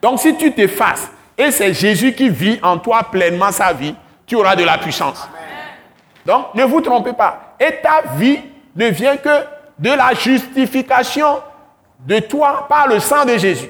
Donc 0.00 0.20
si 0.20 0.34
tu 0.36 0.52
t'effaces, 0.52 1.10
et 1.36 1.50
c'est 1.50 1.74
Jésus 1.74 2.12
qui 2.14 2.28
vit 2.28 2.58
en 2.62 2.78
toi 2.78 3.02
pleinement 3.02 3.52
sa 3.52 3.72
vie, 3.72 3.94
tu 4.26 4.36
auras 4.36 4.56
de 4.56 4.64
la 4.64 4.78
puissance. 4.78 5.28
Donc 6.24 6.54
ne 6.54 6.64
vous 6.64 6.80
trompez 6.80 7.12
pas. 7.12 7.56
Et 7.60 7.80
ta 7.82 8.02
vie 8.16 8.38
ne 8.74 8.86
vient 8.86 9.16
que 9.16 9.44
de 9.78 9.90
la 9.90 10.14
justification 10.14 11.40
de 12.06 12.18
toi 12.20 12.66
par 12.68 12.88
le 12.88 13.00
sang 13.00 13.24
de 13.24 13.36
Jésus. 13.36 13.68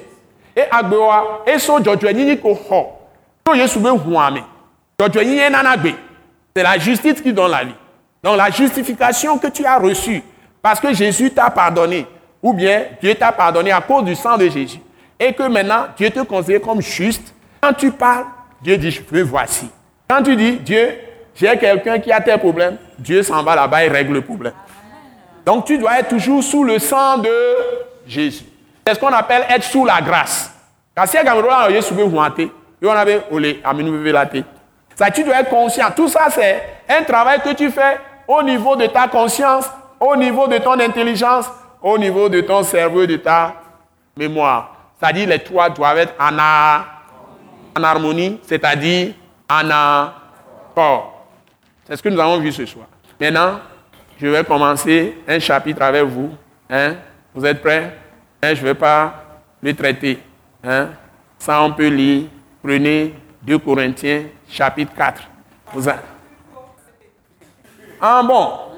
Et 0.55 0.63
agbewa, 0.71 1.43
et 1.45 1.59
son 1.59 1.79
ni 1.79 2.37
ko 2.39 2.57
ho. 2.69 3.53
Yesu 3.53 3.79
be 3.79 3.87
huame. 3.87 4.43
C'est 6.55 6.63
la 6.63 6.77
justice 6.79 7.21
qui 7.21 7.33
donne 7.33 7.51
la 7.51 7.65
vie. 7.65 7.75
Donc 8.23 8.37
la 8.37 8.49
justification 8.49 9.37
que 9.37 9.47
tu 9.47 9.65
as 9.65 9.77
reçue 9.77 10.23
parce 10.65 10.79
que 10.79 10.91
Jésus 10.95 11.29
t'a 11.29 11.51
pardonné, 11.51 12.07
ou 12.41 12.51
bien 12.51 12.85
Dieu 12.99 13.13
t'a 13.13 13.31
pardonné 13.31 13.71
à 13.71 13.81
cause 13.81 14.03
du 14.03 14.15
sang 14.15 14.35
de 14.35 14.49
Jésus, 14.49 14.79
et 15.19 15.31
que 15.31 15.43
maintenant 15.43 15.85
Dieu 15.95 16.09
te 16.09 16.21
considère 16.21 16.59
comme 16.59 16.81
juste, 16.81 17.35
quand 17.61 17.71
tu 17.73 17.91
parles, 17.91 18.25
Dieu 18.63 18.75
dit, 18.75 18.89
je 18.89 18.99
veux 19.07 19.21
voici. 19.21 19.69
Quand 20.09 20.23
tu 20.23 20.35
dis, 20.35 20.53
Dieu, 20.53 20.97
j'ai 21.35 21.55
quelqu'un 21.59 21.99
qui 21.99 22.11
a 22.11 22.19
tel 22.19 22.39
problème, 22.39 22.77
Dieu 22.97 23.21
s'en 23.21 23.43
va 23.43 23.55
là-bas 23.55 23.85
et 23.85 23.89
règle 23.89 24.13
le 24.13 24.21
problème. 24.21 24.53
Donc 25.45 25.65
tu 25.65 25.77
dois 25.77 25.99
être 25.99 26.09
toujours 26.09 26.41
sous 26.41 26.63
le 26.63 26.79
sang 26.79 27.19
de 27.19 27.29
Jésus. 28.07 28.45
C'est 28.87 28.95
ce 28.95 28.99
qu'on 28.99 29.13
appelle 29.13 29.43
être 29.47 29.65
sous 29.65 29.85
la 29.85 30.01
grâce. 30.01 30.51
Ça, 34.95 35.11
tu 35.11 35.23
dois 35.23 35.41
être 35.41 35.49
conscient. 35.51 35.91
Tout 35.95 36.07
ça, 36.07 36.21
c'est 36.31 36.63
un 36.89 37.03
travail 37.03 37.39
que 37.41 37.53
tu 37.53 37.69
fais 37.69 37.99
au 38.27 38.41
niveau 38.41 38.75
de 38.75 38.87
ta 38.87 39.07
conscience, 39.07 39.69
au 40.05 40.15
niveau 40.15 40.47
de 40.47 40.57
ton 40.59 40.79
intelligence, 40.79 41.49
au 41.81 41.97
niveau 41.97 42.29
de 42.29 42.41
ton 42.41 42.63
cerveau, 42.63 43.05
de 43.05 43.15
ta 43.17 43.55
mémoire. 44.15 44.75
C'est-à-dire, 44.99 45.27
les 45.27 45.39
trois 45.39 45.69
doivent 45.69 45.97
être 45.97 46.13
en, 46.19 46.37
harmonie, 47.83 48.39
c'est-à-dire 48.43 49.13
en 49.49 49.69
accord. 49.69 51.25
C'est 51.87 51.97
ce 51.97 52.03
que 52.03 52.09
nous 52.09 52.19
avons 52.19 52.39
vu 52.39 52.51
ce 52.51 52.65
soir. 52.65 52.85
Maintenant, 53.19 53.59
je 54.17 54.27
vais 54.27 54.43
commencer 54.43 55.17
un 55.27 55.39
chapitre 55.39 55.81
avec 55.81 56.03
vous. 56.03 56.31
Hein? 56.69 56.95
Vous 57.33 57.45
êtes 57.45 57.61
prêts? 57.61 57.97
Hein? 58.41 58.53
Je 58.53 58.61
ne 58.61 58.67
vais 58.67 58.73
pas 58.73 59.13
le 59.61 59.73
traiter. 59.75 60.19
Hein? 60.63 60.89
Ça, 61.37 61.61
on 61.61 61.73
peut 61.73 61.87
lire. 61.87 62.27
Prenez 62.63 63.13
2 63.43 63.59
Corinthiens 63.59 64.23
chapitre 64.49 64.93
4. 64.95 65.21
Vous 65.73 65.89
Ah 68.01 68.23
bon? 68.23 68.74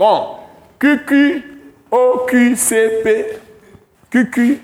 Bon. 0.00 0.36
QQ, 0.78 1.42
OQCP. 1.90 3.38
QQ. 4.10 4.58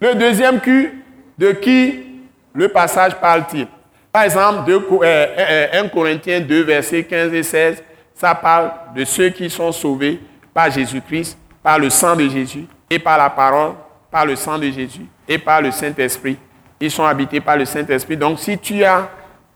Le 0.00 0.14
deuxième 0.14 0.60
Q, 0.60 1.02
de 1.36 1.50
qui 1.50 2.04
le 2.52 2.68
passage 2.68 3.16
parle-t-il? 3.16 3.66
Par 4.12 4.22
exemple, 4.22 4.70
1 4.70 4.74
euh, 5.02 5.66
euh, 5.74 5.88
Corinthiens 5.88 6.38
2, 6.38 6.62
versets 6.62 7.02
15 7.02 7.34
et 7.34 7.42
16, 7.42 7.82
ça 8.14 8.32
parle 8.36 8.70
de 8.94 9.04
ceux 9.04 9.30
qui 9.30 9.50
sont 9.50 9.72
sauvés 9.72 10.20
par 10.54 10.70
Jésus-Christ, 10.70 11.36
par 11.64 11.80
le 11.80 11.90
sang 11.90 12.14
de 12.14 12.28
Jésus, 12.28 12.66
et 12.88 13.00
par 13.00 13.18
la 13.18 13.28
parole, 13.28 13.72
par 14.08 14.24
le 14.24 14.36
sang 14.36 14.56
de 14.56 14.70
Jésus, 14.70 15.06
et 15.26 15.36
par 15.38 15.62
le 15.62 15.72
Saint-Esprit. 15.72 16.38
Ils 16.78 16.92
sont 16.92 17.04
habités 17.04 17.40
par 17.40 17.56
le 17.56 17.64
Saint-Esprit. 17.64 18.16
Donc 18.16 18.38
si 18.38 18.56
tu 18.56 18.84
as 18.84 19.10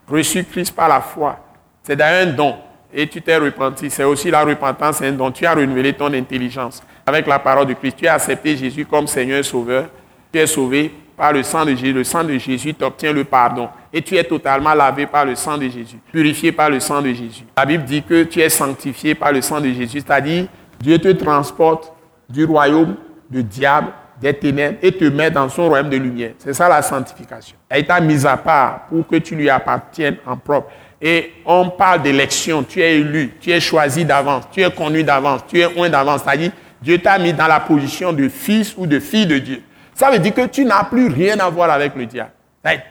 reçu 0.09 0.43
Christ 0.43 0.74
par 0.74 0.89
la 0.89 1.01
foi. 1.01 1.39
C'est 1.85 1.94
d'ailleurs 1.94 2.27
un 2.27 2.32
don. 2.32 2.57
Et 2.93 3.07
tu 3.07 3.23
t'es 3.23 3.37
repenti. 3.37 3.91
C'est 3.91 4.05
aussi 4.05 4.31
la 4.31 4.45
repentance, 4.45 4.97
c'est 4.97 5.09
un 5.09 5.12
don. 5.12 5.31
Tu 5.31 5.47
as 5.47 5.55
renouvelé 5.55 5.93
ton 5.93 6.12
intelligence 6.12 6.83
avec 7.07 7.27
la 7.27 7.39
parole 7.39 7.67
de 7.67 7.75
Christ. 7.75 7.97
Tu 7.97 8.07
as 8.07 8.15
accepté 8.15 8.57
Jésus 8.57 8.85
comme 8.85 9.07
Seigneur 9.07 9.39
et 9.39 9.43
Sauveur. 9.43 9.87
Tu 10.33 10.39
es 10.39 10.47
sauvé 10.47 10.93
par 11.17 11.33
le 11.33 11.43
sang 11.43 11.65
de 11.65 11.71
Jésus. 11.71 11.93
Le 11.93 12.05
sang 12.05 12.25
de 12.25 12.37
Jésus 12.39 12.75
t'obtient 12.75 13.12
le 13.12 13.25
pardon. 13.25 13.69
Et 13.93 14.03
tu 14.03 14.17
es 14.17 14.25
totalement 14.25 14.75
lavé 14.75 15.07
par 15.07 15.25
le 15.25 15.35
sang 15.35 15.57
de 15.57 15.69
Jésus. 15.69 15.99
Purifié 16.11 16.53
par 16.53 16.71
le 16.71 16.81
sang 16.81 17.01
de 17.01 17.12
Jésus. 17.12 17.45
La 17.57 17.67
Bible 17.67 17.85
dit 17.85 18.03
que 18.03 18.25
tu 18.25 18.41
es 18.41 18.49
sanctifié 18.49 19.15
par 19.15 19.33
le 19.33 19.41
sang 19.41 19.61
de 19.61 19.69
Jésus. 19.69 20.01
C'est-à-dire, 20.01 20.47
Dieu 20.81 20.99
te 20.99 21.09
transporte 21.09 21.93
du 22.29 22.45
royaume 22.45 22.97
du 23.29 23.45
diable 23.45 23.89
des 24.21 24.35
ténèbres 24.35 24.79
et 24.83 24.93
te 24.93 25.05
met 25.05 25.31
dans 25.31 25.49
son 25.49 25.69
royaume 25.69 25.89
de 25.89 25.97
lumière. 25.97 26.33
C'est 26.39 26.53
ça 26.53 26.69
la 26.69 26.83
sanctification. 26.83 27.57
Elle 27.69 27.87
t'a 27.87 28.01
mis 28.01 28.27
à 28.27 28.37
part 28.37 28.87
pour 28.89 29.07
que 29.07 29.17
tu 29.17 29.35
lui 29.35 29.49
appartiennes 29.49 30.17
en 30.27 30.37
propre. 30.37 30.71
Et 31.01 31.33
on 31.47 31.71
parle 31.71 32.03
d'élection. 32.03 32.63
Tu 32.63 32.83
es 32.83 32.97
élu, 32.99 33.35
tu 33.41 33.51
es 33.51 33.61
choisi 33.61 34.05
d'avance, 34.05 34.45
tu 34.53 34.63
es 34.63 34.71
connu 34.71 35.03
d'avance, 35.03 35.43
tu 35.49 35.61
es 35.61 35.73
loin 35.73 35.89
d'avance. 35.89 36.23
C'est-à-dire, 36.25 36.53
Dieu 36.83 36.99
t'a 36.99 37.19
mis 37.19 37.33
dans 37.33 37.47
la 37.47 37.61
position 37.61 38.13
de 38.13 38.29
fils 38.29 38.75
ou 38.77 38.87
de 38.87 39.01
fille 39.01 39.27
de 39.27 39.39
Dieu. 39.39 39.63
Ça 39.95 40.11
veut 40.11 40.19
dire 40.19 40.35
que 40.35 40.47
tu 40.47 40.65
n'as 40.65 40.85
plus 40.85 41.09
rien 41.09 41.39
à 41.41 41.49
voir 41.51 41.71
avec 41.71 41.95
le 41.95 42.07
diable. 42.07 42.33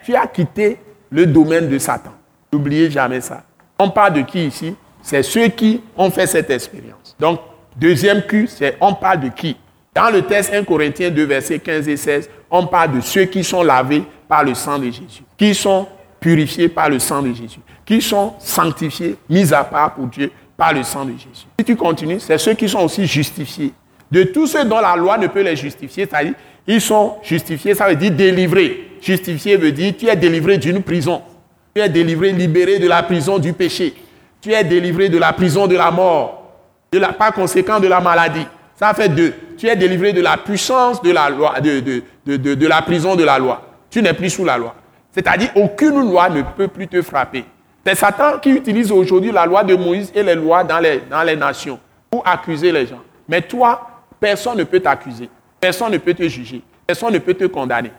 Tu 0.03 0.15
as 0.15 0.27
quitté 0.27 0.77
le 1.11 1.26
domaine 1.26 1.69
de 1.69 1.77
Satan. 1.77 2.14
N'oubliez 2.52 2.90
jamais 2.90 3.22
ça. 3.22 3.44
On 3.77 3.90
parle 3.90 4.14
de 4.14 4.22
qui 4.22 4.48
ici? 4.48 4.76
C'est 5.02 5.23
ceux 5.23 5.48
qui 5.48 5.81
ont 5.95 6.11
fait 6.11 6.27
cette 6.27 6.49
expérience. 6.49 7.15
Donc, 7.19 7.40
deuxième 7.76 8.23
Q, 8.23 8.48
c'est 8.48 8.77
on 8.81 8.94
parle 8.94 9.22
de 9.22 9.30
qui? 9.30 9.56
Dans 9.95 10.10
le 10.10 10.22
texte 10.23 10.53
1 10.53 10.64
Corinthiens 10.65 11.10
2, 11.10 11.23
versets 11.23 11.60
15 11.60 11.88
et 11.88 11.98
16, 11.98 12.30
on 12.52 12.68
parle 12.68 12.95
de 12.95 13.02
ceux 13.02 13.26
qui 13.26 13.44
sont 13.44 13.64
lavés 13.64 14.03
par 14.27 14.44
le 14.44 14.53
sang 14.53 14.77
de 14.77 14.86
Jésus, 14.86 15.23
qui 15.38 15.56
sont 15.56 15.88
purifiés 16.19 16.69
par 16.69 16.90
le 16.90 16.99
sang 16.99 17.22
de 17.22 17.34
Jésus, 17.34 17.60
qui 17.89 18.03
sont 18.03 18.35
sanctifiés, 18.37 19.15
mis 19.27 19.51
à 19.51 19.63
part 19.63 19.95
pour 19.95 20.05
Dieu 20.05 20.31
par 20.55 20.71
le 20.73 20.83
sang 20.83 21.05
de 21.05 21.13
Jésus. 21.13 21.47
Si 21.57 21.65
tu 21.65 21.75
continues, 21.75 22.19
c'est 22.19 22.37
ceux 22.37 22.53
qui 22.53 22.69
sont 22.69 22.81
aussi 22.81 23.07
justifiés. 23.07 23.73
De 24.11 24.25
tous 24.25 24.45
ceux 24.45 24.63
dont 24.63 24.79
la 24.79 24.95
loi 24.95 25.17
ne 25.17 25.25
peut 25.25 25.41
les 25.41 25.55
justifier, 25.55 26.05
c'est-à-dire, 26.07 26.35
ils 26.67 26.81
sont 26.81 27.15
justifiés, 27.23 27.73
ça 27.73 27.87
veut 27.87 27.95
dire 27.95 28.11
délivrés. 28.11 28.91
Justifié 29.01 29.57
veut 29.57 29.71
dire 29.71 29.95
tu 29.97 30.07
es 30.07 30.15
délivré 30.15 30.59
d'une 30.59 30.83
prison. 30.83 31.23
Tu 31.73 31.81
es 31.81 31.89
délivré, 31.89 32.31
libéré 32.31 32.77
de 32.77 32.87
la 32.87 33.01
prison 33.01 33.39
du 33.39 33.53
péché. 33.53 33.95
Tu 34.39 34.53
es 34.53 34.63
délivré 34.63 35.09
de 35.09 35.17
la 35.17 35.33
prison 35.33 35.65
de 35.65 35.75
la 35.75 35.89
mort, 35.89 36.43
de 36.91 36.99
la, 36.99 37.11
pas 37.13 37.31
conséquent 37.31 37.79
de 37.79 37.87
la 37.87 37.99
maladie. 37.99 38.45
Ça 38.75 38.93
fait 38.93 39.09
deux. 39.09 39.33
Tu 39.57 39.67
es 39.67 39.75
délivré 39.75 40.13
de 40.13 40.21
la 40.21 40.37
puissance 40.37 41.01
de 41.01 41.09
la 41.09 41.27
loi, 41.31 41.59
de, 41.59 42.03
de, 42.27 42.67
la 42.67 42.83
prison 42.83 43.15
de 43.15 43.23
la 43.23 43.39
loi. 43.39 43.63
Tu 43.89 44.03
n'es 44.03 44.13
plus 44.13 44.29
sous 44.29 44.45
la 44.45 44.59
loi. 44.59 44.75
C'est-à-dire, 45.11 45.49
aucune 45.55 46.01
loi 46.01 46.29
ne 46.29 46.43
peut 46.43 46.67
plus 46.67 46.87
te 46.87 47.01
frapper. 47.01 47.45
C'est 47.85 47.95
Satan 47.95 48.39
qui 48.39 48.51
utilise 48.51 48.91
aujourd'hui 48.91 49.31
la 49.31 49.45
loi 49.45 49.64
de 49.64 49.76
Moïse 49.76 50.11
et 50.14 50.22
les 50.22 50.35
lois 50.35 50.64
dans 50.64 50.80
les, 50.80 50.99
dans 51.10 51.23
les 51.23 51.35
nations 51.35 51.80
pour 52.10 52.27
accuser 52.27 52.72
les 52.72 52.85
gens. 52.85 53.01
Mais 53.27 53.41
toi, 53.41 54.01
personne 54.19 54.57
ne 54.57 54.64
peut 54.64 54.80
t'accuser. 54.80 55.30
Personne 55.60 55.91
ne 55.91 55.97
peut 55.97 56.14
te 56.14 56.27
juger. 56.27 56.61
Personne 56.85 57.14
ne 57.14 57.19
peut 57.19 57.34
te 57.34 57.45
condamner. 57.45 57.91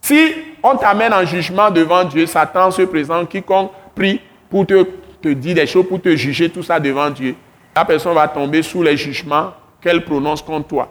Si 0.00 0.32
on 0.62 0.76
t'amène 0.76 1.12
en 1.12 1.24
jugement 1.24 1.70
devant 1.70 2.04
Dieu, 2.04 2.26
Satan 2.26 2.70
se 2.70 2.82
présente, 2.82 3.28
quiconque 3.28 3.70
prie 3.94 4.20
pour 4.48 4.66
te, 4.66 4.84
te 5.20 5.28
dire 5.28 5.54
des 5.54 5.66
choses, 5.66 5.86
pour 5.86 6.00
te 6.00 6.14
juger, 6.16 6.48
tout 6.50 6.62
ça 6.62 6.80
devant 6.80 7.10
Dieu, 7.10 7.34
la 7.76 7.84
personne 7.84 8.14
va 8.14 8.26
tomber 8.26 8.62
sous 8.62 8.82
les 8.82 8.96
jugements 8.96 9.52
qu'elle 9.80 10.04
prononce 10.04 10.42
contre 10.42 10.68
toi. 10.68 10.88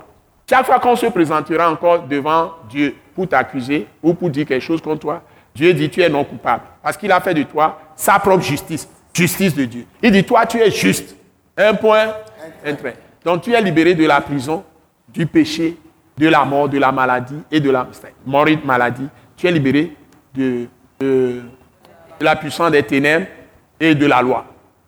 Chaque 0.49 0.66
fois 0.66 0.80
qu'on 0.80 0.95
se 0.95 1.06
présentera 1.07 1.70
encore 1.70 2.03
devant 2.03 2.53
Dieu 2.70 2.95
pour 3.16 3.28
t'accuser 3.28 3.86
ou 4.02 4.14
pour 4.14 4.30
dire 4.30 4.45
quelque 4.45 4.64
chose 4.64 4.82
contre 4.82 4.99
toi, 5.02 5.22
Dieu 5.53 5.73
dit 5.73 5.89
tu 5.89 6.01
es 6.01 6.09
non 6.09 6.23
coupable. 6.23 6.63
Parce 6.81 6.97
qu'il 6.97 7.11
a 7.11 7.19
fait 7.19 7.34
de 7.34 7.43
toi 7.43 7.80
sa 7.95 8.19
propre 8.19 8.43
justice, 8.43 8.88
justice 9.13 9.53
de 9.55 9.65
Dieu. 9.65 9.85
Il 10.01 10.11
dit 10.11 10.23
toi 10.23 10.45
tu 10.45 10.59
es 10.59 10.71
juste. 10.71 11.15
Un 11.57 11.73
point, 11.73 12.13
un 12.65 12.73
trait. 12.76 12.95
Donc 13.23 13.41
tu 13.41 13.53
es 13.53 13.61
libéré 13.61 13.93
de 13.93 14.05
la 14.05 14.21
prison, 14.21 14.63
du 15.09 15.26
péché, 15.26 15.77
de 16.17 16.27
la 16.27 16.45
mort, 16.45 16.69
de 16.69 16.77
la 16.77 16.91
maladie 16.91 17.41
et 17.51 17.59
de 17.59 17.69
la 17.69 17.84
de 17.85 18.65
maladie. 18.65 19.07
Tu 19.35 19.47
es 19.47 19.51
libéré 19.51 19.95
de, 20.34 20.67
de 20.99 21.41
la 22.19 22.35
puissance 22.35 22.71
des 22.71 22.84
ténèbres 22.84 23.27
et 23.80 23.95
de 23.95 24.05
la 24.05 24.21
loi. 24.21 24.45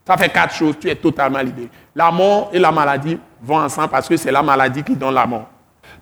Ça 0.07 0.17
fait 0.17 0.29
quatre 0.29 0.53
choses, 0.53 0.75
tu 0.79 0.89
es 0.89 0.95
totalement 0.95 1.39
libéré. 1.39 1.69
La 1.95 2.11
mort 2.11 2.49
et 2.53 2.59
la 2.59 2.71
maladie 2.71 3.17
vont 3.41 3.59
ensemble 3.59 3.89
parce 3.89 4.07
que 4.07 4.17
c'est 4.17 4.31
la 4.31 4.41
maladie 4.41 4.83
qui 4.83 4.95
donne 4.95 5.13
la 5.13 5.25
mort. 5.25 5.49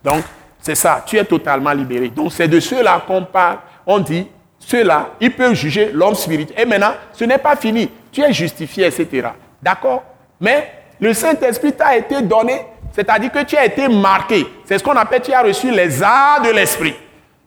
Donc, 0.04 0.24
c'est 0.60 0.76
ça, 0.76 1.04
tu 1.06 1.18
es 1.18 1.26
totalement 1.26 1.72
libéré. 1.72 2.10
Donc, 2.10 2.32
c'est 2.32 2.48
de 2.48 2.60
ceux-là 2.60 3.04
qu'on 3.06 3.24
parle. 3.26 3.60
On 3.86 4.00
dit, 4.00 4.28
ceux-là, 4.60 5.12
ils 5.20 5.34
peuvent 5.34 5.54
juger 5.54 5.92
l'homme 5.94 6.16
spirituel. 6.16 6.60
Et 6.60 6.66
maintenant, 6.66 6.94
ce 7.14 7.24
n'est 7.24 7.38
pas 7.38 7.56
fini. 7.56 7.90
Tu 8.12 8.22
es 8.22 8.34
justifié, 8.34 8.88
etc. 8.88 9.30
D'accord? 9.62 10.04
Mais 10.40 10.72
le 11.00 11.14
Saint-Esprit 11.14 11.74
t'a 11.74 11.96
été 11.98 12.22
donné, 12.22 12.66
c'est-à-dire 12.94 13.32
que 13.32 13.44
tu 13.44 13.56
as 13.56 13.66
été 13.66 13.88
marqué. 13.88 14.46
C'est 14.66 14.78
ce 14.78 14.84
qu'on 14.84 14.96
appelle, 14.96 15.22
tu 15.22 15.34
as 15.34 15.42
reçu 15.42 15.72
les 15.72 16.04
arts 16.04 16.42
de 16.42 16.52
l'Esprit. 16.52 16.96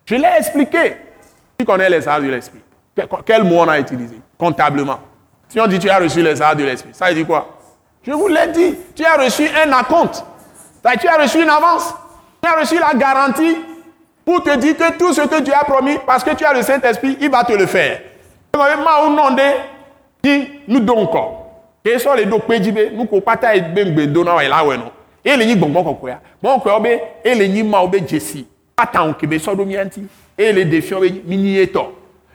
Je 0.05 0.15
l'ai 0.15 0.31
expliqué. 0.39 0.97
Tu 1.59 1.65
connais 1.65 1.89
les 1.91 2.07
arts 2.09 2.21
de 2.21 2.29
l'Esprit. 2.29 2.61
Quel 3.25 3.45
mot 3.45 3.61
on 3.61 3.69
a 3.69 3.79
utilisé? 3.79 4.21
Comptablement. 4.39 4.99
Si 5.49 5.61
on 5.61 5.67
dit 5.67 5.79
tu 5.79 5.89
as 5.89 5.99
reçu 5.99 6.23
les 6.23 6.41
arts 6.41 6.57
de 6.57 6.65
l'Esprit, 6.65 6.91
ça 6.93 7.09
veut 7.09 7.15
dire 7.15 7.27
quoi? 7.27 7.59
Je 8.03 8.11
vous 8.13 8.27
l'ai 8.27 8.49
dit, 8.49 8.77
tu 8.97 9.05
as 9.05 9.17
reçu 9.17 9.49
un 9.65 9.71
acompte. 9.73 10.25
Tu 11.01 11.09
as 11.09 11.23
reçu 11.23 11.43
une 11.43 11.49
avance. 11.49 11.95
Tu 12.43 12.49
as 12.49 12.59
reçu 12.59 12.79
la 12.79 12.95
garantie 12.95 13.57
pour 14.25 14.43
te 14.43 14.57
dire 14.57 14.77
que 14.77 14.97
tout 14.97 15.13
ce 15.13 15.23
que 15.23 15.41
Dieu 15.41 15.53
a 15.55 15.65
promis, 15.65 15.99
parce 16.07 16.23
que 16.23 16.35
tu 16.35 16.45
as 16.45 16.55
le 16.55 16.63
Saint-Esprit, 16.63 17.17
il 17.21 17.31
va 17.31 17.45
te 17.45 17.53
le 17.53 17.67
faire. 17.67 18.01
Nous 18.55 18.61
nous 19.19 19.35
ben 19.35 19.35
ben. 19.35 19.55
Et 30.39 30.53
les 30.53 30.63
et 30.65 31.57
les. 31.67 31.73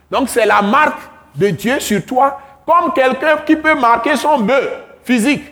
Donc 0.09 0.29
c'est 0.29 0.45
la 0.45 0.61
marque 0.61 0.99
de 1.35 1.49
Dieu 1.49 1.79
sur 1.79 2.05
toi, 2.05 2.39
comme 2.65 2.93
quelqu'un 2.93 3.37
qui 3.45 3.55
peut 3.55 3.75
marquer 3.75 4.15
son 4.15 4.39
bœuf 4.39 4.69
physique. 5.03 5.43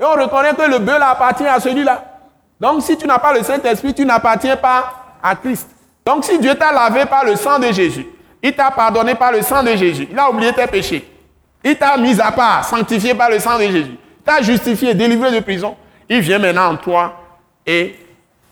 Et 0.00 0.04
on 0.04 0.12
reconnaît 0.12 0.54
que 0.54 0.70
le 0.70 0.78
bœuf 0.78 1.00
appartient 1.02 1.46
à 1.46 1.60
celui-là. 1.60 2.02
Donc 2.60 2.82
si 2.82 2.96
tu 2.96 3.06
n'as 3.06 3.18
pas 3.18 3.32
le 3.32 3.42
Saint-Esprit, 3.42 3.94
tu 3.94 4.04
n'appartiens 4.04 4.56
pas 4.56 5.18
à 5.22 5.34
Christ. 5.34 5.73
Donc 6.04 6.24
si 6.24 6.38
Dieu 6.38 6.54
t'a 6.54 6.72
lavé 6.72 7.06
par 7.06 7.24
le 7.24 7.36
sang 7.36 7.58
de 7.58 7.72
Jésus, 7.72 8.06
il 8.42 8.52
t'a 8.52 8.70
pardonné 8.70 9.14
par 9.14 9.32
le 9.32 9.42
sang 9.42 9.62
de 9.62 9.74
Jésus, 9.74 10.08
il 10.10 10.18
a 10.18 10.30
oublié 10.30 10.52
tes 10.52 10.66
péchés, 10.66 11.08
il 11.62 11.76
t'a 11.76 11.96
mis 11.96 12.20
à 12.20 12.30
part, 12.30 12.64
sanctifié 12.64 13.14
par 13.14 13.30
le 13.30 13.38
sang 13.38 13.58
de 13.58 13.64
Jésus, 13.64 13.96
t'a 14.24 14.42
justifié, 14.42 14.92
délivré 14.94 15.30
de 15.30 15.40
prison, 15.40 15.76
il 16.08 16.20
vient 16.20 16.38
maintenant 16.38 16.72
en 16.72 16.76
toi 16.76 17.20
et 17.66 17.96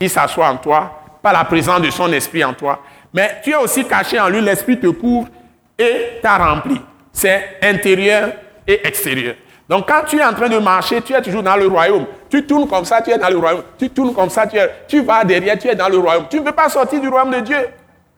il 0.00 0.08
s'assoit 0.08 0.48
en 0.48 0.56
toi 0.56 1.00
par 1.22 1.32
la 1.32 1.44
présence 1.44 1.82
de 1.82 1.90
son 1.90 2.12
esprit 2.12 2.42
en 2.42 2.54
toi. 2.54 2.80
Mais 3.12 3.40
tu 3.44 3.50
es 3.50 3.56
aussi 3.56 3.86
caché 3.86 4.18
en 4.18 4.28
lui, 4.28 4.40
l'esprit 4.40 4.80
te 4.80 4.86
couvre 4.86 5.28
et 5.78 6.18
t'a 6.22 6.38
rempli. 6.38 6.80
C'est 7.12 7.58
intérieur 7.62 8.32
et 8.66 8.86
extérieur. 8.86 9.34
Donc 9.72 9.88
quand 9.88 10.02
tu 10.06 10.18
es 10.18 10.22
en 10.22 10.34
train 10.34 10.50
de 10.50 10.58
marcher, 10.58 11.00
tu 11.00 11.14
es 11.14 11.22
toujours 11.22 11.42
dans 11.42 11.56
le 11.56 11.66
royaume. 11.66 12.04
Tu 12.28 12.44
tournes 12.44 12.68
comme 12.68 12.84
ça, 12.84 13.00
tu 13.00 13.10
es 13.10 13.16
dans 13.16 13.30
le 13.30 13.38
royaume. 13.38 13.62
Tu 13.78 13.88
tournes 13.88 14.12
comme 14.12 14.28
ça, 14.28 14.46
tu, 14.46 14.58
es, 14.58 14.70
tu 14.86 15.00
vas 15.00 15.24
derrière, 15.24 15.58
tu 15.58 15.66
es 15.66 15.74
dans 15.74 15.88
le 15.88 15.96
royaume. 15.96 16.26
Tu 16.28 16.38
ne 16.40 16.44
peux 16.44 16.52
pas 16.52 16.68
sortir 16.68 17.00
du 17.00 17.08
royaume 17.08 17.30
de 17.30 17.40
Dieu 17.40 17.56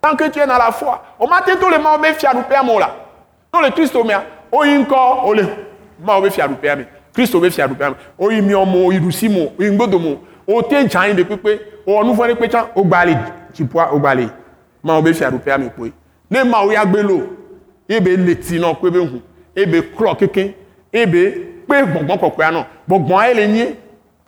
tant 0.00 0.16
que 0.16 0.28
tu 0.30 0.40
es 0.40 0.46
dans 0.48 0.58
la 0.58 0.72
foi. 0.72 1.00
Au 1.16 1.28
matin, 1.28 1.52
tout 1.60 1.70
le 1.70 1.78
monde 1.78 2.04
fait 2.04 2.14
fier 2.14 2.32
père 2.48 2.64
mon 2.64 2.76
là. 2.76 2.96
Tout 3.52 3.60
le 3.60 3.70
Christ 3.70 3.94
au 3.94 4.02
mien. 4.02 4.24
Au 4.50 4.62
inko, 4.62 4.96
au 5.26 5.32
le. 5.32 5.46
Ma 6.04 6.18
obe 6.18 6.28
fier 6.28 6.48
père 6.60 6.76
mais. 6.76 6.88
Christ 7.14 7.32
obe 7.36 7.48
fier 7.50 7.68
père. 7.68 7.94
Au 8.18 8.32
imio 8.32 8.64
mo, 8.64 8.90
irusi 8.90 9.28
mo, 9.28 9.52
ingbodo 9.60 10.00
mo. 10.00 10.24
Au 10.48 10.60
te 10.60 10.88
jan 10.88 11.14
de 11.14 11.22
pepe. 11.22 11.60
Au 11.86 12.02
nous 12.02 12.14
voyons 12.14 12.34
péchan 12.34 12.66
au 12.74 12.82
balé. 12.82 13.14
Tu 13.52 13.64
pois 13.64 13.94
au 13.94 14.00
balé. 14.00 14.26
Ma 14.82 14.98
obe 14.98 15.12
fier 15.12 15.30
père 15.38 15.60
mais. 15.60 15.70
Ne 16.32 16.50
ma 16.50 16.64
o. 16.64 16.72
Ebe 17.88 18.16
leti 18.16 18.58
non 18.58 18.74
kwebe 18.74 18.98
hu. 18.98 19.20
Ebe 19.54 19.82
kro 19.94 20.16
keke. 20.16 20.63
Ebe 20.94 21.24
pe 21.66 21.82
gbongbon 21.90 22.18
kokwa 22.18 22.50
non. 22.50 22.64
Gbongbon 22.86 23.18
a 23.18 23.28
ele 23.30 23.48
nye. 23.48 23.66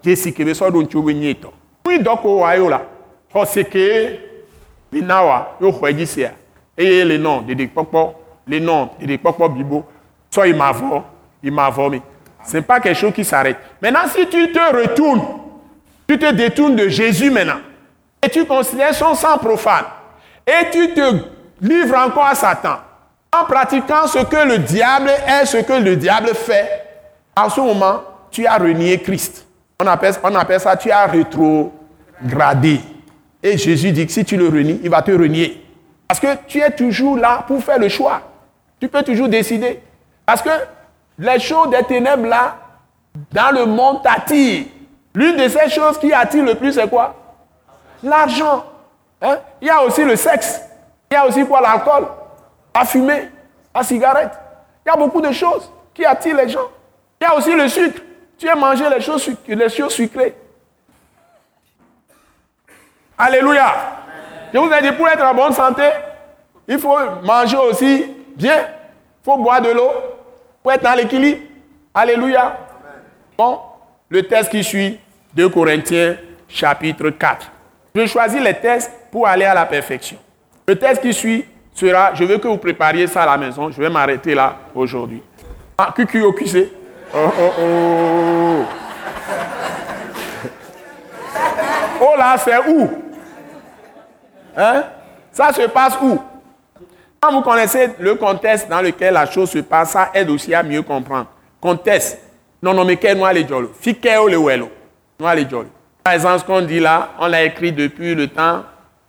Jesi 0.03 0.33
kebe 0.33 0.55
so 0.55 0.71
do 0.71 0.83
nchi 0.83 0.99
obe 0.99 1.15
nye 1.15 1.35
to. 1.35 1.53
Wi 1.87 1.99
doko 1.99 2.41
wa 2.43 2.57
yo 2.57 2.69
la. 2.69 2.83
Ho 3.33 3.45
seke 3.45 4.27
binawa 4.93 5.57
yo 5.61 5.73
xɔ 5.73 5.91
edzi 5.91 6.07
sia 6.07 6.33
eye 6.77 7.05
le 7.05 7.19
nɔ 7.19 7.43
ɖeɖekpɔkpɔ 7.47 8.13
le 8.47 8.61
nɔ 8.61 8.89
ɖeɖekpɔkpɔ 9.01 9.49
bibo 9.55 9.85
sɔ 10.31 10.47
yi 10.47 10.53
ma 10.55 10.73
vɔ 10.73 11.03
yi 11.43 11.51
ma 11.51 11.71
vɔ 11.71 11.91
mi 11.91 12.03
c'est 12.45 12.63
pas 12.63 12.81
quelque 12.81 12.97
chose 12.97 13.13
qui 13.13 13.25
s'arrête 13.25 13.57
maintenant 13.83 14.07
si 14.09 14.27
tu 14.27 14.53
te 14.53 14.77
retournes 14.77 15.23
tu 16.07 16.19
te 16.19 16.33
détournes 16.33 16.77
de 16.77 16.89
Jésus 16.89 17.31
maintenant 17.31 17.61
et 18.23 18.29
tu 18.29 18.45
considères 18.45 18.95
son 18.95 19.15
sang 19.15 19.39
profane 19.39 19.85
et 20.47 20.71
tu 20.71 20.95
te 20.95 21.15
livres 21.61 21.97
encore 21.97 22.27
à 22.27 22.35
Satan 22.35 22.79
en 23.33 23.45
pratiquant 23.45 24.07
ce 24.07 24.19
que 24.19 24.49
le 24.49 24.59
diable 24.59 25.11
est 25.11 25.47
ce 25.47 25.59
que 25.59 25.73
le 25.73 25.97
diable 25.97 26.29
fait 26.35 26.85
en 27.37 27.49
ce 27.49 27.61
moment 27.61 28.03
tu 28.31 28.47
as 28.47 28.57
renié 28.57 29.01
Christ 29.01 29.47
on 29.83 29.87
appelle, 29.87 30.15
on 30.23 30.35
appelle 30.35 30.61
ça 30.61 30.77
tu 30.77 30.91
as 30.91 31.07
rétrogradé 31.07 32.81
et 33.47 33.57
Jésus 33.57 33.93
dit 33.93 34.05
que 34.05 34.13
si 34.13 34.25
tu 34.25 34.37
le 34.37 34.49
renies, 34.49 34.81
il 34.83 34.91
va 34.91 35.03
te 35.03 35.13
renier. 35.13 35.65
Parce 36.09 36.19
que 36.19 36.27
tu 36.49 36.61
es 36.61 36.71
toujours 36.73 37.17
là 37.17 37.45
pour 37.47 37.63
faire 37.63 37.79
le 37.79 37.89
choix. 37.89 38.21
Tu 38.81 38.89
peux 38.89 39.05
toujours 39.05 39.29
décider. 39.29 39.81
Parce 40.25 40.43
que 40.43 40.51
les 41.17 41.39
choses 41.39 41.71
des 41.71 41.83
ténèbres 41.85 42.27
là, 42.27 42.57
dans 43.31 43.55
le 43.55 43.67
monde 43.67 44.03
t'attirent. 44.03 44.65
L'une 45.15 45.37
de 45.37 45.49
ces 45.49 45.71
choses 45.71 45.97
qui 45.99 46.13
attire 46.13 46.45
le 46.45 46.57
plus, 46.57 46.73
c'est 46.73 46.89
quoi? 46.89 47.15
L'argent. 48.03 48.65
Hein? 49.23 49.39
Il 49.63 49.69
y 49.69 49.71
a 49.71 49.81
aussi 49.83 50.05
le 50.05 50.17
sexe. 50.17 50.61
Il 51.11 51.15
y 51.15 51.17
a 51.17 51.27
aussi 51.27 51.47
quoi? 51.47 51.61
L'alcool, 51.61 52.07
la 52.77 52.85
fumée, 52.85 53.31
la 53.75 53.83
cigarette. 53.83 54.33
Il 54.85 54.91
y 54.91 54.93
a 54.93 54.97
beaucoup 54.97 55.21
de 55.21 55.33
choses 55.33 55.71
qui 55.95 56.05
attirent 56.05 56.37
les 56.37 56.49
gens. 56.49 56.69
Il 57.21 57.25
y 57.25 57.27
a 57.27 57.35
aussi 57.35 57.55
le 57.55 57.69
sucre. 57.69 58.03
Tu 58.39 58.49
as 58.49 58.55
mangé 58.55 58.85
les 58.91 59.01
choses, 59.01 59.31
les 59.49 59.69
choses 59.71 59.95
sucrées. 59.95 60.35
Alléluia. 63.17 63.73
Je 64.53 64.59
vous 64.59 64.71
ai 64.71 64.83
dit, 64.83 64.93
pour 64.93 65.09
être 65.09 65.25
en 65.25 65.35
bonne 65.35 65.53
santé, 65.55 65.85
il 66.69 66.79
faut 66.79 66.99
manger 67.23 67.57
aussi 67.57 68.13
bien. 68.37 68.59
Il 68.59 69.25
faut 69.25 69.39
boire 69.39 69.63
de 69.63 69.71
l'eau 69.71 69.91
pour 70.63 70.73
être 70.73 70.83
dans 70.83 70.95
l'équilibre. 70.95 71.41
Alléluia. 71.95 72.59
Bon, 73.39 73.59
le 74.11 74.23
texte 74.23 74.51
qui 74.51 74.63
suit, 74.63 75.01
2 75.35 75.49
Corinthiens 75.49 76.17
chapitre 76.47 77.09
4. 77.09 77.51
Je 77.95 78.07
choisis 78.07 78.41
les 78.41 78.55
textes 78.55 78.93
pour 79.11 79.27
aller 79.27 79.47
à 79.47 79.55
la 79.55 79.65
perfection. 79.65 80.19
Le 80.69 80.79
texte 80.79 81.01
qui 81.01 81.15
suit 81.15 81.47
sera, 81.77 82.15
je 82.15 82.25
veux 82.25 82.39
que 82.39 82.49
vous 82.49 82.57
prépariez 82.57 83.07
ça 83.07 83.23
à 83.23 83.27
la 83.27 83.37
maison. 83.37 83.71
Je 83.71 83.81
vais 83.81 83.91
m'arrêter 83.91 84.35
là 84.35 84.57
aujourd'hui. 84.75 85.23
Ah, 85.79 85.93
cucu 85.95 86.23
au 86.23 86.33
QC. 86.33 86.73
Oh, 87.15 87.19
oh, 87.39 87.53
oh. 87.61 88.65
Oh 92.01 92.19
là, 92.19 92.37
c'est 92.39 92.59
où? 92.69 92.91
Hein? 94.57 94.85
Ça 95.33 95.53
se 95.53 95.63
passe 95.63 95.99
où? 96.03 96.19
Quand 97.21 97.33
vous 97.33 97.43
connaissez 97.43 97.91
le 97.99 98.15
contexte 98.15 98.69
dans 98.69 98.81
lequel 98.81 99.15
la 99.15 99.27
chose 99.27 99.51
se 99.51 99.59
passe, 99.59 99.91
ça 99.91 100.11
aide 100.15 100.31
aussi 100.31 100.55
à 100.55 100.63
mieux 100.63 100.83
comprendre. 100.83 101.27
Contexte. 101.61 102.21
Non, 102.63 102.73
non, 102.73 102.85
mais 102.85 102.97
quel 102.97 103.19
noir 103.19 103.33
les 103.33 103.47
jolo 103.47 103.73
Fikeo 103.79 104.29
le 104.29 104.39
welo. 104.39 104.71
Noir 105.21 105.35
les 105.35 105.49
jolo. 105.49 105.69
Par 106.03 106.15
exemple, 106.15 106.41
ce 106.41 106.45
qu'on 106.45 106.63
dit 106.63 106.81
là, 106.81 107.11
on 107.19 107.27
l'a 107.27 107.45
écrit 107.45 107.73
depuis 107.73 108.15
le 108.15 108.29
temps 108.29 108.63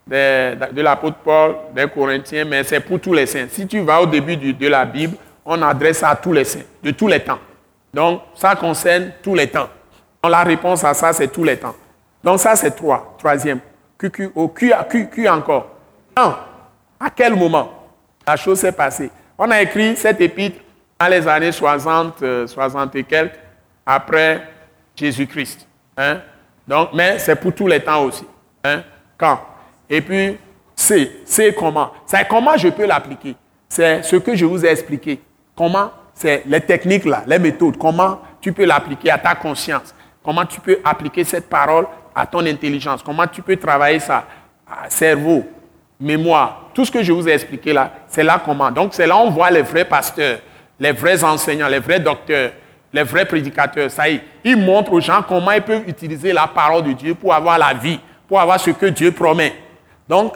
de, 0.09 0.81
l'apôtre 0.81 1.17
Paul, 1.23 1.55
des 1.75 1.87
Corinthiens, 1.87 2.45
mais 2.45 2.63
c'est 2.63 2.79
pour 2.79 2.99
tous 2.99 3.13
les 3.13 3.25
saints. 3.25 3.47
Si 3.49 3.67
tu 3.67 3.79
vas 3.81 4.01
au 4.01 4.05
début 4.05 4.37
de 4.37 4.67
la 4.67 4.85
Bible, 4.85 5.17
on 5.45 5.61
adresse 5.61 6.03
à 6.03 6.15
tous 6.15 6.33
les 6.33 6.43
saints, 6.43 6.65
de 6.81 6.91
tous 6.91 7.07
les 7.07 7.19
temps. 7.19 7.39
Donc, 7.93 8.21
ça 8.35 8.55
concerne 8.55 9.11
tous 9.21 9.35
les 9.35 9.47
temps. 9.47 9.69
Donc, 10.21 10.31
la 10.31 10.43
réponse 10.43 10.83
à 10.83 10.93
ça, 10.93 11.13
c'est 11.13 11.27
tous 11.27 11.43
les 11.43 11.57
temps. 11.57 11.75
Donc, 12.23 12.39
ça, 12.39 12.55
c'est 12.55 12.71
trois. 12.71 13.15
Troisième. 13.17 13.59
Q, 13.97 14.11
Q, 14.11 15.09
Q 15.09 15.27
encore. 15.27 15.67
Non. 16.15 16.35
À 16.99 17.09
quel 17.09 17.35
moment 17.35 17.71
la 18.25 18.35
chose 18.35 18.59
s'est 18.59 18.71
passée? 18.71 19.09
On 19.37 19.49
a 19.51 19.61
écrit 19.61 19.95
cette 19.95 20.19
épître 20.19 20.59
dans 20.99 21.07
les 21.07 21.27
années 21.27 21.51
60, 21.51 22.23
60 22.47 22.95
et 22.95 23.03
quelques, 23.03 23.39
après 23.85 24.41
Jésus-Christ. 24.95 25.67
Hein? 25.95 26.21
Donc, 26.67 26.89
mais 26.93 27.19
c'est 27.19 27.35
pour 27.35 27.53
tous 27.53 27.67
les 27.67 27.79
temps 27.79 28.03
aussi. 28.03 28.25
Hein? 28.63 28.83
Quand? 29.17 29.39
Et 29.89 30.01
puis, 30.01 30.37
c'est, 30.75 31.53
comment 31.57 31.91
C'est 32.05 32.27
comment 32.27 32.55
je 32.55 32.69
peux 32.69 32.85
l'appliquer 32.85 33.35
C'est 33.67 34.03
ce 34.03 34.15
que 34.17 34.35
je 34.35 34.45
vous 34.45 34.65
ai 34.65 34.69
expliqué. 34.69 35.19
Comment 35.55 35.91
C'est 36.13 36.43
les 36.45 36.61
techniques 36.61 37.05
là, 37.05 37.23
les 37.25 37.39
méthodes. 37.39 37.77
Comment 37.77 38.19
tu 38.39 38.53
peux 38.53 38.65
l'appliquer 38.65 39.11
à 39.11 39.17
ta 39.17 39.35
conscience 39.35 39.93
Comment 40.23 40.45
tu 40.45 40.59
peux 40.59 40.79
appliquer 40.83 41.23
cette 41.23 41.49
parole 41.49 41.87
à 42.13 42.25
ton 42.25 42.45
intelligence 42.45 43.01
Comment 43.01 43.27
tu 43.27 43.41
peux 43.41 43.55
travailler 43.57 43.99
ça 43.99 44.25
Cerveau, 44.89 45.45
mémoire, 45.99 46.69
tout 46.73 46.85
ce 46.85 46.91
que 46.91 47.01
je 47.01 47.11
vous 47.11 47.27
ai 47.27 47.31
expliqué 47.31 47.73
là, 47.73 47.91
c'est 48.07 48.23
là 48.23 48.41
comment. 48.43 48.69
Donc 48.69 48.93
c'est 48.93 49.07
là 49.07 49.17
on 49.17 49.29
voit 49.29 49.49
les 49.49 49.61
vrais 49.61 49.85
pasteurs, 49.85 50.39
les 50.79 50.91
vrais 50.91 51.23
enseignants, 51.23 51.69
les 51.69 51.79
vrais 51.79 51.99
docteurs, 51.99 52.51
les 52.91 53.03
vrais 53.03 53.25
prédicateurs. 53.25 53.89
Ça 53.89 54.09
y 54.09 54.15
est, 54.15 54.21
ils 54.43 54.57
montrent 54.57 54.93
aux 54.93 54.99
gens 54.99 55.21
comment 55.27 55.51
ils 55.51 55.61
peuvent 55.61 55.87
utiliser 55.87 56.33
la 56.33 56.47
parole 56.47 56.83
de 56.83 56.91
Dieu 56.91 57.15
pour 57.15 57.33
avoir 57.33 57.57
la 57.57 57.73
vie, 57.73 57.99
pour 58.27 58.39
avoir 58.39 58.59
ce 58.59 58.71
que 58.71 58.87
Dieu 58.87 59.11
promet. 59.11 59.53
Donc 60.07 60.33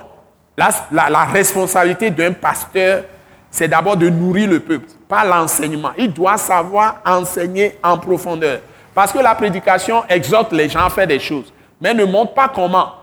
la, 0.57 1.25
responsabilité 1.25 2.09
d'un 2.09 2.33
pasteur, 2.33 3.03
c'est 3.49 3.67
d'abord 3.67 3.97
de 3.97 4.09
nourrir 4.09 4.49
le 4.49 4.59
peuple, 4.59 4.87
pas 5.07 5.25
l'enseignement. 5.25 5.91
Il 5.97 6.13
doit 6.13 6.37
savoir 6.37 6.97
enseigner 7.05 7.77
en 7.83 7.97
profondeur. 7.97 8.59
Parce 8.93 9.11
que 9.11 9.19
la 9.19 9.35
prédication 9.35 10.03
exhorte 10.09 10.51
les 10.51 10.69
gens 10.69 10.85
à 10.85 10.89
faire 10.89 11.07
des 11.07 11.19
choses, 11.19 11.53
mais 11.79 11.93
ne 11.93 12.03
montre 12.05 12.33
pas 12.33 12.49
comment. 12.53 12.93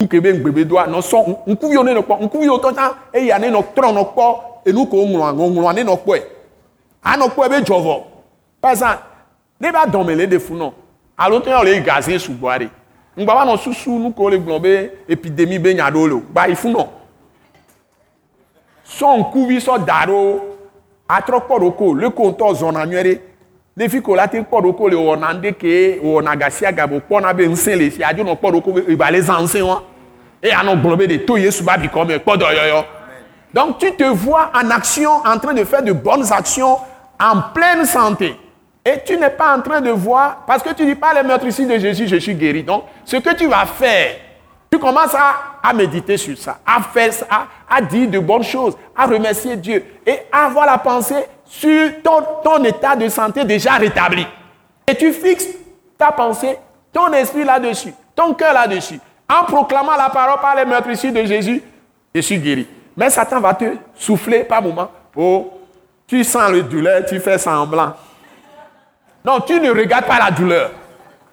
nuke 0.00 0.20
be 0.20 0.32
ŋgbebedoa 0.32 0.86
nɔ 0.86 1.00
sɔ 1.02 1.46
ŋkuviwo 1.46 1.84
ne 1.84 1.92
nɔ 1.92 2.02
kpɔ 2.02 2.20
ŋkuviwo 2.22 2.58
tɔ 2.58 2.72
tsã 2.72 2.94
eya 3.12 3.38
ne 3.38 3.50
nɔ 3.50 3.62
trɔ 3.76 3.92
nɔ 3.92 4.04
kpɔ 4.14 4.36
enu 4.64 4.86
ko 4.86 4.96
ŋlɔa 4.96 5.32
ŋlɔa 5.34 5.74
ne 5.74 5.82
nɔ 5.84 5.96
kpɔe 6.02 6.22
anɔ 7.04 7.28
kpɔe 7.28 7.48
be 7.50 7.56
dzɔvɔ 7.60 8.02
par 8.62 8.72
exemple 8.72 8.98
ne 9.60 9.72
ba 9.72 9.86
dɔme 9.86 10.16
le 10.16 10.26
de 10.26 10.38
funɔ 10.38 10.72
alo 11.16 11.40
tɔ 11.40 11.64
le 11.64 11.80
gaze 11.80 12.18
sugbɔa 12.18 12.58
de 12.58 12.68
ŋgba 13.16 13.34
va 13.34 13.44
nɔ 13.44 13.56
susu 13.58 13.90
nu 13.98 14.12
ko 14.12 14.28
le 14.28 14.38
gblɔ 14.38 14.60
be 14.60 14.90
epidemi 15.08 15.58
be 15.58 15.74
nya 15.74 15.90
ɖewo 15.90 16.08
le 16.08 16.14
o 16.14 16.22
gba 16.32 16.48
yi 16.48 16.54
funɔ 16.54 16.86
sɔ 18.86 19.18
ŋkuvi 19.20 19.60
sɔ 19.60 19.84
da 19.84 20.06
ɖo 20.06 20.40
atrɔ 21.08 21.40
kpɔ 21.46 22.00
le 22.00 22.10
ko 22.10 22.22
ŋutɔ 22.30 22.54
zɔna 22.54 22.86
nyuie 22.86 23.02
ɖe 23.02 23.20
ne 23.76 23.88
fi 23.88 24.00
ko 24.00 24.14
la 24.14 24.26
te 24.28 24.38
kpɔ 24.38 24.60
ɖoko 24.62 24.90
le 24.90 24.96
wɔna 24.96 25.34
ŋɖe 25.34 25.52
ke 25.58 26.00
wɔna 26.02 26.36
gasia 26.36 26.72
gabo 26.72 27.00
kpɔna 27.00 27.34
be 27.34 27.46
ŋusẽ 27.46 27.76
le 27.76 27.90
si 27.90 28.02
adzo 28.02 28.22
nɔ 28.22 28.36
kpɔ 28.36 28.50
ɖoko 28.52 28.72
be 28.74 28.92
eba 28.92 29.10
le 29.10 29.20
zã 29.20 29.40
ŋusẽ 29.40 29.62
wa 29.62 29.82
eye 30.42 30.52
anɔ 30.52 30.82
gblɔ 30.82 30.96
be 30.98 31.06
de 31.06 31.18
to 31.24 31.36
yesu 31.36 31.64
ba 31.64 31.76
bi 31.76 31.86
kɔme 31.88 32.18
kpɔ 32.18 32.36
dɔyɔyɔ 32.38 32.84
donc 33.52 33.78
tu 33.78 33.90
te 33.96 34.04
vois 34.04 34.50
en 34.52 34.70
action 34.70 35.22
en 35.24 35.38
train 35.38 35.54
de 35.54 35.64
faire 35.64 35.82
de 35.82 35.92
bonnes 35.92 36.32
actions 36.32 36.78
en 37.20 37.40
pleine 37.54 37.84
santé 37.86 38.34
et 38.84 38.98
tu 39.04 39.16
n'es 39.16 39.30
pas 39.30 39.56
en 39.56 39.62
train 39.62 39.80
de 39.80 39.90
voir, 39.90 40.44
parce 40.46 40.62
que 40.62 40.72
tu 40.74 40.84
dis 40.84 40.94
pas 40.94 41.14
les 41.14 41.26
meurtrissures 41.26 41.66
de 41.66 41.78
Jésus, 41.78 42.06
je 42.06 42.16
suis 42.16 42.34
guéri. 42.34 42.62
Donc, 42.62 42.84
ce 43.04 43.16
que 43.16 43.34
tu 43.34 43.46
vas 43.46 43.64
faire, 43.64 44.16
tu 44.70 44.78
commences 44.78 45.14
à, 45.14 45.72
méditer 45.72 46.16
sur 46.18 46.36
ça, 46.36 46.58
à 46.66 46.82
faire 46.82 47.10
à, 47.30 47.46
à, 47.68 47.80
dire 47.80 48.10
de 48.10 48.18
bonnes 48.18 48.42
choses, 48.42 48.76
à 48.94 49.06
remercier 49.06 49.56
Dieu 49.56 49.82
et 50.06 50.18
à 50.30 50.46
avoir 50.46 50.66
la 50.66 50.76
pensée 50.76 51.24
sur 51.46 52.02
ton, 52.02 52.22
ton 52.42 52.62
état 52.64 52.94
de 52.94 53.08
santé 53.08 53.44
déjà 53.44 53.72
rétabli. 53.74 54.26
Et 54.86 54.94
tu 54.94 55.12
fixes 55.12 55.48
ta 55.96 56.12
pensée, 56.12 56.58
ton 56.92 57.10
esprit 57.12 57.44
là-dessus, 57.44 57.94
ton 58.14 58.34
cœur 58.34 58.52
là-dessus, 58.52 59.00
en 59.28 59.44
proclamant 59.44 59.96
la 59.96 60.10
parole 60.10 60.40
par 60.40 60.54
les 60.56 60.66
meurtrissures 60.66 61.12
de 61.12 61.24
Jésus, 61.24 61.62
je 62.14 62.20
suis 62.20 62.38
guéri. 62.38 62.68
Mais 62.96 63.08
Satan 63.08 63.40
va 63.40 63.54
te 63.54 63.64
souffler 63.96 64.44
par 64.44 64.60
moment. 64.60 64.90
Oh, 65.16 65.52
tu 66.06 66.22
sens 66.22 66.50
le 66.50 66.62
douleur, 66.62 67.04
tu 67.06 67.18
fais 67.18 67.38
semblant. 67.38 67.94
Non, 69.24 69.40
tu 69.40 69.58
ne 69.58 69.70
regardes 69.70 70.06
pas 70.06 70.18
la 70.18 70.30
douleur. 70.30 70.70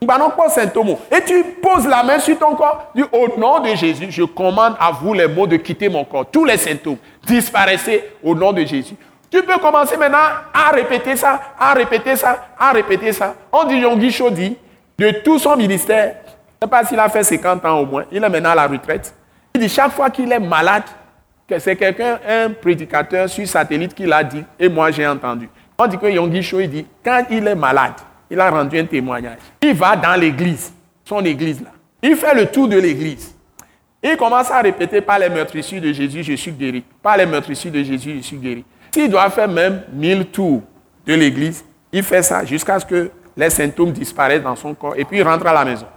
Et 0.02 1.22
tu 1.26 1.44
poses 1.62 1.88
la 1.88 2.04
main 2.04 2.18
sur 2.18 2.40
ton 2.40 2.56
corps. 2.56 2.92
Dis, 2.96 3.04
au 3.12 3.38
nom 3.38 3.60
de 3.60 3.76
Jésus, 3.76 4.08
je 4.10 4.24
commande 4.24 4.76
à 4.80 4.92
vous 4.92 5.14
les 5.14 5.28
mots 5.28 5.46
de 5.46 5.58
quitter 5.58 5.90
mon 5.90 6.04
corps. 6.06 6.26
Tous 6.32 6.44
les 6.44 6.58
symptômes 6.58 6.98
disparaissez 7.24 8.04
au 8.24 8.34
nom 8.34 8.52
de 8.52 8.64
Jésus. 8.66 8.96
Tu 9.30 9.44
peux 9.44 9.58
commencer 9.60 9.96
maintenant 9.98 10.18
à 10.54 10.72
répéter 10.72 11.16
ça, 11.16 11.40
à 11.58 11.74
répéter 11.74 12.16
ça, 12.16 12.48
à 12.60 12.72
répéter 12.72 13.14
ça. 13.14 13.36
On 13.52 13.64
dit 13.66 13.78
Yonggi 13.78 14.12
Chodi, 14.12 14.58
de 14.98 15.12
tout 15.24 15.40
son 15.40 15.56
ministère, 15.56 16.16
je 16.26 16.66
ne 16.66 16.68
sais 16.68 16.70
pas 16.70 16.84
s'il 16.84 17.00
a 17.00 17.08
fait 17.08 17.24
50 17.24 17.64
ans 17.66 17.80
au 17.80 17.86
moins, 17.86 18.04
il 18.12 18.22
est 18.22 18.30
maintenant 18.30 18.52
à 18.52 18.56
la 18.56 18.68
retraite. 18.68 19.14
Il 19.56 19.62
dit 19.62 19.70
chaque 19.70 19.92
fois 19.92 20.10
qu'il 20.10 20.30
est 20.32 20.40
malade, 20.40 20.84
que 21.48 21.58
c'est 21.60 21.78
quelqu'un, 21.78 22.20
un 22.28 22.50
prédicateur 22.50 23.30
sur 23.30 23.48
satellite 23.48 23.94
qui 23.94 24.06
l'a 24.06 24.24
dit, 24.24 24.44
et 24.60 24.68
moi 24.68 24.92
j'ai 24.92 25.08
entendu. 25.08 25.48
On 25.84 25.88
dit 25.88 25.98
que 25.98 26.06
Yonggi 26.06 26.44
Cho, 26.44 26.60
il 26.60 26.70
dit, 26.70 26.86
quand 27.04 27.26
il 27.32 27.48
est 27.48 27.56
malade, 27.56 27.94
il 28.30 28.40
a 28.40 28.52
rendu 28.52 28.78
un 28.78 28.86
témoignage. 28.86 29.40
Il 29.64 29.74
va 29.74 29.96
dans 29.96 30.14
l'église, 30.14 30.72
son 31.04 31.26
église 31.26 31.60
là. 31.60 31.72
Il 32.04 32.16
fait 32.16 32.36
le 32.36 32.46
tour 32.46 32.68
de 32.68 32.78
l'église. 32.78 33.34
Il 34.04 34.16
commence 34.16 34.52
à 34.52 34.62
répéter 34.62 35.02
par 35.02 35.18
les 35.18 35.28
meurtrissures 35.28 35.82
de 35.82 35.92
Jésus, 35.92 36.22
je 36.22 36.34
suis 36.34 36.52
guéri. 36.52 36.84
Par 37.02 37.18
les 37.18 37.26
meurtrissures 37.26 37.72
de 37.72 37.82
Jésus, 37.82 38.18
je 38.18 38.22
suis 38.22 38.38
guéri. 38.38 38.64
S'il 38.92 39.10
doit 39.10 39.28
faire 39.32 39.48
même 39.48 39.82
mille 39.92 40.28
tours 40.28 40.62
de 41.04 41.16
l'église, 41.16 41.66
il 41.92 42.04
fait 42.04 42.22
ça 42.22 42.46
jusqu'à 42.46 42.80
ce 42.80 42.86
que 42.86 43.10
les 43.36 43.50
symptômes 43.50 43.92
disparaissent 43.92 44.44
dans 44.44 44.56
son 44.56 44.76
corps 44.76 44.94
et 44.96 45.04
puis 45.04 45.18
il 45.18 45.24
rentre 45.24 45.48
à 45.48 45.54
la 45.54 45.66
maison. 45.66 45.88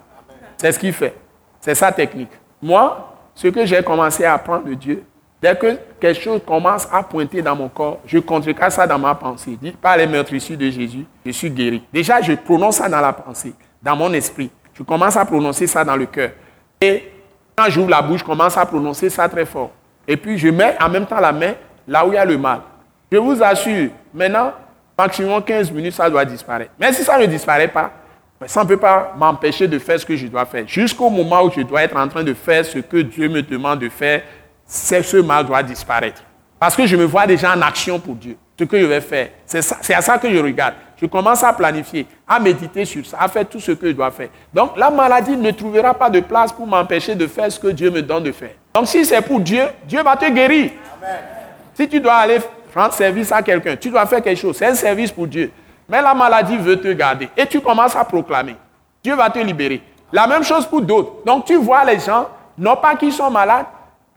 C'est 0.57 0.73
ce 0.73 0.79
qu'il 0.79 0.95
fait. 0.95 1.15
C'est 1.61 1.75
sa 1.75 1.93
technique. 1.93 2.31
Moi, 2.63 3.15
ce 3.35 3.49
que 3.49 3.67
j'ai 3.67 3.83
commencé 3.83 4.25
à 4.25 4.33
apprendre 4.33 4.65
de 4.65 4.73
Dieu, 4.73 5.05
Dès 5.45 5.55
que 5.57 5.77
quelque 6.01 6.23
chose 6.23 6.41
commence 6.47 6.89
à 6.91 7.03
pointer 7.03 7.43
dans 7.43 7.55
mon 7.55 7.69
corps, 7.69 7.99
je 8.07 8.17
contrecarre 8.17 8.73
ça 8.73 8.87
dans 8.87 8.99
ma 8.99 9.15
pensée. 9.15 9.59
Dit 9.61 9.73
par 9.73 9.95
les 9.95 10.07
meurtrissures 10.07 10.57
de 10.57 10.71
Jésus, 10.71 11.05
je 11.23 11.33
suis 11.33 11.51
guéri. 11.51 11.85
Déjà, 11.93 12.23
je 12.23 12.33
prononce 12.33 12.77
ça 12.77 12.89
dans 12.89 13.03
la 13.03 13.13
pensée, 13.13 13.53
dans 13.83 13.95
mon 13.95 14.11
esprit. 14.15 14.51
Je 14.73 14.83
commence 14.83 15.19
à 15.19 15.25
prononcer 15.27 15.67
ça 15.67 15.85
dans 15.85 15.97
le 15.97 16.07
cœur. 16.07 16.31
Et 16.81 17.13
quand 17.55 17.67
j'ouvre 17.69 17.91
la 17.91 18.01
bouche, 18.01 18.21
je 18.21 18.25
commence 18.25 18.57
à 18.57 18.65
prononcer 18.65 19.11
ça 19.11 19.29
très 19.29 19.45
fort. 19.45 19.71
Et 20.09 20.17
puis, 20.17 20.39
je 20.39 20.49
mets 20.49 20.79
en 20.81 20.89
même 20.89 21.05
temps 21.05 21.21
la 21.21 21.33
main 21.33 21.53
là 21.87 22.07
où 22.07 22.09
il 22.09 22.15
y 22.15 22.17
a 22.17 22.25
le 22.25 22.39
mal. 22.39 22.61
Je 23.13 23.19
vous 23.19 23.43
assure, 23.43 23.91
maintenant, 24.15 24.51
maximum 24.97 25.43
15 25.43 25.71
minutes, 25.73 25.93
ça 25.93 26.09
doit 26.09 26.25
disparaître. 26.25 26.71
Mais 26.81 26.91
si 26.95 27.05
ça 27.05 27.19
ne 27.19 27.27
disparaît 27.27 27.69
pas, 27.69 27.91
ça 28.47 28.63
ne 28.63 28.69
peut 28.69 28.79
pas 28.79 29.15
m'empêcher 29.19 29.69
de 29.69 29.79
faire 29.79 30.01
ce 30.01 30.07
que 30.07 30.17
je 30.17 30.27
dois 30.27 30.47
faire. 30.47 30.67
Jusqu'au 30.67 31.11
moment 31.11 31.43
où 31.43 31.51
je 31.51 31.61
dois 31.61 31.83
être 31.83 31.99
en 31.99 32.09
train 32.09 32.23
de 32.23 32.33
faire 32.33 32.65
ce 32.65 32.79
que 32.79 32.97
Dieu 32.97 33.29
me 33.29 33.43
demande 33.43 33.81
de 33.81 33.91
faire 33.91 34.23
ce 34.67 35.17
mal 35.19 35.47
doit 35.47 35.63
disparaître. 35.63 36.23
Parce 36.59 36.77
que 36.77 36.87
je 36.87 36.97
me 36.97 37.05
vois 37.05 37.27
déjà 37.27 37.55
en 37.55 37.63
action 37.63 37.99
pour 37.99 38.15
Dieu. 38.15 38.37
Ce 38.59 38.65
que 38.65 38.81
je 38.81 38.87
vais 38.87 39.01
faire, 39.01 39.29
c'est 39.45 39.95
à 39.95 40.01
ça 40.01 40.17
que 40.19 40.31
je 40.31 40.39
regarde. 40.39 40.75
Je 41.01 41.07
commence 41.07 41.43
à 41.43 41.53
planifier, 41.53 42.07
à 42.27 42.39
méditer 42.39 42.85
sur 42.85 43.05
ça, 43.05 43.19
à 43.21 43.29
faire 43.29 43.47
tout 43.49 43.59
ce 43.59 43.73
que 43.73 43.89
je 43.89 43.93
dois 43.93 44.11
faire. 44.13 44.29
Donc 44.55 44.77
la 44.77 44.91
maladie 44.91 45.37
ne 45.37 45.51
trouvera 45.51 45.93
pas 45.93 46.09
de 46.09 46.21
place 46.21 46.53
pour 46.53 46.67
m'empêcher 46.67 47.15
de 47.17 47.27
faire 47.27 47.51
ce 47.51 47.59
que 47.59 47.67
Dieu 47.69 47.91
me 47.91 48.01
donne 48.01 48.23
de 48.23 48.33
faire. 48.33 48.53
Donc 48.73 48.87
si 48.87 49.05
c'est 49.05 49.21
pour 49.21 49.41
Dieu, 49.41 49.65
Dieu 49.87 50.03
va 50.03 50.17
te 50.17 50.31
guérir. 50.31 50.71
Si 51.75 51.89
tu 51.89 52.01
dois 52.01 52.15
aller 52.15 52.39
rendre 52.75 52.93
service 52.95 53.33
à 53.33 53.43
quelqu'un, 53.43 53.77
tu 53.77 53.91
dois 53.91 54.07
faire 54.07 54.23
quelque 54.23 54.41
chose, 54.41 54.57
c'est 54.57 54.67
un 54.67 54.75
service 54.75 55.11
pour 55.11 55.27
Dieu. 55.27 55.51
Mais 55.89 56.01
la 56.01 56.15
maladie 56.15 56.57
veut 56.57 56.81
te 56.81 56.93
garder. 56.93 57.29
Et 57.37 57.47
tu 57.47 57.61
commences 57.61 57.97
à 57.97 58.05
proclamer. 58.05 58.57
Dieu 59.03 59.17
va 59.17 59.29
te 59.29 59.41
libérer. 59.41 59.83
La 60.13 60.27
même 60.29 60.45
chose 60.45 60.65
pour 60.65 60.81
d'autres. 60.81 61.25
Donc 61.27 61.45
tu 61.45 61.57
vois 61.57 61.85
les 61.85 61.99
gens, 61.99 62.29
non 62.57 62.77
pas 62.77 62.95
qu'ils 62.95 63.13
sont 63.13 63.31
malades, 63.31 63.67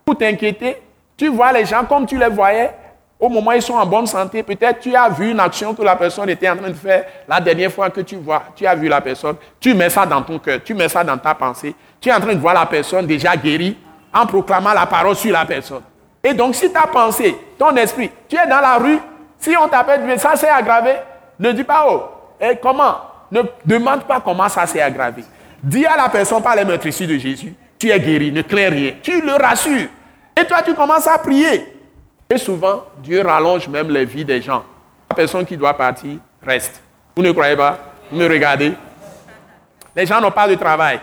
pour 0.08 0.18
t'inquiéter. 0.18 0.82
Tu 1.18 1.28
vois 1.28 1.52
les 1.52 1.66
gens 1.66 1.84
comme 1.84 2.06
tu 2.06 2.18
les 2.18 2.30
voyais 2.30 2.72
au 3.20 3.28
moment 3.28 3.52
où 3.52 3.56
ils 3.56 3.62
sont 3.62 3.74
en 3.74 3.86
bonne 3.86 4.08
santé. 4.08 4.42
Peut-être 4.42 4.80
tu 4.80 4.96
as 4.96 5.10
vu 5.10 5.32
une 5.32 5.40
action 5.42 5.74
que 5.74 5.82
la 5.82 5.98
personne 5.98 6.30
était 6.30 6.50
en 6.50 6.56
train 6.56 6.70
de 6.70 6.76
faire 6.76 7.04
la 7.28 7.42
dernière 7.42 7.70
fois 7.70 7.90
que 7.90 8.00
tu 8.00 8.16
vois, 8.16 8.44
tu 8.56 8.66
as 8.66 8.74
vu 8.74 8.88
la 8.88 9.02
personne. 9.02 9.36
Tu 9.60 9.74
mets 9.74 9.90
ça 9.90 10.06
dans 10.06 10.22
ton 10.22 10.40
cœur, 10.40 10.60
tu 10.64 10.74
mets 10.74 10.88
ça 10.88 11.04
dans 11.04 11.18
ta 11.18 11.36
pensée. 11.36 11.76
Tu 12.00 12.08
es 12.08 12.14
en 12.14 12.22
train 12.22 12.34
de 12.34 12.40
voir 12.40 12.54
la 12.54 12.66
personne 12.66 13.06
déjà 13.06 13.36
guérie 13.36 13.76
en 14.14 14.26
proclamant 14.26 14.74
la 14.74 14.86
parole 14.86 15.16
sur 15.16 15.34
la 15.34 15.44
personne. 15.44 15.82
Et 16.24 16.34
donc, 16.34 16.56
si 16.56 16.72
ta 16.72 16.84
pensée, 16.84 17.36
ton 17.60 17.76
esprit, 17.76 18.10
tu 18.30 18.38
es 18.38 18.48
dans 18.48 18.62
la 18.62 18.78
rue, 18.78 19.00
si 19.38 19.56
on 19.62 19.68
t'appelle, 19.68 20.18
ça 20.20 20.38
s'est 20.38 20.48
aggravé, 20.48 20.94
ne 21.38 21.52
dis 21.52 21.66
pas, 21.66 21.86
oh, 21.90 22.04
et 22.40 22.56
comment? 22.56 22.96
Ne 23.30 23.42
demande 23.66 24.04
pas 24.04 24.22
comment 24.22 24.48
ça 24.48 24.66
s'est 24.66 24.82
aggravé. 24.82 25.26
Dis 25.62 25.86
à 25.86 25.98
la 25.98 26.08
personne 26.08 26.42
par 26.42 26.56
les 26.56 26.64
meurtrissures 26.64 27.08
de 27.08 27.18
Jésus, 27.18 27.54
tu 27.78 27.90
es 27.90 28.00
guéri, 28.00 28.32
ne 28.32 28.42
crains 28.42 28.70
rien. 28.70 28.94
Tu 29.02 29.22
le 29.22 29.34
rassures. 29.34 29.90
Et 30.39 30.45
toi, 30.45 30.61
tu 30.64 30.76
commences 30.76 31.07
à 31.07 31.18
prier. 31.18 31.65
Et 32.30 32.38
souvent, 32.38 32.85
Dieu 32.99 33.22
rallonge 33.22 33.68
même 33.68 33.89
les 33.89 34.05
vies 34.05 34.26
des 34.26 34.39
gens. 34.39 34.64
La 35.09 35.15
personne 35.15 35.45
qui 35.45 35.57
doit 35.57 35.73
partir 35.73 36.18
reste. 36.45 36.80
Vous 37.15 37.23
ne 37.23 37.31
croyez 37.31 37.55
pas? 37.55 37.77
Vous 38.11 38.18
me 38.18 38.27
regardez? 38.27 38.73
Les 39.95 40.05
gens 40.05 40.22
n'ont 40.22 40.30
pas 40.30 40.47
de 40.47 40.53
travail. 40.53 40.99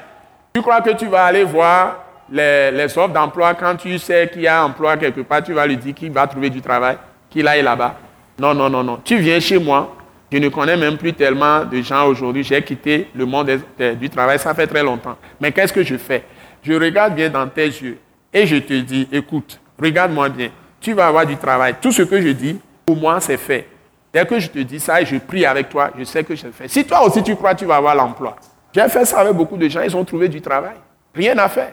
Tu 0.54 0.62
crois 0.62 0.80
que 0.80 0.90
tu 0.90 1.06
vas 1.06 1.24
aller 1.24 1.42
voir 1.42 1.96
les, 2.30 2.70
les 2.70 2.96
offres 2.96 3.12
d'emploi 3.12 3.54
quand 3.54 3.74
tu 3.74 3.98
sais 3.98 4.30
qu'il 4.32 4.42
y 4.42 4.46
a 4.46 4.64
emploi 4.64 4.96
quelque 4.96 5.22
part, 5.22 5.42
tu 5.42 5.52
vas 5.52 5.66
lui 5.66 5.76
dire 5.76 5.94
qu'il 5.94 6.12
va 6.12 6.28
trouver 6.28 6.48
du 6.48 6.62
travail, 6.62 6.96
qu'il 7.28 7.48
aille 7.48 7.62
là-bas. 7.62 7.96
Non, 8.38 8.54
non, 8.54 8.70
non, 8.70 8.84
non. 8.84 9.00
Tu 9.02 9.16
viens 9.16 9.40
chez 9.40 9.58
moi. 9.58 9.96
Je 10.30 10.38
ne 10.38 10.48
connais 10.48 10.76
même 10.76 10.96
plus 10.96 11.12
tellement 11.12 11.64
de 11.64 11.80
gens 11.82 12.06
aujourd'hui. 12.06 12.44
J'ai 12.44 12.62
quitté 12.62 13.08
le 13.14 13.26
monde 13.26 13.50
du 13.98 14.10
travail, 14.10 14.38
ça 14.38 14.54
fait 14.54 14.66
très 14.66 14.82
longtemps. 14.82 15.16
Mais 15.40 15.50
qu'est-ce 15.50 15.72
que 15.72 15.82
je 15.82 15.96
fais? 15.96 16.24
Je 16.62 16.72
regarde 16.72 17.14
bien 17.14 17.28
dans 17.28 17.48
tes 17.48 17.66
yeux 17.66 17.98
et 18.34 18.46
je 18.46 18.56
te 18.56 18.74
dis, 18.80 19.08
écoute, 19.12 19.60
regarde-moi 19.80 20.28
bien, 20.28 20.50
tu 20.80 20.92
vas 20.92 21.06
avoir 21.06 21.24
du 21.24 21.36
travail. 21.36 21.76
Tout 21.80 21.92
ce 21.92 22.02
que 22.02 22.20
je 22.20 22.28
dis, 22.28 22.58
pour 22.84 22.96
moi, 22.96 23.20
c'est 23.20 23.36
fait. 23.36 23.68
Dès 24.12 24.26
que 24.26 24.38
je 24.38 24.48
te 24.48 24.58
dis 24.58 24.80
ça 24.80 25.00
et 25.00 25.06
je 25.06 25.16
prie 25.16 25.46
avec 25.46 25.68
toi, 25.68 25.90
je 25.96 26.04
sais 26.04 26.24
que 26.24 26.34
je 26.34 26.46
le 26.46 26.52
fais. 26.52 26.68
Si 26.68 26.84
toi 26.84 27.04
aussi 27.04 27.22
tu 27.22 27.34
crois, 27.36 27.54
tu 27.54 27.64
vas 27.64 27.76
avoir 27.76 27.94
l'emploi. 27.94 28.36
J'ai 28.72 28.88
fait 28.88 29.04
ça 29.04 29.20
avec 29.20 29.32
beaucoup 29.34 29.56
de 29.56 29.68
gens, 29.68 29.82
ils 29.82 29.96
ont 29.96 30.04
trouvé 30.04 30.28
du 30.28 30.40
travail. 30.40 30.76
Rien 31.14 31.38
à 31.38 31.48
faire. 31.48 31.72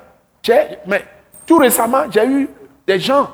Mais 0.88 1.04
tout 1.46 1.58
récemment, 1.58 2.04
j'ai 2.10 2.26
eu 2.26 2.50
des 2.88 3.00
gens 3.00 3.30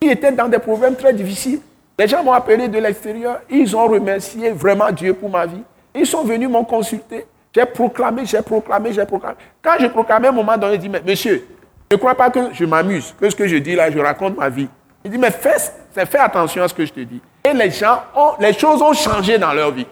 qui 0.00 0.08
étaient 0.08 0.32
dans 0.32 0.48
des 0.48 0.58
problèmes 0.58 0.96
très 0.96 1.12
difficiles. 1.12 1.60
Les 1.98 2.06
gens 2.06 2.22
m'ont 2.22 2.32
appelé 2.32 2.68
de 2.68 2.78
l'extérieur, 2.78 3.40
ils 3.50 3.76
ont 3.76 3.88
remercié 3.88 4.50
vraiment 4.50 4.90
Dieu 4.92 5.14
pour 5.14 5.30
ma 5.30 5.46
vie. 5.46 5.62
Ils 5.94 6.06
sont 6.06 6.22
venus 6.22 6.48
m'ont 6.48 6.64
consulté. 6.64 7.26
J'ai 7.52 7.64
proclamé, 7.64 8.24
j'ai 8.24 8.42
proclamé, 8.42 8.92
j'ai 8.92 9.04
proclamé. 9.04 9.34
Quand 9.60 9.74
j'ai 9.80 9.88
proclamé, 9.88 10.28
à 10.28 10.30
un 10.30 10.34
moment 10.34 10.56
donné, 10.56 10.74
il 10.74 10.80
dit, 10.80 10.88
mais 10.88 11.02
monsieur, 11.04 11.44
ne 11.90 11.96
crois 11.96 12.14
pas 12.14 12.30
que 12.30 12.52
je 12.52 12.64
m'amuse, 12.64 13.14
que 13.18 13.28
ce 13.30 13.36
que 13.36 13.46
je 13.46 13.56
dis 13.56 13.74
là, 13.74 13.90
je 13.90 13.98
raconte 13.98 14.36
ma 14.36 14.48
vie. 14.48 14.68
Il 15.04 15.10
dit, 15.10 15.18
mais 15.18 15.30
fais, 15.30 15.56
fais 15.94 16.18
attention 16.18 16.62
à 16.62 16.68
ce 16.68 16.74
que 16.74 16.84
je 16.84 16.92
te 16.92 17.00
dis. 17.00 17.20
Et 17.44 17.52
les 17.52 17.70
gens, 17.70 18.02
ont, 18.14 18.32
les 18.40 18.52
choses 18.52 18.82
ont 18.82 18.92
changé 18.92 19.38
dans 19.38 19.52
leur 19.52 19.70
vie. 19.70 19.86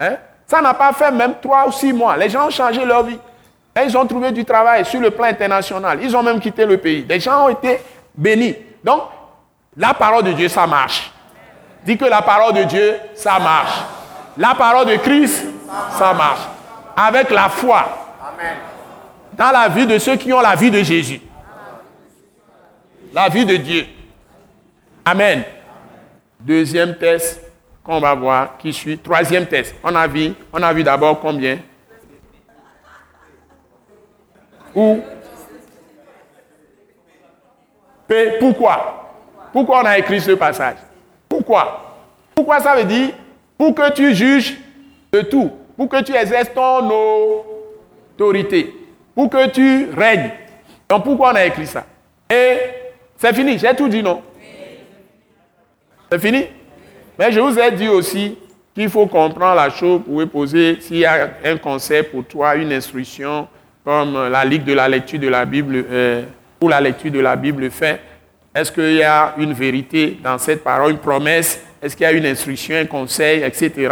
Hein? 0.00 0.16
Ça 0.46 0.60
n'a 0.62 0.72
pas 0.72 0.92
fait 0.92 1.10
même 1.10 1.34
trois 1.42 1.68
ou 1.68 1.72
six 1.72 1.92
mois. 1.92 2.16
Les 2.16 2.30
gens 2.30 2.46
ont 2.46 2.50
changé 2.50 2.84
leur 2.84 3.02
vie. 3.02 3.18
Et 3.76 3.84
ils 3.84 3.96
ont 3.96 4.06
trouvé 4.06 4.32
du 4.32 4.44
travail 4.44 4.84
sur 4.84 5.00
le 5.00 5.10
plan 5.10 5.26
international. 5.26 5.98
Ils 6.02 6.16
ont 6.16 6.22
même 6.22 6.40
quitté 6.40 6.64
le 6.64 6.78
pays. 6.78 7.04
Les 7.08 7.20
gens 7.20 7.46
ont 7.46 7.48
été 7.50 7.80
bénis. 8.16 8.56
Donc, 8.82 9.02
la 9.76 9.94
parole 9.94 10.24
de 10.24 10.32
Dieu, 10.32 10.48
ça 10.48 10.66
marche. 10.66 11.12
Dis 11.84 11.96
que 11.96 12.04
la 12.04 12.22
parole 12.22 12.54
de 12.54 12.64
Dieu, 12.64 12.96
ça 13.14 13.38
marche. 13.38 13.80
La 14.36 14.54
parole 14.54 14.86
de 14.86 14.96
Christ, 14.96 15.44
ça 15.98 16.12
marche. 16.14 16.40
avec 16.96 17.30
la 17.30 17.48
foi 17.48 17.84
dans 19.40 19.52
la 19.52 19.70
vie 19.70 19.86
de 19.86 19.96
ceux 19.96 20.16
qui 20.16 20.30
ont 20.34 20.40
la 20.42 20.54
vie 20.54 20.70
de 20.70 20.82
Jésus. 20.82 21.18
La 23.10 23.30
vie 23.30 23.46
de 23.46 23.56
Dieu. 23.56 23.86
Amen. 25.02 25.44
Deuxième 26.38 26.94
test 26.98 27.40
qu'on 27.82 28.00
va 28.00 28.14
voir 28.14 28.58
qui 28.58 28.70
suit. 28.70 28.98
Troisième 28.98 29.46
test. 29.46 29.74
On 29.82 29.94
a 29.94 30.06
vu, 30.06 30.34
on 30.52 30.62
a 30.62 30.70
vu 30.74 30.84
d'abord 30.84 31.18
combien? 31.20 31.58
Où? 34.74 35.00
P. 38.06 38.32
Pourquoi? 38.38 39.10
Pourquoi 39.54 39.80
on 39.80 39.86
a 39.86 39.96
écrit 39.96 40.20
ce 40.20 40.32
passage? 40.32 40.76
Pourquoi? 41.26 41.96
Pourquoi 42.34 42.60
ça 42.60 42.76
veut 42.76 42.84
dire 42.84 43.14
Pour 43.56 43.74
que 43.74 43.90
tu 43.92 44.14
juges 44.14 44.58
de 45.10 45.22
tout. 45.22 45.50
Pour 45.78 45.88
que 45.88 46.02
tu 46.02 46.14
exerces 46.14 46.52
ton 46.52 46.90
autorité. 46.90 48.79
Pour 49.14 49.28
que 49.28 49.48
tu 49.48 49.88
règnes. 49.96 50.30
Donc 50.88 51.04
pourquoi 51.04 51.32
on 51.32 51.36
a 51.36 51.44
écrit 51.44 51.66
ça? 51.66 51.84
Et 52.30 52.58
c'est 53.16 53.34
fini, 53.34 53.58
j'ai 53.58 53.74
tout 53.74 53.88
dit, 53.88 54.02
non? 54.02 54.22
C'est 56.10 56.18
fini? 56.18 56.46
Mais 57.18 57.30
je 57.30 57.40
vous 57.40 57.58
ai 57.58 57.70
dit 57.70 57.88
aussi 57.88 58.38
qu'il 58.74 58.88
faut 58.88 59.06
comprendre 59.06 59.56
la 59.56 59.70
chose, 59.70 60.00
pouvez 60.04 60.26
poser, 60.26 60.78
s'il 60.80 60.98
y 60.98 61.04
a 61.04 61.30
un 61.44 61.56
conseil 61.56 62.02
pour 62.04 62.24
toi, 62.24 62.56
une 62.56 62.72
instruction, 62.72 63.46
comme 63.84 64.28
la 64.28 64.44
Ligue 64.44 64.64
de 64.64 64.72
la 64.72 64.88
lecture 64.88 65.18
de 65.18 65.28
la 65.28 65.44
Bible, 65.44 65.84
euh, 65.90 66.22
ou 66.60 66.68
la 66.68 66.80
lecture 66.80 67.10
de 67.10 67.20
la 67.20 67.36
Bible 67.36 67.70
fait, 67.70 68.00
est-ce 68.54 68.72
qu'il 68.72 68.94
y 68.94 69.02
a 69.02 69.34
une 69.38 69.52
vérité 69.52 70.18
dans 70.22 70.38
cette 70.38 70.64
parole, 70.64 70.92
une 70.92 70.98
promesse? 70.98 71.60
Est-ce 71.80 71.96
qu'il 71.96 72.04
y 72.04 72.06
a 72.06 72.12
une 72.12 72.26
instruction, 72.26 72.76
un 72.76 72.86
conseil, 72.86 73.42
etc. 73.42 73.88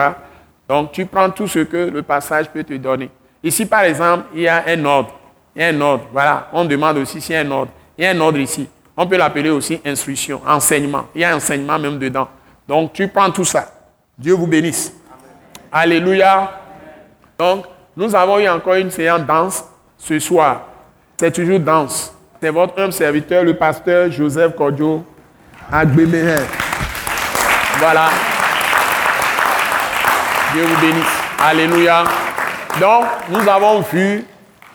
Donc 0.68 0.92
tu 0.92 1.06
prends 1.06 1.30
tout 1.30 1.48
ce 1.48 1.60
que 1.60 1.90
le 1.90 2.02
passage 2.02 2.48
peut 2.48 2.64
te 2.64 2.74
donner. 2.74 3.08
Ici, 3.42 3.66
par 3.66 3.82
exemple, 3.82 4.24
il 4.34 4.42
y 4.42 4.48
a 4.48 4.64
un 4.66 4.84
ordre. 4.84 5.14
Il 5.54 5.62
y 5.62 5.64
a 5.64 5.68
un 5.68 5.80
ordre. 5.80 6.04
Voilà, 6.12 6.48
on 6.52 6.64
demande 6.64 6.98
aussi 6.98 7.20
s'il 7.20 7.34
y 7.34 7.38
a 7.38 7.40
un 7.40 7.50
ordre. 7.50 7.72
Il 7.96 8.04
y 8.04 8.06
a 8.06 8.10
un 8.10 8.20
ordre 8.20 8.38
ici. 8.38 8.68
On 8.96 9.06
peut 9.06 9.16
l'appeler 9.16 9.50
aussi 9.50 9.80
instruction, 9.84 10.40
enseignement. 10.46 11.06
Il 11.14 11.20
y 11.20 11.24
a 11.24 11.34
enseignement 11.34 11.78
même 11.78 11.98
dedans. 11.98 12.28
Donc 12.66 12.92
tu 12.92 13.06
prends 13.08 13.30
tout 13.30 13.44
ça. 13.44 13.72
Dieu 14.18 14.34
vous 14.34 14.46
bénisse. 14.46 14.92
Alléluia. 15.70 16.60
Donc, 17.38 17.66
nous 17.96 18.14
avons 18.14 18.38
eu 18.40 18.48
encore 18.48 18.74
une 18.74 18.90
séance 18.90 19.20
danse 19.22 19.64
ce 19.96 20.18
soir. 20.18 20.62
C'est 21.16 21.30
toujours 21.30 21.60
danse. 21.60 22.12
C'est 22.40 22.50
votre 22.50 22.80
homme 22.80 22.92
serviteur, 22.92 23.44
le 23.44 23.54
pasteur 23.54 24.10
Joseph 24.10 24.56
Kodjo 24.56 25.04
Agbéméher. 25.70 26.42
Voilà. 27.78 28.08
Dieu 30.52 30.62
vous 30.64 30.80
bénisse. 30.80 31.22
Alléluia. 31.38 32.04
Donc, 32.80 33.04
nous 33.30 33.48
avons 33.48 33.80
vu 33.80 34.24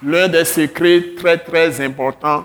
l'un 0.05 0.27
des 0.27 0.43
secrets 0.45 1.03
très 1.17 1.37
très 1.37 1.79
importants 1.81 2.43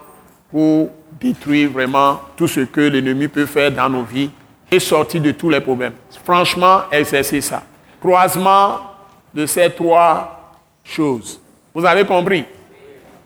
pour 0.50 0.90
détruire 1.20 1.70
vraiment 1.70 2.20
tout 2.36 2.46
ce 2.46 2.60
que 2.60 2.80
l'ennemi 2.80 3.26
peut 3.28 3.46
faire 3.46 3.72
dans 3.72 3.88
nos 3.88 4.02
vies 4.02 4.30
et 4.70 4.78
sortir 4.78 5.20
de 5.20 5.32
tous 5.32 5.50
les 5.50 5.60
problèmes. 5.60 5.94
Franchement, 6.24 6.82
exercer 6.92 7.40
ça. 7.40 7.62
Croisement 8.00 8.80
de 9.34 9.46
ces 9.46 9.70
trois 9.70 10.54
choses. 10.84 11.40
Vous 11.74 11.84
avez 11.84 12.04
compris? 12.04 12.44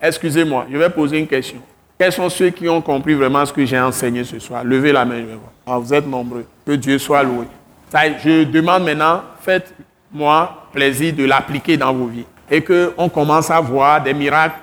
Excusez-moi, 0.01 0.65
je 0.71 0.77
vais 0.77 0.89
poser 0.89 1.19
une 1.19 1.27
question. 1.27 1.59
Quels 1.97 2.11
sont 2.11 2.29
ceux 2.29 2.49
qui 2.49 2.67
ont 2.67 2.81
compris 2.81 3.13
vraiment 3.13 3.45
ce 3.45 3.53
que 3.53 3.65
j'ai 3.65 3.79
enseigné 3.79 4.23
ce 4.23 4.39
soir? 4.39 4.63
Levez 4.63 4.91
la 4.91 5.05
main, 5.05 5.19
je 5.19 5.25
vais 5.25 5.35
voir. 5.35 5.51
Ah, 5.65 5.77
vous 5.77 5.93
êtes 5.93 6.07
nombreux. 6.07 6.45
Que 6.65 6.73
Dieu 6.73 6.97
soit 6.97 7.23
loué. 7.23 7.45
je 7.93 8.43
demande 8.43 8.83
maintenant, 8.83 9.21
faites-moi 9.41 10.62
plaisir 10.73 11.13
de 11.13 11.23
l'appliquer 11.23 11.77
dans 11.77 11.93
vos 11.93 12.07
vies. 12.07 12.25
Et 12.51 12.61
qu'on 12.61 13.09
commence 13.09 13.49
à 13.49 13.61
voir 13.61 14.01
des 14.03 14.13
miracles 14.13 14.57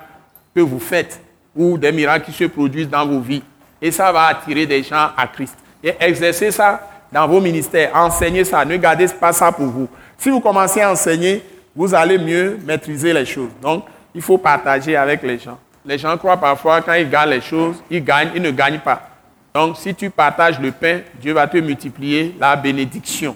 que 0.53 0.61
vous 0.61 0.79
faites 0.79 1.19
ou 1.55 1.77
des 1.77 1.91
miracles 1.91 2.25
qui 2.25 2.31
se 2.31 2.43
produisent 2.45 2.89
dans 2.89 3.05
vos 3.05 3.19
vies. 3.19 3.43
Et 3.81 3.91
ça 3.91 4.11
va 4.11 4.25
attirer 4.27 4.65
des 4.65 4.83
gens 4.83 5.09
à 5.17 5.27
Christ. 5.27 5.57
Et 5.83 5.93
exercez 5.99 6.51
ça 6.51 6.87
dans 7.11 7.27
vos 7.27 7.41
ministères. 7.41 7.91
Enseignez 7.95 8.43
ça. 8.43 8.63
Ne 8.63 8.77
gardez 8.77 9.07
pas 9.07 9.33
ça 9.33 9.51
pour 9.51 9.65
vous. 9.65 9.87
Si 10.17 10.29
vous 10.29 10.39
commencez 10.39 10.81
à 10.81 10.91
enseigner, 10.91 11.43
vous 11.75 11.93
allez 11.95 12.17
mieux 12.17 12.59
maîtriser 12.63 13.13
les 13.13 13.25
choses. 13.25 13.49
Donc, 13.61 13.85
il 14.13 14.21
faut 14.21 14.37
partager 14.37 14.95
avec 14.95 15.23
les 15.23 15.39
gens. 15.39 15.57
Les 15.85 15.97
gens 15.97 16.15
croient 16.17 16.37
parfois 16.37 16.81
quand 16.81 16.93
ils 16.93 17.09
gagnent 17.09 17.29
les 17.31 17.41
choses, 17.41 17.81
ils 17.89 18.03
gagnent, 18.03 18.31
ils 18.35 18.41
ne 18.41 18.51
gagnent 18.51 18.79
pas. 18.79 19.09
Donc, 19.53 19.77
si 19.77 19.95
tu 19.95 20.09
partages 20.09 20.59
le 20.59 20.71
pain, 20.71 20.99
Dieu 21.19 21.33
va 21.33 21.47
te 21.47 21.57
multiplier 21.57 22.35
la 22.39 22.55
bénédiction. 22.55 23.35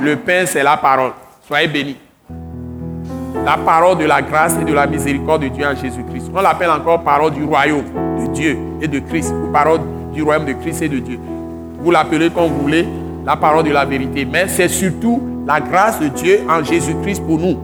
Le 0.00 0.16
pain, 0.16 0.46
c'est 0.46 0.62
la 0.62 0.76
parole. 0.76 1.12
Soyez 1.46 1.68
bénis. 1.68 1.98
La 3.44 3.56
parole 3.56 3.98
de 3.98 4.04
la 4.04 4.22
grâce 4.22 4.56
et 4.60 4.64
de 4.64 4.72
la 4.72 4.86
miséricorde 4.86 5.42
de 5.42 5.48
Dieu 5.48 5.66
en 5.66 5.74
Jésus-Christ. 5.74 6.30
On 6.32 6.40
l'appelle 6.40 6.70
encore 6.70 7.02
parole 7.02 7.32
du 7.32 7.42
royaume 7.42 7.84
de 8.20 8.26
Dieu 8.32 8.56
et 8.80 8.86
de 8.86 9.00
Christ, 9.00 9.34
parole 9.52 9.80
du 10.12 10.22
royaume 10.22 10.44
de 10.44 10.52
Christ 10.52 10.82
et 10.82 10.88
de 10.88 11.00
Dieu. 11.00 11.18
Vous 11.80 11.90
l'appelez 11.90 12.30
comme 12.30 12.46
vous 12.52 12.60
voulez, 12.62 12.86
la 13.26 13.36
parole 13.36 13.64
de 13.64 13.72
la 13.72 13.84
vérité. 13.84 14.24
Mais 14.24 14.46
c'est 14.46 14.68
surtout 14.68 15.20
la 15.44 15.60
grâce 15.60 15.98
de 15.98 16.06
Dieu 16.06 16.40
en 16.48 16.62
Jésus-Christ 16.62 17.24
pour 17.26 17.38
nous. 17.38 17.58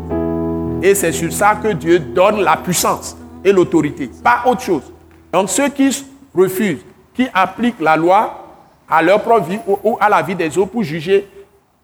Et 0.82 0.96
c'est 0.96 1.12
sur 1.12 1.32
ça 1.32 1.56
que 1.62 1.68
Dieu 1.68 2.00
donne 2.00 2.40
la 2.40 2.56
puissance 2.56 3.16
et 3.44 3.52
l'autorité, 3.52 4.10
pas 4.22 4.42
autre 4.46 4.62
chose. 4.62 4.92
Donc 5.32 5.48
ceux 5.48 5.68
qui 5.68 6.04
refusent, 6.34 6.84
qui 7.14 7.28
appliquent 7.32 7.80
la 7.80 7.96
loi 7.96 8.46
à 8.90 9.00
leur 9.00 9.22
propre 9.22 9.48
vie 9.48 9.58
ou 9.84 9.96
à 10.00 10.08
la 10.08 10.22
vie 10.22 10.34
des 10.34 10.58
autres 10.58 10.72
pour 10.72 10.82
juger, 10.82 11.28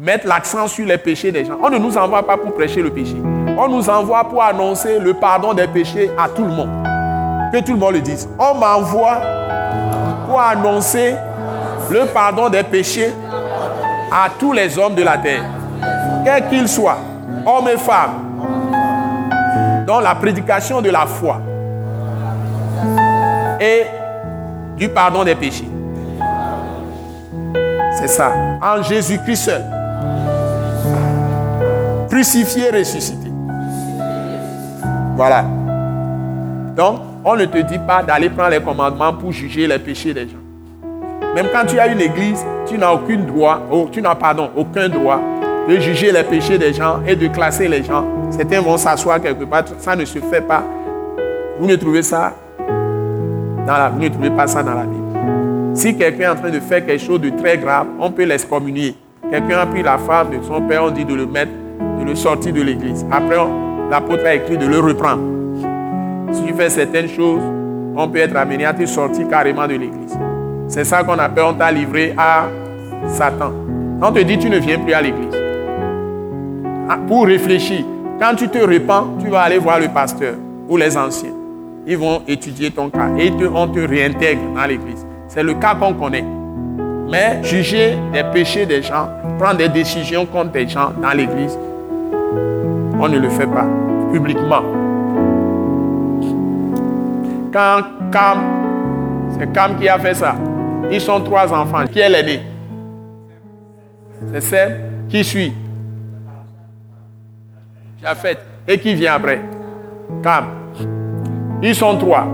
mettre 0.00 0.26
l'accent 0.26 0.66
sur 0.66 0.84
les 0.84 0.98
péchés 0.98 1.30
des 1.30 1.44
gens. 1.44 1.58
On 1.62 1.70
ne 1.70 1.78
nous 1.78 1.96
envoie 1.96 2.26
pas 2.26 2.36
pour 2.36 2.52
prêcher 2.54 2.82
le 2.82 2.90
péché. 2.90 3.16
On 3.56 3.68
nous 3.68 3.88
envoie 3.88 4.24
pour 4.24 4.42
annoncer 4.42 4.98
le 4.98 5.14
pardon 5.14 5.54
des 5.54 5.66
péchés 5.66 6.10
à 6.18 6.28
tout 6.28 6.44
le 6.44 6.50
monde. 6.50 6.70
Que 7.52 7.60
tout 7.60 7.72
le 7.72 7.78
monde 7.78 7.94
le 7.94 8.00
dise. 8.00 8.28
On 8.38 8.54
m'envoie 8.54 9.20
pour 10.26 10.40
annoncer 10.40 11.14
le 11.90 12.06
pardon 12.06 12.48
des 12.48 12.62
péchés 12.62 13.12
à 14.10 14.28
tous 14.38 14.52
les 14.52 14.78
hommes 14.78 14.94
de 14.94 15.02
la 15.02 15.18
terre, 15.18 15.42
quels 16.24 16.48
qu'ils 16.48 16.68
soient, 16.68 16.98
hommes 17.46 17.68
et 17.68 17.76
femmes, 17.76 18.14
dans 19.86 20.00
la 20.00 20.14
prédication 20.14 20.80
de 20.80 20.90
la 20.90 21.06
foi 21.06 21.40
et 23.60 23.82
du 24.76 24.88
pardon 24.88 25.24
des 25.24 25.34
péchés. 25.34 25.68
C'est 27.98 28.08
ça, 28.08 28.32
en 28.62 28.82
Jésus-Christ 28.82 29.36
seul. 29.36 29.64
Crucifié, 32.08 32.70
ressuscité. 32.70 33.23
Voilà. 35.16 35.44
Donc, 36.76 37.00
on 37.24 37.36
ne 37.36 37.44
te 37.46 37.58
dit 37.58 37.78
pas 37.86 38.02
d'aller 38.02 38.28
prendre 38.30 38.50
les 38.50 38.60
commandements 38.60 39.12
pour 39.12 39.32
juger 39.32 39.66
les 39.66 39.78
péchés 39.78 40.12
des 40.12 40.28
gens. 40.28 40.36
Même 41.34 41.46
quand 41.52 41.66
tu 41.66 41.78
as 41.78 41.86
une 41.88 42.00
église, 42.00 42.44
tu 42.66 42.78
n'as 42.78 42.92
aucun 42.92 43.16
droit, 43.16 43.60
oh, 43.70 43.88
tu 43.90 44.00
n'as 44.02 44.14
pardon, 44.14 44.50
aucun 44.56 44.88
droit 44.88 45.20
de 45.68 45.78
juger 45.78 46.12
les 46.12 46.22
péchés 46.22 46.58
des 46.58 46.72
gens 46.72 47.00
et 47.06 47.16
de 47.16 47.26
classer 47.28 47.68
les 47.68 47.82
gens. 47.82 48.04
Certains 48.30 48.60
vont 48.60 48.76
s'asseoir 48.76 49.20
quelque 49.20 49.44
part, 49.44 49.64
ça 49.78 49.96
ne 49.96 50.04
se 50.04 50.18
fait 50.18 50.42
pas. 50.42 50.62
Vous 51.58 51.66
ne 51.66 51.76
trouvez 51.76 52.02
ça 52.02 52.34
vous 53.66 53.98
ne 53.98 54.08
trouvez 54.08 54.30
pas 54.30 54.46
ça 54.46 54.62
dans 54.62 54.74
la 54.74 54.84
Bible. 54.84 55.74
Si 55.74 55.96
quelqu'un 55.96 56.24
est 56.24 56.28
en 56.28 56.36
train 56.36 56.50
de 56.50 56.60
faire 56.60 56.84
quelque 56.84 57.02
chose 57.02 57.20
de 57.20 57.30
très 57.30 57.56
grave, 57.56 57.86
on 57.98 58.10
peut 58.10 58.24
l'excommunier. 58.24 58.94
Quelqu'un 59.30 59.58
a 59.60 59.66
pris 59.66 59.82
la 59.82 59.96
femme 59.96 60.30
de 60.30 60.42
son 60.44 60.60
père, 60.62 60.84
on 60.84 60.90
dit 60.90 61.04
de 61.04 61.14
le 61.14 61.26
mettre, 61.26 61.50
de 61.98 62.04
le 62.04 62.14
sortir 62.14 62.52
de 62.52 62.60
l'église. 62.60 63.06
Après, 63.10 63.38
l'apôtre 63.90 64.26
a 64.26 64.34
écrit 64.34 64.56
de 64.56 64.66
le 64.66 64.80
reprendre. 64.80 65.22
Si 66.32 66.42
tu 66.44 66.54
fais 66.54 66.70
certaines 66.70 67.08
choses, 67.08 67.42
on 67.96 68.08
peut 68.08 68.18
être 68.18 68.36
amené 68.36 68.64
à 68.64 68.74
te 68.74 68.84
sortir 68.86 69.28
carrément 69.28 69.66
de 69.66 69.74
l'église. 69.74 70.18
C'est 70.68 70.84
ça 70.84 71.02
qu'on 71.04 71.18
appelle, 71.18 71.44
on 71.44 71.54
t'a 71.54 71.70
livré 71.70 72.14
à 72.16 72.46
Satan. 73.08 73.52
On 74.02 74.10
te 74.10 74.20
dit, 74.20 74.38
tu 74.38 74.50
ne 74.50 74.58
viens 74.58 74.78
plus 74.78 74.92
à 74.92 75.00
l'église. 75.00 75.34
Ah, 76.88 76.98
pour 77.06 77.26
réfléchir, 77.26 77.84
quand 78.20 78.34
tu 78.36 78.48
te 78.48 78.58
repens, 78.58 79.06
tu 79.20 79.28
vas 79.28 79.42
aller 79.42 79.58
voir 79.58 79.80
le 79.80 79.88
pasteur 79.88 80.34
ou 80.68 80.76
les 80.76 80.96
anciens. 80.96 81.32
Ils 81.86 81.98
vont 81.98 82.22
étudier 82.26 82.70
ton 82.70 82.88
cas 82.88 83.08
et 83.18 83.30
on 83.54 83.68
te 83.68 83.80
réintègre 83.80 84.40
dans 84.54 84.66
l'église. 84.66 85.06
C'est 85.28 85.42
le 85.42 85.54
cas 85.54 85.74
qu'on 85.74 85.94
connaît. 85.94 86.24
Mais 87.10 87.42
juger 87.42 87.96
des 88.12 88.24
péchés 88.24 88.66
des 88.66 88.82
gens, 88.82 89.08
prendre 89.38 89.58
des 89.58 89.68
décisions 89.68 90.26
contre 90.26 90.52
des 90.52 90.66
gens 90.66 90.92
dans 91.00 91.12
l'église, 91.12 91.58
on 93.00 93.08
ne 93.08 93.18
le 93.18 93.28
fait 93.28 93.46
pas 93.46 93.66
publiquement. 94.12 94.62
Quand 97.52 97.82
Cam, 98.10 98.38
c'est 99.38 99.52
Cam 99.52 99.76
qui 99.76 99.88
a 99.88 99.98
fait 99.98 100.14
ça. 100.14 100.34
Ils 100.90 101.00
sont 101.00 101.20
trois 101.20 101.52
enfants. 101.52 101.84
Qui 101.90 102.00
est 102.00 102.08
l'aîné? 102.08 102.40
C'est 104.32 104.40
celle 104.40 104.80
qui 105.08 105.22
suit. 105.24 105.52
fait. 108.16 108.38
Et 108.66 108.78
qui 108.78 108.94
vient 108.94 109.14
après 109.14 109.40
Cam. 110.22 110.44
Ils 111.62 111.74
sont 111.74 111.96
trois. 111.96 112.26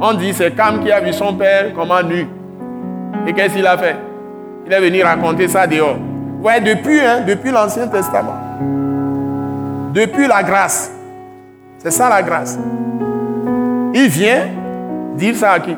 On 0.00 0.14
dit 0.14 0.32
c'est 0.32 0.54
Cam 0.54 0.80
qui 0.80 0.90
a 0.90 1.00
vu 1.00 1.12
son 1.12 1.34
père 1.34 1.72
comment 1.74 2.02
nu. 2.02 2.26
Et 3.26 3.32
qu'est-ce 3.32 3.54
qu'il 3.54 3.66
a 3.66 3.76
fait? 3.78 3.96
Il 4.66 4.72
est 4.72 4.80
venu 4.80 5.02
raconter 5.02 5.48
ça 5.48 5.66
dehors. 5.66 5.96
Ouais, 6.42 6.60
depuis, 6.60 7.00
hein, 7.00 7.22
depuis 7.26 7.50
l'Ancien 7.50 7.86
Testament. 7.88 8.53
Depuis 9.94 10.26
la 10.26 10.42
grâce. 10.42 10.90
C'est 11.78 11.92
ça 11.92 12.08
la 12.08 12.22
grâce. 12.22 12.58
Il 13.94 14.08
vient 14.08 14.48
dire 15.16 15.36
ça 15.36 15.52
à 15.52 15.60
qui? 15.60 15.76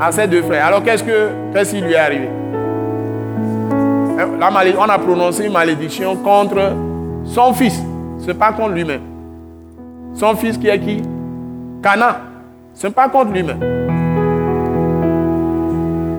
À 0.00 0.10
ses 0.10 0.26
deux 0.26 0.42
frères. 0.42 0.66
Alors 0.66 0.82
qu'est-ce 0.82 1.04
que 1.04 1.28
qu'est-ce 1.54 1.70
qui 1.70 1.80
lui 1.80 1.92
est 1.92 1.96
arrivé? 1.96 2.28
La 4.40 4.50
On 4.78 4.88
a 4.88 4.98
prononcé 4.98 5.46
une 5.46 5.52
malédiction 5.52 6.16
contre 6.16 6.72
son 7.24 7.52
fils. 7.52 7.80
Ce 8.18 8.26
n'est 8.26 8.34
pas 8.34 8.52
contre 8.52 8.72
lui-même. 8.72 9.02
Son 10.14 10.34
fils 10.34 10.58
qui 10.58 10.68
est 10.68 10.78
qui? 10.80 11.02
Cana. 11.82 12.16
Ce 12.74 12.88
n'est 12.88 12.92
pas 12.92 13.08
contre 13.08 13.30
lui-même. 13.30 13.60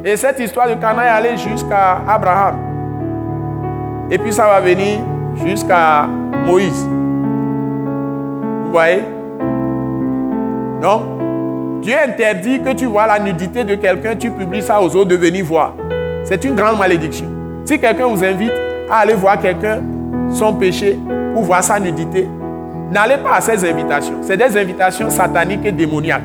Et 0.06 0.16
cette 0.16 0.40
histoire 0.40 0.70
de 0.70 0.76
Cana 0.76 1.06
est 1.06 1.10
allée 1.10 1.38
jusqu'à 1.38 2.00
Abraham. 2.08 2.56
Et 4.10 4.18
puis 4.18 4.32
ça 4.32 4.46
va 4.46 4.62
venir 4.62 5.00
jusqu'à 5.46 6.08
Moïse. 6.46 6.88
Vous 8.66 8.72
voyez? 8.72 9.04
Donc, 10.82 11.02
Dieu 11.82 11.96
interdit 12.08 12.60
que 12.62 12.74
tu 12.74 12.86
vois 12.86 13.08
la 13.08 13.20
nudité 13.20 13.64
de 13.64 13.76
quelqu'un, 13.76 14.16
tu 14.16 14.32
publies 14.32 14.62
ça 14.62 14.82
aux 14.82 14.96
autres 14.96 15.10
de 15.10 15.16
venir 15.16 15.46
voir. 15.46 15.74
C'est 16.24 16.44
une 16.46 16.56
grande 16.56 16.78
malédiction. 16.78 17.26
Si 17.66 17.80
quelqu'un 17.80 18.08
vous 18.08 18.24
invite 18.24 18.54
à 18.90 18.98
aller 19.00 19.14
voir 19.14 19.40
quelqu'un, 19.40 19.82
son 20.32 20.54
péché, 20.54 20.98
ou 21.36 21.42
voir 21.42 21.64
sa 21.64 21.80
nudité, 21.80 22.28
n'allez 22.92 23.18
pas 23.18 23.36
à 23.38 23.42
ces 23.42 23.70
invitations. 23.70 24.16
C'est 24.22 24.38
des 24.38 24.58
invitations 24.58 25.10
sataniques 25.10 25.66
et 25.66 25.72
démoniaques. 25.72 26.22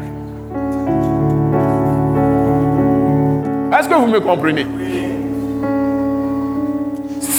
Est-ce 3.78 3.89
que 3.89 3.94
vous 3.94 4.06
me 4.06 4.20
comprenez? 4.20 4.66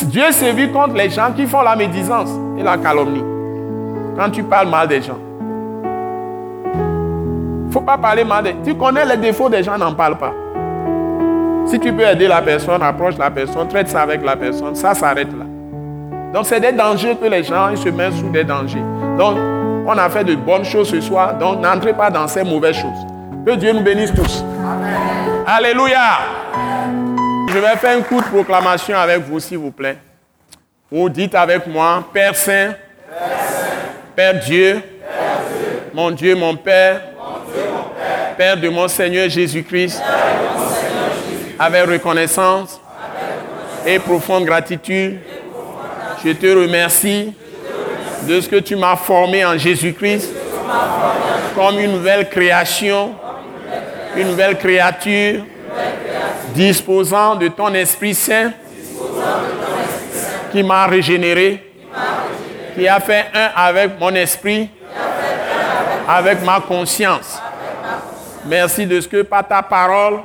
Dieu 0.06 0.32
sévit 0.32 0.72
contre 0.72 0.96
les 0.96 1.10
gens 1.10 1.32
qui 1.36 1.46
font 1.46 1.62
la 1.62 1.76
médisance 1.76 2.30
et 2.58 2.64
la 2.64 2.78
calomnie. 2.78 3.24
Quand 4.18 4.30
tu 4.30 4.44
parles 4.44 4.70
mal 4.70 4.88
des 4.88 5.02
gens. 5.02 5.18
Il 6.74 7.68
ne 7.68 7.72
faut 7.72 7.82
pas 7.82 7.98
parler 7.98 8.24
mal 8.24 8.44
des 8.44 8.52
gens. 8.52 8.62
Tu 8.66 8.76
connais 8.76 9.06
les 9.06 9.18
défauts 9.18 9.50
des 9.50 9.64
gens, 9.64 9.78
n'en 9.78 9.94
parle 9.94 10.18
pas. 10.18 10.34
Si 11.66 11.80
tu 11.80 11.94
peux 11.94 12.04
aider 12.04 12.28
la 12.28 12.42
personne, 12.42 12.82
approche 12.82 13.18
la 13.18 13.30
personne, 13.30 13.68
traite 13.68 13.90
ça 13.90 14.02
avec 14.02 14.26
la 14.26 14.36
personne, 14.36 14.74
ça 14.74 14.96
s'arrête 14.96 15.32
là. 15.38 15.46
Donc 16.34 16.46
c'est 16.46 16.60
des 16.60 16.72
dangers 16.72 17.16
que 17.16 17.26
les 17.28 17.44
gens 17.44 17.70
ils 17.70 17.78
se 17.78 17.90
mettent 17.90 18.14
sous 18.14 18.30
des 18.30 18.44
dangers. 18.44 18.84
Donc 19.18 19.38
on 19.86 19.98
a 19.98 20.10
fait 20.10 20.24
de 20.24 20.36
bonnes 20.36 20.66
choses 20.66 20.90
ce 20.90 21.00
soir, 21.00 21.36
donc 21.36 21.62
n'entrez 21.62 21.94
pas 21.94 22.10
dans 22.10 22.28
ces 22.28 22.44
mauvaises 22.44 22.76
choses. 22.76 23.06
Que 23.46 23.52
Dieu 23.56 23.72
nous 23.72 23.82
bénisse 23.82 24.14
tous. 24.14 24.44
Alléluia. 25.46 26.00
Je 27.52 27.58
vais 27.58 27.76
faire 27.78 27.98
un 27.98 28.02
coup 28.02 28.22
de 28.22 28.28
proclamation 28.28 28.96
avec 28.96 29.22
vous, 29.22 29.40
s'il 29.40 29.58
vous 29.58 29.72
plaît. 29.72 29.98
Vous 30.92 31.10
dites 31.10 31.34
avec 31.34 31.66
moi, 31.66 32.04
Père 32.14 32.36
Saint, 32.36 32.76
Père, 34.16 34.40
Dieu, 34.40 34.80
mon 35.92 36.12
Dieu, 36.12 36.36
mon 36.36 36.56
Père, 36.56 37.02
Père, 38.38 38.56
de 38.56 38.70
mon 38.70 38.88
Seigneur 38.88 39.28
Jésus-Christ, 39.30 40.00
avec 41.58 41.86
reconnaissance 41.88 42.80
et 43.84 43.98
profonde 43.98 44.46
gratitude, 44.46 45.18
je 46.24 46.32
te 46.32 46.48
remercie 46.48 47.34
de 48.28 48.42
ce 48.42 48.48
que 48.48 48.58
tu 48.58 48.76
m'as 48.76 48.96
formé 48.96 49.44
en 49.44 49.58
Jésus-Christ 49.58 50.32
comme 51.56 51.80
une 51.80 51.94
nouvelle 51.94 52.30
création, 52.30 53.16
une 54.16 54.28
nouvelle 54.28 54.56
créature 54.58 55.46
disposant 56.60 57.36
de 57.36 57.48
ton 57.48 57.74
Esprit 57.74 58.14
Saint 58.14 58.52
qui 60.52 60.62
m'a 60.62 60.88
régénéré, 60.88 61.72
qui 62.76 62.86
a 62.86 63.00
fait 63.00 63.28
un 63.34 63.50
avec 63.56 63.98
mon 63.98 64.14
esprit, 64.14 64.70
avec 66.06 66.44
ma 66.44 66.60
conscience. 66.60 67.40
Merci 68.46 68.86
de 68.86 69.00
ce 69.00 69.08
que 69.08 69.22
par 69.22 69.48
ta 69.48 69.62
parole, 69.62 70.20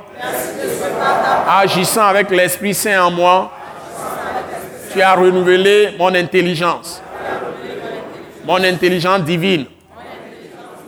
agissant 1.47 2.05
avec 2.05 2.29
l'Esprit 2.31 2.73
Saint 2.73 3.05
en 3.05 3.11
moi, 3.11 3.51
tu 4.91 5.01
as 5.01 5.13
renouvelé 5.13 5.95
mon 5.97 6.13
intelligence, 6.13 7.01
mon 8.43 8.61
intelligence 8.61 9.21
divine, 9.21 9.67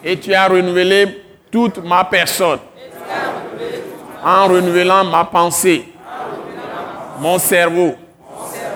et 0.03 0.19
tu 0.19 0.33
as 0.33 0.47
renouvelé 0.47 1.23
toute 1.49 1.77
ma 1.85 2.03
personne 2.03 2.59
en 4.27 4.47
renouvelant 4.49 5.05
ma 5.05 5.23
pensée, 5.23 5.85
mon 7.19 7.39
cerveau, 7.39 7.95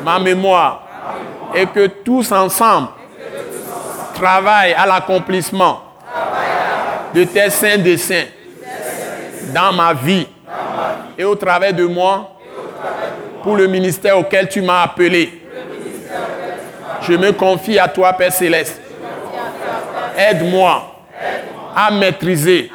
ma 0.01 0.17
mémoire, 0.17 0.87
et 1.53 1.65
que 1.65 1.87
tous 1.87 2.31
ensemble 2.31 2.87
travaillent 4.13 4.73
à 4.73 4.85
l'accomplissement 4.85 5.81
de 7.13 7.25
tes 7.25 7.49
saints 7.49 7.77
desseins 7.79 8.27
dans 9.53 9.73
ma 9.73 9.93
vie 9.93 10.25
et 11.17 11.25
au 11.25 11.35
travers 11.35 11.73
de 11.73 11.83
moi 11.83 12.31
pour 13.43 13.57
le 13.57 13.67
ministère 13.67 14.17
auquel 14.17 14.47
tu 14.47 14.61
m'as 14.61 14.83
appelé. 14.83 15.41
Je 17.01 17.13
me 17.13 17.33
confie 17.33 17.77
à 17.77 17.89
toi, 17.89 18.13
Père 18.13 18.31
céleste. 18.31 18.79
Aide-moi 20.17 20.95
à 21.75 21.91
maîtriser 21.91 22.71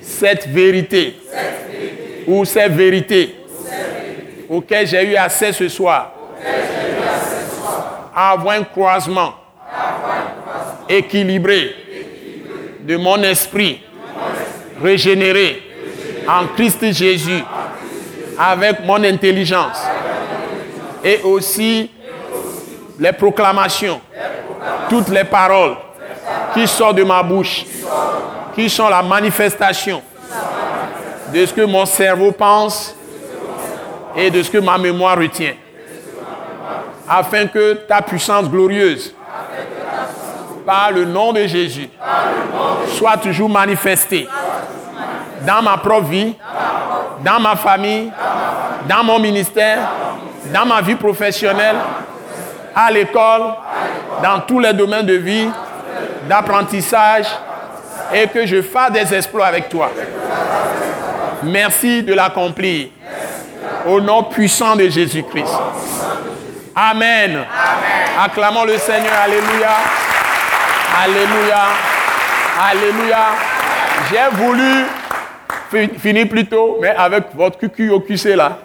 cette 0.00 0.46
vérité 0.46 1.16
ou 2.26 2.44
ces 2.44 2.68
vérités. 2.68 3.36
Auxquelles 4.48 4.86
j'ai 4.86 5.04
eu 5.04 5.16
accès 5.16 5.52
ce 5.52 5.68
soir, 5.68 6.12
avoir 8.14 8.56
un 8.56 8.64
croisement 8.64 9.34
équilibré 10.88 11.74
de 12.80 12.96
mon 12.96 13.20
esprit 13.22 13.80
régénéré 14.80 15.62
en 16.28 16.46
Christ 16.54 16.92
Jésus 16.92 17.42
avec 18.38 18.84
mon 18.84 19.02
intelligence 19.02 19.78
et 21.02 21.20
aussi 21.22 21.90
les 22.98 23.12
proclamations, 23.12 24.00
toutes 24.88 25.08
les 25.08 25.24
paroles 25.24 25.76
qui 26.54 26.66
sortent 26.66 26.96
de 26.96 27.04
ma 27.04 27.22
bouche, 27.22 27.64
qui 28.54 28.70
sont 28.70 28.88
la 28.88 29.02
manifestation 29.02 30.02
de 31.32 31.46
ce 31.46 31.52
que 31.52 31.62
mon 31.62 31.84
cerveau 31.86 32.32
pense 32.32 32.94
et 34.16 34.30
de 34.30 34.42
ce 34.42 34.50
que 34.50 34.58
ma 34.58 34.78
mémoire 34.78 35.18
retient. 35.18 35.54
Afin 37.08 37.46
que 37.46 37.74
ta 37.86 38.02
puissance 38.02 38.48
glorieuse, 38.48 39.14
par 40.64 40.90
le 40.90 41.04
nom 41.04 41.32
de 41.32 41.46
Jésus, 41.46 41.88
soit 42.88 43.16
toujours 43.18 43.48
manifestée 43.48 44.28
dans 45.46 45.62
ma 45.62 45.76
propre 45.76 46.08
vie, 46.08 46.34
dans 47.24 47.38
ma 47.38 47.54
famille, 47.54 48.10
dans 48.88 49.04
mon 49.04 49.20
ministère, 49.20 49.78
dans 50.52 50.66
ma 50.66 50.80
vie 50.80 50.96
professionnelle, 50.96 51.76
à 52.74 52.90
l'école, 52.90 53.42
dans 54.22 54.40
tous 54.40 54.58
les 54.58 54.72
domaines 54.72 55.06
de 55.06 55.14
vie, 55.14 55.48
d'apprentissage, 56.28 57.26
et 58.12 58.26
que 58.28 58.44
je 58.46 58.62
fasse 58.62 58.92
des 58.92 59.14
exploits 59.14 59.46
avec 59.46 59.68
toi. 59.68 59.90
Merci 61.46 62.02
de 62.02 62.12
l'accomplir. 62.12 62.88
Au 63.86 64.00
nom 64.00 64.24
puissant 64.24 64.74
de 64.74 64.88
Jésus-Christ. 64.88 65.54
Amen. 66.74 67.44
Acclamons 68.18 68.64
le 68.64 68.76
Seigneur. 68.78 69.12
Alléluia. 69.22 69.76
Alléluia. 71.04 71.62
Alléluia. 72.60 73.26
J'ai 74.10 74.36
voulu 74.36 74.84
finir 75.98 76.28
plus 76.28 76.46
tôt, 76.46 76.78
mais 76.80 76.88
avec 76.88 77.24
votre 77.34 77.58
cucu 77.58 77.90
au 77.90 78.00
QC 78.00 78.34
là, 78.34 78.58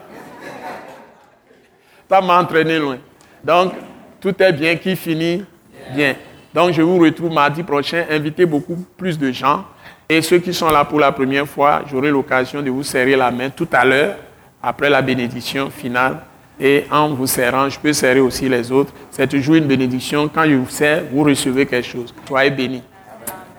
ça 2.09 2.21
m'a 2.21 2.39
entraîné 2.39 2.79
loin. 2.79 2.97
Donc, 3.43 3.73
tout 4.19 4.33
est 4.41 4.53
bien 4.53 4.75
qui 4.75 4.95
finit 4.95 5.45
bien. 5.93 6.15
Donc, 6.53 6.73
je 6.73 6.81
vous 6.81 6.97
retrouve 6.97 7.31
mardi 7.31 7.63
prochain. 7.63 8.05
Invitez 8.09 8.45
beaucoup 8.45 8.75
plus 8.97 9.17
de 9.17 9.31
gens. 9.31 9.65
Et 10.13 10.21
ceux 10.21 10.39
qui 10.39 10.53
sont 10.53 10.69
là 10.69 10.83
pour 10.83 10.99
la 10.99 11.13
première 11.13 11.47
fois, 11.47 11.83
j'aurai 11.89 12.09
l'occasion 12.09 12.61
de 12.61 12.69
vous 12.69 12.83
serrer 12.83 13.15
la 13.15 13.31
main 13.31 13.49
tout 13.49 13.69
à 13.71 13.85
l'heure, 13.85 14.17
après 14.61 14.89
la 14.89 15.01
bénédiction 15.01 15.69
finale. 15.69 16.17
Et 16.59 16.83
en 16.91 17.13
vous 17.13 17.27
serrant, 17.27 17.69
je 17.69 17.79
peux 17.79 17.93
serrer 17.93 18.19
aussi 18.19 18.49
les 18.49 18.69
autres. 18.73 18.91
C'est 19.09 19.29
toujours 19.29 19.55
une 19.55 19.67
bénédiction. 19.67 20.27
Quand 20.27 20.43
je 20.43 20.55
vous 20.55 20.67
serre, 20.67 21.03
vous 21.13 21.23
recevez 21.23 21.65
quelque 21.65 21.88
chose. 21.88 22.13
Soyez 22.27 22.51
bénis. 22.51 22.83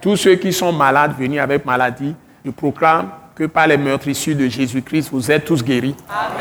Tous 0.03 0.17
ceux 0.17 0.35
qui 0.35 0.53
sont 0.53 0.75
malades, 0.75 1.15
venus 1.19 1.41
avec 1.41 1.65
maladie, 1.65 2.15
je 2.45 2.51
proclame 2.51 3.09
que 3.35 3.45
par 3.45 3.67
les 3.67 3.79
meurtrissures 3.79 4.37
de 4.37 4.47
Jésus-Christ, 4.47 5.09
vous 5.11 5.31
êtes 5.31 5.47
tous 5.47 5.65
guéris. 5.65 5.97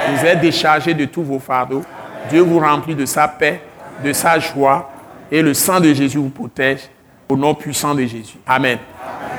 Vous 0.09 0.25
êtes 0.25 0.41
déchargés 0.41 0.93
de 0.93 1.05
tous 1.05 1.23
vos 1.23 1.39
fardeaux. 1.39 1.85
Dieu 2.29 2.41
vous 2.41 2.59
remplit 2.59 2.95
de 2.95 3.05
sa 3.05 3.29
paix, 3.29 3.61
de 4.03 4.11
sa 4.11 4.37
joie, 4.39 4.91
et 5.31 5.41
le 5.41 5.53
sang 5.53 5.79
de 5.79 5.93
Jésus 5.93 6.17
vous 6.17 6.27
protège 6.27 6.81
au 7.31 7.37
nom 7.37 7.55
puissant 7.55 7.95
de 7.95 8.01
Jésus. 8.01 8.35
Amen. 8.45 8.77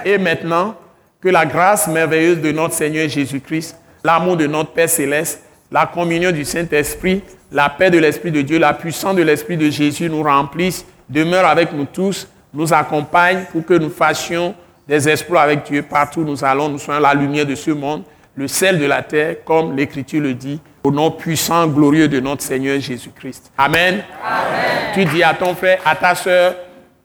Et 0.05 0.17
maintenant, 0.17 0.75
que 1.21 1.29
la 1.29 1.45
grâce 1.45 1.89
merveilleuse 1.89 2.41
de 2.41 2.51
notre 2.51 2.75
Seigneur 2.75 3.07
Jésus-Christ, 3.09 3.77
l'amour 4.03 4.37
de 4.37 4.47
notre 4.47 4.71
Père 4.71 4.89
céleste, 4.89 5.45
la 5.71 5.87
communion 5.87 6.33
du 6.33 6.45
Saint-Esprit, 6.45 7.23
la 7.51 7.69
paix 7.69 7.91
de 7.91 7.99
l'Esprit 7.99 8.31
de 8.31 8.41
Dieu, 8.41 8.59
la 8.59 8.73
puissance 8.73 9.15
de 9.15 9.23
l'Esprit 9.23 9.59
de 9.59 9.69
Jésus 9.69 10.09
nous 10.09 10.23
remplisse, 10.23 10.87
demeure 11.09 11.45
avec 11.45 11.73
nous 11.73 11.85
tous, 11.85 12.27
nous 12.55 12.73
accompagne 12.73 13.45
pour 13.53 13.65
que 13.65 13.75
nous 13.75 13.91
fassions 13.91 14.55
des 14.89 15.09
exploits 15.09 15.43
avec 15.43 15.65
Dieu 15.65 15.83
partout 15.83 16.21
où 16.21 16.25
nous 16.25 16.43
allons, 16.45 16.71
nous 16.71 16.79
soyons 16.79 17.01
la 17.01 17.15
lumière 17.15 17.47
de 17.47 17.55
ce 17.55 17.71
monde, 17.71 18.05
le 18.35 18.49
sel 18.49 18.79
de 18.79 18.87
la 18.87 19.03
terre, 19.03 19.37
comme 19.45 19.77
l'Écriture 19.77 20.23
le 20.23 20.33
dit, 20.33 20.59
au 20.83 20.91
nom 20.91 21.11
puissant, 21.11 21.67
glorieux 21.69 22.09
de 22.09 22.21
notre 22.21 22.43
Seigneur 22.43 22.81
Jésus-Christ. 22.81 23.53
Amen. 23.59 24.03
Tu 24.95 25.05
dis 25.05 25.23
à 25.23 25.35
ton 25.35 25.55
frère, 25.55 25.79
à 25.85 25.95
ta 25.95 26.15
soeur, 26.15 26.55